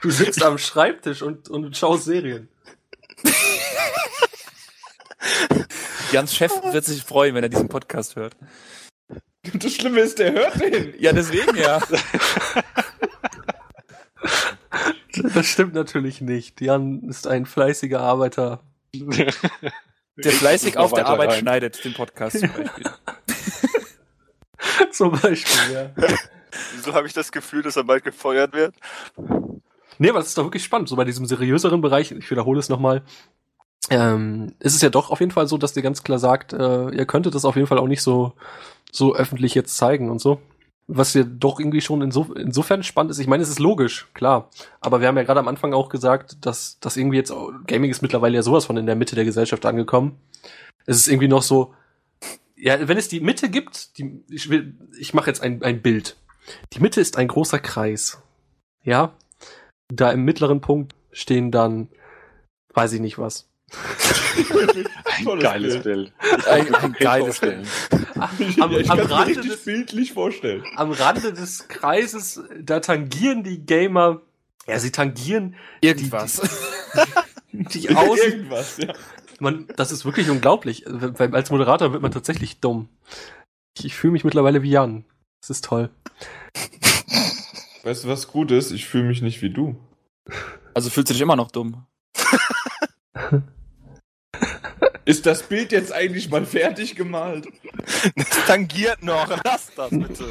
Du 0.00 0.10
sitzt 0.10 0.42
am 0.42 0.58
Schreibtisch 0.58 1.22
und, 1.22 1.48
und 1.48 1.76
schaust 1.76 2.04
Serien. 2.04 2.48
Jans 6.10 6.34
Chef 6.34 6.52
wird 6.72 6.84
sich 6.84 7.02
freuen, 7.02 7.34
wenn 7.34 7.42
er 7.42 7.48
diesen 7.48 7.68
Podcast 7.68 8.16
hört. 8.16 8.36
Das 9.54 9.72
Schlimme 9.72 10.00
ist, 10.00 10.18
der 10.18 10.32
hört 10.32 10.60
den. 10.60 10.94
Ja, 10.98 11.12
deswegen 11.12 11.56
ja. 11.56 11.80
Das 15.34 15.46
stimmt 15.46 15.74
natürlich 15.74 16.20
nicht. 16.20 16.60
Jan 16.60 17.02
ist 17.08 17.26
ein 17.26 17.44
fleißiger 17.44 18.00
Arbeiter. 18.00 18.60
Der 18.94 20.32
fleißig 20.32 20.76
auf 20.76 20.92
der 20.92 21.06
Arbeit 21.06 21.30
rein. 21.30 21.40
schneidet, 21.40 21.84
den 21.84 21.94
Podcast 21.94 22.38
zum 22.40 22.50
Beispiel. 22.52 22.84
zum 24.90 25.12
Beispiel, 25.12 25.74
ja. 25.74 25.90
Wieso 26.74 26.94
habe 26.94 27.06
ich 27.06 27.12
das 27.12 27.32
Gefühl, 27.32 27.62
dass 27.62 27.76
er 27.76 27.84
bald 27.84 28.04
gefeuert 28.04 28.52
wird? 28.52 28.74
Nee, 29.98 30.10
aber 30.10 30.18
das 30.18 30.28
ist 30.28 30.38
doch 30.38 30.44
wirklich 30.44 30.64
spannend. 30.64 30.88
So 30.88 30.96
bei 30.96 31.04
diesem 31.04 31.26
seriöseren 31.26 31.80
Bereich, 31.80 32.10
ich 32.10 32.30
wiederhole 32.30 32.58
es 32.58 32.68
nochmal, 32.68 33.02
ähm, 33.90 34.54
ist 34.60 34.74
es 34.74 34.82
ja 34.82 34.90
doch 34.90 35.10
auf 35.10 35.20
jeden 35.20 35.32
Fall 35.32 35.46
so, 35.48 35.58
dass 35.58 35.76
ihr 35.76 35.82
ganz 35.82 36.02
klar 36.02 36.18
sagt, 36.18 36.52
äh, 36.52 36.90
ihr 36.90 37.06
könntet 37.06 37.34
das 37.34 37.44
auf 37.44 37.56
jeden 37.56 37.66
Fall 37.66 37.78
auch 37.78 37.88
nicht 37.88 38.02
so, 38.02 38.32
so 38.90 39.14
öffentlich 39.14 39.54
jetzt 39.54 39.76
zeigen 39.76 40.10
und 40.10 40.20
so. 40.20 40.40
Was 40.88 41.14
ja 41.14 41.22
doch 41.24 41.60
irgendwie 41.60 41.80
schon 41.80 42.02
inso, 42.02 42.32
insofern 42.34 42.82
spannend 42.82 43.12
ist. 43.12 43.18
Ich 43.18 43.26
meine, 43.28 43.42
es 43.42 43.48
ist 43.48 43.60
logisch, 43.60 44.08
klar. 44.14 44.50
Aber 44.80 45.00
wir 45.00 45.08
haben 45.08 45.16
ja 45.16 45.22
gerade 45.22 45.40
am 45.40 45.48
Anfang 45.48 45.72
auch 45.74 45.88
gesagt, 45.88 46.44
dass, 46.44 46.78
dass 46.80 46.96
irgendwie 46.96 47.16
jetzt 47.16 47.32
Gaming 47.66 47.90
ist 47.90 48.02
mittlerweile 48.02 48.36
ja 48.36 48.42
sowas 48.42 48.64
von 48.66 48.76
in 48.76 48.86
der 48.86 48.96
Mitte 48.96 49.14
der 49.14 49.24
Gesellschaft 49.24 49.64
angekommen. 49.64 50.18
Es 50.86 50.96
ist 50.96 51.08
irgendwie 51.08 51.28
noch 51.28 51.42
so, 51.42 51.74
Ja, 52.56 52.88
wenn 52.88 52.98
es 52.98 53.08
die 53.08 53.20
Mitte 53.20 53.48
gibt, 53.48 53.98
die, 53.98 54.22
ich 54.28 54.48
will, 54.50 54.76
ich 54.98 55.14
mache 55.14 55.28
jetzt 55.30 55.42
ein, 55.42 55.62
ein 55.62 55.82
Bild. 55.82 56.16
Die 56.72 56.80
Mitte 56.80 57.00
ist 57.00 57.16
ein 57.16 57.28
großer 57.28 57.58
Kreis. 57.58 58.22
Ja. 58.84 59.12
Da 59.88 60.10
im 60.10 60.24
mittleren 60.24 60.60
Punkt 60.60 60.94
stehen 61.12 61.50
dann, 61.50 61.88
weiß 62.74 62.92
ich 62.94 63.00
nicht 63.00 63.18
was. 63.18 63.48
Ein 65.26 65.38
geiles 65.38 65.82
Bild. 65.82 66.12
Ein, 66.48 66.74
ein 66.74 66.92
geiles 66.92 67.40
Bild. 67.40 67.66
Am, 68.14 68.30
ja, 68.38 68.48
ich 68.48 68.60
am 68.60 68.70
kann 68.84 68.96
mir 68.98 69.10
Rande 69.10 69.40
des, 69.40 69.64
bildlich 69.64 70.12
vorstellen. 70.12 70.64
am 70.76 70.92
Rande 70.92 71.32
des 71.32 71.68
Kreises, 71.68 72.40
da 72.60 72.80
tangieren 72.80 73.42
die 73.42 73.64
Gamer, 73.64 74.20
ja, 74.66 74.78
sie 74.78 74.90
tangieren 74.92 75.56
Irgendwas. 75.80 76.40
die 77.52 77.88
Außen, 77.96 78.32
Irgendwas, 78.32 78.76
ja. 78.78 78.94
man, 79.40 79.66
das 79.76 79.92
ist 79.92 80.04
wirklich 80.04 80.30
unglaublich. 80.30 80.84
Als 80.86 81.50
Moderator 81.50 81.92
wird 81.92 82.02
man 82.02 82.12
tatsächlich 82.12 82.60
dumm. 82.60 82.88
Ich, 83.76 83.84
ich 83.86 83.94
fühle 83.94 84.12
mich 84.12 84.24
mittlerweile 84.24 84.62
wie 84.62 84.70
Jan. 84.70 85.04
Das 85.40 85.50
ist 85.50 85.64
toll. 85.64 85.90
Weißt 87.82 88.04
du, 88.04 88.08
was 88.08 88.28
gut 88.28 88.50
ist? 88.52 88.70
Ich 88.70 88.86
fühle 88.86 89.04
mich 89.04 89.22
nicht 89.22 89.42
wie 89.42 89.50
du. 89.50 89.76
Also 90.74 90.88
fühlst 90.88 91.10
du 91.10 91.14
dich 91.14 91.22
immer 91.22 91.36
noch 91.36 91.50
dumm. 91.50 91.84
Ist 95.04 95.26
das 95.26 95.42
Bild 95.42 95.72
jetzt 95.72 95.92
eigentlich 95.92 96.30
mal 96.30 96.46
fertig 96.46 96.94
gemalt? 96.94 97.48
Das 98.16 98.46
tangiert 98.46 99.02
noch. 99.02 99.28
Lass 99.44 99.72
das 99.74 99.90
bitte. 99.90 100.26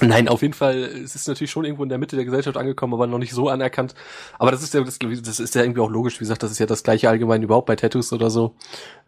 Nein, 0.00 0.28
auf 0.28 0.42
jeden 0.42 0.54
Fall, 0.54 0.76
es 0.76 1.14
ist 1.14 1.28
natürlich 1.28 1.50
schon 1.50 1.64
irgendwo 1.64 1.82
in 1.82 1.88
der 1.88 1.98
Mitte 1.98 2.16
der 2.16 2.24
Gesellschaft 2.24 2.56
angekommen, 2.56 2.94
aber 2.94 3.06
noch 3.06 3.18
nicht 3.18 3.32
so 3.32 3.48
anerkannt. 3.48 3.94
Aber 4.38 4.50
das 4.50 4.62
ist 4.62 4.74
ja, 4.74 4.82
das, 4.82 4.98
das 4.98 5.40
ist 5.40 5.54
ja 5.54 5.62
irgendwie 5.62 5.80
auch 5.80 5.90
logisch. 5.90 6.16
Wie 6.20 6.24
gesagt, 6.24 6.42
das 6.42 6.50
ist 6.50 6.58
ja 6.58 6.66
das 6.66 6.82
gleiche 6.82 7.08
allgemein 7.08 7.42
überhaupt 7.42 7.66
bei 7.66 7.76
Tattoos 7.76 8.12
oder 8.12 8.30
so, 8.30 8.56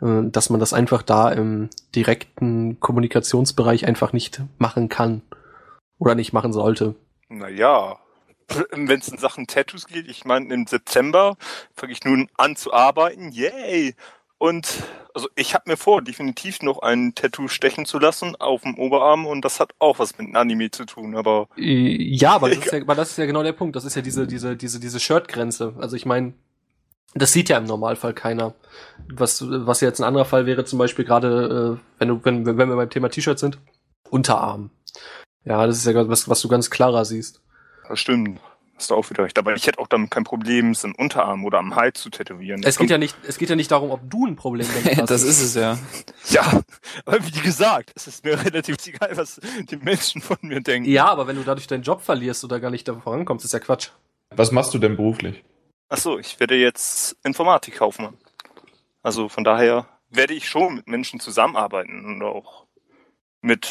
äh, 0.00 0.22
dass 0.24 0.50
man 0.50 0.60
das 0.60 0.72
einfach 0.72 1.02
da 1.02 1.30
im 1.30 1.70
direkten 1.94 2.80
Kommunikationsbereich 2.80 3.86
einfach 3.86 4.12
nicht 4.12 4.42
machen 4.58 4.88
kann. 4.88 5.22
Oder 5.98 6.14
nicht 6.14 6.34
machen 6.34 6.52
sollte. 6.52 6.94
Naja, 7.30 7.98
wenn 8.70 9.00
es 9.00 9.08
in 9.08 9.18
Sachen 9.18 9.46
Tattoos 9.46 9.86
geht, 9.86 10.08
ich 10.08 10.24
meine, 10.24 10.52
im 10.52 10.66
September 10.66 11.36
fange 11.74 11.92
ich 11.92 12.04
nun 12.04 12.28
an 12.36 12.56
zu 12.56 12.72
arbeiten. 12.72 13.32
Yay! 13.32 13.94
Und 14.38 14.82
also 15.14 15.28
ich 15.34 15.54
habe 15.54 15.70
mir 15.70 15.76
vor, 15.76 16.02
definitiv 16.02 16.60
noch 16.60 16.80
ein 16.80 17.14
Tattoo 17.14 17.48
stechen 17.48 17.86
zu 17.86 17.98
lassen 17.98 18.36
auf 18.36 18.62
dem 18.62 18.78
Oberarm 18.78 19.24
und 19.26 19.44
das 19.44 19.60
hat 19.60 19.72
auch 19.78 19.98
was 19.98 20.18
mit 20.18 20.36
Anime 20.36 20.70
zu 20.70 20.84
tun, 20.84 21.16
aber 21.16 21.48
Äh, 21.56 21.96
Ja, 22.14 22.34
aber 22.34 22.50
das, 22.50 22.58
ist 22.66 22.72
ja, 22.72 22.80
aber 22.82 22.94
das 22.94 23.10
ist 23.12 23.16
ja 23.16 23.26
genau 23.26 23.42
der 23.42 23.52
Punkt. 23.52 23.76
Das 23.76 23.84
ist 23.84 23.94
ja 23.96 24.02
diese, 24.02 24.26
diese, 24.26 24.56
diese, 24.56 24.78
diese 24.78 25.00
Shirt-Grenze. 25.00 25.74
Also 25.78 25.96
ich 25.96 26.04
meine, 26.04 26.34
das 27.14 27.32
sieht 27.32 27.48
ja 27.48 27.56
im 27.56 27.64
Normalfall 27.64 28.12
keiner. 28.12 28.54
Was, 29.08 29.42
was 29.48 29.80
jetzt 29.80 30.00
ein 30.00 30.04
anderer 30.04 30.26
Fall 30.26 30.44
wäre, 30.44 30.66
zum 30.66 30.78
Beispiel 30.78 31.06
gerade, 31.06 31.78
äh, 31.78 31.98
wenn 31.98 32.08
du, 32.08 32.20
wenn, 32.22 32.44
wenn 32.44 32.68
wir 32.68 32.76
beim 32.76 32.90
Thema 32.90 33.08
T-Shirt 33.08 33.38
sind, 33.38 33.58
Unterarm. 34.10 34.70
Ja, 35.44 35.66
das 35.66 35.78
ist 35.78 35.86
ja 35.86 36.08
was, 36.08 36.28
was 36.28 36.40
du 36.42 36.48
ganz 36.48 36.70
klarer 36.70 37.04
siehst. 37.04 37.40
das 37.88 38.00
stimmt. 38.00 38.40
Hast 38.76 38.90
du 38.90 38.94
auch 38.94 39.08
wieder 39.08 39.24
recht. 39.24 39.38
Aber 39.38 39.54
ich 39.54 39.66
hätte 39.66 39.78
auch 39.78 39.86
damit 39.86 40.10
kein 40.10 40.24
Problem, 40.24 40.72
es 40.72 40.84
im 40.84 40.94
Unterarm 40.94 41.44
oder 41.46 41.58
am 41.58 41.74
Hals 41.76 42.02
zu 42.02 42.10
tätowieren. 42.10 42.62
Es 42.62 42.76
geht 42.78 42.90
ja 42.90 42.98
nicht, 42.98 43.16
es 43.26 43.38
geht 43.38 43.48
ja 43.48 43.56
nicht 43.56 43.70
darum, 43.70 43.90
ob 43.90 44.00
du 44.10 44.26
ein 44.26 44.36
Problem 44.36 44.68
damit 44.68 44.98
hast. 45.00 45.10
das 45.10 45.22
ist 45.22 45.40
es 45.40 45.54
ja. 45.54 45.78
Ja, 46.28 46.60
aber 47.06 47.24
wie 47.26 47.40
gesagt, 47.40 47.92
es 47.94 48.06
ist 48.06 48.24
mir 48.24 48.38
relativ 48.44 48.76
egal, 48.86 49.16
was 49.16 49.40
die 49.70 49.76
Menschen 49.76 50.20
von 50.20 50.36
mir 50.42 50.60
denken. 50.60 50.90
Ja, 50.90 51.06
aber 51.06 51.26
wenn 51.26 51.36
du 51.36 51.42
dadurch 51.42 51.66
deinen 51.66 51.82
Job 51.82 52.02
verlierst 52.02 52.44
oder 52.44 52.60
gar 52.60 52.70
nicht 52.70 52.86
da 52.86 52.94
vorankommst, 52.94 53.44
ist 53.46 53.52
ja 53.52 53.60
Quatsch. 53.60 53.88
Was 54.34 54.52
machst 54.52 54.74
du 54.74 54.78
denn 54.78 54.96
beruflich? 54.96 55.42
Ach 55.88 55.98
so, 55.98 56.18
ich 56.18 56.38
werde 56.38 56.56
jetzt 56.56 57.16
Informatikkaufmann. 57.24 58.14
Also 59.02 59.28
von 59.28 59.44
daher 59.44 59.86
werde 60.10 60.34
ich 60.34 60.48
schon 60.48 60.74
mit 60.76 60.88
Menschen 60.88 61.20
zusammenarbeiten 61.20 62.04
und 62.04 62.22
auch 62.22 62.66
mit 63.40 63.68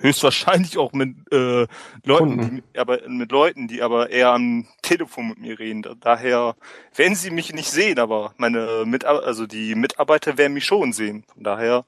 höchstwahrscheinlich 0.00 0.78
auch 0.78 0.92
mit 0.92 1.16
äh, 1.32 1.66
Leuten, 2.04 2.38
Kunden. 2.38 2.62
die, 2.74 2.78
aber 2.78 2.98
mit 3.08 3.30
Leuten, 3.32 3.68
die 3.68 3.82
aber 3.82 4.10
eher 4.10 4.30
am 4.32 4.66
Telefon 4.82 5.28
mit 5.28 5.38
mir 5.38 5.58
reden. 5.58 5.82
Da- 5.82 5.94
Daher 6.00 6.56
werden 6.96 7.14
sie 7.14 7.30
mich 7.30 7.52
nicht 7.52 7.70
sehen, 7.70 7.98
aber 7.98 8.34
meine 8.38 8.84
mit 8.86 9.04
also 9.04 9.46
die 9.46 9.74
Mitarbeiter 9.74 10.38
werden 10.38 10.54
mich 10.54 10.64
schon 10.64 10.92
sehen. 10.92 11.24
Von 11.34 11.44
daher 11.44 11.84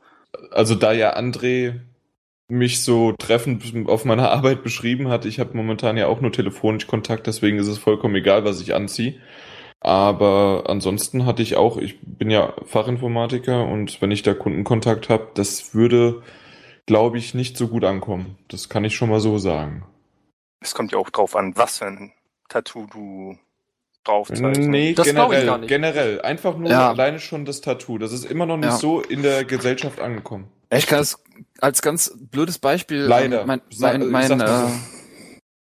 Also 0.53 0.75
da 0.75 0.93
ja 0.93 1.17
André 1.17 1.81
mich 2.49 2.83
so 2.85 3.13
treffend 3.13 3.89
auf 3.89 4.05
meiner 4.05 4.31
Arbeit 4.31 4.63
beschrieben 4.63 5.09
hat, 5.09 5.25
ich 5.25 5.41
habe 5.41 5.57
momentan 5.57 5.97
ja 5.97 6.07
auch 6.07 6.21
nur 6.21 6.33
telefonisch 6.33 6.87
Kontakt, 6.87 7.27
deswegen 7.27 7.59
ist 7.59 7.67
es 7.69 7.79
vollkommen 7.79 8.15
egal, 8.15 8.45
was 8.45 8.61
ich 8.61 8.75
anziehe. 8.75 9.15
Aber 9.81 10.65
ansonsten 10.69 11.27
hatte 11.27 11.43
ich 11.43 11.57
auch, 11.57 11.77
ich 11.77 11.99
bin 12.03 12.31
ja 12.31 12.53
Fachinformatiker 12.67 13.67
und 13.67 14.01
wenn 14.01 14.11
ich 14.13 14.23
da 14.23 14.33
Kundenkontakt 14.35 15.09
habe, 15.09 15.29
das 15.35 15.75
würde, 15.75 16.23
glaube 16.87 17.19
ich, 17.19 17.35
nicht 17.35 17.57
so 17.57 17.69
gut 17.69 17.85
ankommen. 17.85 18.39
Das 18.49 18.69
kann 18.69 18.85
ich 18.85 18.95
schon 18.97 19.09
mal 19.11 19.21
so 19.21 19.39
sagen. 19.39 19.85
es 20.61 20.75
kommt 20.75 20.93
ja 20.93 20.99
auch 20.99 21.11
drauf 21.11 21.35
an, 21.37 21.57
was 21.57 21.79
für 21.79 21.87
ein 21.87 22.13
Tattoo 22.49 22.87
du 22.93 23.37
drauf 24.05 24.29
zeichnest. 24.29 24.61
Nee, 24.61 24.95
Das 24.95 25.09
glaub 25.09 25.27
ich 25.33 25.39
generell, 25.39 25.47
gar 25.47 25.59
nicht. 25.59 25.69
generell. 25.69 26.21
Einfach 26.23 26.57
nur 26.57 26.71
Ja. 26.71 26.91
alleine 26.91 27.19
schon 27.19 27.45
das 27.45 27.61
Tattoo. 27.61 27.99
Das 27.99 28.13
ist 28.13 28.25
immer 28.25 28.47
noch 28.47 28.57
nicht 28.57 28.67
Ja. 28.71 28.77
so 28.77 29.01
in 29.01 29.23
der 29.23 29.45
Gesellschaft 29.45 30.01
angekommen. 30.01 30.49
Ich 30.71 30.87
kann 30.87 31.01
es 31.01 31.23
als 31.61 31.83
ganz 31.83 32.17
blödes 32.19 32.59
Beispiel. 32.59 33.01
Leider. 33.03 33.45
Mein, 33.47 33.61
mein, 33.79 34.03
ich 34.03 34.09
mein, 34.09 34.29
so. 34.39 34.45
äh, 34.45 34.69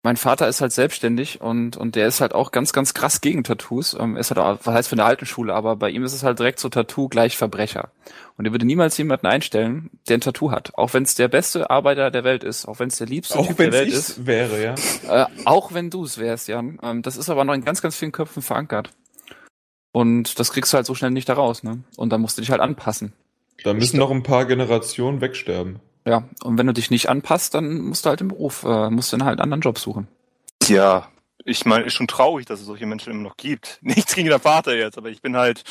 mein 0.05 0.19
Vater 0.19 0.47
ist 0.47 0.61
halt 0.61 0.71
selbstständig 0.71 1.41
und, 1.41 1.79
und 1.79 1.97
der 1.97 2.07
ist 2.07 2.21
halt 2.21 2.35
auch 2.35 2.53
ganz, 2.53 2.75
ganz 2.75 2.93
krass 2.93 3.23
gegen 3.23 3.43
Tattoos. 3.43 3.97
Ähm, 3.99 4.19
ist 4.19 4.31
halt 4.31 4.39
auch, 4.39 4.59
was 4.63 4.75
heißt 4.75 4.89
von 4.91 4.99
der 4.99 5.07
alten 5.07 5.25
Schule, 5.25 5.55
aber 5.55 5.77
bei 5.77 5.89
ihm 5.89 6.05
ist 6.05 6.13
es 6.13 6.23
halt 6.23 6.39
direkt 6.39 6.61
so 6.61 6.69
Tattoo 6.69 7.09
gleich 7.09 7.39
Verbrecher. 7.39 7.89
Und 8.37 8.45
er 8.45 8.53
würde 8.53 8.67
niemals 8.67 8.99
jemanden 8.99 9.27
einstellen, 9.27 9.89
der 10.07 10.19
ein 10.19 10.21
Tattoo 10.21 10.51
hat. 10.51 10.77
Auch 10.77 10.93
wenn 10.93 11.05
es 11.05 11.15
der 11.15 11.29
beste 11.29 11.71
Arbeiter 11.71 12.11
der 12.11 12.23
Welt 12.23 12.45
ist, 12.45 12.67
auch 12.67 12.81
wenn 12.81 12.89
es 12.89 12.99
der 12.99 13.07
liebste 13.07 13.39
Auch 13.39 13.47
Typ 13.47 13.57
der 13.57 13.73
Welt 13.73 13.89
ist. 13.89 14.19
ich 14.19 14.27
wäre, 14.27 14.63
ja. 14.63 14.75
Äh, 15.09 15.27
auch 15.47 15.73
wenn 15.73 15.89
du 15.89 16.05
es 16.05 16.19
wärst, 16.19 16.49
Jan. 16.49 16.79
Ähm, 16.83 17.01
das 17.01 17.17
ist 17.17 17.31
aber 17.31 17.45
noch 17.45 17.55
in 17.55 17.65
ganz, 17.65 17.81
ganz 17.81 17.97
vielen 17.97 18.13
Köpfen 18.13 18.43
verankert. 18.43 18.91
Und 19.93 20.39
das 20.39 20.53
kriegst 20.53 20.71
du 20.75 20.77
halt 20.77 20.85
so 20.85 20.95
schnell 20.95 21.13
nicht 21.13 21.31
da 21.31 21.33
raus, 21.33 21.63
ne? 21.63 21.83
Und 21.97 22.11
da 22.11 22.19
musst 22.19 22.37
du 22.37 22.43
dich 22.43 22.51
halt 22.51 22.61
anpassen. 22.61 23.15
Da 23.63 23.73
müssen 23.73 23.99
noch 23.99 24.11
ein 24.11 24.23
paar 24.23 24.45
Generationen 24.45 25.23
wegsterben. 25.23 25.81
Ja, 26.07 26.25
und 26.43 26.59
wenn 26.59 26.67
du 26.67 26.73
dich 26.75 26.91
nicht 26.91 27.09
anpasst, 27.09 27.55
dann 27.55 27.79
musst 27.81 28.05
du 28.05 28.11
halt 28.11 28.21
im 28.21 28.29
Beruf, 28.29 28.63
äh, 28.65 28.91
musst 28.91 29.13
du 29.13 29.17
dann 29.17 29.27
halt 29.27 29.39
einen 29.41 29.45
anderen 29.45 29.63
Job 29.63 29.79
suchen. 29.79 30.09
Ja, 30.67 31.09
ich 31.45 31.65
meine, 31.67 31.85
ist 31.85 31.95
schon 31.95 32.07
traurig, 32.09 32.47
dass 32.47 32.61
es 32.61 32.67
solche 32.67 32.87
Menschen 32.87 33.13
immer 33.13 33.23
noch 33.23 33.37
gibt. 33.37 33.79
Nichts 33.83 34.15
gegen 34.15 34.29
den 34.29 34.41
Vater 34.41 34.75
jetzt, 34.77 34.99
aber 34.99 35.11
ich 35.11 35.23
bin 35.23 35.37
halt, 35.37 35.65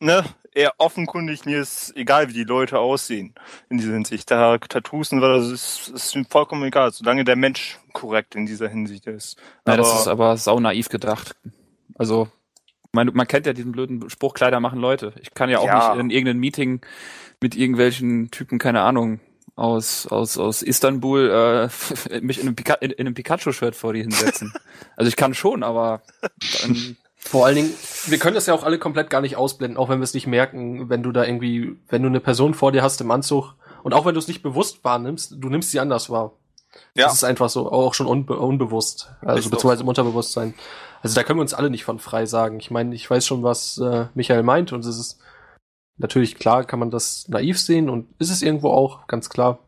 ne, 0.00 0.24
eher 0.54 0.74
offenkundig, 0.78 1.46
mir 1.46 1.60
ist 1.60 1.96
egal, 1.96 2.28
wie 2.28 2.34
die 2.34 2.44
Leute 2.44 2.78
aussehen 2.78 3.34
in 3.70 3.78
dieser 3.78 3.92
Hinsicht. 3.92 4.30
Da 4.30 4.58
Tattoos 4.58 5.12
und 5.12 5.22
was, 5.22 5.48
das 5.48 5.52
ist, 5.52 5.88
ist 5.94 6.14
mir 6.16 6.24
vollkommen 6.24 6.64
egal, 6.64 6.92
solange 6.92 7.24
der 7.24 7.36
Mensch 7.36 7.78
korrekt 7.92 8.34
in 8.34 8.46
dieser 8.46 8.68
Hinsicht 8.68 9.06
ist. 9.06 9.38
Ja, 9.66 9.76
das 9.76 10.00
ist 10.00 10.08
aber 10.08 10.36
sau 10.36 10.60
naiv 10.60 10.88
gedacht. 10.88 11.36
Also, 11.94 12.28
man, 12.92 13.10
man 13.14 13.26
kennt 13.26 13.46
ja 13.46 13.54
diesen 13.54 13.72
blöden 13.72 14.08
Spruch, 14.10 14.34
Kleider 14.34 14.60
machen 14.60 14.78
Leute. 14.78 15.14
Ich 15.20 15.32
kann 15.32 15.48
ja 15.48 15.58
auch 15.58 15.66
Ja. 15.66 15.94
nicht 15.94 16.00
in 16.00 16.10
irgendeinem 16.10 16.40
Meeting 16.40 16.80
mit 17.42 17.56
irgendwelchen 17.56 18.30
Typen, 18.30 18.58
keine 18.58 18.80
Ahnung, 18.82 19.20
aus, 19.54 20.06
aus, 20.06 20.38
aus 20.38 20.62
Istanbul 20.62 21.30
äh, 22.10 22.20
mich 22.20 22.38
in 22.38 22.46
einem, 22.46 22.56
Pika 22.56 22.74
in, 22.74 22.90
in 22.90 23.06
einem 23.06 23.14
Pikachu-Shirt 23.14 23.76
vor 23.76 23.92
dir 23.92 24.02
hinsetzen. 24.02 24.52
also 24.96 25.08
ich 25.08 25.16
kann 25.16 25.34
schon, 25.34 25.62
aber 25.62 26.02
dann, 26.62 26.96
Vor 27.16 27.46
allen 27.46 27.56
Dingen, 27.56 27.74
wir 28.06 28.18
können 28.18 28.34
das 28.34 28.46
ja 28.46 28.54
auch 28.54 28.64
alle 28.64 28.78
komplett 28.78 29.10
gar 29.10 29.20
nicht 29.20 29.36
ausblenden, 29.36 29.76
auch 29.76 29.88
wenn 29.88 30.00
wir 30.00 30.04
es 30.04 30.14
nicht 30.14 30.26
merken, 30.26 30.88
wenn 30.88 31.02
du 31.02 31.12
da 31.12 31.24
irgendwie, 31.24 31.76
wenn 31.88 32.02
du 32.02 32.08
eine 32.08 32.20
Person 32.20 32.54
vor 32.54 32.72
dir 32.72 32.82
hast 32.82 33.00
im 33.00 33.10
Anzug 33.10 33.54
und 33.82 33.94
auch 33.94 34.04
wenn 34.06 34.14
du 34.14 34.18
es 34.18 34.28
nicht 34.28 34.42
bewusst 34.42 34.84
wahrnimmst, 34.84 35.36
du 35.38 35.48
nimmst 35.48 35.70
sie 35.70 35.80
anders 35.80 36.10
wahr. 36.10 36.32
Ja. 36.94 37.04
Das 37.04 37.14
ist 37.14 37.24
einfach 37.24 37.50
so, 37.50 37.70
auch 37.70 37.94
schon 37.94 38.06
unbe 38.06 38.38
unbewusst, 38.38 39.12
also 39.20 39.50
beziehungsweise 39.50 39.82
im 39.82 39.88
Unterbewusstsein. 39.88 40.54
Also 41.02 41.14
da 41.14 41.22
können 41.22 41.38
wir 41.38 41.42
uns 41.42 41.54
alle 41.54 41.68
nicht 41.68 41.84
von 41.84 41.98
frei 41.98 42.26
sagen. 42.26 42.58
Ich 42.60 42.70
meine, 42.70 42.94
ich 42.94 43.08
weiß 43.10 43.26
schon, 43.26 43.42
was 43.42 43.78
äh, 43.78 44.06
Michael 44.14 44.42
meint 44.42 44.72
und 44.72 44.84
es 44.84 44.98
ist 44.98 45.18
natürlich 46.02 46.34
klar, 46.36 46.64
kann 46.64 46.78
man 46.78 46.90
das 46.90 47.28
naiv 47.28 47.58
sehen 47.58 47.88
und 47.88 48.08
ist 48.18 48.30
es 48.30 48.42
irgendwo 48.42 48.70
auch, 48.70 49.06
ganz 49.06 49.28
klar. 49.28 49.58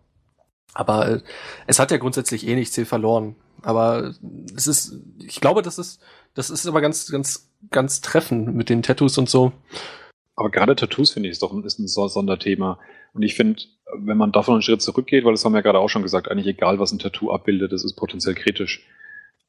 Aber 0.74 1.08
äh, 1.08 1.20
es 1.66 1.78
hat 1.78 1.90
ja 1.90 1.96
grundsätzlich 1.98 2.46
eh 2.46 2.54
nichts 2.54 2.74
viel 2.74 2.84
verloren. 2.84 3.36
Aber 3.62 4.12
es 4.54 4.66
ist, 4.66 4.98
ich 5.18 5.40
glaube, 5.40 5.62
das 5.62 5.78
ist, 5.78 6.02
das 6.34 6.50
ist 6.50 6.66
aber 6.66 6.80
ganz, 6.80 7.10
ganz, 7.10 7.48
ganz 7.70 8.00
treffend 8.00 8.54
mit 8.54 8.68
den 8.68 8.82
Tattoos 8.82 9.16
und 9.16 9.30
so. 9.30 9.52
Aber 10.36 10.50
gerade 10.50 10.76
Tattoos, 10.76 11.12
finde 11.12 11.28
ich, 11.28 11.32
ist 11.34 11.42
doch 11.42 11.52
ein, 11.52 11.62
ist 11.64 11.78
ein 11.78 11.88
So- 11.88 12.08
Sonderthema. 12.08 12.78
Und 13.14 13.22
ich 13.22 13.34
finde, 13.36 13.62
wenn 13.96 14.18
man 14.18 14.32
davon 14.32 14.54
einen 14.54 14.62
Schritt 14.62 14.82
zurückgeht, 14.82 15.24
weil 15.24 15.32
das 15.32 15.44
haben 15.44 15.52
wir 15.52 15.58
ja 15.58 15.62
gerade 15.62 15.78
auch 15.78 15.88
schon 15.88 16.02
gesagt, 16.02 16.28
eigentlich 16.28 16.48
egal, 16.48 16.78
was 16.80 16.92
ein 16.92 16.98
Tattoo 16.98 17.30
abbildet, 17.30 17.72
das 17.72 17.84
ist 17.84 17.94
potenziell 17.94 18.34
kritisch. 18.34 18.84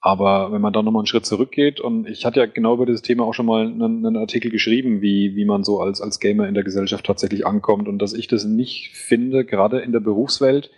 Aber 0.05 0.51
wenn 0.51 0.61
man 0.61 0.71
da 0.71 0.83
nochmal 0.83 0.99
einen 0.99 1.07
Schritt 1.07 1.25
zurückgeht, 1.25 1.79
und 1.79 2.07
ich 2.07 2.25
hatte 2.25 2.39
ja 2.39 2.45
genau 2.45 2.75
über 2.75 2.85
dieses 2.85 3.01
Thema 3.01 3.23
auch 3.23 3.33
schon 3.33 3.47
mal 3.47 3.65
einen, 3.65 4.05
einen 4.05 4.17
Artikel 4.17 4.51
geschrieben, 4.51 5.01
wie, 5.01 5.35
wie 5.35 5.45
man 5.45 5.63
so 5.63 5.79
als, 5.79 5.99
als 5.99 6.19
Gamer 6.19 6.47
in 6.47 6.53
der 6.53 6.63
Gesellschaft 6.63 7.07
tatsächlich 7.07 7.47
ankommt 7.47 7.87
und 7.87 7.97
dass 7.97 8.13
ich 8.13 8.27
das 8.27 8.45
nicht 8.45 8.91
finde, 8.91 9.45
gerade 9.45 9.79
in 9.79 9.91
der 9.91 10.01
Berufswelt, 10.01 10.69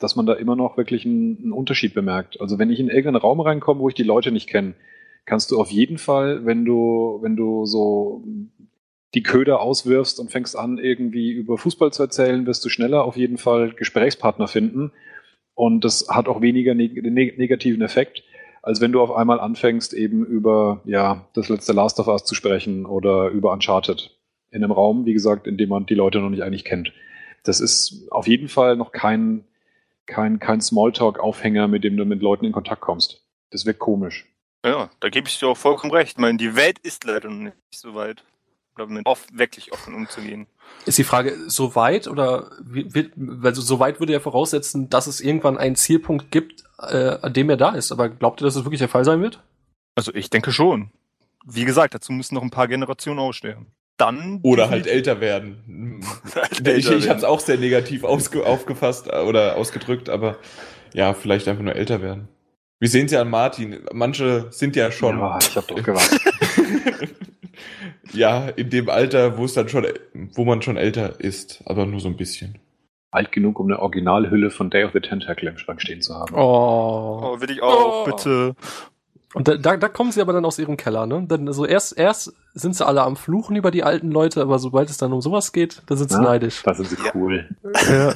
dass 0.00 0.16
man 0.16 0.26
da 0.26 0.32
immer 0.32 0.56
noch 0.56 0.76
wirklich 0.76 1.06
einen, 1.06 1.38
einen 1.40 1.52
Unterschied 1.52 1.94
bemerkt. 1.94 2.40
Also 2.40 2.58
wenn 2.58 2.70
ich 2.70 2.80
in 2.80 2.88
irgendeinen 2.88 3.22
Raum 3.22 3.38
reinkomme, 3.40 3.78
wo 3.78 3.88
ich 3.88 3.94
die 3.94 4.02
Leute 4.02 4.32
nicht 4.32 4.48
kenne, 4.48 4.74
kannst 5.26 5.52
du 5.52 5.60
auf 5.60 5.70
jeden 5.70 5.98
Fall, 5.98 6.44
wenn 6.44 6.64
du, 6.64 7.20
wenn 7.22 7.36
du 7.36 7.66
so 7.66 8.24
die 9.14 9.22
Köder 9.22 9.60
auswirfst 9.60 10.18
und 10.18 10.32
fängst 10.32 10.58
an, 10.58 10.78
irgendwie 10.78 11.30
über 11.30 11.56
Fußball 11.56 11.92
zu 11.92 12.02
erzählen, 12.02 12.46
wirst 12.46 12.64
du 12.64 12.68
schneller 12.68 13.04
auf 13.04 13.16
jeden 13.16 13.38
Fall 13.38 13.74
Gesprächspartner 13.74 14.48
finden. 14.48 14.90
Und 15.54 15.84
das 15.84 16.08
hat 16.08 16.26
auch 16.26 16.40
weniger 16.40 16.74
neg 16.74 17.00
negativen 17.38 17.82
Effekt, 17.82 18.24
als 18.62 18.80
wenn 18.80 18.92
du 18.92 19.00
auf 19.00 19.10
einmal 19.10 19.40
anfängst, 19.40 19.92
eben 19.92 20.24
über 20.24 20.80
ja, 20.84 21.26
das 21.34 21.48
letzte 21.48 21.72
Last 21.72 21.98
of 21.98 22.06
Us 22.06 22.24
zu 22.24 22.34
sprechen 22.34 22.86
oder 22.86 23.28
über 23.28 23.52
Uncharted. 23.52 24.16
In 24.50 24.62
einem 24.62 24.72
Raum, 24.72 25.04
wie 25.04 25.12
gesagt, 25.12 25.46
in 25.46 25.56
dem 25.56 25.68
man 25.68 25.86
die 25.86 25.94
Leute 25.94 26.20
noch 26.20 26.30
nicht 26.30 26.42
eigentlich 26.42 26.64
kennt. 26.64 26.92
Das 27.42 27.60
ist 27.60 28.06
auf 28.10 28.28
jeden 28.28 28.48
Fall 28.48 28.76
noch 28.76 28.92
kein, 28.92 29.44
kein, 30.06 30.38
kein 30.38 30.60
Smalltalk-Aufhänger, 30.60 31.66
mit 31.66 31.82
dem 31.82 31.96
du 31.96 32.04
mit 32.04 32.22
Leuten 32.22 32.44
in 32.44 32.52
Kontakt 32.52 32.80
kommst. 32.80 33.24
Das 33.50 33.66
wirkt 33.66 33.80
komisch. 33.80 34.26
Ja, 34.64 34.90
da 35.00 35.08
gebe 35.08 35.26
ich 35.26 35.38
dir 35.38 35.48
auch 35.48 35.56
vollkommen 35.56 35.92
recht. 35.92 36.12
Ich 36.12 36.18
meine, 36.18 36.38
die 36.38 36.54
Welt 36.54 36.78
ist 36.78 37.04
leider 37.04 37.28
noch 37.28 37.42
nicht 37.42 37.56
so 37.72 37.94
weit, 37.94 38.22
damit 38.76 39.06
oft, 39.06 39.36
wirklich 39.36 39.72
offen 39.72 39.94
umzugehen. 39.94 40.46
Ist 40.86 40.98
die 40.98 41.04
Frage 41.04 41.36
so 41.48 41.74
weit 41.74 42.06
oder 42.06 42.50
wird, 42.60 43.12
also 43.42 43.60
so 43.60 43.80
weit 43.80 43.98
würde 43.98 44.12
ja 44.12 44.20
voraussetzen, 44.20 44.88
dass 44.88 45.08
es 45.08 45.20
irgendwann 45.20 45.58
einen 45.58 45.74
Zielpunkt 45.74 46.30
gibt, 46.30 46.61
äh, 46.78 47.18
an 47.20 47.32
dem 47.32 47.50
er 47.50 47.56
da 47.56 47.70
ist. 47.70 47.92
Aber 47.92 48.08
glaubt 48.08 48.40
ihr, 48.40 48.44
dass 48.44 48.54
das 48.54 48.64
wirklich 48.64 48.80
der 48.80 48.88
Fall 48.88 49.04
sein 49.04 49.22
wird? 49.22 49.42
Also 49.94 50.14
ich 50.14 50.30
denke 50.30 50.52
schon. 50.52 50.90
Wie 51.44 51.64
gesagt, 51.64 51.94
dazu 51.94 52.12
müssen 52.12 52.34
noch 52.34 52.42
ein 52.42 52.50
paar 52.50 52.68
Generationen 52.68 53.18
aussterben. 53.18 53.66
Dann 53.96 54.40
Oder 54.42 54.70
halt 54.70 54.86
älter 54.86 55.20
werden. 55.20 56.02
halt 56.34 56.60
ich 56.60 56.66
älter 56.66 56.96
ich 56.96 57.08
habe 57.08 57.18
es 57.18 57.24
auch 57.24 57.40
sehr 57.40 57.58
negativ 57.58 58.04
ausge 58.04 58.44
aufgefasst 58.46 59.08
äh, 59.08 59.18
oder 59.18 59.56
ausgedrückt, 59.56 60.08
aber 60.08 60.38
ja, 60.94 61.14
vielleicht 61.14 61.48
einfach 61.48 61.62
nur 61.62 61.76
älter 61.76 62.02
werden. 62.02 62.28
Wir 62.78 62.88
sehen 62.88 63.06
es 63.06 63.12
ja 63.12 63.20
an 63.20 63.30
Martin. 63.30 63.80
Manche 63.92 64.48
sind 64.50 64.74
ja 64.74 64.90
schon. 64.90 65.18
Ja, 65.18 65.38
ich 65.40 65.56
habe 65.56 65.66
doch 65.68 65.82
gewartet. 65.82 66.20
ja, 68.12 68.48
in 68.48 68.70
dem 68.70 68.88
Alter, 68.88 69.38
wo 69.38 69.44
es 69.44 69.54
dann 69.54 69.68
schon, 69.68 69.86
wo 70.34 70.44
man 70.44 70.62
schon 70.62 70.76
älter 70.76 71.20
ist, 71.20 71.62
aber 71.64 71.86
nur 71.86 72.00
so 72.00 72.08
ein 72.08 72.16
bisschen. 72.16 72.58
Alt 73.12 73.30
genug, 73.30 73.60
um 73.60 73.66
eine 73.66 73.78
Originalhülle 73.78 74.50
von 74.50 74.70
Day 74.70 74.84
of 74.84 74.92
the 74.92 75.00
Tentacle 75.00 75.48
im 75.48 75.58
Schrank 75.58 75.80
stehen 75.80 76.00
zu 76.02 76.14
haben. 76.14 76.34
Oh. 76.34 77.20
Oh, 77.22 77.40
will 77.40 77.50
ich 77.50 77.62
auch, 77.62 78.02
Oh. 78.02 78.04
bitte. 78.04 78.56
Und 79.34 79.48
da, 79.48 79.56
da, 79.56 79.76
da 79.78 79.88
kommen 79.88 80.12
sie 80.12 80.20
aber 80.20 80.32
dann 80.34 80.44
aus 80.44 80.58
ihrem 80.58 80.76
Keller, 80.76 81.06
ne? 81.06 81.24
Dann, 81.26 81.46
also 81.48 81.64
erst, 81.64 81.96
erst 81.96 82.34
sind 82.52 82.74
sie 82.76 82.84
alle 82.86 83.02
am 83.02 83.16
Fluchen 83.16 83.56
über 83.56 83.70
die 83.70 83.82
alten 83.82 84.10
Leute, 84.10 84.42
aber 84.42 84.58
sobald 84.58 84.90
es 84.90 84.98
dann 84.98 85.12
um 85.12 85.22
sowas 85.22 85.52
geht, 85.52 85.82
dann 85.86 85.96
sind 85.96 86.10
sie 86.10 86.16
Ja. 86.16 86.22
neidisch. 86.22 86.62
Da 86.64 86.74
sind 86.74 86.88
sie 86.88 86.96
Ja. 87.02 87.12
cool. 87.14 87.48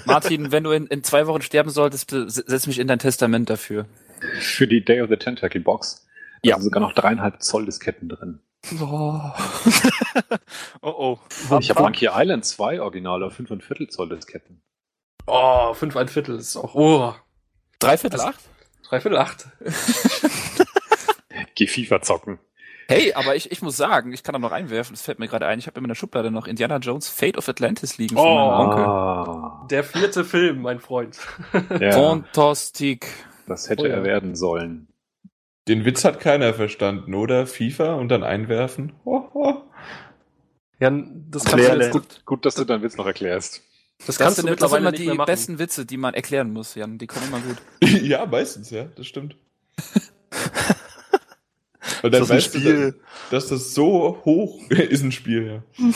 Martin, 0.05 0.51
wenn 0.52 0.64
du 0.64 0.73
in, 0.73 0.86
in 0.89 1.02
zwei 1.05 1.27
Wochen 1.27 1.40
sterben 1.40 1.70
solltest, 1.70 2.10
setz 2.10 2.66
mich 2.66 2.78
in 2.78 2.86
dein 2.89 2.98
Testament 2.98 3.48
dafür. 3.48 3.86
Für 4.40 4.66
die 4.66 4.85
Day 4.85 5.01
of 5.01 5.09
the 5.09 5.16
Tentacle 5.16 5.60
Box. 5.60 6.06
Da 6.43 6.51
Ja. 6.51 6.55
sind 6.56 6.64
sogar 6.64 6.81
noch 6.82 6.93
dreieinhalb 6.93 7.43
Zoll 7.43 7.64
Disketten 7.64 8.09
drin. 8.09 8.40
Oh. 8.81 9.20
Oh 10.82 10.94
oh. 10.98 11.18
Ich 11.60 11.70
habe 11.70 11.82
Monkey 11.82 12.09
Island 12.12 12.44
2 12.44 12.81
Originale 12.81 13.27
auf 13.27 13.35
5 13.35 13.64
Viertel 13.64 13.89
Zoll 13.89 14.09
Disketten. 14.09 14.60
Oh, 15.27 15.74
fünf 15.74 15.97
ein 15.97 16.09
Viertel 16.09 16.36
ist 16.39 16.57
auch, 16.57 16.74
oh. 16.74 17.15
Dreiviertel 17.78 18.20
Also- 18.20 18.31
acht? 18.32 18.40
Dreiviertel 18.89 19.19
acht. 19.19 19.47
Geh 21.55 21.66
FIFA 21.66 22.03
zocken. 22.03 22.39
Hey, 22.89 23.12
aber 23.15 23.35
ich, 23.35 23.51
ich 23.51 23.62
muss 23.62 23.77
sagen, 23.77 24.12
ich 24.12 24.23
kann 24.23 24.32
da 24.35 24.39
noch 24.39 24.53
einwerfen, 24.53 24.94
das 24.94 25.03
fällt 25.03 25.19
mir 25.19 25.27
gerade 25.27 25.47
ein, 25.47 25.59
ich 25.59 25.66
habe 25.66 25.78
in 25.78 25.82
meiner 25.82 25.97
Schublade 25.97 26.31
noch 26.31 26.47
Indiana 26.47 26.77
Jones 26.77 27.09
Fate 27.09 27.36
of 27.36 27.48
Atlantis 27.48 27.98
liegen 27.98 28.15
von 28.16 28.24
Oh. 28.24 28.35
meinem 28.35 28.61
Onkel. 28.69 28.85
Ah, 28.85 29.66
Der 29.70 29.82
vierte 29.82 30.24
Film, 30.24 30.62
mein 30.62 30.78
Freund. 30.78 31.19
ja, 31.81 31.90
Fantastik. 31.93 33.09
das 33.48 33.69
hätte 33.69 33.82
Oh 33.82 33.86
ja. 33.86 33.94
er 33.94 34.05
werden 34.05 34.36
sollen. 34.36 34.86
Den 35.66 35.85
Witz 35.85 36.05
hat 36.05 36.20
keiner 36.20 36.55
verstanden, 36.55 37.12
oder? 37.15 37.48
FIFA 37.48 37.94
und 37.94 38.09
dann 38.09 38.23
einwerfen. 38.23 38.93
Oh, 39.05 39.24
oh. 39.35 39.55
Ja, 40.78 40.90
das 40.90 41.44
kannst, 41.44 41.69
du 41.69 41.73
jetzt, 41.78 41.90
Gut, 41.90 42.23
gut, 42.24 42.44
dass 42.47 42.55
du 42.55 42.65
deinen 42.65 42.82
Witz 42.85 42.97
noch 42.97 43.07
erklärst. 43.07 43.62
Das 43.98 44.06
Das 44.06 44.18
kannst 44.18 44.39
du 44.39 44.43
sind, 44.43 44.51
das 44.60 44.70
sind 44.70 44.81
mittlerweile 44.81 44.81
immer 44.81 44.90
nicht 44.93 45.02
die 45.02 45.06
mehr 45.06 45.14
machen. 45.16 45.27
besten 45.27 45.59
Witze, 45.59 45.86
die 45.86 45.97
man 45.97 46.14
erklären 46.14 46.52
muss, 46.52 46.74
Jan. 46.74 46.98
Die 46.98 47.06
kommen 47.06 47.27
immer 47.28 47.40
gut. 47.40 47.56
ja, 48.02 48.27
meistens, 48.27 48.70
ja, 48.70 48.85
das 48.97 49.06
stimmt. 49.06 49.36
Und 52.02 52.12
dann 52.12 52.20
Das 52.20 52.23
ist 52.23 52.31
ein 52.31 52.36
weißt 52.36 52.55
du, 52.55 52.59
Spiel. 52.60 53.01
dass 53.31 53.48
das 53.48 53.74
so 53.74 54.20
hoch 54.24 54.60
ist 54.70 55.02
ein 55.02 55.12
Spiel, 55.12 55.62
ja. 55.78 55.93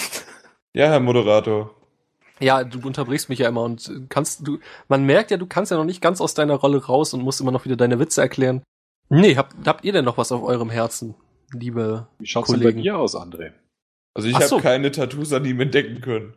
Ja, 0.72 0.86
Herr 0.88 1.00
Moderator. 1.00 1.74
Ja, 2.38 2.64
du 2.64 2.80
unterbrichst 2.86 3.28
mich 3.28 3.40
ja 3.40 3.48
immer 3.48 3.62
und 3.62 3.90
kannst 4.08 4.46
du, 4.46 4.58
man 4.88 5.04
merkt 5.04 5.30
ja, 5.30 5.36
du 5.36 5.46
kannst 5.46 5.70
ja 5.70 5.76
noch 5.76 5.84
nicht 5.84 6.00
ganz 6.00 6.22
aus 6.22 6.32
deiner 6.32 6.54
Rolle 6.54 6.82
raus 6.82 7.12
und 7.12 7.20
musst 7.22 7.40
immer 7.40 7.50
noch 7.52 7.66
wieder 7.66 7.76
deine 7.76 7.98
Witze 7.98 8.22
erklären. 8.22 8.62
Nee, 9.10 9.36
habt, 9.36 9.54
habt 9.66 9.84
ihr 9.84 9.92
denn 9.92 10.06
noch 10.06 10.16
was 10.16 10.32
auf 10.32 10.42
eurem 10.42 10.70
Herzen, 10.70 11.14
liebe 11.52 12.06
Wie 12.18 12.26
schaut's 12.26 12.48
denn 12.50 12.60
bei 12.60 12.64
Kollegen? 12.66 12.82
dir 12.82 12.96
aus, 12.96 13.14
André? 13.14 13.52
Also 14.14 14.28
ich 14.28 14.34
habe 14.36 14.46
so. 14.46 14.58
keine 14.58 14.90
Tattoos 14.90 15.32
an 15.34 15.44
ihm 15.44 15.60
entdecken 15.60 16.00
können. 16.00 16.32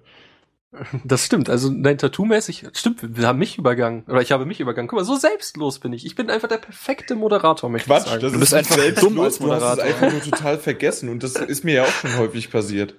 Das 1.04 1.26
stimmt, 1.26 1.50
also 1.50 1.70
dein 1.70 1.98
Tattoo-mäßig, 1.98 2.66
stimmt, 2.74 3.16
wir 3.18 3.28
haben 3.28 3.40
mich 3.40 3.58
übergangen, 3.58 4.04
oder 4.08 4.22
ich 4.22 4.32
habe 4.32 4.45
mich 4.45 4.60
übergangen. 4.60 4.88
Guck 4.88 5.00
mal, 5.00 5.06
so 5.06 5.16
selbstlos 5.16 5.80
bin 5.80 5.94
ich. 5.94 6.06
Ich 6.06 6.16
bin 6.16 6.30
einfach 6.30 6.48
der 6.48 6.58
perfekte 6.58 7.16
Moderator, 7.16 7.70
möchte 7.70 7.90
ich 7.91 7.95
Quatsch, 7.95 8.08
sagen. 8.10 8.22
das 8.22 8.32
Du 8.32 8.36
ist 8.38 8.40
bist 8.40 8.54
einfach 8.54 8.76
selbstlos, 8.76 9.10
dumm 9.14 9.20
als 9.20 9.38
Du 9.38 9.52
hast 9.52 9.62
es 9.62 9.62
Moderator. 9.70 9.84
einfach 9.84 10.12
nur 10.12 10.22
total 10.24 10.58
vergessen 10.58 11.10
und 11.10 11.22
das 11.24 11.36
ist 11.36 11.64
mir 11.64 11.74
ja 11.76 11.84
auch 11.84 11.88
schon 11.91 12.18
häufig 12.18 12.50
passiert. 12.52 12.95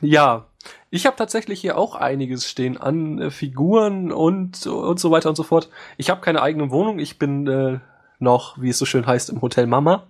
Ja, 0.00 0.46
ich 0.90 1.06
habe 1.06 1.16
tatsächlich 1.16 1.60
hier 1.60 1.76
auch 1.76 1.94
einiges 1.94 2.48
stehen 2.48 2.76
an 2.78 3.18
äh, 3.20 3.30
Figuren 3.30 4.12
und, 4.12 4.66
und 4.66 4.98
so 5.00 5.10
weiter 5.10 5.28
und 5.28 5.36
so 5.36 5.42
fort. 5.42 5.68
Ich 5.96 6.10
habe 6.10 6.20
keine 6.20 6.42
eigene 6.42 6.70
Wohnung, 6.70 6.98
ich 6.98 7.18
bin 7.18 7.46
äh, 7.46 7.78
noch, 8.18 8.60
wie 8.60 8.70
es 8.70 8.78
so 8.78 8.84
schön 8.86 9.06
heißt, 9.06 9.30
im 9.30 9.42
Hotel 9.42 9.66
Mama. 9.66 10.06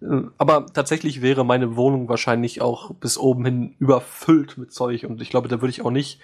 Äh, 0.00 0.22
Aber 0.38 0.66
tatsächlich 0.66 1.22
wäre 1.22 1.44
meine 1.44 1.76
Wohnung 1.76 2.08
wahrscheinlich 2.08 2.60
auch 2.60 2.92
bis 2.94 3.18
oben 3.18 3.44
hin 3.44 3.76
überfüllt 3.78 4.58
mit 4.58 4.72
Zeug 4.72 5.04
und 5.04 5.20
ich 5.20 5.30
glaube, 5.30 5.48
da 5.48 5.60
würde 5.60 5.70
ich 5.70 5.82
auch 5.82 5.90
nicht 5.90 6.20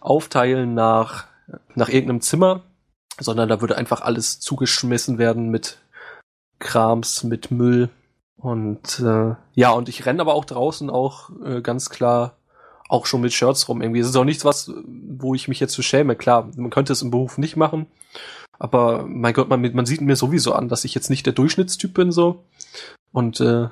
aufteilen 0.00 0.74
nach, 0.74 1.26
nach 1.74 1.88
irgendeinem 1.88 2.20
Zimmer, 2.20 2.62
sondern 3.18 3.48
da 3.48 3.60
würde 3.60 3.76
einfach 3.76 4.02
alles 4.02 4.40
zugeschmissen 4.40 5.18
werden 5.18 5.50
mit 5.50 5.78
Krams, 6.58 7.24
mit 7.24 7.50
Müll. 7.50 7.90
Und 8.36 9.00
äh, 9.00 9.34
ja, 9.54 9.70
und 9.70 9.88
ich 9.88 10.04
renne 10.04 10.20
aber 10.20 10.34
auch 10.34 10.44
draußen 10.44 10.90
auch 10.90 11.30
äh, 11.44 11.62
ganz 11.62 11.88
klar 11.88 12.36
auch 12.88 13.06
schon 13.06 13.22
mit 13.22 13.32
Shirts 13.32 13.68
rum 13.68 13.80
irgendwie. 13.80 14.00
Es 14.00 14.08
ist 14.08 14.16
auch 14.16 14.24
nichts, 14.24 14.44
was, 14.44 14.70
wo 14.84 15.34
ich 15.34 15.48
mich 15.48 15.60
jetzt 15.60 15.74
für 15.74 15.82
schäme. 15.82 16.16
Klar, 16.16 16.50
man 16.56 16.70
könnte 16.70 16.92
es 16.92 17.00
im 17.00 17.10
Beruf 17.10 17.38
nicht 17.38 17.56
machen. 17.56 17.86
Aber 18.58 19.04
mein 19.06 19.34
Gott, 19.34 19.48
man, 19.48 19.62
man 19.74 19.86
sieht 19.86 20.00
mir 20.00 20.16
sowieso 20.16 20.52
an, 20.52 20.68
dass 20.68 20.84
ich 20.84 20.94
jetzt 20.94 21.10
nicht 21.10 21.26
der 21.26 21.32
Durchschnittstyp 21.32 21.94
bin 21.94 22.12
so. 22.12 22.44
Und 23.12 23.40
äh, 23.40 23.68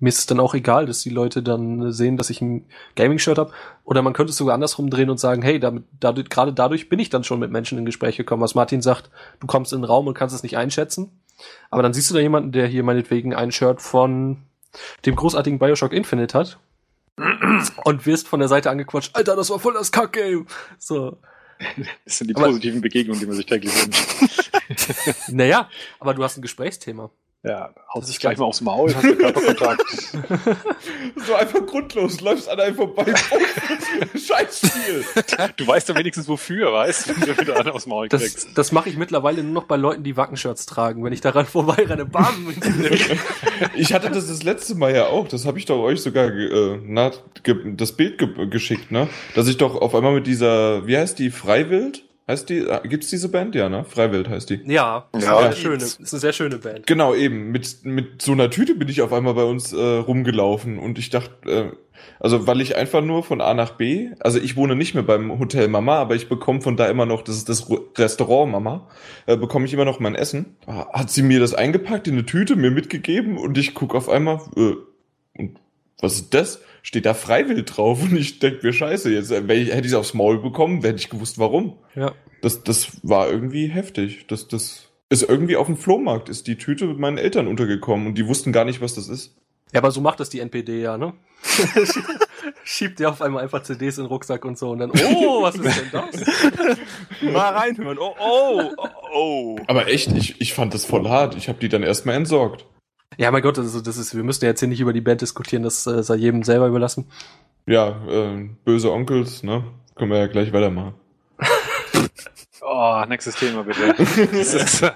mir 0.00 0.08
ist 0.08 0.18
es 0.18 0.26
dann 0.26 0.40
auch 0.40 0.54
egal, 0.54 0.86
dass 0.86 1.00
die 1.00 1.10
Leute 1.10 1.42
dann 1.42 1.92
sehen, 1.92 2.16
dass 2.16 2.28
ich 2.30 2.40
ein 2.42 2.66
Gaming-Shirt 2.96 3.38
habe. 3.38 3.52
Oder 3.84 4.02
man 4.02 4.12
könnte 4.12 4.30
es 4.30 4.36
sogar 4.36 4.54
andersrum 4.54 4.90
drehen 4.90 5.08
und 5.08 5.18
sagen, 5.18 5.40
hey, 5.42 5.58
damit, 5.60 5.84
dadurch, 6.00 6.28
gerade 6.28 6.52
dadurch 6.52 6.88
bin 6.88 6.98
ich 6.98 7.08
dann 7.10 7.24
schon 7.24 7.38
mit 7.38 7.50
Menschen 7.50 7.78
in 7.78 7.84
Gespräche 7.86 8.24
gekommen. 8.24 8.42
Was 8.42 8.54
Martin 8.54 8.82
sagt, 8.82 9.10
du 9.40 9.46
kommst 9.46 9.72
in 9.72 9.80
den 9.80 9.84
Raum 9.84 10.06
und 10.06 10.14
kannst 10.14 10.34
es 10.34 10.42
nicht 10.42 10.56
einschätzen. 10.58 11.10
Aber 11.70 11.82
dann 11.82 11.94
siehst 11.94 12.10
du 12.10 12.14
da 12.14 12.20
jemanden, 12.20 12.52
der 12.52 12.66
hier 12.66 12.82
meinetwegen 12.82 13.34
ein 13.34 13.50
Shirt 13.52 13.80
von 13.80 14.38
dem 15.06 15.16
großartigen 15.16 15.58
Bioshock 15.58 15.92
Infinite 15.92 16.36
hat. 16.38 16.58
Und 17.84 18.06
wirst 18.06 18.26
von 18.26 18.40
der 18.40 18.48
Seite 18.48 18.70
angequatscht, 18.70 19.14
Alter, 19.14 19.36
das 19.36 19.48
war 19.48 19.60
voll 19.60 19.74
das 19.74 19.92
Kack-Game. 19.92 20.46
So. 20.78 21.18
Das 22.04 22.18
sind 22.18 22.28
die 22.28 22.34
Aber- 22.36 22.46
positiven 22.46 22.80
Begegnungen, 22.80 23.20
die 23.20 23.26
man 23.26 23.36
sich 23.36 23.46
täglich 23.46 23.72
wünscht. 23.72 24.50
Naja, 25.28 25.68
aber 26.00 26.14
du 26.14 26.24
hast 26.24 26.36
ein 26.36 26.42
Gesprächsthema. 26.42 27.10
Ja, 27.46 27.74
haut 27.92 28.06
sich 28.06 28.18
gleich 28.18 28.38
mal 28.38 28.46
aufs 28.46 28.62
Maul, 28.62 28.94
hast 28.94 29.04
du 29.04 29.16
Körperkontakt. 29.16 29.84
So 31.26 31.34
einfach 31.34 31.64
grundlos, 31.64 32.20
läufst 32.20 32.48
an 32.48 32.60
einem 32.60 32.74
vorbei. 32.74 33.14
Scheiß 34.14 34.58
Spiel. 34.66 35.04
Du 35.56 35.66
weißt 35.66 35.88
doch 35.88 35.96
wenigstens 35.96 36.28
wofür, 36.28 36.72
weißt 36.72 37.08
du, 37.08 37.20
wenn 37.20 37.34
du 37.34 37.40
wieder 37.40 37.56
einen 37.58 37.70
aufs 37.70 37.86
Maul 37.86 38.08
Das, 38.08 38.20
kriegst. 38.22 38.48
das 38.56 38.72
mache 38.72 38.88
ich 38.88 38.96
mittlerweile 38.96 39.42
nur 39.42 39.52
noch 39.52 39.64
bei 39.64 39.76
Leuten, 39.76 40.02
die 40.02 40.16
Wackenshirts 40.16 40.66
tragen. 40.66 41.04
Wenn 41.04 41.12
ich 41.12 41.20
daran 41.22 41.46
vorbeirenne, 41.54 42.04
bam! 42.04 42.54
Ich 43.74 43.94
hatte 43.94 44.10
das 44.10 44.28
das 44.28 44.42
letzte 44.42 44.74
Mal 44.74 44.94
ja 44.94 45.06
auch, 45.06 45.28
das 45.28 45.46
habe 45.46 45.58
ich 45.58 45.64
doch 45.64 45.80
euch 45.82 46.02
sogar 46.02 46.26
äh, 46.26 46.78
na, 46.82 47.12
ge 47.42 47.56
das 47.76 47.92
Bild 47.92 48.18
ge 48.18 48.46
geschickt, 48.48 48.90
ne? 48.90 49.08
Dass 49.34 49.48
ich 49.48 49.56
doch 49.56 49.80
auf 49.80 49.94
einmal 49.94 50.12
mit 50.14 50.26
dieser, 50.26 50.86
wie 50.86 50.96
heißt 50.96 51.18
die, 51.18 51.30
Freiwild? 51.30 52.03
Heißt 52.26 52.48
die, 52.48 52.58
äh, 52.60 52.80
gibt's 52.88 53.10
diese 53.10 53.28
Band? 53.28 53.54
Ja, 53.54 53.68
ne? 53.68 53.84
Freiwild 53.84 54.28
heißt 54.30 54.48
die. 54.48 54.60
ja, 54.64 55.08
ist, 55.12 55.24
Ja, 55.24 55.36
eine 55.38 55.40
sehr 55.40 55.48
gibt's. 55.48 55.60
schöne, 55.60 56.04
ist 56.04 56.12
eine 56.12 56.20
sehr 56.20 56.32
schöne 56.32 56.56
Band. 56.58 56.86
Genau, 56.86 57.14
eben. 57.14 57.50
Mit, 57.50 57.84
mit 57.84 58.22
so 58.22 58.32
einer 58.32 58.48
Tüte 58.50 58.74
bin 58.74 58.88
ich 58.88 59.02
auf 59.02 59.12
einmal 59.12 59.34
bei 59.34 59.44
uns 59.44 59.72
äh, 59.74 59.76
rumgelaufen 59.78 60.78
und 60.78 60.98
ich 60.98 61.10
dachte, 61.10 61.32
äh, 61.50 61.70
also 62.20 62.46
weil 62.46 62.60
ich 62.62 62.76
einfach 62.76 63.02
nur 63.02 63.22
von 63.24 63.40
A 63.42 63.52
nach 63.52 63.72
B, 63.72 64.10
also 64.20 64.38
ich 64.38 64.56
wohne 64.56 64.74
nicht 64.74 64.94
mehr 64.94 65.02
beim 65.02 65.38
Hotel 65.38 65.68
Mama, 65.68 65.96
aber 65.98 66.14
ich 66.14 66.28
bekomme 66.28 66.62
von 66.62 66.76
da 66.78 66.86
immer 66.86 67.04
noch, 67.06 67.22
das 67.22 67.36
ist 67.36 67.48
das 67.50 67.66
Restaurant 67.96 68.50
Mama, 68.52 68.88
äh, 69.26 69.36
bekomme 69.36 69.66
ich 69.66 69.74
immer 69.74 69.84
noch 69.84 70.00
mein 70.00 70.14
Essen. 70.14 70.56
Hat 70.66 71.10
sie 71.10 71.22
mir 71.22 71.40
das 71.40 71.52
eingepackt 71.54 72.08
in 72.08 72.14
eine 72.14 72.24
Tüte, 72.26 72.56
mir 72.56 72.70
mitgegeben 72.70 73.36
und 73.36 73.58
ich 73.58 73.74
guck 73.74 73.94
auf 73.94 74.08
einmal, 74.08 74.40
äh, 74.56 74.74
und 75.38 75.58
was 76.00 76.14
ist 76.16 76.32
das? 76.34 76.60
Steht 76.86 77.06
da 77.06 77.14
freiwillig 77.14 77.64
drauf 77.64 78.02
und 78.02 78.14
ich 78.14 78.40
denk 78.40 78.62
mir, 78.62 78.74
scheiße, 78.74 79.10
jetzt 79.10 79.30
äh, 79.30 79.40
ich, 79.54 79.70
hätte 79.70 79.86
ich 79.86 79.92
es 79.92 79.94
aufs 79.94 80.12
Maul 80.12 80.38
bekommen, 80.42 80.82
hätte 80.82 80.98
ich 80.98 81.08
gewusst, 81.08 81.38
warum. 81.38 81.78
Ja. 81.94 82.12
Das, 82.42 82.62
das 82.62 82.98
war 83.02 83.30
irgendwie 83.30 83.68
heftig. 83.68 84.26
Das, 84.26 84.48
das 84.48 84.90
ist 85.08 85.22
irgendwie 85.22 85.56
auf 85.56 85.66
dem 85.66 85.78
Flohmarkt, 85.78 86.28
ist 86.28 86.46
die 86.46 86.58
Tüte 86.58 86.86
mit 86.86 86.98
meinen 86.98 87.16
Eltern 87.16 87.46
untergekommen 87.46 88.06
und 88.06 88.18
die 88.18 88.28
wussten 88.28 88.52
gar 88.52 88.66
nicht, 88.66 88.82
was 88.82 88.94
das 88.94 89.08
ist. 89.08 89.34
Ja, 89.72 89.80
aber 89.80 89.92
so 89.92 90.02
macht 90.02 90.20
das 90.20 90.28
die 90.28 90.40
NPD 90.40 90.82
ja, 90.82 90.98
ne? 90.98 91.14
schiebt 92.64 92.98
dir 92.98 93.08
auf 93.08 93.22
einmal 93.22 93.42
einfach 93.42 93.62
CDs 93.62 93.96
in 93.96 94.04
den 94.04 94.08
Rucksack 94.08 94.44
und 94.44 94.58
so 94.58 94.70
und 94.70 94.80
dann, 94.80 94.90
oh, 94.90 95.42
was 95.42 95.56
ist 95.56 95.64
denn 95.64 95.90
das? 95.90 96.78
Mal 97.32 97.54
reinhören. 97.54 97.98
Oh, 97.98 98.14
oh, 98.20 98.70
oh, 98.76 98.88
oh. 99.14 99.58
Aber 99.66 99.88
echt, 99.88 100.12
ich, 100.12 100.38
ich 100.40 100.52
fand 100.52 100.74
das 100.74 100.84
voll 100.84 101.08
hart. 101.08 101.34
Ich 101.34 101.48
habe 101.48 101.58
die 101.58 101.70
dann 101.70 101.82
erstmal 101.82 102.16
entsorgt. 102.16 102.66
Ja, 103.16 103.30
mein 103.30 103.42
Gott, 103.42 103.58
also 103.58 103.80
das 103.80 103.96
ist, 103.96 104.14
wir 104.14 104.22
müssen 104.24 104.44
ja 104.44 104.50
jetzt 104.50 104.60
hier 104.60 104.68
nicht 104.68 104.80
über 104.80 104.92
die 104.92 105.00
Band 105.00 105.20
diskutieren, 105.20 105.62
das 105.62 105.86
äh, 105.86 106.02
sei 106.02 106.16
jedem 106.16 106.42
selber 106.42 106.66
überlassen. 106.68 107.06
Ja, 107.66 108.04
äh, 108.08 108.48
böse 108.64 108.92
Onkels, 108.92 109.42
ne? 109.42 109.64
Können 109.94 110.10
wir 110.10 110.18
ja 110.18 110.26
gleich 110.26 110.52
weitermachen. 110.52 110.94
Oh, 112.66 113.04
nächstes 113.08 113.36
Thema 113.36 113.62
bitte. 113.62 113.94
Das 114.32 114.54
ist, 114.54 114.82
äh, 114.82 114.92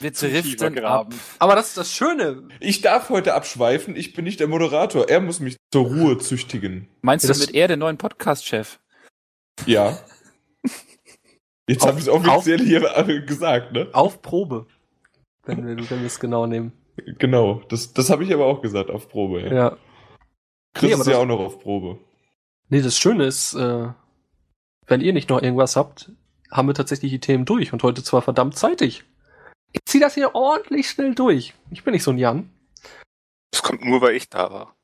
Wir 0.00 0.10
driften 0.10 0.66
ab. 0.66 0.74
graben. 0.74 1.14
Aber 1.38 1.54
das 1.54 1.68
ist 1.68 1.76
das 1.76 1.92
Schöne. 1.92 2.42
Ich 2.58 2.80
darf 2.80 3.08
heute 3.08 3.34
abschweifen, 3.34 3.94
ich 3.96 4.14
bin 4.14 4.24
nicht 4.24 4.40
der 4.40 4.48
Moderator. 4.48 5.08
Er 5.08 5.20
muss 5.20 5.38
mich 5.40 5.56
zur 5.72 5.86
Ruhe 5.86 6.18
züchtigen. 6.18 6.88
Meinst 7.02 7.26
Ja, 7.28 7.32
du 7.32 7.38
mit 7.40 7.54
er 7.54 7.68
der 7.68 7.76
neuen 7.76 7.98
Podcast-Chef? 7.98 8.78
Ja. 9.64 9.96
Jetzt 11.68 11.82
Auf- 11.82 11.88
habe 11.90 11.98
ich 12.00 12.06
es 12.06 12.08
offiziell 12.12 12.60
hier 12.60 12.82
äh, 12.96 13.20
gesagt, 13.22 13.72
ne? 13.72 13.88
Auf 13.92 14.20
Probe. 14.20 14.66
Wenn 15.46 15.64
wir, 15.66 15.90
wenn 15.90 16.00
wir 16.00 16.06
es 16.06 16.18
genau 16.18 16.46
nehmen. 16.46 16.72
Genau, 16.96 17.62
das, 17.68 17.92
das 17.92 18.10
habe 18.10 18.24
ich 18.24 18.32
aber 18.32 18.46
auch 18.46 18.62
gesagt 18.62 18.90
auf 18.90 19.08
Probe. 19.08 19.40
Ja. 19.42 19.52
Ja. 19.52 19.76
Chris 20.74 20.90
Nee, 20.90 21.00
ist 21.00 21.06
ja 21.06 21.18
auch 21.18 21.26
noch 21.26 21.40
auf 21.40 21.60
Probe. 21.60 21.98
Nee, 22.68 22.82
das 22.82 22.98
Schöne 22.98 23.24
ist, 23.24 23.54
äh, 23.54 23.88
wenn 24.86 25.00
ihr 25.00 25.12
nicht 25.12 25.30
noch 25.30 25.42
irgendwas 25.42 25.76
habt, 25.76 26.10
haben 26.50 26.68
wir 26.68 26.74
tatsächlich 26.74 27.10
die 27.10 27.20
Themen 27.20 27.44
durch 27.44 27.72
und 27.72 27.82
heute 27.82 28.02
zwar 28.02 28.22
verdammt 28.22 28.56
zeitig. 28.56 29.04
Ich 29.72 29.80
zieh 29.86 30.00
das 30.00 30.14
hier 30.14 30.34
ordentlich 30.34 30.88
schnell 30.88 31.14
durch. 31.14 31.54
Ich 31.70 31.84
bin 31.84 31.92
nicht 31.92 32.04
so 32.04 32.12
ein 32.12 32.18
Jan. 32.18 32.50
Das 33.50 33.62
kommt 33.62 33.84
nur, 33.84 34.00
weil 34.00 34.14
ich 34.14 34.28
da 34.28 34.50
war. 34.52 34.76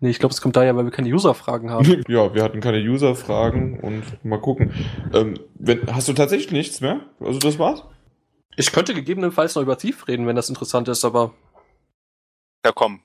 Nee, 0.00 0.10
ich 0.10 0.18
glaube, 0.18 0.32
es 0.32 0.40
kommt 0.40 0.56
daher, 0.56 0.74
weil 0.74 0.84
wir 0.84 0.90
keine 0.90 1.08
User-Fragen 1.08 1.70
haben. 1.70 2.02
Ja, 2.08 2.34
wir 2.34 2.42
hatten 2.42 2.60
keine 2.60 2.78
User-Fragen 2.78 3.78
und 3.80 4.24
mal 4.24 4.40
gucken. 4.40 4.72
Ähm, 5.14 5.38
wenn, 5.54 5.86
hast 5.94 6.08
du 6.08 6.12
tatsächlich 6.12 6.50
nichts 6.50 6.80
mehr? 6.80 7.00
Also 7.20 7.38
das 7.38 7.58
war's? 7.58 7.84
Ich 8.56 8.72
könnte 8.72 8.94
gegebenenfalls 8.94 9.54
noch 9.54 9.62
über 9.62 9.78
Thief 9.78 10.08
reden, 10.08 10.26
wenn 10.26 10.36
das 10.36 10.48
interessant 10.48 10.88
ist, 10.88 11.04
aber 11.04 11.32
Ja, 12.64 12.72
komm. 12.72 13.00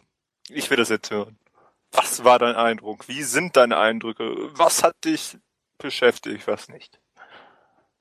Ich 0.50 0.70
will 0.70 0.78
das 0.78 0.90
jetzt 0.90 1.12
hören. 1.12 1.38
Was 1.92 2.24
war 2.24 2.38
dein 2.40 2.56
Eindruck? 2.56 3.08
Wie 3.08 3.24
sind 3.24 3.56
deine 3.56 3.78
Eindrücke? 3.78 4.50
Was 4.54 4.84
hat 4.84 4.96
dich 5.06 5.38
beschäftigt, 5.78 6.48
was 6.48 6.70
nicht? 6.70 7.00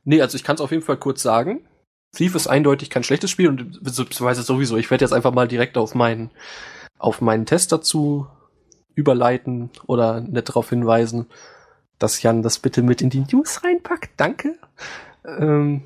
nee, 0.05 0.20
also 0.23 0.37
ich 0.37 0.45
kann 0.45 0.55
es 0.55 0.61
auf 0.61 0.70
jeden 0.70 0.83
Fall 0.85 0.97
kurz 0.99 1.23
sagen. 1.23 1.69
Thief 2.15 2.35
ist 2.35 2.47
eindeutig 2.47 2.91
kein 2.91 3.03
schlechtes 3.03 3.31
Spiel 3.31 3.49
und 3.49 3.83
beziehungsweise 3.83 4.43
sowieso. 4.43 4.77
Ich 4.77 4.91
werde 4.91 5.05
jetzt 5.05 5.12
einfach 5.12 5.33
mal 5.33 5.49
direkt 5.49 5.77
auf 5.77 5.95
meinen 5.95 6.31
auf 6.99 7.20
meinen 7.20 7.45
Test 7.45 7.73
dazu 7.73 8.27
überleiten 8.95 9.70
oder 9.87 10.20
nicht 10.20 10.49
darauf 10.49 10.70
hinweisen, 10.70 11.27
dass 11.99 12.23
Jan 12.23 12.43
das 12.43 12.59
bitte 12.59 12.83
mit 12.83 13.03
in 13.03 13.11
die 13.11 13.27
News 13.31 13.62
reinpackt. 13.65 14.11
Danke. 14.16 14.59
Ähm, 15.24 15.83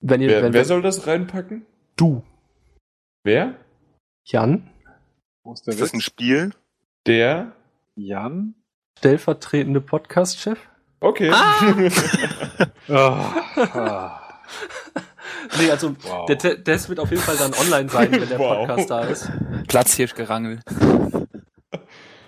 wenn 0.00 0.20
ihr, 0.20 0.28
Wer, 0.28 0.42
wenn 0.44 0.52
wer 0.52 0.64
soll 0.64 0.82
das 0.82 1.06
reinpacken? 1.06 1.66
du, 1.96 2.22
Wer? 3.24 3.56
Jan, 4.24 4.70
ist 5.52 5.66
der 5.66 5.74
Ist 5.74 5.80
das 5.80 5.92
ein? 5.94 6.00
Spiel? 6.00 6.50
Der? 7.06 7.52
Jan? 7.96 8.54
stellvertretende 8.98 9.80
Podcast-Chef? 9.80 10.58
Okay. 11.00 11.30
Ah, 11.32 11.60
Nee, 15.58 15.70
also 15.70 15.94
wow. 16.02 16.26
der 16.26 16.38
Te- 16.38 16.62
Test 16.62 16.88
wird 16.90 17.00
auf 17.00 17.10
jeden 17.10 17.22
Fall 17.22 17.36
dann 17.36 17.54
online 17.54 17.88
sein, 17.88 18.12
wenn 18.12 18.28
der 18.28 18.38
Wow. 18.38 18.66
Podcast 18.66 18.90
da 18.90 19.00
ist. 19.04 19.30
Platzhirschgerangel. 19.68 20.60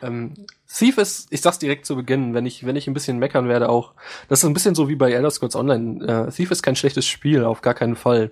Ähm, 0.03 0.35
Thief 0.67 0.99
ist, 0.99 1.29
ich 1.31 1.41
sag's 1.43 1.59
direkt 1.59 1.85
zu 1.87 1.95
Beginn, 1.95 2.35
wenn 2.35 2.47
ich, 2.47 2.65
wenn 2.67 2.75
ich 2.77 2.89
ein 2.89 2.95
bisschen 2.95 3.19
meckern 3.19 3.49
werde 3.49 3.69
auch, 3.69 3.95
das 4.29 4.41
ist 4.41 4.45
ein 4.47 4.55
bisschen 4.55 4.75
so 4.75 4.89
wie 4.89 4.97
bei 4.97 5.13
Elder 5.13 5.31
Scrolls 5.31 5.55
Online. 5.55 6.27
Äh, 6.29 6.31
Thief 6.33 6.51
ist 6.51 6.63
kein 6.63 6.75
schlechtes 6.77 7.07
Spiel, 7.07 7.45
auf 7.45 7.61
gar 7.61 7.75
keinen 7.75 7.95
Fall. 7.97 8.31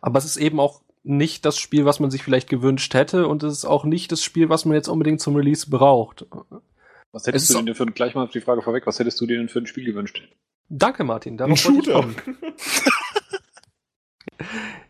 Aber 0.00 0.18
es 0.18 0.24
ist 0.24 0.36
eben 0.36 0.58
auch 0.60 0.82
nicht 1.08 1.44
das 1.44 1.58
Spiel, 1.58 1.84
was 1.84 2.00
man 2.00 2.10
sich 2.10 2.22
vielleicht 2.22 2.48
gewünscht 2.48 2.94
hätte 2.94 3.26
und 3.26 3.42
es 3.42 3.52
ist 3.52 3.64
auch 3.64 3.84
nicht 3.84 4.12
das 4.12 4.22
Spiel, 4.22 4.48
was 4.48 4.64
man 4.64 4.74
jetzt 4.74 4.88
unbedingt 4.88 5.20
zum 5.20 5.34
Release 5.36 5.68
braucht. 5.70 6.26
Was 7.12 7.22
Es 7.22 7.26
hättest 7.28 7.48
du 7.48 7.52
so- 7.54 7.58
denn 7.60 7.66
denn 7.66 7.74
für, 7.74 7.84
ein- 7.84 7.94
gleich 7.94 8.14
mal 8.14 8.24
auf 8.24 8.30
die 8.30 8.40
Frage 8.40 8.62
vorweg, 8.62 8.86
was 8.86 8.98
hättest 8.98 9.20
du 9.20 9.26
dir 9.26 9.38
denn 9.38 9.48
für 9.48 9.58
ein 9.60 9.66
Spiel 9.66 9.84
gewünscht? 9.84 10.22
Danke, 10.68 11.02
Martin. 11.04 11.34
Ein 11.34 11.38
Darauf 11.38 11.52
ich 11.58 11.60
Shooter. 11.62 12.04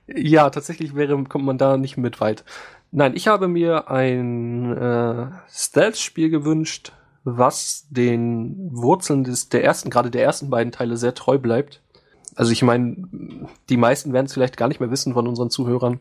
Ja, 0.07 0.49
tatsächlich 0.51 0.95
wäre, 0.95 1.23
kommt 1.25 1.45
man 1.45 1.59
da 1.59 1.77
nicht 1.77 1.97
mit 1.97 2.21
weit. 2.21 2.45
Nein, 2.91 3.15
ich 3.15 3.29
habe 3.29 3.47
mir 3.49 3.91
ein 3.91 4.77
äh, 4.77 5.27
Stealth-Spiel 5.51 6.31
gewünscht, 6.31 6.93
was 7.25 7.87
den 7.91 8.57
Wurzeln 8.73 9.25
des, 9.25 9.51
der 9.51 9.65
ersten, 9.65 9.91
gerade 9.91 10.11
der 10.11 10.23
ersten 10.23 10.49
beiden 10.49 10.73
Teile 10.73 10.97
sehr 10.97 11.15
treu 11.15 11.39
bleibt. 11.39 11.83
Also 12.39 12.53
ich 12.53 12.63
meine, 12.63 12.95
die 13.69 13.77
meisten 13.77 14.13
werden 14.13 14.27
es 14.27 14.33
vielleicht 14.33 14.57
gar 14.57 14.69
nicht 14.69 14.79
mehr 14.79 14.93
wissen 14.93 15.13
von 15.13 15.27
unseren 15.27 15.51
Zuhörern, 15.51 15.99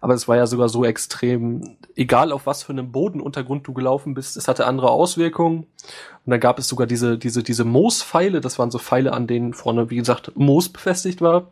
aber 0.00 0.14
es 0.14 0.28
war 0.28 0.36
ja 0.36 0.46
sogar 0.46 0.68
so 0.68 0.84
extrem, 0.84 1.78
egal 1.96 2.30
auf 2.30 2.46
was 2.46 2.62
für 2.62 2.70
einem 2.70 2.92
Bodenuntergrund 2.92 3.66
du 3.66 3.72
gelaufen 3.72 4.14
bist, 4.14 4.36
es 4.36 4.46
hatte 4.46 4.68
andere 4.68 4.88
Auswirkungen. 4.88 5.64
Und 5.64 6.30
dann 6.30 6.38
gab 6.38 6.60
es 6.60 6.68
sogar 6.68 6.86
diese, 6.86 7.18
diese, 7.18 7.42
diese 7.42 7.64
Moospfeile, 7.64 8.40
das 8.40 8.56
waren 8.56 8.70
so 8.70 8.78
Pfeile, 8.78 9.12
an 9.12 9.26
denen 9.26 9.52
vorne, 9.52 9.90
wie 9.90 9.96
gesagt, 9.96 10.30
Moos 10.36 10.68
befestigt 10.68 11.20
war. 11.22 11.50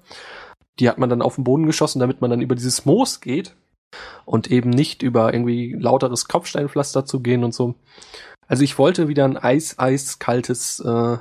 Die 0.79 0.89
hat 0.89 0.99
man 0.99 1.11
dann 1.11 1.21
auf 1.21 1.35
den 1.35 1.43
Boden 1.43 1.67
geschossen, 1.67 1.99
damit 1.99 2.21
man 2.21 2.31
dann 2.31 2.41
über 2.41 2.55
dieses 2.55 2.87
Moos 2.87 3.21
geht 3.21 3.57
und 4.25 4.53
eben 4.53 4.71
nicht 4.71 5.03
über 5.03 5.35
irgendwie 5.35 5.73
lauteres 5.77 6.29
Kopfsteinpflaster 6.29 7.05
zu 7.05 7.23
gehen 7.23 7.43
und 7.43 7.55
so. 7.55 7.75
Also 8.47 8.63
ich 8.63 8.79
wollte 8.79 9.09
wieder 9.09 9.25
ein 9.25 9.37
eis, 9.37 9.81
eiskaltes, 9.81 10.79
äh, 10.79 11.19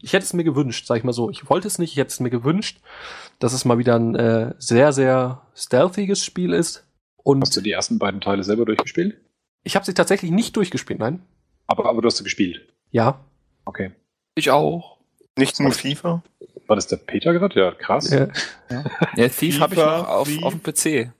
ich 0.00 0.12
hätte 0.12 0.24
es 0.24 0.32
mir 0.32 0.44
gewünscht, 0.44 0.86
sag 0.86 0.96
ich 0.98 1.04
mal 1.04 1.12
so. 1.12 1.30
Ich 1.30 1.48
wollte 1.48 1.68
es 1.68 1.78
nicht, 1.78 1.92
ich 1.92 1.98
hätte 1.98 2.08
es 2.10 2.20
mir 2.20 2.30
gewünscht, 2.30 2.80
dass 3.38 3.52
es 3.52 3.64
mal 3.64 3.78
wieder 3.78 3.94
ein 3.96 4.14
äh, 4.16 4.54
sehr, 4.58 4.92
sehr 4.92 5.42
stealthiges 5.54 6.24
Spiel 6.24 6.52
ist. 6.52 6.84
Und 7.16 7.40
Hast 7.42 7.56
du 7.56 7.60
die 7.60 7.70
ersten 7.70 7.98
beiden 7.98 8.20
Teile 8.20 8.42
selber 8.44 8.64
durchgespielt? 8.64 9.16
ich 9.64 9.76
habe 9.76 9.86
sie 9.86 9.94
tatsächlich 9.94 10.32
nicht 10.32 10.56
durchgespielt, 10.56 10.98
nein. 10.98 11.22
Aber, 11.68 11.86
aber 11.88 12.02
du 12.02 12.08
hast 12.08 12.16
sie 12.16 12.24
gespielt. 12.24 12.66
Ja. 12.90 13.20
Okay. 13.64 13.92
Ich 14.34 14.50
auch. 14.50 14.98
Nicht 15.38 15.60
nur 15.60 15.70
FIFA? 15.72 16.22
War 16.66 16.76
das 16.76 16.88
der 16.88 16.96
Peter 16.96 17.32
gerade? 17.32 17.58
Ja, 17.60 17.70
krass. 17.72 18.10
Äh, 18.10 18.28
Ja, 19.16 19.28
Thief 19.28 19.60
habe 19.60 19.74
ich 19.74 19.80
FIFA, 19.80 19.98
noch 19.98 20.08
auf, 20.08 20.26
Thief. 20.28 20.42
auf 20.42 20.52
dem 20.54 20.62
PC. 20.62 21.12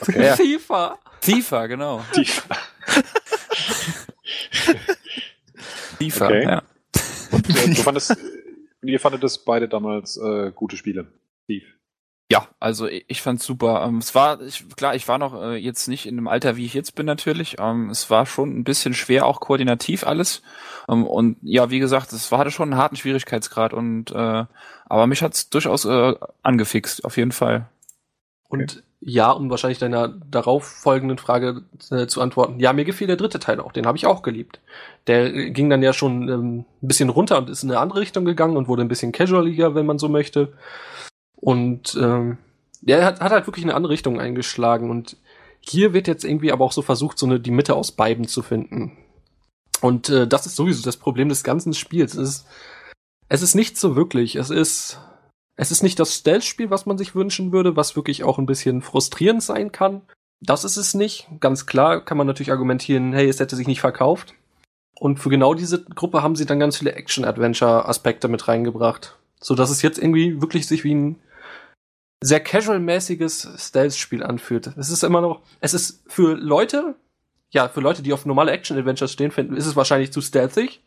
Okay. 0.00 0.24
Ja. 0.26 0.36
FIFA. 0.40 0.98
FIFA, 1.20 1.66
genau. 1.66 2.02
Die, 2.16 2.24
FIFA, 5.98 6.26
Okay. 6.26 6.42
ja. 6.44 6.62
Und, 7.30 7.48
äh, 7.50 7.68
du 7.68 7.82
fandest, 7.82 8.16
ihr 8.82 9.00
fandet 9.00 9.22
das 9.22 9.44
beide 9.44 9.68
damals 9.68 10.16
äh, 10.16 10.52
gute 10.54 10.76
Spiele. 10.76 11.12
Steve. 11.44 11.64
Ja, 12.30 12.46
also 12.60 12.86
ich, 12.86 13.06
ich 13.08 13.22
fand's 13.22 13.46
super. 13.46 13.84
Ähm, 13.86 13.98
es 13.98 14.14
war, 14.14 14.42
ich, 14.42 14.68
klar, 14.76 14.94
ich 14.94 15.08
war 15.08 15.16
noch 15.16 15.34
äh, 15.42 15.56
jetzt 15.56 15.88
nicht 15.88 16.04
in 16.04 16.16
dem 16.16 16.28
Alter, 16.28 16.56
wie 16.56 16.66
ich 16.66 16.74
jetzt 16.74 16.94
bin 16.94 17.06
natürlich. 17.06 17.56
Ähm, 17.58 17.88
es 17.88 18.10
war 18.10 18.26
schon 18.26 18.58
ein 18.58 18.64
bisschen 18.64 18.92
schwer, 18.92 19.24
auch 19.24 19.40
koordinativ 19.40 20.06
alles. 20.06 20.42
Ähm, 20.90 21.06
und 21.06 21.38
ja, 21.40 21.70
wie 21.70 21.78
gesagt, 21.78 22.12
es 22.12 22.30
war 22.30 22.38
hatte 22.38 22.50
schon 22.50 22.70
einen 22.70 22.80
harten 22.80 22.96
Schwierigkeitsgrad 22.96 23.72
und 23.72 24.10
äh, 24.10 24.44
aber 24.90 25.06
mich 25.06 25.22
hat's 25.22 25.48
durchaus 25.48 25.86
äh, 25.86 26.14
angefixt, 26.42 27.04
auf 27.06 27.16
jeden 27.16 27.32
Fall. 27.32 27.68
Und 28.48 28.82
ja, 29.00 29.30
um 29.30 29.48
wahrscheinlich 29.48 29.78
deiner 29.78 30.08
darauf 30.08 30.64
folgenden 30.64 31.18
Frage 31.18 31.62
äh, 31.90 32.06
zu 32.06 32.20
antworten. 32.20 32.58
Ja, 32.58 32.72
mir 32.72 32.84
gefiel 32.84 33.06
der 33.06 33.16
dritte 33.16 33.38
Teil 33.38 33.60
auch. 33.60 33.72
Den 33.72 33.86
habe 33.86 33.96
ich 33.96 34.06
auch 34.06 34.22
geliebt. 34.22 34.60
Der 35.06 35.32
äh, 35.34 35.50
ging 35.50 35.70
dann 35.70 35.82
ja 35.82 35.92
schon 35.92 36.28
ähm, 36.28 36.58
ein 36.82 36.88
bisschen 36.88 37.08
runter 37.08 37.38
und 37.38 37.48
ist 37.48 37.62
in 37.62 37.70
eine 37.70 37.80
andere 37.80 38.00
Richtung 38.00 38.24
gegangen 38.24 38.56
und 38.56 38.66
wurde 38.66 38.82
ein 38.82 38.88
bisschen 38.88 39.12
casualiger, 39.12 39.74
wenn 39.74 39.86
man 39.86 39.98
so 39.98 40.08
möchte. 40.08 40.52
Und 41.36 41.96
ähm, 42.00 42.38
der 42.80 43.04
hat, 43.04 43.20
hat 43.20 43.30
halt 43.30 43.46
wirklich 43.46 43.64
eine 43.64 43.74
andere 43.74 43.92
Richtung 43.92 44.18
eingeschlagen. 44.18 44.90
Und 44.90 45.16
hier 45.60 45.92
wird 45.92 46.08
jetzt 46.08 46.24
irgendwie 46.24 46.50
aber 46.50 46.64
auch 46.64 46.72
so 46.72 46.82
versucht, 46.82 47.18
so 47.18 47.26
eine 47.26 47.38
die 47.38 47.52
Mitte 47.52 47.76
aus 47.76 47.92
beiden 47.92 48.26
zu 48.26 48.42
finden. 48.42 48.96
Und 49.80 50.08
äh, 50.08 50.26
das 50.26 50.46
ist 50.46 50.56
sowieso 50.56 50.82
das 50.82 50.96
Problem 50.96 51.28
des 51.28 51.44
ganzen 51.44 51.72
Spiels. 51.72 52.14
Es 52.14 52.28
ist, 52.28 52.46
es 53.28 53.42
ist 53.42 53.54
nicht 53.54 53.76
so 53.76 53.94
wirklich. 53.94 54.34
Es 54.34 54.50
ist 54.50 54.98
es 55.60 55.72
ist 55.72 55.82
nicht 55.82 55.98
das 55.98 56.14
Stealth-Spiel, 56.14 56.70
was 56.70 56.86
man 56.86 56.98
sich 56.98 57.16
wünschen 57.16 57.50
würde, 57.50 57.74
was 57.74 57.96
wirklich 57.96 58.22
auch 58.22 58.38
ein 58.38 58.46
bisschen 58.46 58.80
frustrierend 58.80 59.42
sein 59.42 59.72
kann. 59.72 60.02
Das 60.40 60.62
ist 60.62 60.76
es 60.76 60.94
nicht. 60.94 61.26
Ganz 61.40 61.66
klar 61.66 62.04
kann 62.04 62.16
man 62.16 62.28
natürlich 62.28 62.52
argumentieren, 62.52 63.12
hey, 63.12 63.28
es 63.28 63.40
hätte 63.40 63.56
sich 63.56 63.66
nicht 63.66 63.80
verkauft. 63.80 64.34
Und 65.00 65.18
für 65.18 65.30
genau 65.30 65.54
diese 65.54 65.82
Gruppe 65.84 66.22
haben 66.22 66.36
sie 66.36 66.46
dann 66.46 66.60
ganz 66.60 66.78
viele 66.78 66.92
Action-Adventure-Aspekte 66.92 68.28
mit 68.28 68.46
reingebracht. 68.46 69.16
So 69.40 69.56
dass 69.56 69.70
es 69.70 69.82
jetzt 69.82 69.98
irgendwie 69.98 70.40
wirklich 70.40 70.68
sich 70.68 70.84
wie 70.84 70.94
ein 70.94 71.16
sehr 72.22 72.40
casual-mäßiges 72.40 73.48
Stealth-Spiel 73.58 74.22
anfühlt. 74.22 74.68
Es 74.76 74.90
ist 74.90 75.02
immer 75.02 75.20
noch, 75.20 75.40
es 75.60 75.74
ist 75.74 76.04
für 76.06 76.36
Leute, 76.36 76.94
ja, 77.50 77.68
für 77.68 77.80
Leute, 77.80 78.02
die 78.02 78.12
auf 78.12 78.26
normale 78.26 78.52
Action-Adventures 78.52 79.12
stehen, 79.12 79.32
finden, 79.32 79.56
ist 79.56 79.66
es 79.66 79.74
wahrscheinlich 79.74 80.12
zu 80.12 80.20
stealthig. 80.20 80.84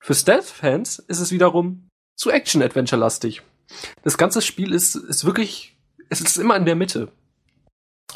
Für 0.00 0.14
Stealth-Fans 0.14 0.98
ist 0.98 1.20
es 1.20 1.30
wiederum 1.30 1.88
zu 2.16 2.30
Action-Adventure-lastig. 2.30 3.42
Das 4.02 4.18
ganze 4.18 4.42
Spiel 4.42 4.72
ist, 4.72 4.94
ist 4.94 5.24
wirklich, 5.24 5.76
es 6.08 6.20
ist 6.20 6.36
immer 6.38 6.56
in 6.56 6.64
der 6.64 6.76
Mitte. 6.76 7.10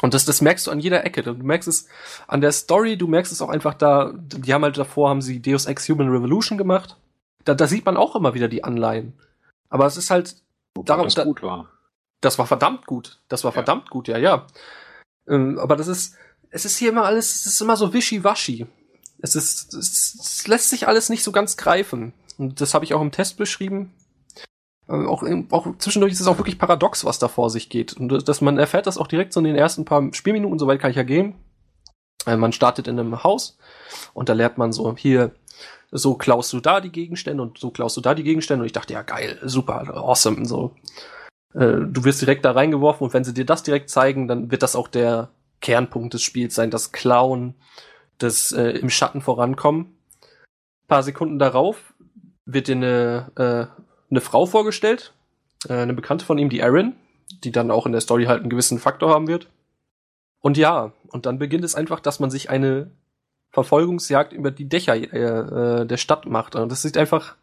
Und 0.01 0.13
das, 0.13 0.25
das 0.25 0.41
merkst 0.41 0.67
du 0.67 0.71
an 0.71 0.79
jeder 0.79 1.05
Ecke. 1.05 1.23
Du 1.23 1.33
merkst 1.33 1.67
es 1.69 1.87
an 2.27 2.41
der 2.41 2.51
Story, 2.51 2.97
du 2.97 3.07
merkst 3.07 3.31
es 3.31 3.41
auch 3.41 3.49
einfach 3.49 3.73
da, 3.73 4.11
die 4.15 4.53
haben 4.53 4.63
halt 4.63 4.77
davor, 4.77 5.09
haben 5.09 5.21
sie 5.21 5.41
Deus 5.41 5.65
Ex 5.65 5.87
Human 5.87 6.09
Revolution 6.09 6.57
gemacht. 6.57 6.97
Da, 7.45 7.53
da 7.53 7.67
sieht 7.67 7.85
man 7.85 7.95
auch 7.95 8.15
immer 8.15 8.33
wieder 8.33 8.47
die 8.49 8.63
Anleihen. 8.63 9.13
Aber 9.69 9.85
es 9.85 9.95
ist 9.97 10.09
halt, 10.11 10.35
Wobei 10.75 10.87
Darum- 10.87 11.05
das 11.05 11.15
da- 11.15 11.23
gut 11.23 11.41
war. 11.41 11.69
das 12.21 12.37
war 12.37 12.45
verdammt 12.47 12.85
gut. 12.85 13.19
Das 13.29 13.43
war 13.45 13.51
Ja. 13.51 13.53
verdammt 13.53 13.89
gut, 13.89 14.07
ja, 14.09 14.17
ja. 14.17 14.45
Ähm, 15.27 15.57
aber 15.59 15.75
das 15.77 15.87
ist, 15.87 16.15
es 16.49 16.65
ist 16.65 16.77
hier 16.77 16.89
immer 16.89 17.05
alles, 17.05 17.33
es 17.35 17.45
ist 17.45 17.61
immer 17.61 17.77
so 17.77 17.93
wischiwaschi. 17.93 18.67
Es 19.19 19.35
ist, 19.35 19.73
es, 19.73 20.15
es 20.19 20.47
lässt 20.47 20.69
sich 20.69 20.87
alles 20.89 21.07
nicht 21.09 21.23
so 21.23 21.31
ganz 21.31 21.55
greifen. 21.55 22.13
Und 22.37 22.59
das 22.59 22.73
habe 22.73 22.83
ich 22.83 22.93
auch 22.93 23.01
im 23.01 23.11
Test 23.13 23.37
beschrieben. 23.37 23.93
Äh, 24.87 25.05
Auch, 25.05 25.23
auch 25.51 25.77
zwischendurch 25.77 26.13
ist 26.13 26.21
es 26.21 26.27
auch 26.27 26.37
wirklich 26.37 26.59
paradox, 26.59 27.05
was 27.05 27.19
da 27.19 27.27
vor 27.27 27.49
sich 27.49 27.69
geht. 27.69 27.93
Und 27.93 28.09
das- 28.09 28.23
dass 28.23 28.41
man 28.41 28.57
erfährt 28.57 28.87
das 28.87 28.97
auch 28.97 29.07
direkt 29.07 29.33
so 29.33 29.39
in 29.39 29.45
den 29.45 29.55
ersten 29.55 29.85
paar 29.85 30.13
Spielminuten, 30.13 30.59
soweit 30.59 30.79
kann 30.79 30.91
ich 30.91 30.97
ja 30.97 31.03
gehen. 31.03 31.35
Äh, 32.25 32.37
Man 32.37 32.51
startet 32.51 32.87
in 32.87 32.99
einem 32.99 33.23
Haus 33.23 33.57
und 34.13 34.29
da 34.29 34.33
lernt 34.33 34.57
man 34.57 34.71
so, 34.71 34.95
hier, 34.95 35.31
so 35.91 36.15
klaust 36.15 36.51
du 36.53 36.59
da 36.59 36.81
die 36.81 36.91
Gegenstände 36.91 37.41
und 37.41 37.57
so 37.57 37.71
klaust 37.71 37.95
du 37.97 38.01
da 38.01 38.13
die 38.15 38.23
Gegenstände. 38.23 38.61
Und 38.63 38.67
ich 38.67 38.73
dachte, 38.73 38.93
ja 38.93 39.01
geil, 39.03 39.39
super, 39.43 39.95
awesome, 39.95 40.45
so 40.45 40.73
äh, 41.53 41.77
du 41.87 42.03
wirst 42.03 42.21
direkt 42.21 42.43
da 42.43 42.51
reingeworfen 42.51 43.05
und 43.05 43.13
wenn 43.13 43.23
sie 43.23 43.33
dir 43.33 43.45
das 43.45 43.63
direkt 43.63 43.89
zeigen, 43.89 44.27
dann 44.27 44.51
wird 44.51 44.61
das 44.61 44.75
auch 44.75 44.89
der 44.89 45.29
Kernpunkt 45.61 46.13
des 46.13 46.21
Spiels 46.21 46.53
sein, 46.53 46.69
das 46.69 46.91
Klauen, 46.91 47.55
das 48.17 48.51
äh, 48.51 48.71
im 48.71 48.89
Schatten 48.89 49.21
vorankommen. 49.21 49.97
Ein 50.23 50.87
paar 50.89 51.03
Sekunden 51.03 51.39
darauf 51.39 51.93
wird 52.45 52.67
dir 52.67 52.75
eine, 52.75 53.31
äh, 53.37 53.81
eine 54.15 54.21
Frau 54.21 54.45
vorgestellt, 54.45 55.13
äh, 55.67 55.73
eine 55.73 55.93
Bekannte 55.93 56.25
von 56.25 56.37
ihm, 56.37 56.49
die 56.49 56.59
Erin, 56.59 56.95
die 57.43 57.51
dann 57.51 57.71
auch 57.71 57.85
in 57.85 57.91
der 57.91 58.01
Story 58.01 58.25
halt 58.25 58.41
einen 58.41 58.49
gewissen 58.49 58.79
Faktor 58.79 59.09
haben 59.11 59.27
wird. 59.27 59.47
Und 60.41 60.57
ja, 60.57 60.93
und 61.07 61.25
dann 61.25 61.39
beginnt 61.39 61.65
es 61.65 61.75
einfach, 61.75 61.99
dass 61.99 62.19
man 62.19 62.29
sich 62.29 62.49
eine 62.49 62.91
Verfolgungsjagd 63.51 64.33
über 64.33 64.51
die 64.51 64.69
Dächer 64.69 64.95
äh, 64.95 65.81
äh, 65.81 65.85
der 65.85 65.97
Stadt 65.97 66.25
macht. 66.25 66.55
Und 66.55 66.71
das 66.71 66.85
ist 66.85 66.97
einfach, 66.97 67.35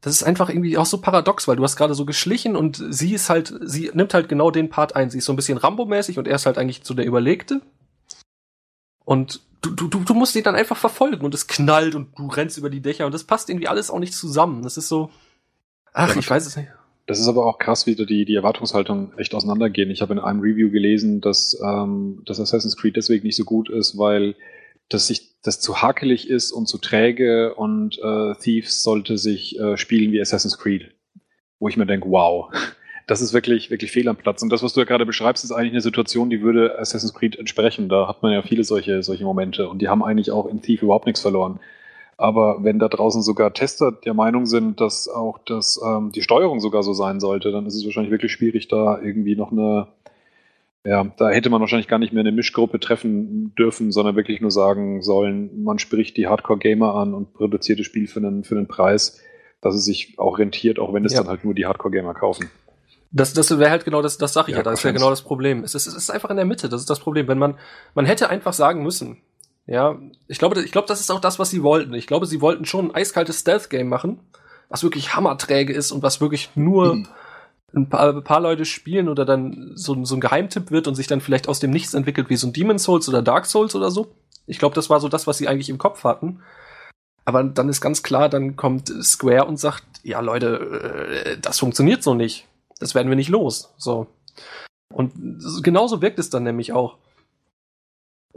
das 0.00 0.14
ist 0.14 0.22
einfach 0.22 0.48
irgendwie 0.48 0.78
auch 0.78 0.86
so 0.86 1.00
paradox, 1.00 1.46
weil 1.48 1.56
du 1.56 1.62
hast 1.62 1.76
gerade 1.76 1.94
so 1.94 2.06
geschlichen 2.06 2.56
und 2.56 2.82
sie 2.90 3.12
ist 3.12 3.28
halt, 3.28 3.52
sie 3.62 3.90
nimmt 3.92 4.14
halt 4.14 4.28
genau 4.28 4.50
den 4.50 4.70
Part 4.70 4.96
ein. 4.96 5.10
Sie 5.10 5.18
ist 5.18 5.24
so 5.24 5.32
ein 5.32 5.36
bisschen 5.36 5.58
Rambo-mäßig 5.58 6.18
und 6.18 6.28
er 6.28 6.36
ist 6.36 6.46
halt 6.46 6.58
eigentlich 6.58 6.80
so 6.84 6.94
der 6.94 7.06
Überlegte. 7.06 7.60
Und 9.04 9.40
du, 9.62 9.88
du, 9.88 9.88
du, 9.88 10.14
musst 10.14 10.36
ihn 10.36 10.44
dann 10.44 10.54
einfach 10.54 10.76
verfolgen 10.76 11.24
und 11.24 11.34
es 11.34 11.46
knallt 11.46 11.94
und 11.94 12.18
du 12.18 12.28
rennst 12.28 12.58
über 12.58 12.70
die 12.70 12.80
Dächer 12.80 13.06
und 13.06 13.12
das 13.12 13.24
passt 13.24 13.50
irgendwie 13.50 13.68
alles 13.68 13.90
auch 13.90 13.98
nicht 13.98 14.14
zusammen. 14.14 14.62
Das 14.62 14.76
ist 14.76 14.88
so, 14.88 15.10
ach, 15.96 16.14
Ja, 16.14 16.20
ich 16.20 16.30
weiß 16.30 16.46
es 16.46 16.56
nicht. 16.56 16.68
Das 17.06 17.20
ist 17.20 17.28
aber 17.28 17.46
auch 17.46 17.58
krass, 17.58 17.86
wie 17.86 17.94
da 17.94 18.04
die, 18.04 18.24
die 18.24 18.34
Erwartungshaltung 18.34 19.12
echt 19.16 19.34
auseinandergehen. 19.34 19.90
Ich 19.90 20.02
habe 20.02 20.12
in 20.12 20.18
einem 20.18 20.40
Review 20.40 20.70
gelesen, 20.70 21.20
dass, 21.20 21.56
ähm, 21.64 22.22
dass 22.26 22.40
Assassin's 22.40 22.76
Creed 22.76 22.96
deswegen 22.96 23.26
nicht 23.26 23.36
so 23.36 23.44
gut 23.44 23.68
ist, 23.68 23.96
weil 23.96 24.34
das 24.88 25.06
sich 25.06 25.40
das 25.42 25.60
zu 25.60 25.82
hakelig 25.82 26.28
ist 26.28 26.50
und 26.50 26.66
zu 26.66 26.78
träge 26.78 27.54
und 27.54 27.98
äh, 28.02 28.34
Thieves 28.40 28.82
sollte 28.82 29.18
sich 29.18 29.58
äh, 29.58 29.76
spielen 29.76 30.10
wie 30.10 30.20
Assassin's 30.20 30.58
Creed. 30.58 30.94
Wo 31.60 31.68
ich 31.68 31.76
mir 31.76 31.86
denke, 31.86 32.10
wow, 32.10 32.52
das 33.06 33.20
ist 33.20 33.32
wirklich, 33.32 33.70
wirklich 33.70 33.92
fehl 33.92 34.08
am 34.08 34.16
Platz. 34.16 34.42
Und 34.42 34.50
das, 34.50 34.64
was 34.64 34.72
du 34.72 34.80
ja 34.80 34.86
gerade 34.86 35.06
beschreibst, 35.06 35.44
ist 35.44 35.52
eigentlich 35.52 35.72
eine 35.72 35.80
Situation, 35.80 36.28
die 36.28 36.42
würde 36.42 36.76
Assassin's 36.78 37.14
Creed 37.14 37.36
entsprechen. 37.36 37.88
Da 37.88 38.08
hat 38.08 38.22
man 38.22 38.32
ja 38.32 38.42
viele 38.42 38.64
solche, 38.64 39.04
solche 39.04 39.24
Momente 39.24 39.68
und 39.68 39.80
die 39.80 39.88
haben 39.88 40.02
eigentlich 40.02 40.32
auch 40.32 40.46
in 40.46 40.60
Thief 40.60 40.82
überhaupt 40.82 41.06
nichts 41.06 41.20
verloren. 41.20 41.60
Aber 42.18 42.64
wenn 42.64 42.78
da 42.78 42.88
draußen 42.88 43.22
sogar 43.22 43.52
Tester 43.52 43.92
der 43.92 44.14
Meinung 44.14 44.46
sind, 44.46 44.80
dass 44.80 45.06
auch 45.08 45.38
das, 45.44 45.78
ähm, 45.84 46.12
die 46.12 46.22
Steuerung 46.22 46.60
sogar 46.60 46.82
so 46.82 46.94
sein 46.94 47.20
sollte, 47.20 47.52
dann 47.52 47.66
ist 47.66 47.74
es 47.74 47.84
wahrscheinlich 47.84 48.10
wirklich 48.10 48.32
schwierig, 48.32 48.68
da 48.68 48.98
irgendwie 49.02 49.36
noch 49.36 49.52
eine, 49.52 49.88
ja, 50.84 51.04
da 51.18 51.28
hätte 51.28 51.50
man 51.50 51.60
wahrscheinlich 51.60 51.88
gar 51.88 51.98
nicht 51.98 52.12
mehr 52.14 52.20
eine 52.22 52.32
Mischgruppe 52.32 52.80
treffen 52.80 53.54
dürfen, 53.56 53.92
sondern 53.92 54.16
wirklich 54.16 54.40
nur 54.40 54.50
sagen 54.50 55.02
sollen, 55.02 55.62
man 55.62 55.78
spricht 55.78 56.16
die 56.16 56.26
Hardcore-Gamer 56.26 56.94
an 56.94 57.12
und 57.12 57.34
produziert 57.34 57.80
das 57.80 57.86
Spiel 57.86 58.06
für 58.06 58.20
einen, 58.20 58.44
für 58.44 58.56
einen 58.56 58.66
Preis, 58.68 59.20
dass 59.60 59.74
es 59.74 59.84
sich 59.84 60.14
auch 60.18 60.38
rentiert, 60.38 60.78
auch 60.78 60.94
wenn 60.94 61.04
es 61.04 61.12
Ja. 61.12 61.20
dann 61.20 61.28
halt 61.28 61.44
nur 61.44 61.54
die 61.54 61.66
Hardcore-Gamer 61.66 62.14
kaufen. 62.14 62.48
Das, 63.10 63.32
das 63.34 63.58
wäre 63.58 63.70
halt 63.70 63.84
genau 63.84 64.00
das, 64.00 64.16
das 64.16 64.32
sag 64.32 64.48
ich 64.48 64.52
ja, 64.52 64.58
Ja, 64.58 64.62
das 64.62 64.74
ist 64.80 64.84
ja 64.84 64.90
Konkurrenz. 64.90 65.02
genau 65.02 65.10
das 65.10 65.22
Problem. 65.22 65.64
Es 65.64 65.74
ist, 65.74 65.86
es 65.86 65.94
ist 65.94 66.10
einfach 66.10 66.30
in 66.30 66.36
der 66.36 66.44
Mitte, 66.46 66.68
das 66.68 66.80
ist 66.80 66.88
das 66.90 67.00
Problem. 67.00 67.28
Wenn 67.28 67.38
man, 67.38 67.56
man 67.94 68.04
hätte 68.06 68.28
einfach 68.30 68.52
sagen 68.52 68.82
müssen, 68.82 69.18
ja, 69.66 69.98
ich 70.28 70.38
glaube, 70.38 70.62
ich 70.62 70.72
glaube, 70.72 70.88
das 70.88 71.00
ist 71.00 71.10
auch 71.10 71.20
das, 71.20 71.38
was 71.38 71.50
sie 71.50 71.62
wollten. 71.62 71.94
Ich 71.94 72.06
glaube, 72.06 72.26
sie 72.26 72.40
wollten 72.40 72.64
schon 72.64 72.86
ein 72.90 72.94
eiskaltes 72.94 73.40
Stealth-Game 73.40 73.88
machen, 73.88 74.20
was 74.68 74.82
wirklich 74.82 75.14
hammerträge 75.14 75.72
ist 75.72 75.92
und 75.92 76.02
was 76.02 76.20
wirklich 76.20 76.50
nur 76.54 76.94
Mhm. 76.96 77.08
ein, 77.74 77.88
paar, 77.88 78.08
ein 78.14 78.24
paar 78.24 78.40
Leute 78.40 78.64
spielen 78.64 79.08
oder 79.08 79.24
dann 79.24 79.72
so, 79.74 80.04
so 80.04 80.14
ein 80.16 80.20
Geheimtipp 80.20 80.70
wird 80.70 80.86
und 80.88 80.94
sich 80.94 81.06
dann 81.08 81.20
vielleicht 81.20 81.48
aus 81.48 81.58
dem 81.60 81.70
Nichts 81.70 81.94
entwickelt, 81.94 82.30
wie 82.30 82.36
so 82.36 82.46
ein 82.46 82.52
Demon's 82.52 82.84
Souls 82.84 83.08
oder 83.08 83.22
Dark 83.22 83.46
Souls 83.46 83.74
oder 83.74 83.90
so. 83.90 84.08
Ich 84.46 84.58
glaube, 84.58 84.74
das 84.76 84.88
war 84.88 85.00
so 85.00 85.08
das, 85.08 85.26
was 85.26 85.38
sie 85.38 85.48
eigentlich 85.48 85.68
im 85.68 85.78
Kopf 85.78 86.04
hatten. 86.04 86.40
Aber 87.24 87.42
dann 87.42 87.68
ist 87.68 87.80
ganz 87.80 88.04
klar, 88.04 88.28
dann 88.28 88.54
kommt 88.54 88.88
Square 89.02 89.46
und 89.46 89.58
sagt, 89.58 89.82
ja 90.04 90.20
Leute, 90.20 91.24
äh, 91.26 91.38
das 91.40 91.58
funktioniert 91.58 92.04
so 92.04 92.14
nicht. 92.14 92.46
Das 92.78 92.94
werden 92.94 93.08
wir 93.08 93.16
nicht 93.16 93.30
los. 93.30 93.72
So. 93.78 94.06
Und 94.94 95.12
so- 95.38 95.60
genauso 95.62 96.00
wirkt 96.02 96.20
es 96.20 96.30
dann 96.30 96.44
nämlich 96.44 96.72
auch. 96.72 96.98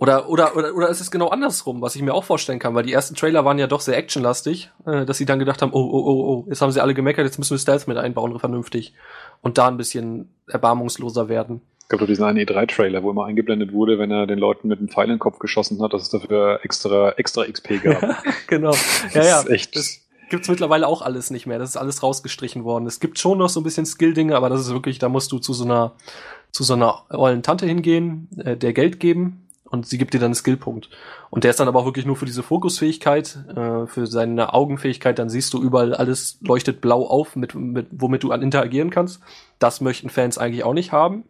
Oder, 0.01 0.29
oder, 0.29 0.55
oder, 0.55 0.73
oder 0.73 0.87
ist 0.87 1.01
es 1.01 1.11
genau 1.11 1.27
andersrum, 1.27 1.81
was 1.81 1.93
ich 1.93 2.01
mir 2.01 2.13
auch 2.13 2.23
vorstellen 2.23 2.57
kann, 2.57 2.73
weil 2.73 2.83
die 2.83 2.93
ersten 2.93 3.15
Trailer 3.15 3.43
waren 3.43 3.59
ja 3.59 3.67
doch 3.67 3.81
sehr 3.81 3.97
actionlastig, 3.97 4.71
äh, 4.85 5.05
dass 5.05 5.17
sie 5.17 5.25
dann 5.25 5.39
gedacht 5.39 5.61
haben, 5.61 5.73
oh, 5.73 5.81
oh, 5.81 6.03
oh, 6.05 6.23
oh, 6.23 6.45
jetzt 6.47 6.61
haben 6.61 6.71
sie 6.71 6.81
alle 6.81 6.93
gemeckert, 6.93 7.25
jetzt 7.25 7.37
müssen 7.37 7.51
wir 7.51 7.59
Stealth 7.59 7.85
mit 7.85 7.97
einbauen, 7.97 8.39
vernünftig. 8.39 8.93
Und 9.41 9.57
da 9.57 9.67
ein 9.67 9.75
bisschen 9.75 10.29
erbarmungsloser 10.47 11.27
werden. 11.27 11.61
Es 11.81 11.89
gab 11.89 11.99
doch 11.99 12.07
diesen 12.07 12.23
einen 12.23 12.39
E3-Trailer, 12.39 13.03
wo 13.03 13.11
immer 13.11 13.25
eingeblendet 13.25 13.73
wurde, 13.73 13.99
wenn 13.99 14.09
er 14.09 14.25
den 14.25 14.39
Leuten 14.39 14.69
mit 14.69 14.79
einem 14.79 14.87
Pfeil 14.87 15.05
in 15.05 15.15
den 15.15 15.19
Kopf 15.19 15.37
geschossen 15.37 15.81
hat, 15.81 15.91
dass 15.91 16.03
es 16.03 16.09
dafür 16.09 16.61
extra, 16.63 17.11
extra 17.17 17.43
XP 17.43 17.83
gab. 17.83 18.23
genau. 18.47 18.71
Ja, 19.13 19.21
ja. 19.21 19.21
Das 19.21 19.45
ist 19.45 19.49
echt. 19.49 19.75
Das 19.75 19.99
gibt's 20.29 20.47
mittlerweile 20.47 20.87
auch 20.87 21.01
alles 21.01 21.29
nicht 21.29 21.45
mehr. 21.45 21.59
Das 21.59 21.71
ist 21.71 21.77
alles 21.77 22.03
rausgestrichen 22.03 22.63
worden. 22.63 22.85
Es 22.85 23.01
gibt 23.01 23.19
schon 23.19 23.37
noch 23.37 23.49
so 23.49 23.59
ein 23.59 23.63
bisschen 23.63 23.85
Skill-Dinge, 23.85 24.37
aber 24.37 24.47
das 24.47 24.61
ist 24.61 24.71
wirklich, 24.71 24.97
da 24.99 25.09
musst 25.09 25.33
du 25.33 25.39
zu 25.39 25.51
so 25.51 25.65
einer, 25.65 25.91
zu 26.51 26.63
so 26.63 26.75
einer 26.75 27.03
ollen 27.09 27.43
Tante 27.43 27.65
hingehen, 27.65 28.29
äh, 28.37 28.55
der 28.55 28.71
Geld 28.71 29.01
geben 29.01 29.48
und 29.71 29.87
sie 29.87 29.97
gibt 29.97 30.13
dir 30.13 30.19
dann 30.19 30.27
einen 30.27 30.35
Skillpunkt. 30.35 30.89
Und 31.29 31.43
der 31.43 31.51
ist 31.51 31.59
dann 31.59 31.67
aber 31.67 31.79
auch 31.79 31.85
wirklich 31.85 32.05
nur 32.05 32.15
für 32.15 32.25
diese 32.25 32.43
Fokusfähigkeit, 32.43 33.37
äh, 33.55 33.85
für 33.87 34.07
seine 34.07 34.53
Augenfähigkeit, 34.53 35.19
dann 35.19 35.29
siehst 35.29 35.53
du 35.53 35.61
überall 35.61 35.93
alles 35.93 36.37
leuchtet 36.41 36.81
blau 36.81 37.05
auf, 37.05 37.35
mit, 37.35 37.55
mit, 37.55 37.87
womit 37.91 38.23
du 38.23 38.31
an 38.31 38.41
interagieren 38.41 38.89
kannst. 38.89 39.21
Das 39.59 39.81
möchten 39.81 40.09
Fans 40.09 40.37
eigentlich 40.37 40.63
auch 40.63 40.73
nicht 40.73 40.91
haben. 40.91 41.23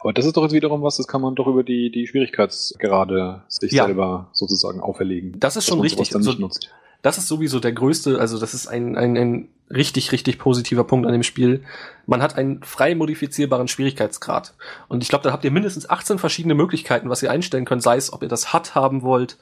Aber 0.00 0.12
das 0.12 0.26
ist 0.26 0.36
doch 0.36 0.42
jetzt 0.42 0.52
wiederum 0.52 0.82
was, 0.82 0.96
das 0.96 1.06
kann 1.06 1.20
man 1.20 1.36
doch 1.36 1.46
über 1.46 1.62
die, 1.62 1.90
die 1.92 2.06
Schwierigkeitsgrade 2.08 3.42
sich 3.48 3.72
Ja. 3.72 3.84
selber 3.86 4.28
sozusagen 4.32 4.80
auferlegen. 4.80 5.38
Das 5.38 5.56
ist 5.56 5.66
schon 5.66 5.80
richtig. 5.80 6.14
Also, 6.14 6.30
nicht 6.30 6.40
nutzt. 6.40 6.70
Das 7.02 7.18
ist 7.18 7.28
sowieso 7.28 7.60
der 7.60 7.72
größte, 7.72 8.18
also 8.18 8.38
das 8.38 8.54
ist 8.54 8.66
ein, 8.66 8.96
ein, 8.96 9.16
ein 9.16 9.48
richtig, 9.70 10.12
richtig 10.12 10.38
positiver 10.38 10.84
Punkt 10.84 11.06
an 11.06 11.12
dem 11.12 11.22
Spiel. 11.22 11.64
Man 12.06 12.22
hat 12.22 12.36
einen 12.36 12.62
frei 12.62 12.94
modifizierbaren 12.94 13.68
Schwierigkeitsgrad. 13.68 14.54
Und 14.88 15.02
ich 15.02 15.08
glaube, 15.08 15.24
da 15.24 15.32
habt 15.32 15.44
ihr 15.44 15.50
mindestens 15.50 15.88
18 15.88 16.18
verschiedene 16.18 16.54
Möglichkeiten, 16.54 17.08
was 17.10 17.22
ihr 17.22 17.30
einstellen 17.30 17.64
könnt, 17.64 17.82
sei 17.82 17.96
es, 17.96 18.12
ob 18.12 18.22
ihr 18.22 18.28
das 18.28 18.52
HUD 18.52 18.74
haben 18.74 19.02
wollt, 19.02 19.38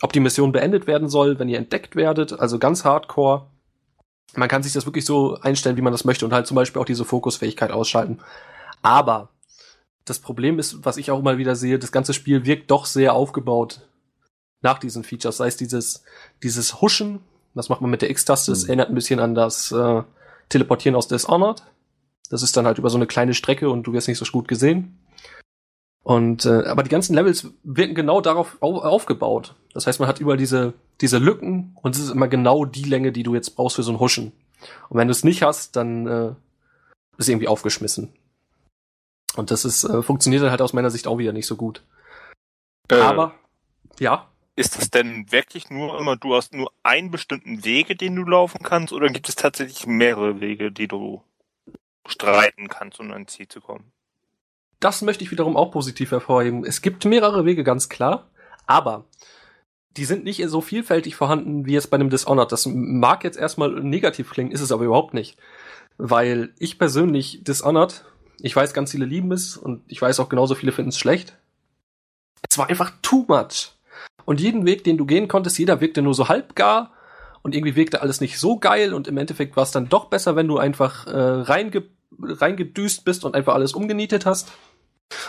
ob 0.00 0.12
die 0.12 0.20
Mission 0.20 0.52
beendet 0.52 0.86
werden 0.86 1.08
soll, 1.08 1.38
wenn 1.38 1.48
ihr 1.48 1.58
entdeckt 1.58 1.96
werdet, 1.96 2.38
also 2.38 2.58
ganz 2.58 2.84
hardcore. 2.84 3.46
Man 4.34 4.48
kann 4.48 4.62
sich 4.62 4.72
das 4.72 4.86
wirklich 4.86 5.04
so 5.04 5.38
einstellen, 5.40 5.76
wie 5.76 5.82
man 5.82 5.92
das 5.92 6.04
möchte 6.04 6.24
und 6.24 6.32
halt 6.32 6.46
zum 6.46 6.54
Beispiel 6.54 6.80
auch 6.80 6.86
diese 6.86 7.04
Fokusfähigkeit 7.04 7.70
ausschalten. 7.70 8.18
Aber 8.80 9.28
das 10.04 10.18
Problem 10.18 10.58
ist, 10.58 10.84
was 10.84 10.96
ich 10.96 11.10
auch 11.10 11.20
immer 11.20 11.38
wieder 11.38 11.54
sehe, 11.54 11.78
das 11.78 11.92
ganze 11.92 12.14
Spiel 12.14 12.44
wirkt 12.44 12.70
doch 12.70 12.86
sehr 12.86 13.14
aufgebaut 13.14 13.82
nach 14.62 14.78
diesen 14.78 15.04
Features, 15.04 15.36
sei 15.36 15.48
es 15.48 15.56
dieses, 15.56 16.04
dieses 16.42 16.80
Huschen, 16.80 17.20
das 17.54 17.68
macht 17.68 17.80
man 17.80 17.90
mit 17.90 18.02
der 18.02 18.10
X-Taste, 18.10 18.50
das 18.52 18.62
Mhm. 18.62 18.68
erinnert 18.68 18.88
ein 18.88 18.94
bisschen 18.94 19.20
an 19.20 19.34
das 19.34 19.72
äh, 19.72 20.02
Teleportieren 20.48 20.96
aus 20.96 21.08
Dishonored. 21.08 21.62
Das 22.30 22.42
ist 22.42 22.56
dann 22.56 22.66
halt 22.66 22.78
über 22.78 22.88
so 22.90 22.96
eine 22.96 23.06
kleine 23.06 23.34
Strecke 23.34 23.68
und 23.68 23.82
du 23.86 23.92
wirst 23.92 24.08
nicht 24.08 24.18
so 24.18 24.24
gut 24.24 24.48
gesehen. 24.48 24.98
Und 26.04 26.46
äh, 26.46 26.64
aber 26.66 26.82
die 26.82 26.88
ganzen 26.88 27.14
Levels 27.14 27.46
wirken 27.62 27.94
genau 27.94 28.20
darauf 28.20 28.56
au 28.60 28.78
aufgebaut. 28.80 29.54
Das 29.72 29.86
heißt, 29.86 30.00
man 30.00 30.08
hat 30.08 30.18
überall 30.18 30.36
diese 30.36 30.72
diese 31.00 31.18
Lücken 31.18 31.76
und 31.80 31.94
es 31.94 32.02
ist 32.02 32.10
immer 32.10 32.26
genau 32.28 32.64
die 32.64 32.84
Länge, 32.84 33.12
die 33.12 33.22
du 33.22 33.34
jetzt 33.34 33.54
brauchst 33.54 33.76
für 33.76 33.82
so 33.82 33.92
ein 33.92 34.00
Huschen. 34.00 34.32
Und 34.88 34.98
wenn 34.98 35.08
du 35.08 35.12
es 35.12 35.24
nicht 35.24 35.42
hast, 35.42 35.76
dann 35.76 36.06
äh, 36.06 36.34
ist 37.18 37.28
irgendwie 37.28 37.48
aufgeschmissen. 37.48 38.12
Und 39.36 39.50
das 39.50 39.64
ist 39.64 39.84
äh, 39.84 40.02
funktioniert 40.02 40.42
dann 40.42 40.50
halt 40.50 40.62
aus 40.62 40.72
meiner 40.72 40.90
Sicht 40.90 41.06
auch 41.06 41.18
wieder 41.18 41.32
nicht 41.32 41.46
so 41.46 41.56
gut. 41.56 41.84
Äh, 42.90 42.96
Aber 42.96 43.34
ja, 44.00 44.28
Ist 44.54 44.76
das 44.76 44.90
denn 44.90 45.30
wirklich 45.32 45.70
nur 45.70 45.98
immer, 45.98 46.16
du 46.16 46.34
hast 46.34 46.52
nur 46.52 46.72
einen 46.82 47.10
bestimmten 47.10 47.64
Wege, 47.64 47.96
den 47.96 48.16
du 48.16 48.24
laufen 48.24 48.62
kannst, 48.62 48.92
oder 48.92 49.08
gibt 49.08 49.28
es 49.28 49.34
tatsächlich 49.34 49.86
mehrere 49.86 50.40
Wege, 50.40 50.70
die 50.70 50.88
du 50.88 51.22
streiten 52.06 52.68
kannst, 52.68 53.00
um 53.00 53.10
an 53.10 53.22
ein 53.22 53.28
Ziel 53.28 53.48
zu 53.48 53.60
kommen? 53.60 53.92
das 54.82 55.02
möchte 55.02 55.22
ich 55.22 55.30
wiederum 55.30 55.56
auch 55.56 55.70
positiv 55.70 56.10
hervorheben. 56.10 56.64
Es 56.64 56.82
gibt 56.82 57.04
mehrere 57.04 57.44
Wege, 57.44 57.62
ganz 57.62 57.88
klar, 57.88 58.28
aber 58.66 59.04
die 59.96 60.04
sind 60.04 60.24
nicht 60.24 60.42
so 60.48 60.60
vielfältig 60.60 61.14
vorhanden 61.14 61.66
wie 61.66 61.74
jetzt 61.74 61.90
bei 61.90 61.94
einem 61.94 62.10
Dishonored. 62.10 62.50
Das 62.50 62.66
mag 62.66 63.22
jetzt 63.24 63.38
erstmal 63.38 63.70
negativ 63.70 64.30
klingen, 64.30 64.50
ist 64.50 64.60
es 64.60 64.72
aber 64.72 64.84
überhaupt 64.84 65.14
nicht. 65.14 65.38
Weil 65.98 66.52
ich 66.58 66.78
persönlich 66.78 67.44
Dishonored 67.44 68.04
Ich 68.40 68.56
weiß, 68.56 68.74
ganz 68.74 68.90
viele 68.90 69.04
lieben 69.04 69.30
es 69.30 69.56
und 69.56 69.84
ich 69.86 70.02
weiß 70.02 70.18
auch 70.18 70.28
genauso 70.28 70.54
viele 70.56 70.72
finden 70.72 70.88
es 70.88 70.98
schlecht. 70.98 71.36
Es 72.48 72.58
war 72.58 72.68
einfach 72.68 72.92
too 73.02 73.24
much. 73.28 73.72
Und 74.24 74.40
jeden 74.40 74.66
Weg, 74.66 74.84
den 74.84 74.98
du 74.98 75.06
gehen 75.06 75.28
konntest, 75.28 75.58
jeder 75.58 75.80
wirkte 75.80 76.02
nur 76.02 76.14
so 76.14 76.28
halbgar 76.28 76.92
und 77.42 77.54
irgendwie 77.54 77.76
wirkte 77.76 78.02
alles 78.02 78.20
nicht 78.20 78.38
so 78.38 78.58
geil 78.58 78.94
und 78.94 79.08
im 79.08 79.16
Endeffekt 79.16 79.56
war 79.56 79.64
es 79.64 79.72
dann 79.72 79.88
doch 79.88 80.06
besser, 80.06 80.36
wenn 80.36 80.48
du 80.48 80.58
einfach 80.58 81.06
äh, 81.06 81.18
reinge 81.18 81.84
reingedüst 82.20 83.04
bist 83.04 83.24
und 83.24 83.34
einfach 83.34 83.54
alles 83.54 83.72
umgenietet 83.72 84.26
hast. 84.26 84.52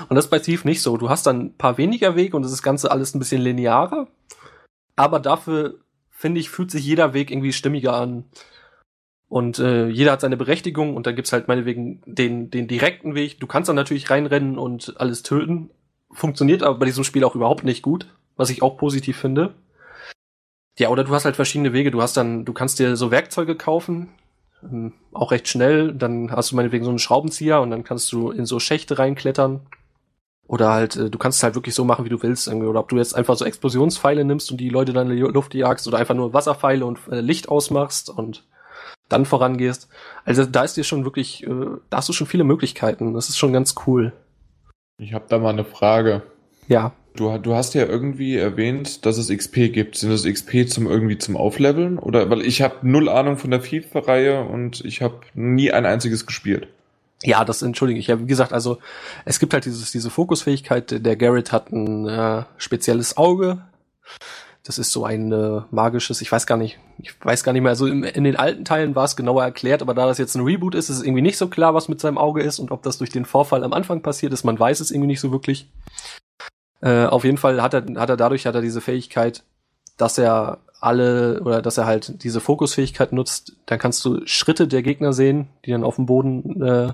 Und 0.09 0.15
das 0.15 0.25
ist 0.25 0.31
bei 0.31 0.39
Thief 0.39 0.65
nicht 0.65 0.81
so. 0.81 0.97
Du 0.97 1.09
hast 1.09 1.25
dann 1.25 1.45
ein 1.45 1.57
paar 1.57 1.77
weniger 1.77 2.15
Wege 2.15 2.35
und 2.35 2.43
das 2.43 2.63
Ganze 2.63 2.91
alles 2.91 3.13
ein 3.13 3.19
bisschen 3.19 3.41
linearer. 3.41 4.07
Aber 4.95 5.19
dafür, 5.19 5.79
finde 6.09 6.39
ich, 6.39 6.49
fühlt 6.49 6.71
sich 6.71 6.85
jeder 6.85 7.13
Weg 7.13 7.31
irgendwie 7.31 7.53
stimmiger 7.53 7.93
an. 7.93 8.25
Und 9.27 9.59
äh, 9.59 9.87
jeder 9.87 10.11
hat 10.11 10.21
seine 10.21 10.37
Berechtigung 10.37 10.95
und 10.95 11.07
dann 11.07 11.15
gibt's 11.15 11.33
halt 11.33 11.47
meinetwegen 11.47 12.01
den, 12.05 12.51
den 12.51 12.67
direkten 12.67 13.15
Weg. 13.15 13.39
Du 13.39 13.47
kannst 13.47 13.67
dann 13.67 13.75
natürlich 13.75 14.09
reinrennen 14.09 14.57
und 14.57 14.93
alles 14.97 15.23
töten. 15.23 15.71
Funktioniert 16.11 16.61
aber 16.61 16.77
bei 16.77 16.85
diesem 16.85 17.03
Spiel 17.03 17.23
auch 17.23 17.33
überhaupt 17.33 17.63
nicht 17.63 17.81
gut, 17.81 18.07
was 18.35 18.49
ich 18.49 18.61
auch 18.61 18.77
positiv 18.77 19.17
finde. 19.17 19.53
Ja, 20.79 20.89
oder 20.89 21.03
du 21.03 21.13
hast 21.13 21.25
halt 21.25 21.35
verschiedene 21.35 21.73
Wege. 21.73 21.91
Du 21.91 22.01
hast 22.01 22.17
dann, 22.17 22.45
du 22.45 22.53
kannst 22.53 22.79
dir 22.79 22.95
so 22.95 23.11
Werkzeuge 23.11 23.55
kaufen, 23.55 24.09
ähm, 24.63 24.93
auch 25.11 25.31
recht 25.31 25.47
schnell. 25.47 25.93
Dann 25.93 26.31
hast 26.31 26.51
du 26.51 26.55
meinetwegen 26.55 26.83
so 26.83 26.89
einen 26.89 26.99
Schraubenzieher 26.99 27.61
und 27.61 27.69
dann 27.69 27.83
kannst 27.83 28.11
du 28.11 28.31
in 28.31 28.45
so 28.45 28.59
Schächte 28.59 28.97
reinklettern. 28.97 29.61
Oder 30.47 30.71
halt, 30.71 30.95
äh, 30.95 31.09
du 31.09 31.17
kannst 31.17 31.37
es 31.37 31.43
halt 31.43 31.55
wirklich 31.55 31.75
so 31.75 31.85
machen, 31.85 32.05
wie 32.05 32.09
du 32.09 32.21
willst. 32.23 32.47
Irgendwie. 32.47 32.67
Oder 32.67 32.79
ob 32.79 32.89
du 32.89 32.97
jetzt 32.97 33.15
einfach 33.15 33.35
so 33.37 33.45
Explosionspfeile 33.45 34.25
nimmst 34.25 34.51
und 34.51 34.57
die 34.57 34.69
Leute 34.69 34.93
dann 34.93 35.09
in 35.09 35.17
die 35.17 35.21
Luft 35.21 35.53
jagst 35.53 35.87
oder 35.87 35.99
einfach 35.99 36.15
nur 36.15 36.33
Wasserpfeile 36.33 36.85
und 36.85 36.99
äh, 37.09 37.21
Licht 37.21 37.49
ausmachst 37.49 38.09
und 38.09 38.43
dann 39.09 39.25
vorangehst. 39.25 39.89
Also 40.25 40.45
da 40.45 40.63
ist 40.63 40.75
dir 40.75 40.83
schon 40.83 41.05
wirklich, 41.05 41.45
äh, 41.45 41.67
da 41.89 41.97
hast 41.97 42.09
du 42.09 42.13
schon 42.13 42.27
viele 42.27 42.43
Möglichkeiten. 42.43 43.13
Das 43.13 43.29
ist 43.29 43.37
schon 43.37 43.53
ganz 43.53 43.75
cool. 43.85 44.11
Ich 44.97 45.13
habe 45.13 45.25
da 45.27 45.37
mal 45.37 45.49
eine 45.49 45.65
Frage. 45.65 46.23
Ja. 46.67 46.93
Du, 47.15 47.37
du 47.37 47.53
hast 47.53 47.75
ja 47.75 47.85
irgendwie 47.85 48.37
erwähnt, 48.37 49.05
dass 49.05 49.17
es 49.17 49.29
XP 49.29 49.71
gibt. 49.71 49.97
Sind 49.97 50.09
das 50.09 50.23
XP 50.23 50.67
zum 50.67 50.87
irgendwie 50.87 51.17
zum 51.17 51.37
Aufleveln? 51.37 51.99
Oder 51.99 52.29
weil 52.29 52.41
ich 52.41 52.61
habe 52.63 52.77
null 52.81 53.07
Ahnung 53.07 53.37
von 53.37 53.51
der 53.51 53.61
FIFA-Reihe 53.61 54.43
und 54.43 54.83
ich 54.83 55.01
habe 55.01 55.21
nie 55.35 55.71
ein 55.71 55.85
einziges 55.85 56.25
gespielt. 56.25 56.67
Ja, 57.21 57.45
das 57.45 57.61
entschuldige 57.61 57.99
ich. 57.99 58.07
Ja, 58.07 58.19
wie 58.19 58.25
gesagt, 58.25 58.51
also 58.51 58.79
es 59.25 59.39
gibt 59.39 59.53
halt 59.53 59.65
dieses, 59.65 59.91
diese 59.91 60.09
Fokusfähigkeit. 60.09 61.05
Der 61.05 61.15
Garrett 61.15 61.51
hat 61.51 61.71
ein 61.71 62.07
äh, 62.07 62.43
spezielles 62.57 63.15
Auge. 63.15 63.61
Das 64.63 64.77
ist 64.77 64.91
so 64.91 65.05
ein 65.05 65.31
äh, 65.31 65.61
magisches, 65.71 66.21
ich 66.21 66.31
weiß 66.31 66.47
gar 66.47 66.57
nicht, 66.57 66.79
ich 66.97 67.13
weiß 67.21 67.43
gar 67.43 67.51
nicht 67.51 67.61
mehr. 67.61 67.71
Also 67.71 67.85
in, 67.85 68.03
in 68.03 68.23
den 68.23 68.37
alten 68.37 68.65
Teilen 68.65 68.95
war 68.95 69.03
es 69.03 69.15
genauer 69.15 69.43
erklärt, 69.43 69.81
aber 69.81 69.93
da 69.93 70.05
das 70.05 70.17
jetzt 70.17 70.35
ein 70.35 70.43
Reboot 70.43 70.73
ist, 70.73 70.89
ist 70.89 70.97
es 70.97 71.03
irgendwie 71.03 71.21
nicht 71.21 71.37
so 71.37 71.47
klar, 71.47 71.73
was 71.73 71.89
mit 71.89 71.99
seinem 71.99 72.17
Auge 72.17 72.41
ist 72.41 72.59
und 72.59 72.71
ob 72.71 72.81
das 72.81 72.97
durch 72.97 73.09
den 73.09 73.25
Vorfall 73.25 73.63
am 73.63 73.73
Anfang 73.73 74.01
passiert 74.01 74.31
ist. 74.33 74.45
Man 74.45 74.57
weiß 74.57 74.79
es 74.79 74.89
irgendwie 74.89 75.07
nicht 75.07 75.19
so 75.19 75.31
wirklich. 75.31 75.67
Äh, 76.83 77.05
auf 77.05 77.23
jeden 77.23 77.37
Fall 77.37 77.61
hat 77.61 77.73
er, 77.73 77.85
hat 77.95 78.09
er 78.09 78.17
dadurch 78.17 78.45
hat 78.45 78.55
er 78.55 78.61
diese 78.61 78.81
Fähigkeit, 78.81 79.43
dass 79.97 80.17
er 80.17 80.59
alle 80.81 81.39
oder 81.41 81.61
dass 81.61 81.77
er 81.77 81.85
halt 81.85 82.23
diese 82.23 82.41
Fokusfähigkeit 82.41 83.13
nutzt. 83.13 83.55
Dann 83.67 83.79
kannst 83.79 84.03
du 84.03 84.19
Schritte 84.25 84.67
der 84.67 84.83
Gegner 84.83 85.13
sehen, 85.13 85.47
die 85.65 85.71
dann 85.71 85.85
auf 85.85 85.95
dem 85.95 86.07
Boden 86.07 86.61
äh, 86.61 86.93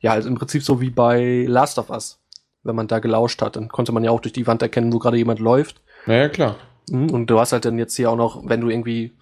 ja, 0.00 0.12
halt 0.12 0.24
im 0.24 0.34
Prinzip 0.34 0.62
so 0.62 0.80
wie 0.80 0.90
bei 0.90 1.44
Last 1.46 1.78
of 1.78 1.90
Us. 1.90 2.20
Wenn 2.62 2.74
man 2.74 2.88
da 2.88 3.00
gelauscht 3.00 3.42
hat, 3.42 3.56
dann 3.56 3.68
konnte 3.68 3.92
man 3.92 4.02
ja 4.02 4.10
auch 4.10 4.20
durch 4.20 4.32
die 4.32 4.46
Wand 4.46 4.62
erkennen, 4.62 4.92
wo 4.92 4.98
gerade 4.98 5.18
jemand 5.18 5.40
läuft. 5.40 5.82
Naja, 6.06 6.30
klar. 6.30 6.56
Mhm, 6.88 7.10
und 7.10 7.26
du 7.26 7.38
hast 7.38 7.52
halt 7.52 7.66
dann 7.66 7.78
jetzt 7.78 7.94
hier 7.96 8.10
auch 8.10 8.16
noch, 8.16 8.48
wenn 8.48 8.62
du 8.62 8.70
irgendwie 8.70 9.12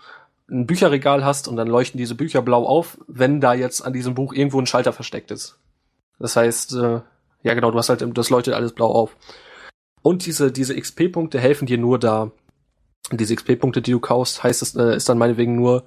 ein 0.48 0.66
Bücherregal 0.66 1.24
hast 1.24 1.48
und 1.48 1.56
dann 1.56 1.66
leuchten 1.66 1.98
diese 1.98 2.14
Bücher 2.14 2.42
blau 2.42 2.64
auf, 2.64 2.98
wenn 3.08 3.40
da 3.40 3.54
jetzt 3.54 3.80
an 3.80 3.92
diesem 3.92 4.14
Buch 4.14 4.32
irgendwo 4.32 4.60
ein 4.60 4.66
Schalter 4.66 4.92
versteckt 4.92 5.32
ist. 5.32 5.58
Das 6.20 6.36
heißt, 6.36 6.74
äh, 6.74 7.00
ja, 7.42 7.54
genau, 7.54 7.70
du 7.70 7.78
hast 7.78 7.88
halt, 7.88 8.04
das 8.16 8.30
leuchtet 8.30 8.54
alles 8.54 8.72
blau 8.72 8.90
auf. 8.90 9.16
Und 10.02 10.26
diese, 10.26 10.50
diese 10.52 10.78
XP-Punkte 10.78 11.38
helfen 11.38 11.66
dir 11.66 11.78
nur 11.78 11.98
da. 11.98 12.32
Diese 13.10 13.34
XP-Punkte, 13.34 13.82
die 13.82 13.92
du 13.92 14.00
kaufst, 14.00 14.42
heißt 14.42 14.62
es, 14.62 14.74
äh, 14.76 14.96
ist 14.96 15.08
dann 15.08 15.18
meinetwegen 15.18 15.56
nur, 15.56 15.84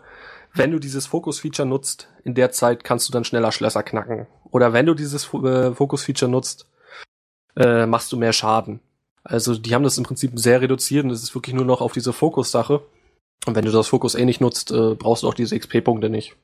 wenn 0.53 0.71
du 0.71 0.79
dieses 0.79 1.05
Fokus-Feature 1.07 1.67
nutzt, 1.67 2.09
in 2.23 2.33
der 2.33 2.51
Zeit 2.51 2.83
kannst 2.83 3.07
du 3.07 3.13
dann 3.13 3.25
schneller 3.25 3.51
Schlösser 3.51 3.83
knacken. 3.83 4.27
Oder 4.51 4.73
wenn 4.73 4.85
du 4.85 4.93
dieses 4.93 5.33
äh, 5.33 5.73
Fokus-Feature 5.73 6.31
nutzt, 6.31 6.67
äh, 7.57 7.85
machst 7.85 8.11
du 8.11 8.17
mehr 8.17 8.33
Schaden. 8.33 8.79
Also 9.23 9.55
die 9.55 9.73
haben 9.73 9.83
das 9.83 9.97
im 9.97 10.03
Prinzip 10.03 10.31
sehr 10.35 10.61
reduziert 10.61 11.03
und 11.03 11.11
es 11.11 11.23
ist 11.23 11.35
wirklich 11.35 11.55
nur 11.55 11.65
noch 11.65 11.81
auf 11.81 11.93
diese 11.93 12.13
Fokus-Sache. 12.13 12.81
Und 13.45 13.55
wenn 13.55 13.65
du 13.65 13.71
das 13.71 13.87
Fokus 13.87 14.15
eh 14.15 14.25
nicht 14.25 14.41
nutzt, 14.41 14.71
äh, 14.71 14.95
brauchst 14.95 15.23
du 15.23 15.27
auch 15.27 15.33
diese 15.33 15.57
XP-Punkte 15.57 16.09
nicht. 16.09 16.35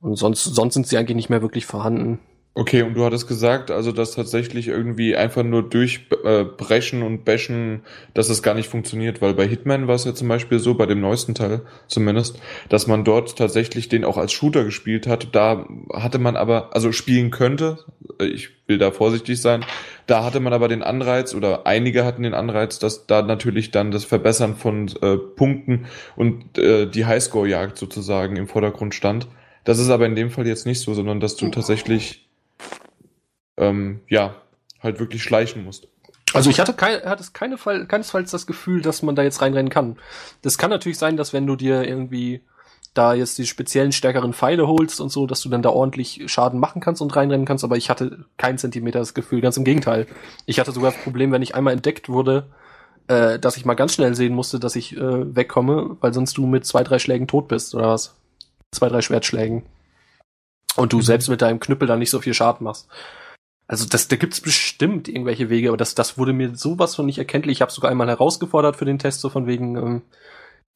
Und 0.00 0.16
sonst, 0.16 0.42
sonst 0.42 0.74
sind 0.74 0.86
sie 0.86 0.96
eigentlich 0.96 1.16
nicht 1.16 1.30
mehr 1.30 1.42
wirklich 1.42 1.66
vorhanden. 1.66 2.18
Okay, 2.54 2.82
und 2.82 2.92
du 2.92 3.04
hattest 3.06 3.28
gesagt, 3.28 3.70
also 3.70 3.92
dass 3.92 4.12
tatsächlich 4.12 4.68
irgendwie 4.68 5.16
einfach 5.16 5.42
nur 5.42 5.62
durchbrechen 5.62 7.00
äh, 7.00 7.04
und 7.04 7.24
bashen, 7.24 7.80
dass 8.12 8.28
es 8.28 8.42
gar 8.42 8.52
nicht 8.52 8.68
funktioniert, 8.68 9.22
weil 9.22 9.32
bei 9.32 9.48
Hitman 9.48 9.88
war 9.88 9.94
es 9.94 10.04
ja 10.04 10.12
zum 10.12 10.28
Beispiel 10.28 10.58
so, 10.58 10.74
bei 10.74 10.84
dem 10.84 11.00
neuesten 11.00 11.34
Teil 11.34 11.62
zumindest, 11.86 12.38
dass 12.68 12.86
man 12.86 13.04
dort 13.04 13.38
tatsächlich 13.38 13.88
den 13.88 14.04
auch 14.04 14.18
als 14.18 14.32
Shooter 14.32 14.64
gespielt 14.64 15.06
hat. 15.06 15.34
Da 15.34 15.66
hatte 15.94 16.18
man 16.18 16.36
aber, 16.36 16.76
also 16.76 16.92
spielen 16.92 17.30
könnte, 17.30 17.78
äh, 18.20 18.26
ich 18.26 18.50
will 18.66 18.76
da 18.76 18.90
vorsichtig 18.90 19.40
sein, 19.40 19.64
da 20.06 20.22
hatte 20.22 20.40
man 20.40 20.52
aber 20.52 20.68
den 20.68 20.82
Anreiz 20.82 21.34
oder 21.34 21.66
einige 21.66 22.04
hatten 22.04 22.22
den 22.22 22.34
Anreiz, 22.34 22.78
dass 22.78 23.06
da 23.06 23.22
natürlich 23.22 23.70
dann 23.70 23.90
das 23.90 24.04
Verbessern 24.04 24.56
von 24.56 24.90
äh, 25.00 25.16
Punkten 25.16 25.86
und 26.16 26.58
äh, 26.58 26.84
die 26.86 27.06
Highscore-Jagd 27.06 27.78
sozusagen 27.78 28.36
im 28.36 28.46
Vordergrund 28.46 28.94
stand. 28.94 29.26
Das 29.64 29.78
ist 29.78 29.88
aber 29.88 30.04
in 30.04 30.16
dem 30.16 30.28
Fall 30.28 30.46
jetzt 30.46 30.66
nicht 30.66 30.80
so, 30.80 30.92
sondern 30.92 31.18
dass 31.18 31.36
du 31.36 31.48
tatsächlich 31.48 32.28
ähm, 33.62 34.00
ja, 34.08 34.34
halt 34.82 34.98
wirklich 34.98 35.22
schleichen 35.22 35.64
musst. 35.64 35.88
Also 36.34 36.50
ich 36.50 36.60
hatte, 36.60 36.72
kein, 36.72 37.02
hatte 37.02 37.24
keine 37.32 37.58
Fall, 37.58 37.86
keinesfalls 37.86 38.30
das 38.30 38.46
Gefühl, 38.46 38.80
dass 38.80 39.02
man 39.02 39.14
da 39.14 39.22
jetzt 39.22 39.42
reinrennen 39.42 39.70
kann. 39.70 39.98
Das 40.40 40.56
kann 40.56 40.70
natürlich 40.70 40.98
sein, 40.98 41.16
dass 41.16 41.32
wenn 41.32 41.46
du 41.46 41.56
dir 41.56 41.86
irgendwie 41.86 42.42
da 42.94 43.14
jetzt 43.14 43.38
die 43.38 43.46
speziellen 43.46 43.92
stärkeren 43.92 44.34
Pfeile 44.34 44.66
holst 44.66 45.00
und 45.00 45.10
so, 45.10 45.26
dass 45.26 45.40
du 45.40 45.48
dann 45.48 45.62
da 45.62 45.70
ordentlich 45.70 46.22
Schaden 46.26 46.60
machen 46.60 46.80
kannst 46.80 47.00
und 47.00 47.14
reinrennen 47.14 47.46
kannst, 47.46 47.64
aber 47.64 47.76
ich 47.76 47.88
hatte 47.88 48.24
kein 48.36 48.58
Zentimeter 48.58 48.98
das 48.98 49.14
Gefühl, 49.14 49.40
ganz 49.40 49.56
im 49.56 49.64
Gegenteil. 49.64 50.06
Ich 50.46 50.60
hatte 50.60 50.72
sogar 50.72 50.92
das 50.92 51.02
Problem, 51.02 51.32
wenn 51.32 51.42
ich 51.42 51.54
einmal 51.54 51.72
entdeckt 51.72 52.08
wurde, 52.08 52.50
äh, 53.08 53.38
dass 53.38 53.56
ich 53.56 53.64
mal 53.64 53.74
ganz 53.74 53.94
schnell 53.94 54.14
sehen 54.14 54.34
musste, 54.34 54.60
dass 54.60 54.76
ich 54.76 54.96
äh, 54.96 55.36
wegkomme, 55.36 55.96
weil 56.00 56.12
sonst 56.12 56.36
du 56.36 56.46
mit 56.46 56.66
zwei, 56.66 56.84
drei 56.84 56.98
Schlägen 56.98 57.26
tot 57.26 57.48
bist, 57.48 57.74
oder 57.74 57.88
was? 57.88 58.14
Zwei, 58.72 58.88
drei 58.88 59.00
Schwertschlägen. 59.00 59.64
Und 60.76 60.92
du 60.92 60.98
mhm. 60.98 61.02
selbst 61.02 61.28
mit 61.28 61.42
deinem 61.42 61.60
Knüppel 61.60 61.88
dann 61.88 61.98
nicht 61.98 62.10
so 62.10 62.20
viel 62.20 62.34
Schaden 62.34 62.64
machst. 62.64 62.88
Also 63.72 63.86
das, 63.88 64.06
da 64.06 64.16
gibt's 64.16 64.42
bestimmt 64.42 65.08
irgendwelche 65.08 65.48
Wege, 65.48 65.68
aber 65.68 65.78
das, 65.78 65.94
das 65.94 66.18
wurde 66.18 66.34
mir 66.34 66.54
sowas 66.54 66.94
von 66.94 67.06
nicht 67.06 67.16
erkenntlich. 67.16 67.56
Ich 67.56 67.62
habe 67.62 67.72
sogar 67.72 67.90
einmal 67.90 68.06
herausgefordert 68.08 68.76
für 68.76 68.84
den 68.84 68.98
Test, 68.98 69.22
so 69.22 69.30
von 69.30 69.46
wegen, 69.46 69.76
ähm, 69.78 70.02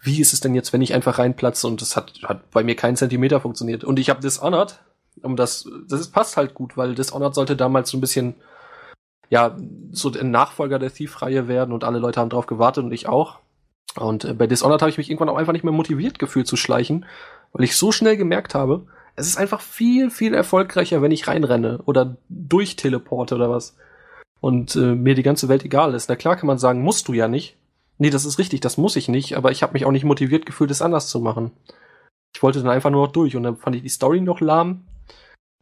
wie 0.00 0.18
ist 0.18 0.32
es 0.32 0.40
denn 0.40 0.54
jetzt, 0.54 0.72
wenn 0.72 0.80
ich 0.80 0.94
einfach 0.94 1.18
reinplatze 1.18 1.66
und 1.66 1.82
das 1.82 1.94
hat, 1.94 2.14
hat 2.22 2.50
bei 2.52 2.64
mir 2.64 2.74
keinen 2.74 2.96
Zentimeter 2.96 3.38
funktioniert. 3.38 3.84
Und 3.84 3.98
ich 3.98 4.08
habe 4.08 4.22
Dishonored, 4.22 4.80
um 5.20 5.36
das, 5.36 5.68
das 5.86 6.00
ist, 6.00 6.12
passt 6.12 6.38
halt 6.38 6.54
gut, 6.54 6.78
weil 6.78 6.94
Dishonored 6.94 7.34
sollte 7.34 7.54
damals 7.54 7.90
so 7.90 7.98
ein 7.98 8.00
bisschen, 8.00 8.34
ja, 9.28 9.54
so 9.90 10.10
ein 10.10 10.30
Nachfolger 10.30 10.78
der 10.78 10.90
Thief-Reihe 10.90 11.48
werden 11.48 11.74
und 11.74 11.84
alle 11.84 11.98
Leute 11.98 12.20
haben 12.20 12.30
drauf 12.30 12.46
gewartet 12.46 12.82
und 12.82 12.92
ich 12.92 13.10
auch. 13.10 13.40
Und 13.96 14.24
äh, 14.24 14.32
bei 14.32 14.46
Dishonored 14.46 14.80
habe 14.80 14.90
ich 14.90 14.96
mich 14.96 15.10
irgendwann 15.10 15.28
auch 15.28 15.36
einfach 15.36 15.52
nicht 15.52 15.64
mehr 15.64 15.72
motiviert 15.74 16.18
gefühlt 16.18 16.46
zu 16.46 16.56
schleichen, 16.56 17.04
weil 17.52 17.64
ich 17.64 17.76
so 17.76 17.92
schnell 17.92 18.16
gemerkt 18.16 18.54
habe, 18.54 18.86
es 19.16 19.26
ist 19.26 19.38
einfach 19.38 19.62
viel, 19.62 20.10
viel 20.10 20.34
erfolgreicher, 20.34 21.02
wenn 21.02 21.10
ich 21.10 21.26
reinrenne 21.26 21.80
oder 21.86 22.16
durchteleporte 22.28 23.34
oder 23.34 23.50
was. 23.50 23.76
Und 24.40 24.76
äh, 24.76 24.94
mir 24.94 25.14
die 25.14 25.22
ganze 25.22 25.48
Welt 25.48 25.64
egal 25.64 25.94
ist. 25.94 26.08
Na 26.08 26.16
klar 26.16 26.36
kann 26.36 26.46
man 26.46 26.58
sagen, 26.58 26.82
musst 26.82 27.08
du 27.08 27.14
ja 27.14 27.26
nicht. 27.26 27.56
Nee, 27.98 28.10
das 28.10 28.26
ist 28.26 28.38
richtig, 28.38 28.60
das 28.60 28.76
muss 28.76 28.94
ich 28.96 29.08
nicht, 29.08 29.36
aber 29.36 29.50
ich 29.50 29.62
habe 29.62 29.72
mich 29.72 29.86
auch 29.86 29.90
nicht 29.90 30.04
motiviert 30.04 30.44
gefühlt, 30.44 30.70
es 30.70 30.82
anders 30.82 31.08
zu 31.08 31.18
machen. 31.18 31.50
Ich 32.34 32.42
wollte 32.42 32.60
dann 32.60 32.70
einfach 32.70 32.90
nur 32.90 33.06
noch 33.06 33.12
durch 33.12 33.34
und 33.34 33.42
dann 33.42 33.56
fand 33.56 33.74
ich 33.74 33.82
die 33.82 33.88
Story 33.88 34.20
noch 34.20 34.40
lahm. 34.40 34.84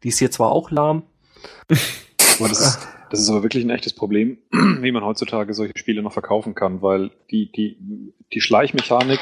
Die 0.03 0.09
ist 0.09 0.19
hier 0.19 0.33
zwar 0.33 0.51
auch 0.51 0.73
lahm. 0.73 1.05
Aber 2.41 2.49
das, 2.49 2.85
das 3.11 3.21
ist 3.21 3.29
aber 3.29 3.45
wirklich 3.45 3.65
ein 3.65 3.71
echtes 3.71 3.93
Problem, 3.93 4.39
wie 4.51 4.91
man 4.91 5.05
heutzutage 5.05 5.55
solche 5.55 5.75
Spiele 5.77 6.03
noch 6.03 6.13
verkaufen 6.13 6.57
kann, 6.57 6.83
weil 6.83 7.13
die, 7.31 7.53
die, 7.53 8.13
die 8.33 8.41
Schleichmechanik 8.41 9.21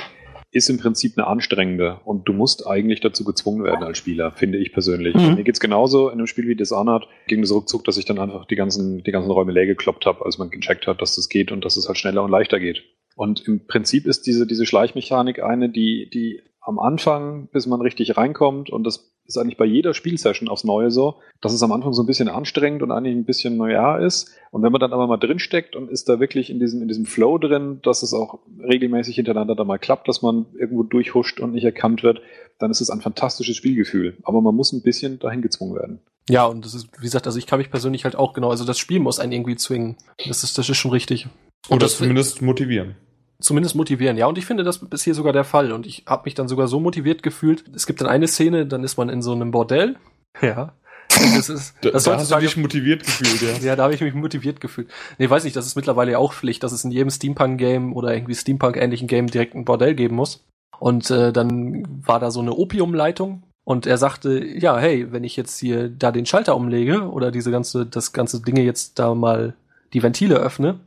ist 0.52 0.68
im 0.68 0.78
Prinzip 0.78 1.16
eine 1.16 1.26
anstrengende 1.26 2.00
und 2.04 2.28
du 2.28 2.34
musst 2.34 2.66
eigentlich 2.66 3.00
dazu 3.00 3.24
gezwungen 3.24 3.64
werden 3.64 3.82
als 3.82 3.96
Spieler, 3.96 4.32
finde 4.32 4.58
ich 4.58 4.72
persönlich. 4.72 5.14
Mhm. 5.14 5.34
Mir 5.34 5.44
geht's 5.44 5.60
genauso 5.60 6.08
in 6.08 6.18
einem 6.18 6.26
Spiel 6.26 6.46
wie 6.46 6.54
Dishonored, 6.54 7.08
ging 7.26 7.42
es 7.42 7.50
ruckzuck, 7.50 7.84
dass 7.84 7.96
ich 7.96 8.04
dann 8.04 8.18
einfach 8.18 8.44
die 8.44 8.54
ganzen, 8.54 9.02
die 9.02 9.10
ganzen 9.12 9.30
Räume 9.30 9.52
leer 9.52 9.66
gekloppt 9.66 10.04
habe, 10.04 10.24
als 10.24 10.36
man 10.36 10.50
gecheckt 10.50 10.86
hat, 10.86 11.00
dass 11.00 11.16
das 11.16 11.30
geht 11.30 11.52
und 11.52 11.64
dass 11.64 11.78
es 11.78 11.88
halt 11.88 11.96
schneller 11.96 12.22
und 12.22 12.30
leichter 12.30 12.60
geht. 12.60 12.82
Und 13.16 13.46
im 13.48 13.66
Prinzip 13.66 14.06
ist 14.06 14.26
diese, 14.26 14.46
diese 14.46 14.66
Schleichmechanik 14.66 15.42
eine, 15.42 15.70
die, 15.70 16.08
die 16.12 16.42
am 16.62 16.78
Anfang, 16.78 17.48
bis 17.52 17.66
man 17.66 17.80
richtig 17.80 18.16
reinkommt 18.16 18.70
und 18.70 18.84
das 18.84 19.12
ist 19.26 19.36
eigentlich 19.36 19.56
bei 19.56 19.64
jeder 19.64 19.94
Spielsession 19.94 20.48
aufs 20.48 20.64
Neue 20.64 20.90
so, 20.90 21.16
dass 21.40 21.52
es 21.52 21.62
am 21.62 21.72
Anfang 21.72 21.92
so 21.92 22.02
ein 22.02 22.06
bisschen 22.06 22.28
anstrengend 22.28 22.82
und 22.82 22.90
eigentlich 22.90 23.14
ein 23.14 23.24
bisschen 23.24 23.56
neuer 23.56 23.98
ist. 24.00 24.30
Und 24.50 24.62
wenn 24.62 24.72
man 24.72 24.80
dann 24.80 24.92
aber 24.92 25.06
mal 25.06 25.16
drinsteckt 25.16 25.76
und 25.76 25.90
ist 25.90 26.08
da 26.08 26.20
wirklich 26.20 26.50
in 26.50 26.58
diesem, 26.58 26.82
in 26.82 26.88
diesem 26.88 27.06
Flow 27.06 27.38
drin, 27.38 27.80
dass 27.82 28.02
es 28.02 28.12
auch 28.12 28.40
regelmäßig 28.60 29.16
hintereinander 29.16 29.54
da 29.54 29.64
mal 29.64 29.78
klappt, 29.78 30.08
dass 30.08 30.22
man 30.22 30.46
irgendwo 30.58 30.82
durchhuscht 30.82 31.40
und 31.40 31.52
nicht 31.52 31.64
erkannt 31.64 32.02
wird, 32.02 32.20
dann 32.58 32.70
ist 32.70 32.80
es 32.80 32.90
ein 32.90 33.00
fantastisches 33.00 33.56
Spielgefühl. 33.56 34.16
Aber 34.24 34.40
man 34.40 34.54
muss 34.54 34.72
ein 34.72 34.82
bisschen 34.82 35.18
dahin 35.18 35.42
gezwungen 35.42 35.74
werden. 35.74 36.00
Ja, 36.28 36.46
und 36.46 36.64
das 36.64 36.74
ist, 36.74 36.88
wie 36.98 37.04
gesagt, 37.04 37.26
also 37.26 37.38
ich 37.38 37.46
kann 37.46 37.58
mich 37.58 37.70
persönlich 37.70 38.04
halt 38.04 38.16
auch 38.16 38.32
genau, 38.34 38.50
also 38.50 38.64
das 38.64 38.78
Spiel 38.78 39.00
muss 39.00 39.18
einen 39.18 39.32
irgendwie 39.32 39.56
zwingen. 39.56 39.96
Das 40.28 40.44
ist, 40.44 40.58
das 40.58 40.68
ist 40.68 40.76
schon 40.76 40.92
richtig. 40.92 41.26
Und 41.68 41.76
Oder 41.76 41.86
das 41.86 41.96
zumindest 41.96 42.42
motivieren 42.42 42.96
zumindest 43.42 43.74
motivieren. 43.74 44.16
Ja, 44.16 44.26
und 44.26 44.38
ich 44.38 44.46
finde, 44.46 44.64
das 44.64 44.78
ist 44.90 45.02
hier 45.02 45.14
sogar 45.14 45.32
der 45.32 45.44
Fall. 45.44 45.72
Und 45.72 45.86
ich 45.86 46.04
habe 46.06 46.22
mich 46.24 46.34
dann 46.34 46.48
sogar 46.48 46.68
so 46.68 46.80
motiviert 46.80 47.22
gefühlt. 47.22 47.64
Es 47.74 47.86
gibt 47.86 48.00
dann 48.00 48.08
eine 48.08 48.28
Szene, 48.28 48.66
dann 48.66 48.84
ist 48.84 48.96
man 48.96 49.08
in 49.08 49.22
so 49.22 49.32
einem 49.32 49.50
Bordell. 49.50 49.96
Ja. 50.40 50.72
Das 51.08 51.50
ist, 51.50 51.74
das 51.82 52.04
da 52.04 52.16
hast 52.16 52.30
du 52.30 52.38
dich 52.38 52.56
motiviert 52.56 53.04
gefühlt, 53.04 53.42
ja. 53.42 53.58
ja, 53.66 53.76
da 53.76 53.82
habe 53.82 53.94
ich 53.94 54.00
mich 54.00 54.14
motiviert 54.14 54.62
gefühlt. 54.62 54.88
Nee, 55.18 55.28
weiß 55.28 55.44
nicht, 55.44 55.54
das 55.54 55.66
ist 55.66 55.76
mittlerweile 55.76 56.12
ja 56.12 56.18
auch 56.18 56.32
Pflicht, 56.32 56.62
dass 56.62 56.72
es 56.72 56.84
in 56.84 56.90
jedem 56.90 57.10
Steampunk-Game 57.10 57.94
oder 57.94 58.14
irgendwie 58.14 58.34
Steampunk-ähnlichen 58.34 59.08
Game 59.08 59.26
direkt 59.26 59.54
ein 59.54 59.66
Bordell 59.66 59.94
geben 59.94 60.16
muss. 60.16 60.42
Und 60.78 61.10
äh, 61.10 61.30
dann 61.30 61.86
war 62.06 62.18
da 62.18 62.30
so 62.30 62.40
eine 62.40 62.54
Opiumleitung 62.54 63.42
und 63.64 63.86
er 63.86 63.98
sagte, 63.98 64.44
ja, 64.44 64.78
hey, 64.78 65.12
wenn 65.12 65.22
ich 65.22 65.36
jetzt 65.36 65.58
hier 65.58 65.88
da 65.88 66.12
den 66.12 66.26
Schalter 66.26 66.56
umlege 66.56 67.02
oder 67.10 67.30
diese 67.30 67.50
ganze, 67.50 67.84
das 67.84 68.12
ganze 68.12 68.40
Dinge 68.40 68.62
jetzt 68.62 68.98
da 68.98 69.14
mal 69.14 69.54
die 69.92 70.02
Ventile 70.02 70.36
öffne, 70.36 70.80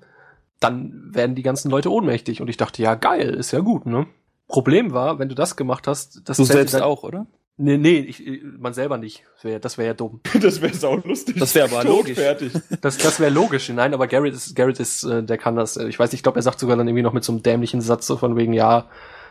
dann 0.65 1.13
werden 1.13 1.35
die 1.35 1.43
ganzen 1.43 1.69
Leute 1.71 1.91
ohnmächtig. 1.91 2.41
Und 2.41 2.49
ich 2.49 2.57
dachte, 2.57 2.81
ja, 2.81 2.95
geil, 2.95 3.33
ist 3.33 3.51
ja 3.51 3.59
gut, 3.59 3.85
ne? 3.85 4.07
Problem 4.47 4.93
war, 4.93 5.17
wenn 5.17 5.29
du 5.29 5.35
das 5.35 5.55
gemacht 5.55 5.87
hast, 5.87 6.21
das 6.25 6.37
Du 6.37 6.43
selbst 6.43 6.79
auch, 6.79 7.03
oder? 7.03 7.25
Nee, 7.57 7.77
nee, 7.77 7.99
ich, 7.99 8.21
man 8.59 8.73
selber 8.73 8.97
nicht. 8.97 9.23
Das 9.35 9.43
wäre 9.45 9.59
das 9.61 9.77
wär 9.77 9.85
ja 9.85 9.93
dumm. 9.93 10.19
das 10.41 10.61
wäre 10.61 10.73
sau 10.73 10.97
lustig. 10.97 11.37
Das 11.39 11.55
wäre 11.55 11.69
aber 11.69 11.87
logisch. 11.87 12.15
Fertig. 12.17 12.51
Das, 12.81 12.97
das 12.97 13.19
wäre 13.19 13.31
logisch. 13.31 13.69
Nein, 13.69 13.93
aber 13.93 14.07
Garrett 14.07 14.33
ist, 14.33 14.55
Garrett 14.55 14.79
ist, 14.79 15.03
äh, 15.03 15.23
der 15.23 15.37
kann 15.37 15.55
das. 15.55 15.77
Ich 15.77 15.97
weiß 15.97 16.11
nicht, 16.11 16.19
ich 16.19 16.23
glaube, 16.23 16.37
er 16.39 16.43
sagt 16.43 16.59
sogar 16.59 16.75
dann 16.75 16.87
irgendwie 16.87 17.03
noch 17.03 17.13
mit 17.13 17.23
so 17.23 17.31
einem 17.31 17.43
dämlichen 17.43 17.79
Satz 17.79 18.07
so 18.07 18.17
von 18.17 18.35
wegen, 18.35 18.51
ja, 18.51 18.85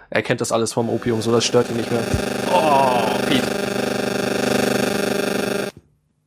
er 0.08 0.22
kennt 0.22 0.40
das 0.40 0.52
alles 0.52 0.72
vom 0.72 0.88
Opium, 0.88 1.20
so 1.20 1.32
das 1.32 1.44
stört 1.44 1.68
ihn 1.70 1.76
nicht 1.76 1.90
mehr. 1.90 2.00
Oh, 2.50 3.18
Pete. 3.28 3.46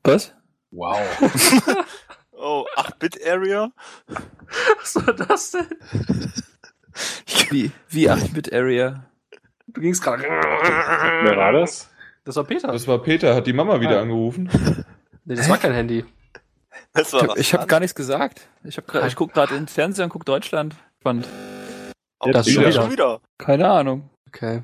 Was? 0.03 0.33
Wow. 0.71 0.99
oh, 2.47 2.65
8-Bit-Area? 2.75 3.71
Was 4.79 4.95
war 4.95 5.13
das 5.13 5.51
denn? 5.51 5.67
Wie, 7.49 7.71
wie 7.89 8.09
8-Bit-Area? 8.09 9.05
Du 9.67 9.81
gingst 9.81 10.01
gerade. 10.01 10.23
Wer 10.23 11.37
war 11.37 11.51
das? 11.51 11.89
Das 12.23 12.35
war 12.35 12.45
Peter. 12.45 12.71
Das 12.71 12.87
war 12.87 13.01
Peter. 13.01 13.35
Hat 13.35 13.47
die 13.47 13.53
Mama 13.53 13.79
wieder 13.79 13.99
ah. 13.99 14.01
angerufen? 14.01 14.49
Nee, 15.25 15.35
das 15.35 15.49
war 15.49 15.57
kein 15.57 15.73
Handy. 15.73 16.05
Das 16.93 17.13
war 17.13 17.37
ich 17.37 17.53
habe 17.53 17.63
hab 17.63 17.69
gar 17.69 17.79
nichts 17.79 17.95
gesagt. 17.95 18.47
Ich, 18.63 18.77
hab 18.77 18.87
grad, 18.87 19.07
ich 19.07 19.15
guck 19.15 19.33
gerade 19.33 19.55
ins 19.55 19.73
Fernsehen 19.73 20.05
und 20.05 20.09
guck 20.09 20.25
Deutschland. 20.25 20.75
Spannend. 20.99 21.27
Oh, 22.19 22.31
das 22.31 22.49
schon 22.49 22.65
wieder. 22.65 22.89
wieder. 22.89 23.21
Keine 23.37 23.69
Ahnung. 23.69 24.09
Okay. 24.27 24.63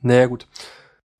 Naja, 0.00 0.26
gut. 0.26 0.46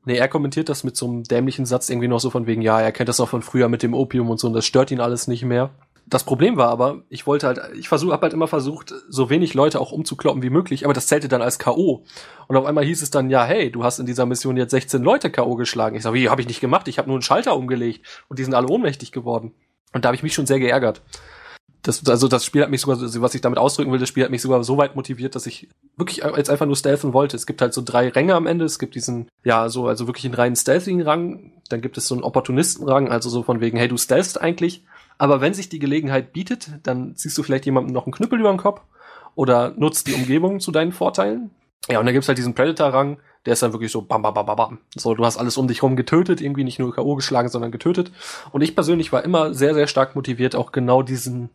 Nee, 0.05 0.17
er 0.17 0.29
kommentiert 0.29 0.69
das 0.69 0.85
mit 0.85 0.97
so 0.97 1.07
einem 1.07 1.25
dämlichen 1.25 1.67
Satz 1.67 1.89
irgendwie 1.89 2.09
noch 2.09 2.21
so 2.21 2.31
von 2.31 2.47
wegen, 2.47 2.63
ja, 2.63 2.81
er 2.81 2.93
kennt 2.93 3.09
das 3.09 3.21
auch 3.21 3.29
von 3.29 3.43
früher 3.43 3.69
mit 3.69 3.83
dem 3.83 3.95
Opium 3.95 4.31
und 4.31 4.39
so 4.39 4.47
und 4.47 4.53
das 4.53 4.67
stört 4.67 4.91
ihn 4.91 5.01
alles 5.01 5.29
nicht 5.29 5.45
mehr. 5.45 5.71
Das 6.07 6.25
Problem 6.25 6.57
war 6.57 6.69
aber, 6.69 7.03
ich 7.09 7.27
wollte 7.27 7.47
halt, 7.47 7.61
ich 7.79 7.89
versuche, 7.89 8.13
habe 8.13 8.25
halt 8.25 8.35
immer 8.35 8.47
versucht, 8.47 8.93
so 9.09 9.31
wenig 9.31 9.55
Leute 9.55 9.81
auch 9.81 9.91
umzukloppen 9.91 10.43
wie 10.43 10.51
möglich, 10.51 10.85
aber 10.85 10.93
das 10.93 11.07
zählte 11.07 11.29
dann 11.29 11.41
als 11.41 11.59
K.O. 11.59 12.05
Und 12.47 12.57
auf 12.57 12.67
einmal 12.67 12.85
hieß 12.85 13.03
es 13.03 13.11
dann, 13.11 13.31
ja, 13.31 13.45
hey, 13.45 13.71
du 13.73 13.85
hast 13.85 13.99
in 13.99 14.07
dieser 14.07 14.27
Mission 14.27 14.57
jetzt 14.57 14.73
16 14.73 15.03
Leute 15.03 15.31
K.O. 15.31 15.55
geschlagen. 15.57 15.97
Ich 15.97 16.03
sag, 16.03 16.13
wie, 16.13 16.29
habe 16.29 16.43
ich 16.43 16.47
nicht 16.47 16.61
gemacht? 16.61 16.89
Ich 16.89 16.99
habe 16.99 17.09
nur 17.09 17.17
einen 17.17 17.23
Schalter 17.23 17.57
umgelegt 17.57 18.05
und 18.29 18.39
die 18.39 18.45
sind 18.45 18.55
alle 18.55 18.69
ohnmächtig 18.69 19.13
geworden. 19.13 19.55
Und 19.93 20.05
da 20.05 20.09
habe 20.09 20.17
ich 20.17 20.23
mich 20.23 20.35
schon 20.35 20.47
sehr 20.47 20.59
geärgert. 20.59 21.01
Das, 21.85 22.07
also 22.07 22.29
das 22.29 22.47
Spiel 22.47 22.63
hat 22.63 22.71
mich 22.71 22.81
sogar, 22.81 22.99
was 23.01 23.35
ich 23.35 23.43
damit 23.43 23.59
ausdrücken 23.59 23.93
will, 23.93 23.99
das 23.99 24.09
Spiel 24.09 24.25
hat 24.25 24.31
mich 24.31 24.41
sogar 24.41 24.65
so 24.65 24.79
weit 24.79 24.97
motiviert, 24.97 25.35
dass 25.35 25.47
ich 25.47 25.69
wirklich 25.97 26.25
jetzt 26.37 26.49
einfach 26.49 26.65
nur 26.65 26.77
stealthen 26.77 27.13
wollte. 27.13 27.37
Es 27.37 27.47
gibt 27.47 27.61
halt 27.61 27.75
so 27.75 27.83
drei 27.83 28.09
Ränge 28.09 28.35
am 28.35 28.47
Ende. 28.47 28.65
Es 28.65 28.79
gibt 28.79 28.95
diesen, 28.95 29.29
ja, 29.43 29.69
so, 29.69 29.87
also 29.87 30.07
wirklich 30.07 30.25
einen 30.25 30.35
reinen 30.35 30.57
Stealthing-Rang. 30.57 31.53
Dann 31.69 31.81
gibt 31.83 31.99
es 31.99 32.09
so 32.09 32.15
einen 32.15 32.25
Opportunisten-Rang, 32.25 33.11
also 33.11 33.29
so 33.29 33.43
von 33.43 33.61
wegen, 33.61 33.77
hey, 33.77 33.89
du 33.89 33.99
stealthst 33.99 34.41
eigentlich, 34.41 34.85
aber 35.19 35.41
wenn 35.41 35.55
sich 35.55 35.69
die 35.69 35.79
Gelegenheit 35.79 36.33
bietet, 36.33 36.71
dann 36.83 37.17
ziehst 37.17 37.37
du 37.39 37.43
vielleicht 37.43 37.67
jemandem 37.67 37.93
noch 37.93 38.07
einen 38.07 38.13
Knüppel 38.13 38.41
über 38.41 38.53
den 38.53 38.59
Kopf 38.59 38.81
oder 39.35 39.73
nutzt 39.77 40.07
die 40.07 40.15
Umgebung 40.15 40.61
zu 40.61 40.71
deinen 40.71 40.93
Vorteilen. 40.93 41.51
Ja, 41.89 41.99
und 42.01 42.07
dann 42.07 42.15
gibt's 42.15 42.29
halt 42.29 42.39
diesen 42.39 42.55
Predator-Rang, 42.55 43.19
der 43.45 43.53
ist 43.53 43.63
dann 43.63 43.73
wirklich 43.73 43.93
so 43.93 44.03
bam, 44.03 44.23
bam, 44.23 44.33
bam, 44.33 44.47
bam, 44.47 44.57
bam. 44.57 44.79
So, 44.97 45.15
du 45.15 45.25
hast 45.25 45.37
alles 45.37 45.59
um 45.59 45.69
dich 45.69 45.83
rum 45.83 45.97
getötet, 45.97 46.41
irgendwie 46.41 46.65
nicht 46.65 46.79
nur 46.79 46.95
K.O. 46.95 47.15
geschlagen, 47.15 47.49
sondern 47.49 47.73
getötet. 47.73 48.11
Und 48.53 48.63
ich 48.63 48.75
persönlich 48.75 49.13
war 49.13 49.23
immer 49.23 49.53
sehr, 49.53 49.75
sehr 49.75 49.87
stark 49.87 50.17
motiviert, 50.17 50.57
auch 50.57 50.73
genau 50.73 51.03
diesen, 51.03 51.51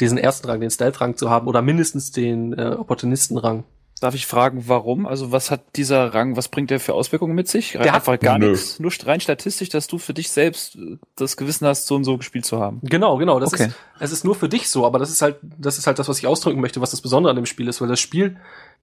diesen 0.00 0.18
ersten 0.18 0.48
Rang, 0.48 0.60
den 0.60 0.70
Stealth-Rang 0.70 1.16
zu 1.16 1.30
haben 1.30 1.46
oder 1.46 1.62
mindestens 1.62 2.10
den 2.10 2.54
äh, 2.54 2.74
Opportunisten-Rang. 2.76 3.64
Darf 4.00 4.14
ich 4.14 4.26
fragen, 4.26 4.64
warum? 4.66 5.06
Also 5.06 5.32
was 5.32 5.50
hat 5.50 5.76
dieser 5.76 6.14
Rang, 6.14 6.36
was 6.36 6.48
bringt 6.48 6.70
der 6.70 6.78
für 6.78 6.94
Auswirkungen 6.94 7.34
mit 7.34 7.48
sich? 7.48 7.72
Der 7.72 7.94
Einfach 7.94 8.12
hat 8.12 8.20
gar 8.20 8.38
nichts. 8.38 8.78
Nur 8.78 8.92
rein 9.04 9.20
statistisch, 9.20 9.68
dass 9.68 9.86
du 9.86 9.98
für 9.98 10.14
dich 10.14 10.30
selbst 10.30 10.76
äh, 10.76 10.98
das 11.16 11.36
Gewissen 11.36 11.66
hast, 11.66 11.86
so 11.86 11.96
und 11.96 12.04
so 12.04 12.16
gespielt 12.16 12.44
zu 12.44 12.60
haben. 12.60 12.80
Genau, 12.82 13.16
genau. 13.16 13.40
Das 13.40 13.52
okay. 13.52 13.66
ist, 13.66 13.76
es 14.00 14.12
ist 14.12 14.24
nur 14.24 14.34
für 14.34 14.48
dich 14.48 14.68
so, 14.68 14.86
aber 14.86 14.98
das 14.98 15.10
ist 15.10 15.22
halt, 15.22 15.36
das 15.42 15.78
ist 15.78 15.86
halt 15.86 15.98
das, 15.98 16.08
was 16.08 16.18
ich 16.18 16.26
ausdrücken 16.26 16.60
möchte, 16.60 16.80
was 16.80 16.90
das 16.90 17.00
Besondere 17.00 17.30
an 17.30 17.36
dem 17.36 17.46
Spiel 17.46 17.68
ist, 17.68 17.80
weil 17.80 17.88
das 17.88 18.00
Spiel 18.00 18.36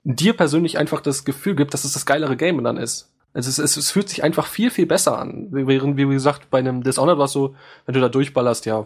dir 0.04 0.34
persönlich 0.34 0.78
einfach 0.78 1.02
das 1.02 1.26
Gefühl 1.26 1.56
gibt, 1.56 1.74
dass 1.74 1.84
es 1.84 1.94
das 1.94 2.06
geilere 2.06 2.36
Game 2.36 2.64
dann 2.64 2.78
ist. 2.78 3.12
Also 3.34 3.50
es, 3.50 3.58
es, 3.58 3.76
es 3.76 3.92
fühlt 3.92 4.08
sich 4.08 4.24
einfach 4.24 4.48
viel, 4.48 4.72
viel 4.72 4.86
besser 4.86 5.18
an. 5.20 5.48
Während, 5.52 5.98
wie 5.98 6.06
gesagt, 6.06 6.50
bei 6.50 6.60
einem 6.60 6.84
Dishonored 6.84 7.18
war 7.18 7.26
es 7.26 7.32
so, 7.32 7.56
wenn 7.86 7.94
du 7.94 8.00
da 8.00 8.08
durchballerst, 8.08 8.66
ja, 8.66 8.86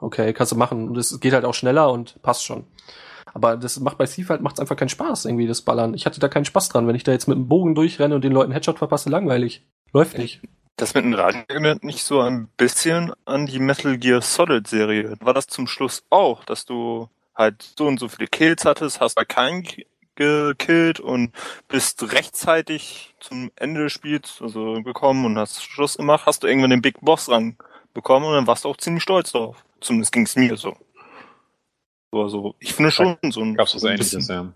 okay, 0.00 0.32
kannst 0.32 0.52
du 0.52 0.56
machen. 0.56 0.88
Und 0.88 0.98
es 0.98 1.20
geht 1.20 1.32
halt 1.32 1.44
auch 1.44 1.54
schneller 1.54 1.92
und 1.92 2.20
passt 2.22 2.44
schon. 2.44 2.64
Aber 3.34 3.56
das 3.56 3.78
macht 3.80 3.98
bei 3.98 4.06
Thief 4.06 4.30
halt 4.30 4.40
macht's 4.40 4.60
einfach 4.60 4.76
keinen 4.76 4.88
Spaß, 4.88 5.24
irgendwie, 5.24 5.46
das 5.46 5.62
Ballern. 5.62 5.92
Ich 5.94 6.06
hatte 6.06 6.20
da 6.20 6.28
keinen 6.28 6.44
Spaß 6.44 6.68
dran. 6.68 6.86
Wenn 6.86 6.94
ich 6.94 7.02
da 7.02 7.12
jetzt 7.12 7.26
mit 7.26 7.36
dem 7.36 7.48
Bogen 7.48 7.74
durchrenne 7.74 8.14
und 8.14 8.22
den 8.22 8.32
Leuten 8.32 8.52
Headshot 8.52 8.78
verpasse, 8.78 9.10
langweilig. 9.10 9.66
Läuft 9.92 10.16
nicht. 10.18 10.40
Das 10.76 10.94
mit 10.94 11.04
dem 11.04 11.14
Ragen 11.14 11.44
erinnert 11.48 11.84
mich 11.84 12.02
so 12.02 12.20
ein 12.20 12.48
bisschen 12.56 13.12
an 13.26 13.46
die 13.46 13.58
Metal 13.58 13.98
Gear 13.98 14.22
Solid 14.22 14.66
Serie. 14.66 15.16
War 15.20 15.34
das 15.34 15.46
zum 15.46 15.66
Schluss 15.66 16.04
auch, 16.10 16.44
dass 16.44 16.64
du 16.64 17.08
halt 17.34 17.62
so 17.76 17.86
und 17.86 18.00
so 18.00 18.08
viele 18.08 18.28
Kills 18.28 18.64
hattest, 18.64 19.00
hast 19.00 19.14
bei 19.14 19.24
keinen 19.24 19.66
gekillt 20.16 21.00
und 21.00 21.32
bist 21.68 22.12
rechtzeitig 22.12 23.14
zum 23.20 23.50
Ende 23.56 23.84
des 23.84 23.92
Spiels 23.92 24.38
also 24.40 24.82
gekommen 24.82 25.24
und 25.24 25.38
hast 25.38 25.62
Schluss 25.62 25.96
gemacht, 25.96 26.26
hast 26.26 26.42
du 26.42 26.46
irgendwann 26.46 26.70
den 26.70 26.82
Big 26.82 27.00
Boss 27.00 27.28
Rang 27.28 27.56
bekommen 27.94 28.26
und 28.26 28.34
dann 28.34 28.46
warst 28.46 28.64
du 28.64 28.68
auch 28.68 28.76
ziemlich 28.76 29.02
stolz 29.02 29.32
drauf. 29.32 29.64
Zumindest 29.80 30.12
ging's 30.12 30.36
mir 30.36 30.56
so. 30.56 30.76
Also 32.22 32.54
ich 32.58 32.74
finde 32.74 32.90
schon 32.90 33.16
so 33.30 33.40
ein. 33.40 33.54
Gab's 33.54 33.74
was 33.74 33.84
ähnliches, 33.84 34.28
ja. 34.28 34.52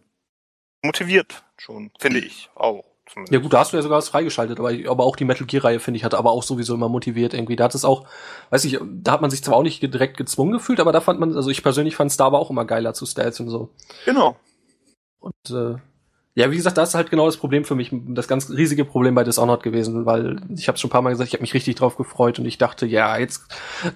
Motiviert 0.83 1.45
schon, 1.57 1.91
finde 1.99 2.21
ich 2.21 2.51
auch. 2.55 2.85
Zumindest. 3.09 3.33
Ja 3.33 3.41
gut, 3.41 3.53
da 3.53 3.61
hast 3.61 3.73
du 3.73 3.77
ja 3.79 3.83
sogar 3.83 3.99
was 3.99 4.11
freigeschaltet, 4.11 4.59
aber, 4.59 4.71
aber 4.87 5.05
auch 5.05 5.17
die 5.17 5.25
Metal 5.25 5.47
Gear 5.47 5.65
Reihe, 5.65 5.81
finde 5.81 5.97
ich, 5.97 6.05
hat 6.05 6.15
aber 6.15 6.31
auch 6.31 6.43
sowieso 6.43 6.75
immer 6.75 6.91
motiviert 6.91 7.33
irgendwie. 7.33 7.57
Da 7.57 7.65
hat 7.65 7.75
es 7.75 7.85
auch, 7.85 8.07
weiß 8.51 8.65
ich, 8.67 8.79
da 8.83 9.13
hat 9.13 9.23
man 9.23 9.31
sich 9.31 9.43
zwar 9.43 9.57
auch 9.57 9.63
nicht 9.63 9.83
direkt 9.83 10.19
gezwungen 10.19 10.53
gefühlt, 10.53 10.79
aber 10.79 10.93
da 10.93 11.01
fand 11.01 11.19
man, 11.19 11.35
also 11.35 11.49
ich 11.49 11.63
persönlich 11.63 11.97
fand 11.97 12.11
es 12.11 12.19
da 12.19 12.27
aber 12.27 12.39
auch 12.39 12.51
immer 12.51 12.67
geiler 12.67 12.93
zu 12.93 13.07
Stealth 13.07 13.41
und 13.41 13.49
so. 13.49 13.71
Genau. 14.05 14.37
Und 15.21 15.51
äh, 15.51 15.77
ja, 16.39 16.53
wie 16.53 16.57
gesagt, 16.57 16.79
das 16.79 16.91
ist 16.91 16.95
halt 16.95 17.11
genau 17.11 17.27
das 17.27 17.37
Problem 17.37 17.65
für 17.65 17.75
mich, 17.75 17.91
das 17.93 18.29
ganz 18.29 18.49
riesige 18.49 18.85
Problem 18.85 19.17
bei 19.17 19.25
Dishonored 19.25 19.65
gewesen, 19.65 20.07
weil 20.07 20.41
ich 20.55 20.69
habe 20.69 20.79
schon 20.79 20.87
ein 20.87 20.93
paar 20.93 21.03
Mal 21.03 21.11
gesagt, 21.11 21.27
ich 21.27 21.35
habe 21.35 21.43
mich 21.43 21.53
richtig 21.53 21.75
drauf 21.75 21.97
gefreut 21.97 22.39
und 22.39 22.47
ich 22.47 22.59
dachte, 22.59 22.87
ja, 22.87 23.19
jetzt 23.19 23.47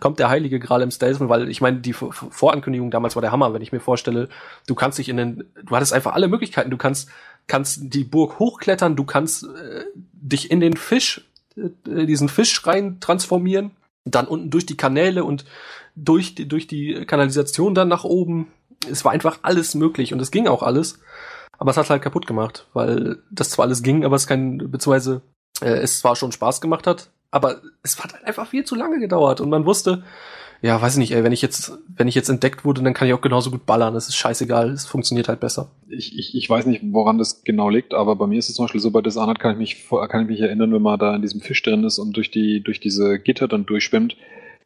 kommt 0.01 0.19
der 0.19 0.29
heilige 0.29 0.59
Gral 0.59 0.83
im 0.83 0.91
Stealth, 0.91 1.21
weil 1.21 1.49
ich 1.49 1.61
meine, 1.61 1.79
die 1.79 1.93
Vorankündigung 1.93 2.91
damals 2.91 3.15
war 3.15 3.21
der 3.21 3.31
Hammer, 3.31 3.55
wenn 3.55 3.63
ich 3.63 3.71
mir 3.71 3.79
vorstelle, 3.79 4.29
du 4.67 4.75
kannst 4.75 4.99
dich 4.99 5.09
in 5.09 5.19
den, 5.19 5.45
du 5.63 5.77
hattest 5.77 5.93
einfach 5.93 6.15
alle 6.15 6.27
Möglichkeiten, 6.27 6.71
du 6.71 6.77
kannst 6.77 7.09
kannst 7.47 7.95
die 7.95 8.03
Burg 8.03 8.41
hochklettern, 8.41 8.97
du 8.97 9.05
kannst 9.05 9.45
äh, 9.45 9.85
dich 9.95 10.51
in 10.51 10.59
den 10.59 10.77
Fisch, 10.77 11.25
äh, 11.57 12.07
diesen 12.07 12.29
Fisch 12.29 12.67
rein 12.67 12.99
transformieren, 12.99 13.71
dann 14.05 14.27
unten 14.27 14.51
durch 14.51 14.67
die 14.67 14.77
Kanäle 14.77 15.23
und 15.23 15.45
durch 15.95 16.35
die, 16.35 16.49
durch 16.49 16.67
die 16.67 17.05
Kanalisation 17.07 17.77
dann 17.77 17.87
nach 17.87 18.03
oben. 18.03 18.49
Es 18.91 19.05
war 19.05 19.13
einfach 19.13 19.39
alles 19.43 19.77
möglich 19.77 20.13
und 20.13 20.21
es 20.21 20.33
ging 20.33 20.49
auch 20.49 20.65
alles. 20.65 20.99
Aber 21.63 21.71
es 21.71 21.77
hat 21.77 21.91
halt 21.91 22.03
kaputt 22.03 22.27
gemacht, 22.27 22.67
weil 22.73 23.19
das 23.31 23.51
zwar 23.51 23.67
alles 23.67 23.85
ging, 23.85 24.05
aber 24.05 24.17
es 24.17 24.27
kein, 24.27 24.59
beziehungsweise 24.59 25.23
äh, 25.61 25.69
es 25.69 26.01
zwar 26.01 26.17
schon 26.17 26.33
Spaß 26.33 26.61
gemacht 26.61 26.89
hat, 26.89 27.11
aber 27.31 27.61
es 27.85 28.03
hat 28.03 28.15
halt 28.15 28.25
einfach 28.25 28.49
viel 28.49 28.65
zu 28.65 28.75
lange 28.75 28.99
gedauert 28.99 29.41
und 29.41 29.49
man 29.49 29.65
wusste, 29.65 30.03
ja, 30.61 30.83
weiß 30.83 30.95
ich 30.95 30.99
nicht, 30.99 31.13
ey, 31.13 31.23
wenn 31.23 31.31
ich 31.31 31.41
jetzt, 31.41 31.79
wenn 31.87 32.09
ich 32.09 32.17
jetzt 32.17 32.31
entdeckt 32.31 32.65
wurde, 32.65 32.83
dann 32.83 32.95
kann 32.95 33.07
ich 33.07 33.15
auch 33.15 33.21
genauso 33.21 33.53
gut 33.53 33.65
ballern. 33.65 33.95
Das 33.95 34.09
ist 34.09 34.17
scheißegal, 34.17 34.71
es 34.71 34.87
funktioniert 34.87 35.29
halt 35.29 35.39
besser. 35.39 35.71
Ich, 35.89 36.19
ich, 36.19 36.35
ich 36.35 36.51
weiß 36.51 36.67
nicht, 36.67 36.83
woran 36.91 37.19
das 37.19 37.45
genau 37.45 37.69
liegt, 37.69 37.95
aber 37.95 38.17
bei 38.17 38.27
mir 38.27 38.41
ist 38.41 38.49
es 38.49 38.57
zum 38.57 38.65
Beispiel 38.65 38.81
so, 38.81 38.91
bei 38.91 39.01
Dishonored 39.01 39.39
kann 39.39 39.53
ich 39.53 39.59
mich, 39.59 39.89
kann 40.09 40.23
ich 40.23 40.29
mich 40.29 40.41
erinnern, 40.41 40.73
wenn 40.73 40.83
man 40.83 40.99
da 40.99 41.15
in 41.15 41.23
diesem 41.23 41.43
Fisch 41.43 41.63
drin 41.63 41.85
ist 41.85 42.01
und 42.01 42.17
durch 42.17 42.33
die, 42.33 42.61
durch 42.61 42.81
diese 42.81 43.21
Gitter 43.21 43.47
dann 43.47 43.67
durchschwimmt, 43.67 44.17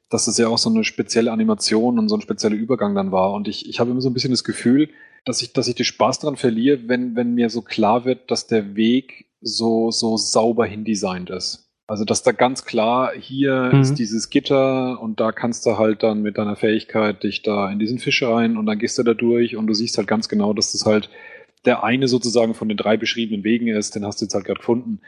dass 0.09 0.29
es 0.29 0.39
ja 0.39 0.49
auch 0.49 0.57
so 0.57 0.71
eine 0.71 0.83
spezielle 0.83 1.31
Animation 1.31 1.99
und 1.99 2.09
so 2.09 2.15
ein 2.15 2.23
spezieller 2.23 2.55
Übergang 2.55 2.95
dann 2.95 3.13
war. 3.13 3.35
Und 3.35 3.49
ich, 3.49 3.69
ich 3.69 3.81
habe 3.81 3.91
immer 3.91 4.01
so 4.01 4.09
ein 4.09 4.15
bisschen 4.15 4.31
das 4.31 4.45
Gefühl, 4.45 4.89
dass 5.27 5.43
ich, 5.43 5.53
dass 5.53 5.69
ich 5.69 5.75
den 5.75 5.85
Spaß 5.85 6.21
daran 6.21 6.37
verliere, 6.37 6.89
wenn, 6.89 7.15
wenn 7.17 7.35
mir 7.35 7.51
so 7.51 7.61
klar 7.61 8.07
wird, 8.07 8.31
dass 8.31 8.47
der 8.47 8.77
Weg 8.77 9.27
so, 9.43 9.91
so 9.91 10.17
sauber 10.17 10.65
hindesignt 10.65 11.29
ist. 11.29 11.65
Also, 11.89 12.05
dass 12.05 12.23
da 12.23 12.33
ganz 12.33 12.65
klar, 12.65 13.13
hier 13.17 13.71
Mhm. 13.73 13.81
ist 13.83 13.95
dieses 13.95 14.31
Gitter 14.31 15.01
und 15.01 15.21
da 15.21 15.31
kannst 15.33 15.67
du 15.67 15.79
halt 15.79 16.03
dann 16.03 16.23
mit 16.23 16.39
deiner 16.39 16.57
Fähigkeit 16.57 17.23
dich 17.23 17.43
da 17.43 17.71
in 17.71 17.79
diesen 17.79 17.99
Fisch 17.99 18.23
rein 18.23 18.57
und 18.57 18.67
dann 18.67 18.79
gehst 18.79 18.99
du 18.99 19.03
da 19.03 19.15
durch 19.15 19.57
und 19.57 19.67
du 19.67 19.75
siehst 19.75 19.99
halt 19.99 20.09
ganz 20.09 20.29
genau, 20.29 20.53
dass 20.53 20.73
das 20.73 20.85
halt 20.87 21.11
der 21.65 21.85
eine 21.85 22.09
sozusagen 22.09 22.55
von 22.55 22.69
den 22.69 22.77
drei 22.77 22.97
beschriebenen 22.97 23.45
Wegen 23.45 23.69
ist, 23.69 23.95
den 23.95 24.05
hast 24.07 24.21
du 24.21 24.25
jetzt 24.25 24.35
halt 24.35 24.45
gerade 24.45 24.59
gefunden. 24.61 25.01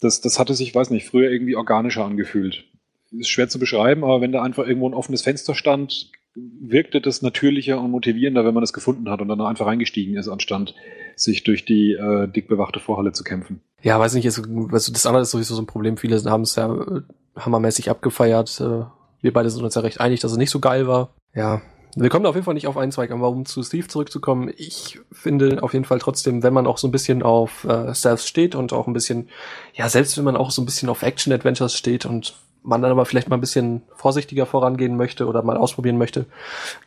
Das, 0.00 0.20
das 0.20 0.38
hatte 0.38 0.54
sich, 0.54 0.74
weiß 0.74 0.90
nicht, 0.90 1.06
früher 1.06 1.30
irgendwie 1.30 1.56
organischer 1.56 2.04
angefühlt. 2.04 2.64
Ist 3.12 3.28
schwer 3.28 3.48
zu 3.48 3.58
beschreiben, 3.60 4.02
aber 4.02 4.20
wenn 4.20 4.32
da 4.32 4.42
einfach 4.42 4.66
irgendwo 4.66 4.88
ein 4.88 4.94
offenes 4.94 5.22
Fenster 5.22 5.54
stand, 5.54 6.10
wirkte 6.34 7.00
das 7.00 7.22
natürlicher 7.22 7.80
und 7.80 7.90
motivierender, 7.90 8.44
wenn 8.44 8.54
man 8.54 8.62
das 8.62 8.72
gefunden 8.72 9.08
hat 9.08 9.20
und 9.20 9.28
dann 9.28 9.40
einfach 9.40 9.66
reingestiegen 9.66 10.16
ist, 10.16 10.28
anstatt 10.28 10.74
sich 11.16 11.44
durch 11.44 11.64
die 11.64 11.92
äh, 11.92 12.26
dick 12.28 12.48
bewachte 12.48 12.80
Vorhalle 12.80 13.12
zu 13.12 13.22
kämpfen. 13.22 13.60
Ja, 13.82 14.00
weiß 14.00 14.14
nicht, 14.14 14.24
ist, 14.24 14.38
also 14.38 14.92
das 14.92 15.06
andere 15.06 15.22
ist 15.22 15.30
sowieso 15.30 15.54
so 15.54 15.62
ein 15.62 15.66
Problem. 15.66 15.96
Viele 15.96 16.20
haben 16.24 16.42
es 16.42 16.56
ja 16.56 16.72
äh, 16.74 17.02
hammermäßig 17.36 17.90
abgefeiert. 17.90 18.60
Äh, 18.60 18.84
wir 19.20 19.32
beide 19.32 19.50
sind 19.50 19.64
uns 19.64 19.74
ja 19.74 19.82
recht 19.82 20.00
einig, 20.00 20.20
dass 20.20 20.32
es 20.32 20.38
nicht 20.38 20.50
so 20.50 20.60
geil 20.60 20.88
war. 20.88 21.14
Ja, 21.34 21.62
wir 21.96 22.08
kommen 22.08 22.26
auf 22.26 22.34
jeden 22.34 22.44
Fall 22.44 22.54
nicht 22.54 22.66
auf 22.66 22.76
einen 22.76 22.90
Zweig 22.90 23.10
an, 23.12 23.20
warum 23.20 23.46
zu 23.46 23.62
Steve 23.62 23.86
zurückzukommen. 23.86 24.52
Ich 24.56 24.98
finde 25.12 25.62
auf 25.62 25.74
jeden 25.74 25.84
Fall 25.84 26.00
trotzdem, 26.00 26.42
wenn 26.42 26.52
man 26.52 26.66
auch 26.66 26.78
so 26.78 26.88
ein 26.88 26.92
bisschen 26.92 27.22
auf 27.22 27.64
äh, 27.64 27.94
Stealth 27.94 28.20
steht 28.20 28.54
und 28.56 28.72
auch 28.72 28.88
ein 28.88 28.92
bisschen, 28.92 29.28
ja, 29.74 29.88
selbst 29.88 30.16
wenn 30.18 30.24
man 30.24 30.36
auch 30.36 30.50
so 30.50 30.60
ein 30.60 30.64
bisschen 30.64 30.88
auf 30.88 31.02
Action-Adventures 31.02 31.74
steht 31.74 32.04
und 32.04 32.34
man 32.64 32.82
dann 32.82 32.90
aber 32.90 33.04
vielleicht 33.04 33.28
mal 33.28 33.36
ein 33.36 33.40
bisschen 33.40 33.82
vorsichtiger 33.94 34.46
vorangehen 34.46 34.96
möchte 34.96 35.26
oder 35.26 35.42
mal 35.42 35.56
ausprobieren 35.56 35.98
möchte, 35.98 36.26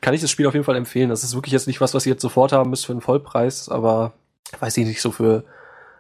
kann 0.02 0.14
ich 0.14 0.22
das 0.22 0.32
Spiel 0.32 0.48
auf 0.48 0.54
jeden 0.54 0.66
Fall 0.66 0.76
empfehlen. 0.76 1.10
Das 1.10 1.24
ist 1.24 1.36
wirklich 1.36 1.54
jetzt 1.54 1.68
nicht 1.68 1.80
was, 1.80 1.94
was 1.94 2.06
ihr 2.06 2.14
jetzt 2.14 2.22
sofort 2.22 2.52
haben 2.52 2.72
müsst 2.72 2.86
für 2.86 2.94
einen 2.94 3.02
Vollpreis, 3.02 3.70
aber 3.70 4.14
weiß 4.60 4.76
ich 4.78 4.86
nicht, 4.86 5.02
so 5.02 5.12
für 5.12 5.44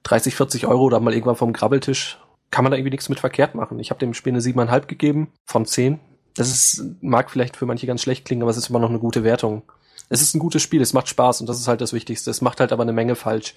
30, 0.03 0.35
40 0.35 0.67
Euro 0.67 0.83
oder 0.83 0.99
mal 0.99 1.13
irgendwann 1.13 1.35
vom 1.35 1.53
Grabbeltisch 1.53 2.19
kann 2.49 2.63
man 2.63 2.71
da 2.71 2.77
irgendwie 2.77 2.91
nichts 2.91 3.09
mit 3.09 3.19
verkehrt 3.19 3.55
machen. 3.55 3.79
Ich 3.79 3.89
habe 3.89 3.99
dem 3.99 4.13
Spiel 4.13 4.33
eine 4.33 4.41
7,5 4.41 4.87
gegeben 4.87 5.31
von 5.45 5.65
10. 5.65 5.99
Das 6.35 6.49
ist, 6.49 6.83
mag 7.01 7.29
vielleicht 7.29 7.57
für 7.57 7.65
manche 7.65 7.87
ganz 7.87 8.01
schlecht 8.01 8.25
klingen, 8.25 8.41
aber 8.41 8.51
es 8.51 8.57
ist 8.57 8.69
immer 8.69 8.79
noch 8.79 8.89
eine 8.89 8.99
gute 8.99 9.23
Wertung. 9.23 9.63
Es 10.09 10.21
ist 10.21 10.33
ein 10.33 10.39
gutes 10.39 10.61
Spiel, 10.61 10.81
es 10.81 10.93
macht 10.93 11.09
Spaß 11.09 11.41
und 11.41 11.47
das 11.47 11.59
ist 11.59 11.67
halt 11.67 11.81
das 11.81 11.93
Wichtigste. 11.93 12.31
Es 12.31 12.41
macht 12.41 12.59
halt 12.59 12.71
aber 12.71 12.83
eine 12.83 12.93
Menge 12.93 13.15
falsch. 13.15 13.53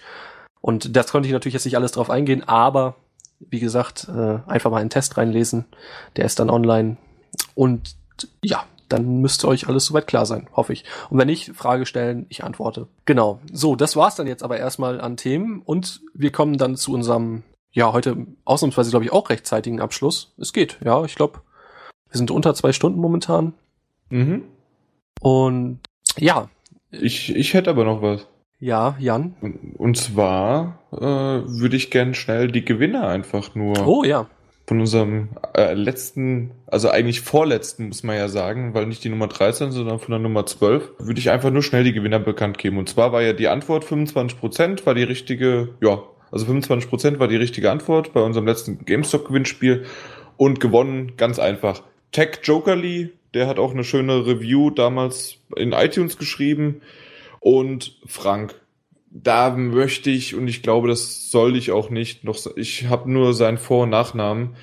Und 0.60 0.96
das 0.96 1.12
konnte 1.12 1.28
ich 1.28 1.32
natürlich 1.32 1.54
jetzt 1.54 1.64
nicht 1.64 1.76
alles 1.76 1.92
drauf 1.92 2.10
eingehen, 2.10 2.46
aber 2.46 2.96
wie 3.40 3.60
gesagt, 3.60 4.08
äh, 4.08 4.38
einfach 4.46 4.70
mal 4.70 4.80
einen 4.80 4.90
Test 4.90 5.16
reinlesen. 5.16 5.64
Der 6.16 6.24
ist 6.24 6.38
dann 6.38 6.50
online. 6.50 6.96
Und 7.54 7.96
ja, 8.42 8.64
dann 8.88 9.20
müsste 9.20 9.48
euch 9.48 9.68
alles 9.68 9.86
soweit 9.86 10.06
klar 10.06 10.26
sein, 10.26 10.48
hoffe 10.52 10.72
ich. 10.72 10.84
Und 11.10 11.18
wenn 11.18 11.26
nicht, 11.26 11.52
Frage 11.54 11.86
stellen, 11.86 12.26
ich 12.28 12.44
antworte. 12.44 12.88
Genau. 13.04 13.40
So, 13.52 13.76
das 13.76 13.96
war's 13.96 14.16
dann 14.16 14.26
jetzt 14.26 14.42
aber 14.42 14.58
erstmal 14.58 15.00
an 15.00 15.16
Themen 15.16 15.62
und 15.64 16.00
wir 16.12 16.32
kommen 16.32 16.58
dann 16.58 16.76
zu 16.76 16.92
unserem, 16.92 17.42
ja, 17.72 17.92
heute 17.92 18.26
ausnahmsweise, 18.44 18.90
glaube 18.90 19.04
ich, 19.04 19.12
auch 19.12 19.30
rechtzeitigen 19.30 19.80
Abschluss. 19.80 20.34
Es 20.38 20.52
geht, 20.52 20.78
ja, 20.84 21.04
ich 21.04 21.14
glaube, 21.14 21.40
wir 22.10 22.18
sind 22.18 22.30
unter 22.30 22.54
zwei 22.54 22.72
Stunden 22.72 23.00
momentan. 23.00 23.54
Mhm. 24.10 24.42
Und 25.20 25.80
ja, 26.18 26.48
Ich, 26.90 27.34
ich 27.34 27.54
hätte 27.54 27.70
aber 27.70 27.84
noch 27.84 28.02
was. 28.02 28.26
Ja, 28.60 28.94
Jan. 28.98 29.34
Und, 29.78 29.96
zwar 29.96 30.78
äh, 30.92 30.98
würde 30.98 31.76
ich 31.76 31.90
gern 31.90 32.12
schnell 32.12 32.48
die 32.52 32.64
Gewinner 32.64 33.08
einfach 33.08 33.54
nur 33.54 33.86
Oh 33.86 34.04
ja. 34.04 34.26
von 34.66 34.80
unserem 34.80 35.30
äh, 35.56 35.72
letzten, 35.72 36.50
also 36.66 36.90
eigentlich 36.90 37.22
vorletzten, 37.22 37.88
muss 37.88 38.02
man 38.02 38.16
ja 38.16 38.28
sagen, 38.28 38.74
weil 38.74 38.84
nicht 38.84 39.02
die 39.02 39.08
Nummer 39.08 39.28
13, 39.28 39.72
sondern 39.72 39.98
von 39.98 40.10
der 40.12 40.20
Nummer 40.20 40.44
12, 40.44 40.90
würde 40.98 41.18
ich 41.18 41.30
einfach 41.30 41.50
nur 41.50 41.62
schnell 41.62 41.84
die 41.84 41.94
Gewinner 41.94 42.18
bekannt 42.18 42.58
geben. 42.58 42.76
Und 42.76 42.90
zwar 42.90 43.12
war 43.12 43.22
ja 43.22 43.32
die 43.32 43.48
Antwort 43.48 43.84
25% 43.84 44.84
war 44.84 44.94
die 44.94 45.04
richtige, 45.04 45.70
ja, 45.80 46.02
also 46.30 46.44
25% 46.46 47.18
war 47.18 47.28
die 47.28 47.36
richtige 47.36 47.70
Antwort 47.70 48.12
bei 48.12 48.20
unserem 48.20 48.46
letzten 48.46 48.84
GameStop-Gewinnspiel 48.84 49.86
und 50.36 50.60
gewonnen, 50.60 51.14
ganz 51.16 51.38
einfach. 51.38 51.82
Tech 52.12 52.40
Jokerly, 52.42 53.10
der 53.32 53.46
hat 53.46 53.58
auch 53.58 53.72
eine 53.72 53.84
schöne 53.84 54.26
Review 54.26 54.68
damals 54.70 55.38
in 55.56 55.72
iTunes 55.72 56.18
geschrieben 56.18 56.82
und 57.40 57.98
Frank, 58.06 58.54
da 59.10 59.50
möchte 59.50 60.10
ich, 60.10 60.34
und 60.34 60.46
ich 60.46 60.62
glaube, 60.62 60.88
das 60.88 61.30
soll 61.30 61.56
ich 61.56 61.72
auch 61.72 61.90
nicht, 61.90 62.22
noch, 62.22 62.38
ich 62.56 62.86
habe 62.86 63.10
nur 63.10 63.34
seinen 63.34 63.58
Vor- 63.58 63.82
und 63.82 63.90
Nachnamen. 63.90 64.54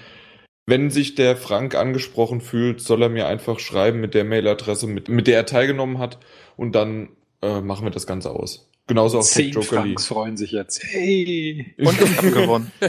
Wenn 0.66 0.90
sich 0.90 1.16
der 1.16 1.36
Frank 1.36 1.76
angesprochen 1.76 2.42
fühlt, 2.42 2.82
soll 2.82 3.02
er 3.02 3.10
mir 3.10 3.28
einfach 3.28 3.60
schreiben 3.60 4.00
mit 4.00 4.14
der 4.14 4.24
Mailadresse, 4.24 4.88
mit, 4.88 5.10
mit 5.10 5.28
der 5.28 5.38
er 5.38 5.46
teilgenommen 5.46 5.98
hat, 6.00 6.18
und 6.56 6.74
dann 6.74 7.10
äh, 7.42 7.62
machen 7.62 7.86
wir 7.86 7.92
das 7.92 8.08
Ganze 8.08 8.32
aus. 8.32 8.70
Genauso 8.88 9.20
auch 9.20 9.24
Tech 9.24 9.34
Zehn 9.34 9.52
Joker. 9.52 9.68
Franks 9.68 10.06
freuen 10.06 10.38
sich 10.38 10.52
jetzt. 10.52 10.82
Hey! 10.84 11.74
Und 11.78 12.02
ich 12.02 12.18
hab 12.18 12.24
gewonnen. 12.24 12.72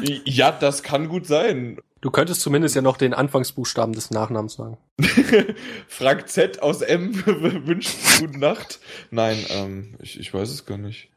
Ja, 0.24 0.52
das 0.52 0.82
kann 0.82 1.08
gut 1.08 1.26
sein. 1.26 1.78
Du 2.00 2.10
könntest 2.10 2.42
zumindest 2.42 2.74
ja 2.76 2.82
noch 2.82 2.98
den 2.98 3.14
Anfangsbuchstaben 3.14 3.94
des 3.94 4.10
Nachnamens 4.10 4.54
sagen. 4.54 4.76
Frank 5.88 6.28
Z 6.28 6.62
aus 6.62 6.82
M 6.82 7.14
wünscht 7.66 7.96
gute 8.20 8.38
Nacht. 8.38 8.80
Nein, 9.10 9.38
ähm, 9.50 9.94
ich, 10.02 10.20
ich 10.20 10.32
weiß 10.32 10.50
es 10.50 10.66
gar 10.66 10.78
nicht. 10.78 11.08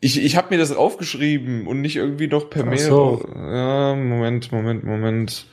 Ich 0.00 0.24
ich 0.24 0.36
habe 0.36 0.48
mir 0.50 0.58
das 0.58 0.72
aufgeschrieben 0.74 1.66
und 1.66 1.82
nicht 1.82 1.96
irgendwie 1.96 2.26
noch 2.26 2.50
per 2.50 2.62
Ach 2.62 2.70
Mail. 2.70 2.78
so. 2.78 3.24
Ja, 3.36 3.94
Moment, 3.94 4.50
Moment, 4.52 4.84
Moment. 4.84 5.46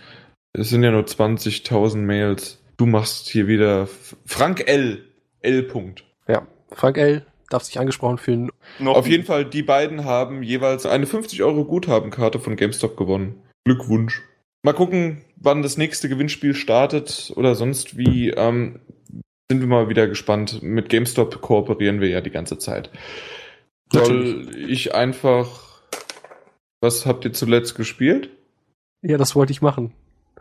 Es 0.54 0.70
sind 0.70 0.84
ja 0.84 0.92
nur 0.92 1.04
20.000 1.04 1.98
Mails. 1.98 2.60
Du 2.78 2.86
machst 2.86 3.28
hier 3.28 3.48
wieder 3.48 3.88
Frank 4.26 4.68
L. 4.68 5.04
L. 5.42 5.64
Punkt. 5.64 6.06
Ja. 6.28 6.48
Frank 6.72 6.98
L. 6.98 7.26
darf 7.50 7.64
sich 7.64 7.80
angesprochen 7.80 8.18
fühlen. 8.18 8.50
Noch 8.80 8.96
Auf 8.96 9.08
jeden 9.08 9.26
Fall, 9.26 9.46
die 9.46 9.62
beiden 9.62 10.06
haben 10.06 10.42
jeweils 10.42 10.86
eine 10.86 11.06
50 11.06 11.44
Euro 11.44 11.66
Guthabenkarte 11.66 12.40
von 12.40 12.56
GameStop 12.56 12.98
gewonnen. 12.98 13.42
Glückwunsch. 13.66 14.22
Mal 14.64 14.74
gucken, 14.74 15.26
wann 15.36 15.62
das 15.62 15.78
nächste 15.78 16.10
Gewinnspiel 16.10 16.56
startet 16.56 17.34
oder 17.36 17.56
sonst 17.56 17.98
wie. 17.98 18.30
Ähm, 18.30 18.80
sind 19.50 19.60
wir 19.60 19.68
mal 19.68 19.90
wieder 19.90 20.08
gespannt. 20.08 20.64
Mit 20.64 20.90
GameStop 20.90 21.42
kooperieren 21.42 22.02
wir 22.02 22.10
ja 22.10 22.22
die 22.22 22.32
ganze 22.32 22.58
Zeit. 22.58 22.90
Soll 23.92 24.50
ich 24.68 24.96
einfach. 24.96 25.82
Was 26.82 27.06
habt 27.06 27.26
ihr 27.26 27.34
zuletzt 27.34 27.76
gespielt? 27.76 28.30
Ja, 29.02 29.18
das 29.18 29.36
wollte 29.36 29.52
ich 29.52 29.62
machen. 29.62 29.94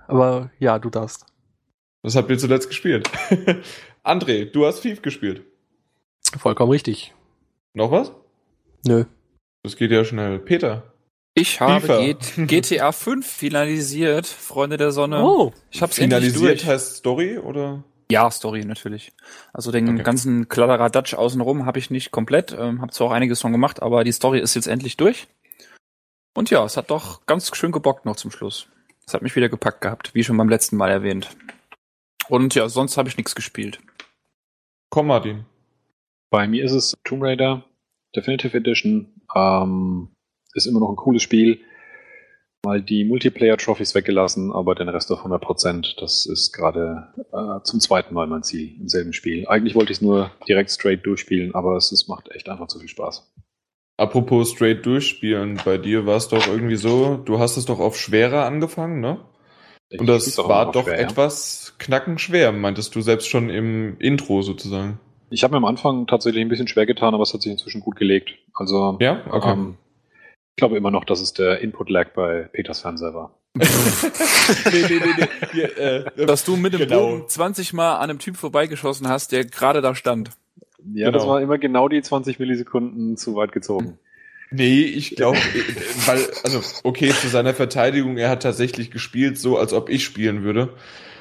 Aber 0.07 0.51
ja, 0.59 0.79
du 0.79 0.91
darfst. 0.91 1.27
Was 2.03 2.17
habt 2.17 2.31
ihr 2.31 2.39
zuletzt 2.39 2.69
gespielt? 2.69 3.11
André, 4.05 4.51
du 4.51 4.67
hast 4.67 4.81
Thief 4.81 5.03
gespielt. 5.03 5.43
Vollkommen 6.39 6.71
richtig. 6.71 7.15
Noch 7.75 7.91
was? 7.91 8.13
Nö. 8.87 9.05
Das 9.63 9.77
geht 9.77 9.91
ja 9.91 10.05
schnell. 10.05 10.39
Peter. 10.39 10.94
Ich 11.35 11.61
habe. 11.61 12.17
G 12.37 12.47
GTA 12.47 12.93
5 12.93 13.27
finalisiert, 13.27 14.27
Freunde 14.27 14.77
der 14.77 14.93
Sonne. 14.93 15.23
Oh. 15.23 15.53
Ich 15.71 15.83
hab's 15.83 15.99
endlich 15.99 16.33
Finalisiert 16.33 16.65
heißt 16.65 16.97
Story 16.97 17.39
oder? 17.39 17.83
Ja, 18.11 18.31
Story 18.31 18.65
natürlich. 18.65 19.13
Also 19.53 19.73
den 19.73 19.89
Okay. 19.89 20.03
ganzen 20.05 20.49
Kladderadatsch 20.49 21.15
außenrum 21.15 21.67
habe 21.67 21.79
ich 21.79 21.91
nicht 21.91 22.13
komplett, 22.13 22.53
ähm, 22.53 22.81
habe 22.81 22.93
zwar 22.93 23.09
auch 23.09 23.13
einiges 23.13 23.41
schon 23.41 23.53
gemacht, 23.53 23.83
aber 23.83 24.05
die 24.05 24.13
Story 24.13 24.39
ist 24.39 24.55
jetzt 24.55 24.69
endlich 24.69 24.97
durch. 24.97 25.27
Und 26.35 26.51
ja, 26.51 26.65
es 26.65 26.77
hat 26.77 26.91
doch 26.91 27.27
ganz 27.27 27.55
schön 27.57 27.73
gebockt 27.73 28.05
noch 28.05 28.17
zum 28.17 28.31
Schluss. 28.31 28.69
Es 29.07 29.15
hat 29.15 29.23
mich 29.23 29.35
wieder 29.35 29.49
gepackt 29.49 29.81
gehabt, 29.81 30.15
wie 30.15 30.23
schon 30.23 30.37
beim 30.37 30.49
letzten 30.49 30.77
Mal 30.77 30.91
erwähnt. 30.91 31.31
Und 32.29 32.55
ja, 32.55 32.69
sonst 32.69 32.97
habe 32.97 33.09
ich 33.09 33.17
nichts 33.17 33.35
gespielt. 33.35 33.81
Komm, 34.91 35.09
Martin. 35.09 35.45
Bei 36.31 36.47
mir 36.47 36.65
ist 36.65 36.73
es 36.73 36.95
Tomb 37.05 37.23
Raider 37.23 37.65
Definitive 38.15 38.57
Edition. 38.57 39.21
Ähm, 39.35 40.09
ist 40.55 40.67
immer 40.67 40.81
noch 40.81 40.91
ein 40.91 40.97
cooles 40.97 41.23
Spiel. 41.23 41.61
Mal 42.65 42.81
die 42.81 43.05
Multiplayer-Trophys 43.05 43.95
weggelassen, 43.95 44.51
aber 44.51 44.75
den 44.75 44.89
Rest 44.89 45.13
auf 45.13 45.25
100%. 45.25 46.01
Das 46.01 46.25
ist 46.25 46.53
gerade 46.53 47.09
äh, 47.33 47.63
zum 47.63 47.81
zweiten 47.81 48.15
Mal 48.15 48.27
mein 48.27 48.43
Ziel 48.43 48.81
im 48.81 48.89
selben 48.89 49.13
Spiel. 49.13 49.47
Eigentlich 49.49 49.75
wollte 49.75 49.93
ich 49.93 49.99
es 49.99 50.03
nur 50.03 50.31
direkt 50.49 50.71
straight 50.71 51.05
durchspielen, 51.05 51.55
aber 51.55 51.77
es, 51.77 51.93
es 51.93 52.09
macht 52.09 52.31
echt 52.31 52.49
einfach 52.49 52.69
zu 52.69 52.79
viel 52.79 52.89
Spaß. 52.89 53.31
Apropos 53.97 54.51
straight 54.51 54.85
durchspielen, 54.87 55.61
bei 55.65 55.79
dir 55.79 56.07
war 56.07 56.17
es 56.17 56.29
doch 56.29 56.49
irgendwie 56.49 56.77
so, 56.77 57.17
du 57.17 57.39
hast 57.39 57.57
es 57.57 57.67
doch 57.67 57.79
auf 57.79 57.97
schwerer 57.99 58.45
angefangen, 58.45 59.01
ne? 59.01 59.21
Ich 59.91 60.01
Und 60.01 60.07
das 60.07 60.37
war 60.39 60.73
doch 60.73 60.85
schwer, 60.85 60.99
etwas 60.99 61.75
knackenschwer, 61.79 62.51
meintest 62.51 62.95
du 62.97 63.03
selbst 63.03 63.29
schon 63.29 63.51
im 63.51 63.97
Intro 64.01 64.43
sozusagen. 64.43 64.99
Ich 65.31 65.45
habe 65.45 65.53
mir 65.53 65.59
am 65.59 65.65
Anfang 65.65 66.07
tatsächlich 66.07 66.43
ein 66.43 66.49
bisschen 66.49 66.67
schwer 66.67 66.87
getan, 66.87 67.15
aber 67.15 67.23
es 67.23 67.35
hat 67.35 67.43
sich 67.43 67.53
inzwischen 67.53 67.83
gut 67.83 67.97
gelegt. 67.97 68.35
Also 68.55 68.99
Ja? 69.01 69.23
Okay. 69.31 69.53
ähm, 69.53 69.77
ich 70.55 70.57
glaube 70.57 70.77
immer 70.77 70.93
noch, 70.93 71.05
dass 71.05 71.21
es 71.21 71.33
der 71.33 71.61
Input-Lag 71.63 72.11
bei 72.15 72.49
Peters 72.53 72.81
Fernseher 72.81 73.13
war. 73.13 73.35
nee, 73.55 73.65
nee, 74.73 74.89
nee, 74.89 75.01
nee. 75.19 75.27
Hier, 75.53 75.79
äh, 75.79 76.27
Dass 76.27 76.45
du 76.45 76.55
mit 76.57 76.75
dem 76.75 76.83
Genau. 76.83 77.09
Bogen 77.09 77.29
20 77.29 77.73
Mal 77.73 77.97
an 77.97 78.11
einem 78.11 78.19
Typ 78.21 78.37
vorbeigeschossen 78.37 79.09
hast, 79.09 79.33
der 79.33 79.45
gerade 79.45 79.81
da 79.81 79.97
stand. 79.97 80.31
Ja, 80.93 81.11
das 81.11 81.23
Genau. 81.23 81.35
war 81.35 81.43
immer 81.43 81.59
genau 81.59 81.89
die 81.89 82.03
20 82.03 82.39
Millisekunden 82.39 83.17
zu 83.17 83.35
weit 83.35 83.51
gezogen. 83.51 83.99
Nee, 84.53 84.83
ich 84.83 85.17
glaube, 85.17 85.39
weil, 86.07 86.21
also, 86.45 86.61
okay, 86.85 87.11
zu 87.11 87.27
seiner 87.27 87.53
Verteidigung, 87.55 88.17
er 88.17 88.29
hat 88.31 88.45
tatsächlich 88.45 88.93
gespielt, 88.93 89.39
so 89.39 89.59
als 89.59 89.73
ob 89.73 89.89
ich 89.89 90.05
spielen 90.05 90.45
würde. 90.45 90.75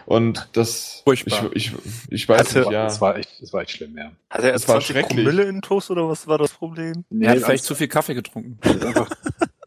Und 0.06 0.50
das, 0.54 1.02
Furchtbar. 1.06 1.50
ich, 1.54 1.72
ich, 1.74 1.80
ich 2.10 2.30
weiß 2.30 2.40
Hatte- 2.50 2.60
nicht, 2.62 2.72
ja. 2.72 2.84
Das 2.86 3.00
war 3.02 3.16
echt, 3.18 3.42
das 3.42 3.54
war 3.54 3.62
echt 3.62 3.72
schlimm, 3.72 3.98
ja. 3.98 4.12
Hat 4.30 4.42
er 4.44 4.52
Das 4.52 4.62
jetzt 4.62 4.68
war 4.70 4.76
20 4.82 4.88
schrecklich. 4.96 5.26
Promille 5.26 5.44
in 5.44 5.62
Toast 5.62 5.90
oder 5.92 6.08
was 6.10 6.28
war 6.28 6.38
das 6.38 6.52
Problem? 6.52 7.06
Er 7.20 7.32
hat 7.32 7.40
vielleicht 7.40 7.64
zu 7.64 7.76
viel 7.76 7.88
Kaffee 7.88 8.14
getrunken. 8.14 8.58
das 8.62 8.76
ist 8.76 8.86
einfach, 8.86 9.10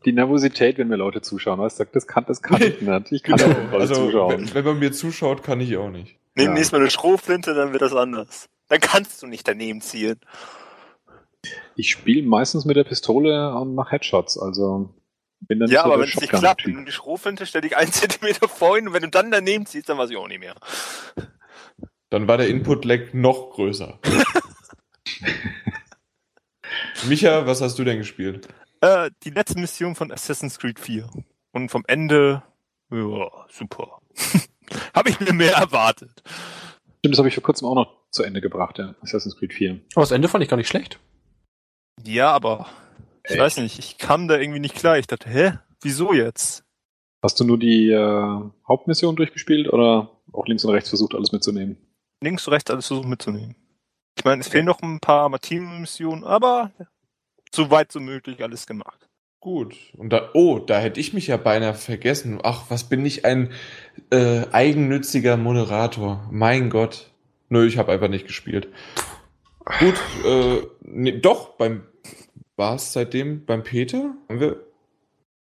die 0.05 0.13
Nervosität, 0.13 0.79
wenn 0.79 0.89
mir 0.89 0.97
Leute 0.97 1.21
zuschauen, 1.23 1.59
weißt 1.59 1.81
du, 1.81 1.85
das 1.93 2.07
kann, 2.07 2.25
das 2.27 2.43
kann 2.43 2.61
ich 2.63 2.81
nicht. 2.81 3.13
Ich 3.13 3.23
kann 3.23 3.37
Genau. 3.39 3.77
Also, 3.79 3.95
zuschauen. 3.95 4.31
wenn, 4.33 4.55
wenn 4.55 4.65
man 4.65 4.79
mir 4.79 4.93
zuschaut, 4.93 5.43
kann 5.43 5.61
ich 5.61 5.77
auch 5.77 5.91
nicht. 5.91 6.17
Nimm 6.35 6.47
Ja. 6.49 6.53
nächstes 6.53 6.73
Mal 6.73 6.81
eine 6.83 6.91
Schrotflinte, 6.91 7.55
dann 7.55 7.73
wird 7.73 7.83
das 7.83 7.95
anders. 7.95 8.49
Dann 8.69 8.81
kannst 8.81 9.23
du 9.23 9.27
nicht 9.27 9.49
daneben 9.49 9.81
zielen. 9.81 10.21
Ich 11.77 11.91
spiele 11.91 12.27
meistens 12.27 12.65
mit 12.65 12.77
der 12.77 12.85
Pistole 12.85 13.55
und 13.55 13.75
mache 13.75 13.93
Headshots, 13.93 14.39
also 14.39 14.91
Ja, 15.49 15.85
aber 15.85 16.01
wenn 16.01 16.09
es 16.09 16.21
nicht 16.21 16.33
klappt, 16.33 16.67
nimm 16.67 16.87
die 16.87 16.93
Schrotflinte, 16.93 17.47
stell 17.47 17.61
dich 17.61 17.77
einen 17.77 17.93
Zentimeter 17.93 18.49
vorhin 18.49 18.89
und 18.89 18.95
wenn 18.95 19.03
du 19.03 19.11
dann 19.11 19.31
daneben 19.31 19.67
ziehst, 19.67 19.89
dann 19.89 19.99
weiß 19.99 20.11
ich 20.11 20.17
auch 20.17 20.29
nicht 20.29 20.41
mehr. 20.41 20.55
Dann 22.11 22.29
war 22.29 22.37
der 22.37 22.49
Input-Lag 22.49 23.13
noch 23.13 23.51
größer. 23.51 23.99
Micha, 27.09 27.47
was 27.47 27.61
hast 27.61 27.79
du 27.79 27.85
denn 27.85 27.99
gespielt? 27.99 28.49
Äh, 28.81 29.11
die 29.23 29.31
letzte 29.31 29.59
Mission 29.59 29.95
von 29.95 30.11
Assassin's 30.11 30.59
Creed 30.59 30.81
4. 30.81 31.09
Und 31.53 31.71
vom 31.71 31.85
Ende, 31.87 32.43
ja, 32.91 33.31
super. 33.49 34.01
Habe 34.95 35.11
ich 35.11 35.21
mir 35.21 35.33
mehr 35.33 35.55
erwartet. 35.55 36.23
Stimmt, 36.99 37.15
das 37.15 37.19
habe 37.19 37.29
ich 37.29 37.35
vor 37.35 37.45
kurzem 37.45 37.69
auch 37.69 37.75
noch 37.75 38.11
zu 38.11 38.25
Ende 38.25 38.41
gebracht, 38.41 38.79
ja. 38.79 38.95
Assassin's 39.01 39.37
Creed 39.37 39.53
4. 39.53 39.81
Aber 39.95 40.03
das 40.03 40.11
Ende 40.11 40.29
fand 40.29 40.43
ich 40.43 40.51
gar 40.51 40.57
nicht 40.57 40.69
schlecht. 40.69 40.99
Ja, 42.03 42.33
aber 42.33 42.67
ich 43.27 43.33
Echt? 43.33 43.41
weiß 43.41 43.57
nicht, 43.59 43.79
ich 43.79 43.99
kam 43.99 44.29
da 44.29 44.39
irgendwie 44.39 44.61
nicht 44.61 44.75
klar. 44.75 44.99
Ich 44.99 45.07
dachte, 45.07 45.29
hä, 45.29 45.53
wieso 45.83 46.13
jetzt? 46.13 46.65
Hast 47.23 47.41
du 47.41 47.45
nur 47.45 47.59
die 47.59 47.91
äh, 47.91 48.41
Hauptmission 48.69 49.17
durchgespielt 49.17 49.73
oder 49.73 50.11
auch 50.33 50.47
links 50.47 50.65
und 50.65 50.73
rechts 50.73 50.91
versucht, 50.91 51.15
alles 51.15 51.33
mitzunehmen? 51.33 51.77
Links 52.21 52.47
und 52.47 52.53
rechts 52.53 52.71
alles 52.71 52.87
versucht 52.87 53.09
mitzunehmen. 53.09 53.57
Ich 54.17 54.25
meine, 54.25 54.41
es 54.41 54.49
fehlen 54.49 54.65
noch 54.65 54.81
ein 54.81 55.01
paar 55.01 55.29
Martine-Missionen, 55.29 56.25
aber 56.25 56.73
so 57.53 57.71
weit 57.71 57.91
so 57.91 58.01
möglich 58.01 58.43
alles 58.43 58.67
gemacht. 58.67 59.09
Gut. 59.41 59.77
Und 59.97 60.11
da, 60.11 60.31
oh, 60.35 60.59
da 60.59 60.79
hätte 60.79 61.01
ich 61.01 61.13
mich 61.13 61.27
ja 61.27 61.37
beinahe 61.37 61.75
vergessen. 61.75 62.41
Ach, 62.43 62.65
was 62.69 62.85
bin 62.85 63.05
ich 63.05 63.25
ein 63.25 63.53
äh, 64.11 64.47
eigennütziger 64.53 65.37
Moderator. 65.37 66.29
Mein 66.31 66.71
Gott. 66.71 67.11
Nö, 67.49 67.67
ich 67.67 67.79
habe 67.79 67.93
einfach 67.93 68.09
nicht 68.09 68.27
gespielt. 68.27 68.69
Gut, 69.79 69.95
äh, 70.25 70.63
nee, 70.83 71.19
doch, 71.19 71.57
beim 71.57 71.87
war 72.57 72.77
es 72.77 72.93
seitdem 72.93 73.45
beim 73.45 73.63
Peter? 73.63 74.15
Haben 74.29 74.41
wir. 74.41 74.61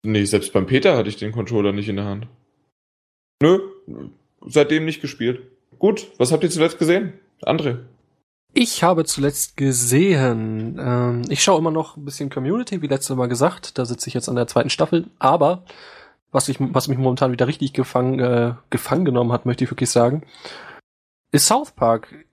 Nee, 0.03 0.25
selbst 0.25 0.53
beim 0.53 0.65
Peter 0.65 0.97
hatte 0.97 1.09
ich 1.09 1.17
den 1.17 1.31
Controller 1.31 1.73
nicht 1.73 1.89
in 1.89 1.97
der 1.97 2.05
Hand. 2.05 2.27
Nö, 3.41 3.59
seitdem 4.45 4.85
nicht 4.85 5.01
gespielt. 5.01 5.41
Gut, 5.77 6.11
was 6.17 6.31
habt 6.31 6.43
ihr 6.43 6.49
zuletzt 6.49 6.79
gesehen? 6.79 7.13
André. 7.43 7.79
Ich 8.53 8.83
habe 8.83 9.05
zuletzt 9.05 9.55
gesehen, 9.55 10.77
ähm, 10.79 11.21
ich 11.29 11.41
schaue 11.41 11.59
immer 11.59 11.71
noch 11.71 11.95
ein 11.95 12.03
bisschen 12.03 12.29
Community, 12.29 12.81
wie 12.81 12.87
letztes 12.87 13.15
Mal 13.15 13.27
gesagt. 13.27 13.77
Da 13.77 13.85
sitze 13.85 14.09
ich 14.09 14.13
jetzt 14.13 14.27
an 14.27 14.35
der 14.35 14.47
zweiten 14.47 14.69
Staffel. 14.69 15.07
Aber 15.19 15.63
was, 16.31 16.49
ich, 16.49 16.57
was 16.59 16.87
mich 16.87 16.97
momentan 16.97 17.31
wieder 17.31 17.47
richtig 17.47 17.73
gefangen, 17.73 18.19
äh, 18.19 18.53
gefangen 18.69 19.05
genommen 19.05 19.31
hat, 19.31 19.45
möchte 19.45 19.63
ich 19.63 19.71
wirklich 19.71 19.89
sagen, 19.89 20.23
ist 21.31 21.47
South 21.47 21.71
Park. 21.71 22.25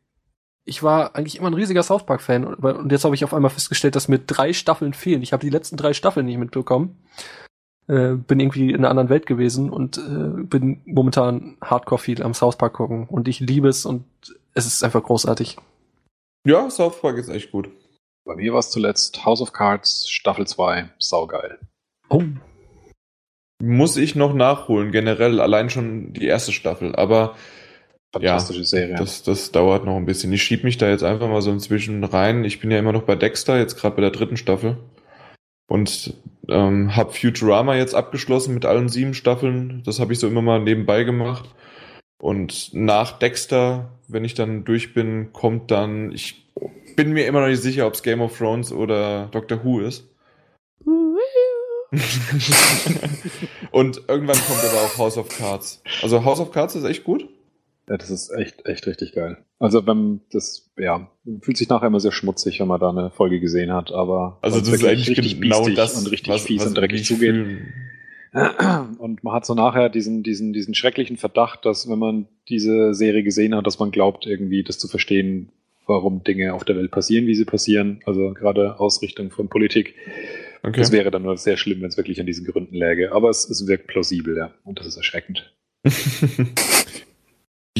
Ich 0.69 0.83
war 0.83 1.17
eigentlich 1.17 1.39
immer 1.39 1.49
ein 1.49 1.55
riesiger 1.55 1.83
South 1.83 2.05
Park-Fan 2.05 2.45
und, 2.45 2.63
und 2.63 2.93
jetzt 2.93 3.05
habe 3.05 3.15
ich 3.15 3.25
auf 3.25 3.33
einmal 3.33 3.51
festgestellt, 3.51 3.97
dass 3.97 4.09
mir 4.09 4.19
drei 4.19 4.53
Staffeln 4.53 4.93
fehlen. 4.93 5.23
Ich 5.23 5.33
habe 5.33 5.41
die 5.41 5.51
letzten 5.51 5.79
drei 5.79 5.95
Staffeln 5.95 6.27
nicht 6.27 6.37
mitbekommen. 6.37 6.99
Äh, 7.87 8.17
bin 8.17 8.39
irgendwie 8.39 8.69
in 8.69 8.77
einer 8.77 8.91
anderen 8.91 9.09
Welt 9.09 9.25
gewesen 9.25 9.71
und 9.71 9.97
äh, 9.97 10.43
bin 10.43 10.83
momentan 10.85 11.57
hardcore 11.63 11.99
viel 11.99 12.23
am 12.23 12.35
South 12.35 12.59
Park 12.59 12.75
gucken. 12.75 13.07
Und 13.09 13.29
ich 13.29 13.41
liebe 13.41 13.69
es 13.69 13.87
und 13.87 14.05
es 14.53 14.67
ist 14.67 14.85
einfach 14.85 15.03
großartig. 15.03 15.57
Ja, 16.47 16.69
South 16.69 17.01
Park 17.01 17.17
ist 17.17 17.31
echt 17.31 17.51
gut. 17.51 17.71
Bei 18.27 18.37
mir 18.37 18.53
war 18.53 18.59
es 18.59 18.69
zuletzt 18.69 19.25
House 19.25 19.41
of 19.41 19.55
Cards 19.55 20.07
Staffel 20.07 20.47
2. 20.47 20.91
Saugeil. 20.99 21.59
Oh. 22.11 22.23
Muss 23.63 23.97
ich 23.97 24.15
noch 24.15 24.35
nachholen, 24.35 24.93
generell, 24.93 25.41
allein 25.41 25.71
schon 25.71 26.13
die 26.13 26.27
erste 26.27 26.53
Staffel. 26.53 26.95
Aber 26.95 27.37
Fantastische 28.13 28.65
Serie. 28.65 28.95
Das, 28.97 29.23
das 29.23 29.53
dauert 29.53 29.85
noch 29.85 29.97
ein 29.97 30.07
bisschen. 30.07 30.33
Ich 30.33 30.43
schieb 30.43 30.65
mich 30.65 30.79
da 30.79 30.89
jetzt 30.89 31.05
einfach 31.05 31.29
mal 31.29 31.43
so 31.43 31.51
inzwischen 31.51 32.03
rein. 32.05 32.45
Ich 32.45 32.61
bin 32.61 32.71
ja 32.71 32.79
immer 32.79 32.93
noch 32.93 33.03
bei 33.03 33.17
Dexter, 33.17 33.59
jetzt 33.59 33.77
gerade 33.77 33.97
bei 33.97 34.03
der 34.03 34.11
dritten 34.11 34.39
Staffel. 34.39 34.79
Und 35.67 36.15
ähm, 36.49 36.97
habe 36.97 37.13
Futurama 37.13 37.77
jetzt 37.77 37.95
abgeschlossen 37.95 38.55
mit 38.55 38.65
allen 38.65 38.89
sieben 38.89 39.13
Staffeln. 39.13 39.83
Das 39.85 40.01
habe 40.01 40.15
ich 40.15 40.19
so 40.19 40.27
immer 40.27 40.41
mal 40.41 40.61
nebenbei 40.61 41.05
gemacht. 41.05 41.51
Und 42.19 42.71
nach 42.73 43.19
Dexter, 43.19 43.91
wenn 44.09 44.25
ich 44.25 44.33
dann 44.33 44.65
durch 44.65 44.95
bin, 44.95 45.35
kommt 45.35 45.71
dann, 45.71 46.11
ich 46.11 46.47
bin 46.97 47.13
mir 47.13 47.27
immer 47.27 47.43
noch 47.43 47.49
nicht 47.49 47.63
sicher, 47.63 47.87
ob 47.87 47.93
es 47.95 48.03
Game 48.03 48.23
of 48.23 48.37
Thrones 48.37 48.73
oder 48.73 49.27
Doctor 49.27 49.63
Who 49.63 49.81
ist. 49.81 50.09
Und 53.71 54.03
irgendwann 54.09 54.37
kommt 54.37 54.65
aber 54.65 54.83
auch 54.83 54.99
House 54.99 55.17
of 55.19 55.29
Cards. 55.29 55.83
Also 56.03 56.25
House 56.25 56.41
of 56.41 56.51
Cards 56.53 56.75
ist 56.75 56.85
echt 56.85 57.05
gut. 57.05 57.29
Ja, 57.89 57.97
das 57.97 58.11
ist 58.11 58.31
echt, 58.31 58.67
echt 58.67 58.87
richtig 58.87 59.13
geil. 59.13 59.39
Also 59.59 59.87
wenn 59.87 60.21
das, 60.31 60.71
ja, 60.77 61.11
fühlt 61.41 61.57
sich 61.57 61.69
nachher 61.69 61.87
immer 61.87 62.01
sehr 62.01 62.13
schmutzig, 62.13 62.61
wenn 62.61 62.69
man 62.69 62.81
da 62.81 62.91
eine 62.91 63.11
Folge 63.11 63.41
gesehen 63.41 63.73
hat, 63.73 63.93
aber 63.93 64.39
Also 64.43 64.57
weil's 64.57 64.67
das 64.69 64.75
ist 64.75 64.83
wirklich 64.83 64.91
eigentlich 64.91 65.19
richtig 65.19 65.41
genau 65.41 65.69
das, 65.71 65.99
und 65.99 66.11
richtig 66.11 66.33
was, 66.33 66.45
fies 66.45 66.61
was 66.61 66.69
und 66.69 66.77
dreckig 66.77 67.05
zugeht. 67.05 67.35
fühlen. 67.35 67.73
Und 68.99 69.25
man 69.25 69.33
hat 69.33 69.47
so 69.47 69.55
nachher 69.55 69.89
diesen, 69.89 70.23
diesen, 70.23 70.53
diesen 70.53 70.75
schrecklichen 70.75 71.17
Verdacht, 71.17 71.65
dass 71.65 71.89
wenn 71.89 71.99
man 71.99 72.29
diese 72.51 72.93
Serie 72.93 73.23
gesehen 73.23 73.55
hat, 73.55 73.67
dass 73.67 73.79
man 73.79 73.91
glaubt, 73.91 74.27
irgendwie 74.27 74.63
das 74.63 74.79
zu 74.79 74.87
verstehen, 74.87 75.51
warum 75.87 76.23
Dinge 76.23 76.53
auf 76.53 76.63
der 76.65 76.77
Welt 76.77 76.91
passieren, 76.91 77.27
wie 77.27 77.35
sie 77.35 77.47
passieren. 77.47 78.01
Also 78.05 78.35
gerade 78.35 78.79
Ausrichtung 78.79 79.31
von 79.31 79.49
Politik. 79.49 79.95
Okay. 80.63 80.79
Das 80.79 80.93
wäre 80.93 81.11
dann 81.11 81.23
nur 81.23 81.39
sehr 81.39 81.57
schlimm, 81.57 81.81
wenn 81.81 81.89
es 81.89 81.97
wirklich 81.97 82.21
an 82.21 82.27
diesen 82.27 82.45
Gründen 82.45 82.75
läge. 82.75 83.13
Aber 83.13 83.31
es, 83.31 83.49
es 83.49 83.67
wirkt 83.67 83.87
plausibel, 83.87 84.37
ja. 84.37 84.53
Und 84.65 84.79
das 84.79 84.87
ist 84.87 84.99
erschreckend. 84.99 85.51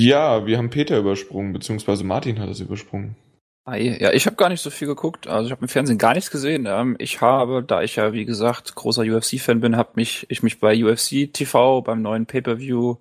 ja, 0.07 0.47
wir 0.47 0.59
haben 0.59 0.71
Peter 0.71 0.99
übersprungen, 0.99 1.53
beziehungsweise 1.53 2.05
Martin 2.05 2.39
hat 2.39 2.49
es 2.49 2.61
übersprungen. 2.61 3.17
Ei, 3.65 3.99
Ja, 4.01 4.13
ich 4.13 4.27
habe 4.27 4.37
gar 4.37 4.49
nicht 4.49 4.63
so 4.63 4.71
viel 4.71 4.89
geguckt. 4.89 5.27
Also 5.27 5.47
ich 5.47 5.53
habe 5.53 5.63
im 5.63 5.69
Fernsehen 5.69 5.99
gar 5.99 6.15
nichts 6.15 6.31
gesehen. 6.31 6.67
Ähm, 6.67 6.97
ich 6.99 7.21
habe, 7.21 7.63
da 7.63 7.83
ich 7.83 7.97
ja 7.97 8.13
wie 8.13 8.25
gesagt 8.25 8.75
großer 8.75 9.03
UFC-Fan 9.03 9.61
bin, 9.61 9.77
habe 9.77 9.91
mich 9.97 10.27
ich 10.31 10.43
mich 10.43 10.59
bei 10.59 10.83
UFC 10.83 11.33
TV 11.33 11.83
beim 11.83 12.01
neuen 12.01 12.27
Pay-per-View 12.27 12.97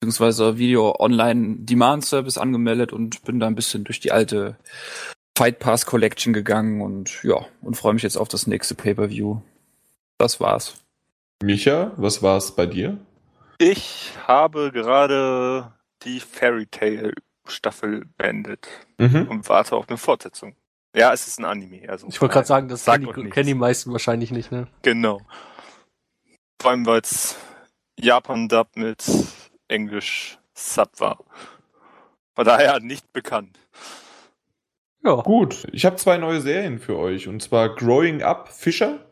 beziehungsweise 0.00 0.58
Video 0.58 0.96
Online 0.98 1.58
Demand 1.60 2.04
Service 2.04 2.36
angemeldet 2.36 2.92
und 2.92 3.22
bin 3.22 3.38
da 3.38 3.46
ein 3.46 3.54
bisschen 3.54 3.84
durch 3.84 4.00
die 4.00 4.10
alte 4.10 4.56
Fight 5.38 5.60
Pass 5.60 5.86
Collection 5.86 6.32
gegangen 6.32 6.80
und 6.80 7.22
ja 7.22 7.46
und 7.60 7.76
freue 7.76 7.94
mich 7.94 8.02
jetzt 8.02 8.16
auf 8.16 8.28
das 8.28 8.48
nächste 8.48 8.74
Pay-per-View. 8.74 9.40
Das 10.18 10.40
war's. 10.40 10.74
Micha, 11.42 11.92
was 11.96 12.22
war 12.22 12.38
es 12.38 12.50
bei 12.50 12.66
dir? 12.66 12.98
Ich 13.58 14.10
habe 14.26 14.72
gerade 14.72 15.72
die 16.04 16.20
Fairy 16.20 16.66
Tail 16.66 17.12
Staffel 17.46 18.04
beendet 18.16 18.68
Mhm. 18.98 19.28
und 19.28 19.48
warte 19.48 19.74
auf 19.76 19.88
eine 19.88 19.98
Fortsetzung. 19.98 20.54
Ja, 20.94 21.12
es 21.12 21.26
ist 21.26 21.38
ein 21.40 21.44
Anime. 21.44 21.88
Also 21.88 22.06
Ich 22.08 22.20
wollte 22.20 22.34
gerade 22.34 22.46
sagen, 22.46 22.68
das 22.68 22.84
kennen 22.84 23.10
die, 23.16 23.30
kennen 23.30 23.46
die 23.46 23.54
meisten 23.54 23.90
wahrscheinlich 23.92 24.30
nicht, 24.30 24.52
ne? 24.52 24.68
Genau. 24.82 25.20
Vor 26.60 26.70
allem, 26.70 26.86
weil 26.86 27.00
es 27.00 27.36
Japan-Dub 27.98 28.76
mit 28.76 29.04
Englisch 29.68 30.38
Sub 30.54 31.00
war. 31.00 31.24
Von 32.36 32.44
daher 32.44 32.78
nicht 32.80 33.12
bekannt. 33.12 33.58
Ja. 35.04 35.16
Gut, 35.16 35.66
ich 35.72 35.84
habe 35.84 35.96
zwei 35.96 36.16
neue 36.18 36.40
Serien 36.40 36.78
für 36.78 36.96
euch 36.96 37.26
und 37.26 37.42
zwar 37.42 37.74
Growing 37.74 38.22
Up 38.22 38.48
Fisher. 38.52 39.04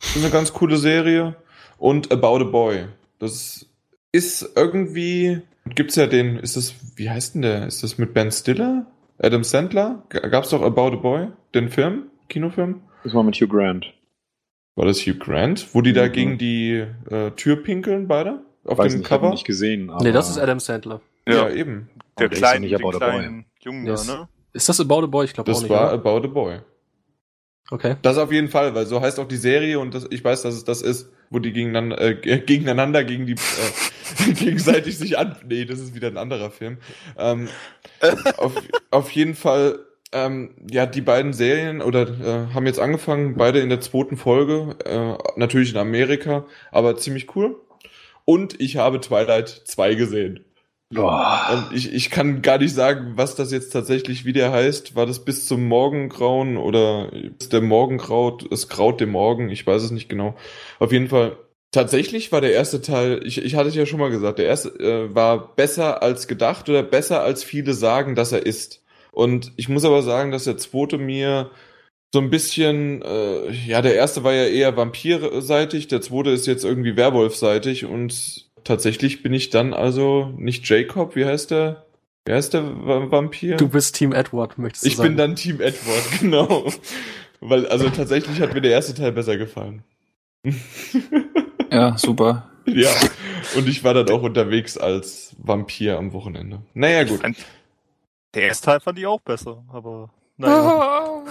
Das 0.00 0.16
ist 0.16 0.22
eine 0.24 0.32
ganz 0.32 0.52
coole 0.52 0.76
Serie 0.78 1.36
und 1.78 2.10
About 2.10 2.40
a 2.40 2.44
Boy. 2.44 2.88
Das 3.20 3.66
ist 4.10 4.50
irgendwie 4.56 5.42
gibt's 5.74 5.96
ja 5.96 6.06
den 6.06 6.36
ist 6.38 6.56
das 6.56 6.74
wie 6.96 7.10
heißt 7.10 7.34
denn 7.34 7.42
der? 7.42 7.66
Ist 7.66 7.82
das 7.82 7.98
mit 7.98 8.14
Ben 8.14 8.30
Stiller? 8.30 8.86
Adam 9.18 9.44
Sandler? 9.44 10.02
G- 10.10 10.20
Gab's 10.30 10.50
doch 10.50 10.62
About 10.62 10.88
a 10.96 10.96
Boy, 10.96 11.28
den 11.54 11.68
Film, 11.68 12.04
Kinofilm? 12.28 12.82
Das 13.04 13.14
war 13.14 13.22
mit 13.22 13.36
Hugh 13.36 13.46
Grant. 13.48 13.86
War 14.74 14.86
das 14.86 15.00
Hugh 15.06 15.18
Grant, 15.18 15.74
wo 15.74 15.80
die 15.82 15.92
da 15.92 16.06
Mhm. 16.06 16.12
gegen 16.12 16.38
die 16.38 16.84
äh, 17.10 17.30
Tür 17.32 17.56
pinkeln 17.62 18.08
beide 18.08 18.42
auf 18.64 18.78
Weiß 18.78 18.92
dem 18.92 18.98
nicht, 19.00 19.06
ich 19.06 19.12
habe 19.12 19.20
ihn 19.20 19.24
Cover? 19.26 19.30
nicht 19.32 19.44
gesehen. 19.46 19.90
Aber 19.90 20.02
Nee, 20.02 20.12
das 20.12 20.30
ist 20.30 20.38
Adam 20.38 20.60
Sandler. 20.60 21.00
Ja, 21.28 21.48
eben. 21.50 21.88
Der 22.18 22.28
der 22.28 22.32
ist 22.32 22.38
kleine, 22.38 22.60
nicht 22.66 22.74
About 22.74 22.96
a 22.96 23.10
Boy. 23.10 23.44
Jungen 23.60 23.86
Yes. 23.86 24.06
da, 24.06 24.14
ne? 24.20 24.28
Ist 24.54 24.68
das 24.68 24.80
About 24.80 25.02
a 25.04 25.06
Boy? 25.06 25.24
Ich 25.26 25.32
glaube 25.34 25.50
auch 25.50 25.54
Das 25.54 25.62
nicht. 25.62 25.70
war 25.70 25.92
oder? 25.92 25.92
About 25.94 26.26
a 26.26 26.30
Boy. 26.30 26.58
Okay. 27.70 27.96
Das 28.02 28.18
auf 28.18 28.32
jeden 28.32 28.48
Fall, 28.48 28.74
weil 28.74 28.86
so 28.86 29.00
heißt 29.00 29.18
auch 29.20 29.28
die 29.28 29.36
Serie 29.36 29.78
und 29.78 29.94
das, 29.94 30.06
ich 30.10 30.22
weiß, 30.24 30.42
dass 30.42 30.54
es 30.54 30.64
das 30.64 30.82
ist, 30.82 31.10
wo 31.32 31.38
die 31.40 31.52
gegeneinander, 31.52 32.00
äh, 32.00 32.14
ge- 32.14 32.38
gegeneinander 32.40 33.02
gegen 33.04 33.26
die 33.26 33.32
äh, 33.34 34.32
gegenseitig 34.34 34.96
sich 34.98 35.18
an. 35.18 35.36
Nee, 35.48 35.64
das 35.64 35.80
ist 35.80 35.94
wieder 35.94 36.08
ein 36.08 36.16
anderer 36.18 36.50
Film. 36.50 36.78
Ähm, 37.18 37.48
auf, 38.36 38.52
auf 38.90 39.10
jeden 39.10 39.34
Fall, 39.34 39.80
ähm, 40.12 40.54
ja, 40.70 40.86
die 40.86 41.00
beiden 41.00 41.32
Serien 41.32 41.80
oder 41.80 42.02
äh, 42.02 42.54
haben 42.54 42.66
jetzt 42.66 42.78
angefangen, 42.78 43.36
beide 43.36 43.60
in 43.60 43.70
der 43.70 43.80
zweiten 43.80 44.16
Folge, 44.16 44.76
äh, 44.84 45.14
natürlich 45.38 45.72
in 45.72 45.78
Amerika, 45.78 46.44
aber 46.70 46.96
ziemlich 46.96 47.34
cool. 47.34 47.56
Und 48.24 48.60
ich 48.60 48.76
habe 48.76 49.00
Twilight 49.00 49.48
2 49.48 49.94
gesehen. 49.94 50.44
Und 51.52 51.76
ich, 51.76 51.92
ich 51.92 52.10
kann 52.10 52.42
gar 52.42 52.58
nicht 52.58 52.74
sagen, 52.74 53.12
was 53.16 53.34
das 53.34 53.50
jetzt 53.50 53.70
tatsächlich 53.70 54.24
wieder 54.24 54.52
heißt. 54.52 54.94
War 54.94 55.06
das 55.06 55.24
bis 55.24 55.46
zum 55.46 55.66
Morgengrauen 55.66 56.56
oder 56.56 57.10
ist 57.38 57.52
der 57.52 57.62
Morgenkraut, 57.62 58.50
es 58.52 58.68
graut 58.68 59.00
dem 59.00 59.10
Morgen? 59.10 59.48
Ich 59.48 59.66
weiß 59.66 59.82
es 59.82 59.90
nicht 59.90 60.08
genau. 60.08 60.36
Auf 60.78 60.92
jeden 60.92 61.08
Fall, 61.08 61.36
tatsächlich 61.70 62.30
war 62.30 62.40
der 62.40 62.52
erste 62.52 62.82
Teil, 62.82 63.20
ich, 63.24 63.42
ich 63.42 63.56
hatte 63.56 63.70
es 63.70 63.74
ja 63.74 63.86
schon 63.86 64.00
mal 64.00 64.10
gesagt, 64.10 64.38
der 64.38 64.46
erste 64.46 64.68
äh, 64.78 65.14
war 65.14 65.54
besser 65.56 66.02
als 66.02 66.28
gedacht 66.28 66.68
oder 66.68 66.82
besser 66.82 67.22
als 67.22 67.42
viele 67.42 67.74
sagen, 67.74 68.14
dass 68.14 68.32
er 68.32 68.44
ist. 68.44 68.82
Und 69.12 69.52
ich 69.56 69.68
muss 69.68 69.84
aber 69.84 70.02
sagen, 70.02 70.30
dass 70.30 70.44
der 70.44 70.58
zweite 70.58 70.98
mir 70.98 71.50
so 72.14 72.20
ein 72.20 72.30
bisschen, 72.30 73.00
äh, 73.02 73.50
ja, 73.50 73.80
der 73.80 73.94
erste 73.94 74.22
war 74.24 74.34
ja 74.34 74.44
eher 74.44 74.76
vampirseitig, 74.76 75.88
der 75.88 76.02
zweite 76.02 76.30
ist 76.30 76.46
jetzt 76.46 76.64
irgendwie 76.64 76.96
werwolfseitig 76.96 77.86
und 77.86 78.51
tatsächlich 78.64 79.22
bin 79.22 79.32
ich 79.32 79.50
dann 79.50 79.74
also 79.74 80.32
nicht 80.36 80.68
Jacob, 80.68 81.16
wie 81.16 81.24
heißt 81.24 81.50
der? 81.50 81.86
Wie 82.24 82.32
heißt 82.32 82.54
der 82.54 82.62
Vampir? 82.64 83.56
Du 83.56 83.68
bist 83.68 83.96
Team 83.96 84.12
Edward, 84.12 84.56
möchtest 84.58 84.84
du 84.84 84.88
ich 84.88 84.96
sagen. 84.96 85.06
Ich 85.06 85.10
bin 85.10 85.18
dann 85.18 85.36
Team 85.36 85.60
Edward, 85.60 86.04
genau. 86.20 86.70
Weil, 87.40 87.66
also 87.66 87.90
tatsächlich 87.90 88.40
hat 88.40 88.54
mir 88.54 88.60
der 88.60 88.70
erste 88.70 88.94
Teil 88.94 89.10
besser 89.12 89.36
gefallen. 89.36 89.82
ja, 91.70 91.98
super. 91.98 92.48
Ja, 92.64 92.90
und 93.56 93.68
ich 93.68 93.82
war 93.82 93.92
dann 93.92 94.08
auch 94.10 94.22
unterwegs 94.22 94.78
als 94.78 95.34
Vampir 95.38 95.98
am 95.98 96.12
Wochenende. 96.12 96.62
Naja, 96.74 97.02
gut. 97.02 97.20
Der 98.34 98.42
erste 98.44 98.66
Teil 98.66 98.80
fand 98.80 99.00
ich 99.00 99.06
auch 99.06 99.20
besser, 99.20 99.64
aber 99.68 100.10
naja. 100.36 101.24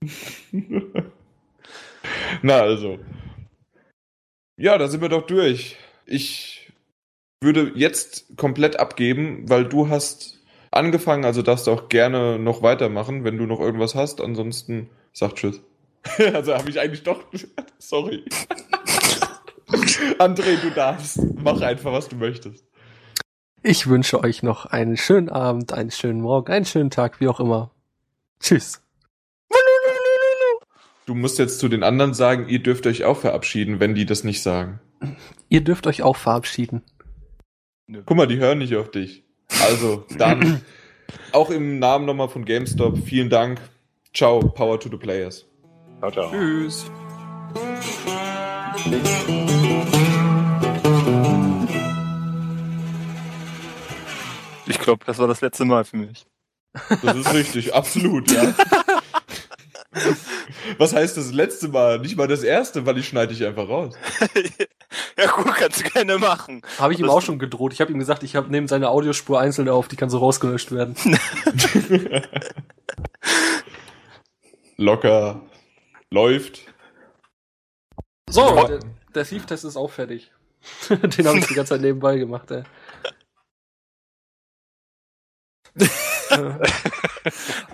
Na 2.42 2.60
also. 2.60 2.98
Ja, 4.56 4.78
da 4.78 4.88
sind 4.88 5.00
wir 5.00 5.08
doch 5.08 5.26
durch 5.26 5.76
ich 6.06 6.72
würde 7.42 7.72
jetzt 7.74 8.36
komplett 8.36 8.78
abgeben, 8.78 9.48
weil 9.48 9.64
du 9.64 9.88
hast 9.88 10.40
angefangen, 10.70 11.24
also 11.24 11.42
darfst 11.42 11.66
du 11.66 11.72
auch 11.72 11.88
gerne 11.88 12.38
noch 12.38 12.62
weitermachen, 12.62 13.24
wenn 13.24 13.38
du 13.38 13.46
noch 13.46 13.60
irgendwas 13.60 13.94
hast. 13.94 14.20
Ansonsten 14.20 14.88
sag 15.12 15.34
Tschüss. 15.34 15.60
also 16.32 16.54
habe 16.54 16.70
ich 16.70 16.80
eigentlich 16.80 17.02
doch. 17.02 17.24
Sorry. 17.78 18.24
André, 20.18 20.56
du 20.62 20.70
darfst. 20.70 21.20
Mach 21.36 21.60
einfach, 21.60 21.92
was 21.92 22.08
du 22.08 22.16
möchtest. 22.16 22.64
Ich 23.62 23.88
wünsche 23.88 24.22
euch 24.22 24.42
noch 24.44 24.66
einen 24.66 24.96
schönen 24.96 25.28
Abend, 25.28 25.72
einen 25.72 25.90
schönen 25.90 26.20
Morgen, 26.20 26.52
einen 26.52 26.64
schönen 26.64 26.90
Tag, 26.90 27.20
wie 27.20 27.26
auch 27.26 27.40
immer. 27.40 27.72
Tschüss. 28.38 28.80
Du 31.06 31.14
musst 31.14 31.38
jetzt 31.38 31.58
zu 31.58 31.68
den 31.68 31.82
anderen 31.82 32.14
sagen, 32.14 32.48
ihr 32.48 32.60
dürft 32.60 32.86
euch 32.86 33.04
auch 33.04 33.16
verabschieden, 33.16 33.80
wenn 33.80 33.94
die 33.94 34.06
das 34.06 34.24
nicht 34.24 34.42
sagen. 34.42 34.80
Ihr 35.48 35.62
dürft 35.62 35.86
euch 35.86 36.02
auch 36.02 36.16
verabschieden. 36.16 36.82
Guck 38.04 38.16
mal, 38.16 38.26
die 38.26 38.38
hören 38.38 38.58
nicht 38.58 38.74
auf 38.74 38.90
dich. 38.90 39.24
Also, 39.62 40.04
dann 40.18 40.62
auch 41.32 41.50
im 41.50 41.78
Namen 41.78 42.04
nochmal 42.04 42.28
von 42.28 42.44
GameStop, 42.44 42.98
vielen 42.98 43.30
Dank. 43.30 43.60
Ciao, 44.12 44.40
Power 44.40 44.80
to 44.80 44.88
the 44.88 44.96
Players. 44.96 45.46
Ciao, 46.00 46.10
ciao. 46.10 46.30
Tschüss. 46.30 46.90
Ich 54.66 54.78
glaube, 54.80 55.04
das 55.04 55.18
war 55.18 55.28
das 55.28 55.40
letzte 55.40 55.64
Mal 55.64 55.84
für 55.84 55.96
mich. 55.96 56.26
Das 57.02 57.16
ist 57.16 57.32
richtig, 57.32 57.74
absolut, 57.74 58.30
ja. 58.30 58.54
Was 60.78 60.94
heißt 60.94 61.16
das 61.16 61.32
letzte 61.32 61.68
Mal? 61.68 61.98
Nicht 61.98 62.16
mal 62.16 62.28
das 62.28 62.42
erste, 62.42 62.86
weil 62.86 62.98
ich 62.98 63.08
schneide 63.08 63.34
dich 63.34 63.44
einfach 63.44 63.68
raus. 63.68 63.94
ja 65.18 65.30
gut, 65.30 65.54
kannst 65.54 65.80
du 65.84 65.90
gerne 65.90 66.18
machen. 66.18 66.62
Habe 66.78 66.94
ich 66.94 67.00
ihm 67.00 67.08
auch 67.08 67.22
schon 67.22 67.38
gedroht. 67.38 67.72
Ich 67.72 67.80
habe 67.80 67.92
ihm 67.92 67.98
gesagt, 67.98 68.22
ich 68.22 68.36
habe 68.36 68.50
neben 68.50 68.68
seiner 68.68 68.90
Audiospur 68.90 69.40
einzelne 69.40 69.72
auf, 69.72 69.88
die 69.88 69.96
kann 69.96 70.10
so 70.10 70.18
rausgelöscht 70.18 70.72
werden. 70.72 70.94
Locker. 74.76 75.40
Läuft. 76.10 76.60
So, 78.28 78.66
der, 78.66 78.80
der 79.14 79.24
Thief-Test 79.24 79.64
ist 79.64 79.76
auch 79.76 79.90
fertig. 79.90 80.32
Den 80.88 81.26
habe 81.26 81.38
ich 81.38 81.46
die 81.46 81.54
ganze 81.54 81.74
Zeit 81.74 81.80
nebenbei 81.80 82.18
gemacht, 82.18 82.50
ey. 82.50 82.64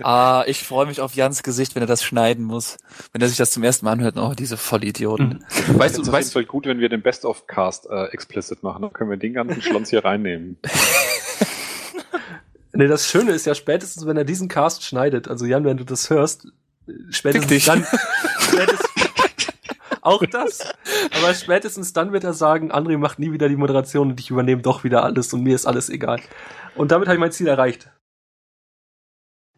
Ah, 0.01 0.43
ich 0.47 0.63
freue 0.63 0.85
mich 0.85 1.01
auf 1.01 1.13
Jans 1.13 1.43
Gesicht, 1.43 1.75
wenn 1.75 1.83
er 1.83 1.87
das 1.87 2.03
schneiden 2.03 2.43
muss. 2.43 2.77
Wenn 3.11 3.21
er 3.21 3.27
sich 3.27 3.37
das 3.37 3.51
zum 3.51 3.63
ersten 3.63 3.85
Mal 3.85 3.93
anhört, 3.93 4.17
oh, 4.17 4.33
diese 4.37 4.57
Vollidioten. 4.57 5.45
Mhm. 5.67 5.79
Weißt 5.79 5.97
du, 5.97 6.11
weißt 6.11 6.35
du, 6.35 6.43
gut, 6.45 6.65
wenn 6.65 6.79
wir 6.79 6.89
den 6.89 7.01
Best-of-Cast 7.01 7.87
äh, 7.89 8.05
explicit 8.05 8.63
machen, 8.63 8.81
dann 8.81 8.93
können 8.93 9.09
wir 9.09 9.17
den 9.17 9.33
ganzen 9.33 9.61
Schlons 9.61 9.89
hier 9.89 10.03
reinnehmen. 10.03 10.57
nee, 12.73 12.87
das 12.87 13.09
Schöne 13.09 13.31
ist 13.31 13.45
ja 13.45 13.55
spätestens, 13.55 14.05
wenn 14.05 14.17
er 14.17 14.25
diesen 14.25 14.47
Cast 14.47 14.83
schneidet, 14.83 15.27
also 15.27 15.45
Jan, 15.45 15.65
wenn 15.65 15.77
du 15.77 15.83
das 15.83 16.09
hörst, 16.09 16.47
spätestens 17.09 17.65
dann, 17.65 17.85
spätestens, 18.39 18.93
auch 20.03 20.25
das. 20.25 20.73
Aber 21.15 21.33
spätestens 21.33 21.93
dann 21.93 22.11
wird 22.11 22.23
er 22.23 22.33
sagen, 22.33 22.71
André 22.71 22.97
macht 22.97 23.19
nie 23.19 23.31
wieder 23.31 23.47
die 23.47 23.55
Moderation 23.55 24.11
und 24.11 24.19
ich 24.19 24.29
übernehme 24.29 24.61
doch 24.61 24.83
wieder 24.83 25.03
alles 25.03 25.33
und 25.33 25.43
mir 25.43 25.55
ist 25.55 25.65
alles 25.65 25.89
egal. 25.89 26.19
Und 26.75 26.91
damit 26.91 27.07
habe 27.07 27.15
ich 27.15 27.21
mein 27.21 27.31
Ziel 27.31 27.47
erreicht. 27.47 27.89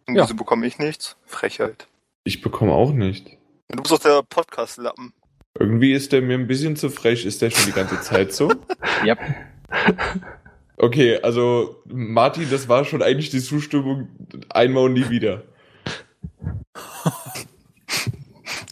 Und 0.08 0.16
ja. 0.16 0.24
wieso 0.24 0.36
bekomme 0.36 0.66
ich 0.68 0.78
nichts? 0.78 1.16
Frechheit. 1.26 1.88
Ich 2.24 2.42
bekomme 2.42 2.74
auch 2.74 2.92
nicht. 2.92 3.38
Du 3.70 3.82
bist 3.82 3.92
doch 3.92 4.00
der 4.00 4.22
Podcast-Lappen. 4.24 5.14
Irgendwie 5.58 5.94
ist 5.94 6.12
der 6.12 6.22
mir 6.22 6.36
ein 6.36 6.48
bisschen 6.48 6.76
zu 6.76 6.90
frech. 6.90 7.26
Ist 7.26 7.42
der 7.42 7.50
schon 7.50 7.66
die 7.66 7.72
ganze 7.72 8.00
Zeit 8.02 8.34
so? 8.34 8.52
ja. 9.06 9.18
Okay, 10.78 11.20
also 11.22 11.82
Martin, 11.86 12.50
das 12.50 12.68
war 12.68 12.86
schon 12.86 13.02
eigentlich 13.02 13.30
die 13.30 13.42
Zustimmung 13.42 14.10
einmal 14.50 14.86
und 14.86 14.94
nie 14.94 15.10
wieder. 15.10 15.44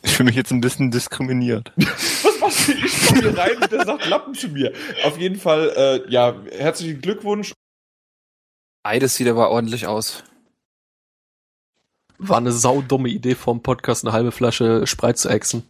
Ich 0.06 0.18
fühle 0.18 0.28
mich 0.28 0.36
jetzt 0.36 0.52
ein 0.52 0.62
bisschen 0.62 0.92
diskriminiert. 0.92 1.72
Was 1.78 2.40
machst 2.40 2.68
du? 2.68 2.74
Ich 2.74 3.08
komme 3.08 3.22
hier 3.22 3.36
rein 3.36 3.58
und 3.58 3.72
der 3.72 3.84
sagt 3.84 4.06
Lappen 4.06 4.36
zu 4.36 4.50
mir. 4.50 4.72
Auf 5.06 5.18
jeden 5.18 5.38
Fall, 5.38 5.74
äh, 5.76 6.12
ja, 6.12 6.36
herzlichen 6.52 7.02
Glückwunsch. 7.02 7.54
Beides 8.84 9.16
sieht 9.16 9.28
aber 9.28 9.50
ordentlich 9.50 9.88
aus. 9.88 10.24
War 12.28 12.38
eine 12.38 12.52
saudumme 12.52 13.10
Idee 13.10 13.36
vom 13.36 13.62
Podcast, 13.62 14.06
eine 14.06 14.14
halbe 14.14 14.32
Flasche 14.32 14.88
Spreit 14.88 15.18
zu 15.18 15.30
exen. 15.30 15.64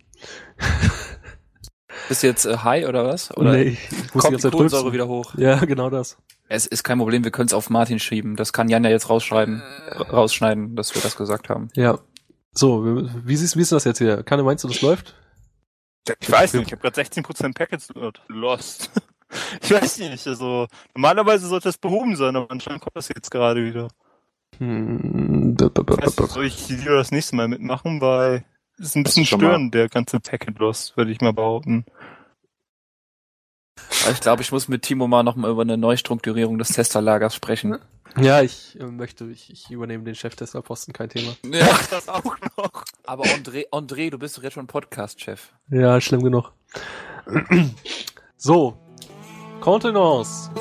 Bist 2.10 2.24
du 2.24 2.28
jetzt 2.28 2.46
äh, 2.46 2.58
high 2.58 2.88
oder 2.88 3.06
was? 3.06 3.36
Oder 3.38 3.54
nee, 3.54 3.78
ich 3.90 4.14
muss 4.14 4.24
kommt 4.24 4.44
die 4.44 4.50
Kohlensäure 4.50 4.94
wieder 4.94 5.08
hoch? 5.08 5.34
Ja, 5.38 5.64
genau 5.66 5.90
das. 5.90 6.18
Es 6.50 6.66
ist 6.66 6.84
kein 6.84 6.98
Problem, 6.98 7.24
wir 7.24 7.32
können 7.32 7.48
es 7.48 7.54
auf 7.54 7.70
Martin 7.70 8.00
schieben. 8.00 8.36
Das 8.36 8.54
kann 8.54 8.70
Jan 8.70 8.84
ja 8.84 8.90
jetzt 8.90 9.10
rausschreiben, 9.10 9.64
rausschneiden, 10.12 10.76
dass 10.76 10.94
wir 10.94 11.02
das 11.02 11.16
gesagt 11.16 11.50
haben. 11.50 11.70
Ja. 11.76 12.00
So, 12.52 13.08
wie 13.26 13.36
siehst, 13.36 13.58
wie 13.58 13.62
ist 13.62 13.72
das 13.72 13.86
jetzt 13.86 13.98
hier? 13.98 14.22
Kanne, 14.24 14.44
meinst 14.44 14.64
du, 14.64 14.68
das 14.68 14.82
läuft? 14.82 15.16
Ich 16.20 16.30
weiß 16.30 16.54
nicht, 16.54 16.68
ich 16.68 16.72
habe 16.74 16.82
gerade 16.82 17.02
16% 17.02 17.56
Packets 17.56 17.90
lost. 18.28 18.92
Ich 19.64 19.72
weiß 19.72 19.98
nicht, 19.98 20.28
also 20.28 20.68
normalerweise 20.94 21.48
sollte 21.48 21.68
das 21.70 21.80
behoben 21.80 22.16
sein, 22.16 22.36
aber 22.36 22.52
anscheinend 22.52 22.82
kommt 22.82 22.96
das 22.96 23.10
jetzt 23.10 23.32
gerade 23.32 23.66
wieder. 23.66 23.88
Hm, 24.60 25.58
soll 25.58 26.46
ich 26.46 26.70
lieber 26.70 26.96
das 26.96 27.12
nächste 27.12 27.36
Mal 27.36 27.48
mitmachen, 27.48 28.02
weil 28.02 28.44
es 28.78 28.88
ist 28.88 28.96
ein 28.96 29.04
bisschen 29.04 29.26
störend, 29.26 29.74
der 29.74 29.90
ganze 29.90 30.20
Packet 30.20 30.60
Loss, 30.60 30.96
würde 30.98 31.12
ich 31.12 31.22
mal 31.22 31.34
behaupten. 31.34 31.86
Ich 34.12 34.20
glaube, 34.20 34.42
ich 34.42 34.52
muss 34.52 34.68
mit 34.68 34.84
Timo 34.84 35.08
mal 35.08 35.24
nochmal 35.24 35.52
über 35.52 35.62
eine 35.62 35.78
Neustrukturierung 35.78 36.58
des 36.58 36.70
Testerlagers 36.70 37.36
sprechen. 37.36 37.78
Ja, 38.18 38.42
ich 38.42 38.80
äh, 38.80 38.86
möchte, 38.86 39.26
ich, 39.26 39.52
ich 39.52 39.72
übernehme 39.72 40.04
den 40.04 40.14
Cheftesterposten, 40.14 40.94
kein 40.94 41.10
Thema. 41.10 41.36
Ja, 41.46 41.68
das 41.90 42.10
auch 42.10 42.24
noch. 42.58 42.86
Aber 43.06 43.24
André, 43.24 43.70
André, 43.72 44.12
du 44.12 44.20
bist 44.20 44.38
doch 44.38 44.44
jetzt 44.44 44.54
schon 44.54 44.68
Podcast-Chef. 44.68 45.52
Ja, 45.70 46.00
schlimm 46.00 46.22
genug. 46.22 46.52
so, 48.38 48.78
Contenance. 49.62 50.52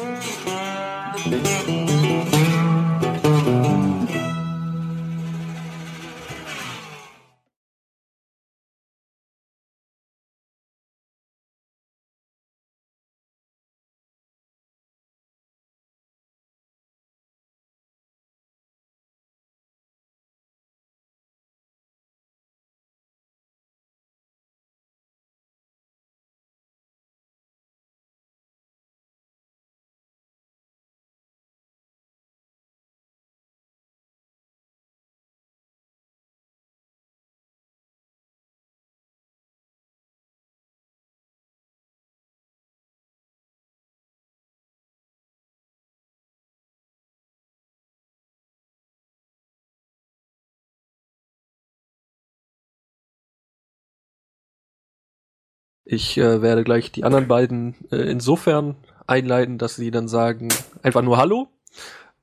Ich 55.84 56.16
äh, 56.18 56.42
werde 56.42 56.64
gleich 56.64 56.92
die 56.92 57.04
anderen 57.04 57.28
beiden 57.28 57.74
äh, 57.90 57.96
insofern 57.96 58.76
einleiten, 59.06 59.58
dass 59.58 59.76
sie 59.76 59.90
dann 59.90 60.08
sagen 60.08 60.48
einfach 60.82 61.02
nur 61.02 61.16
Hallo. 61.16 61.48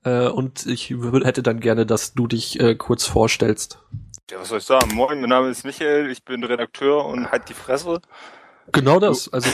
Äh, 0.04 0.28
und 0.28 0.66
ich 0.66 0.92
hätte 0.92 1.44
dann 1.44 1.60
gerne, 1.60 1.86
dass 1.86 2.14
du 2.14 2.28
dich 2.28 2.60
äh, 2.60 2.76
kurz 2.76 3.06
vorstellst. 3.06 3.80
Ja, 4.32 4.40
was 4.40 4.50
soll 4.50 4.60
ich 4.60 4.66
sagen? 4.66 4.94
Moin, 4.94 5.20
mein 5.20 5.30
Name 5.30 5.50
ist 5.50 5.66
Michael, 5.66 6.10
ich 6.10 6.24
bin 6.24 6.44
Redakteur 6.44 7.06
und 7.06 7.32
halt 7.32 7.50
die 7.50 7.54
Fresse. 7.54 8.00
Genau 8.72 9.00
das. 9.00 9.32
Also 9.34 9.50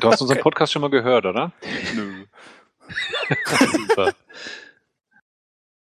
Du 0.00 0.10
hast 0.10 0.20
unseren 0.20 0.40
Podcast 0.40 0.72
schon 0.72 0.82
mal 0.82 0.90
gehört, 0.90 1.26
oder? 1.26 1.52
Nö. 1.94 2.24
Super. 3.88 4.14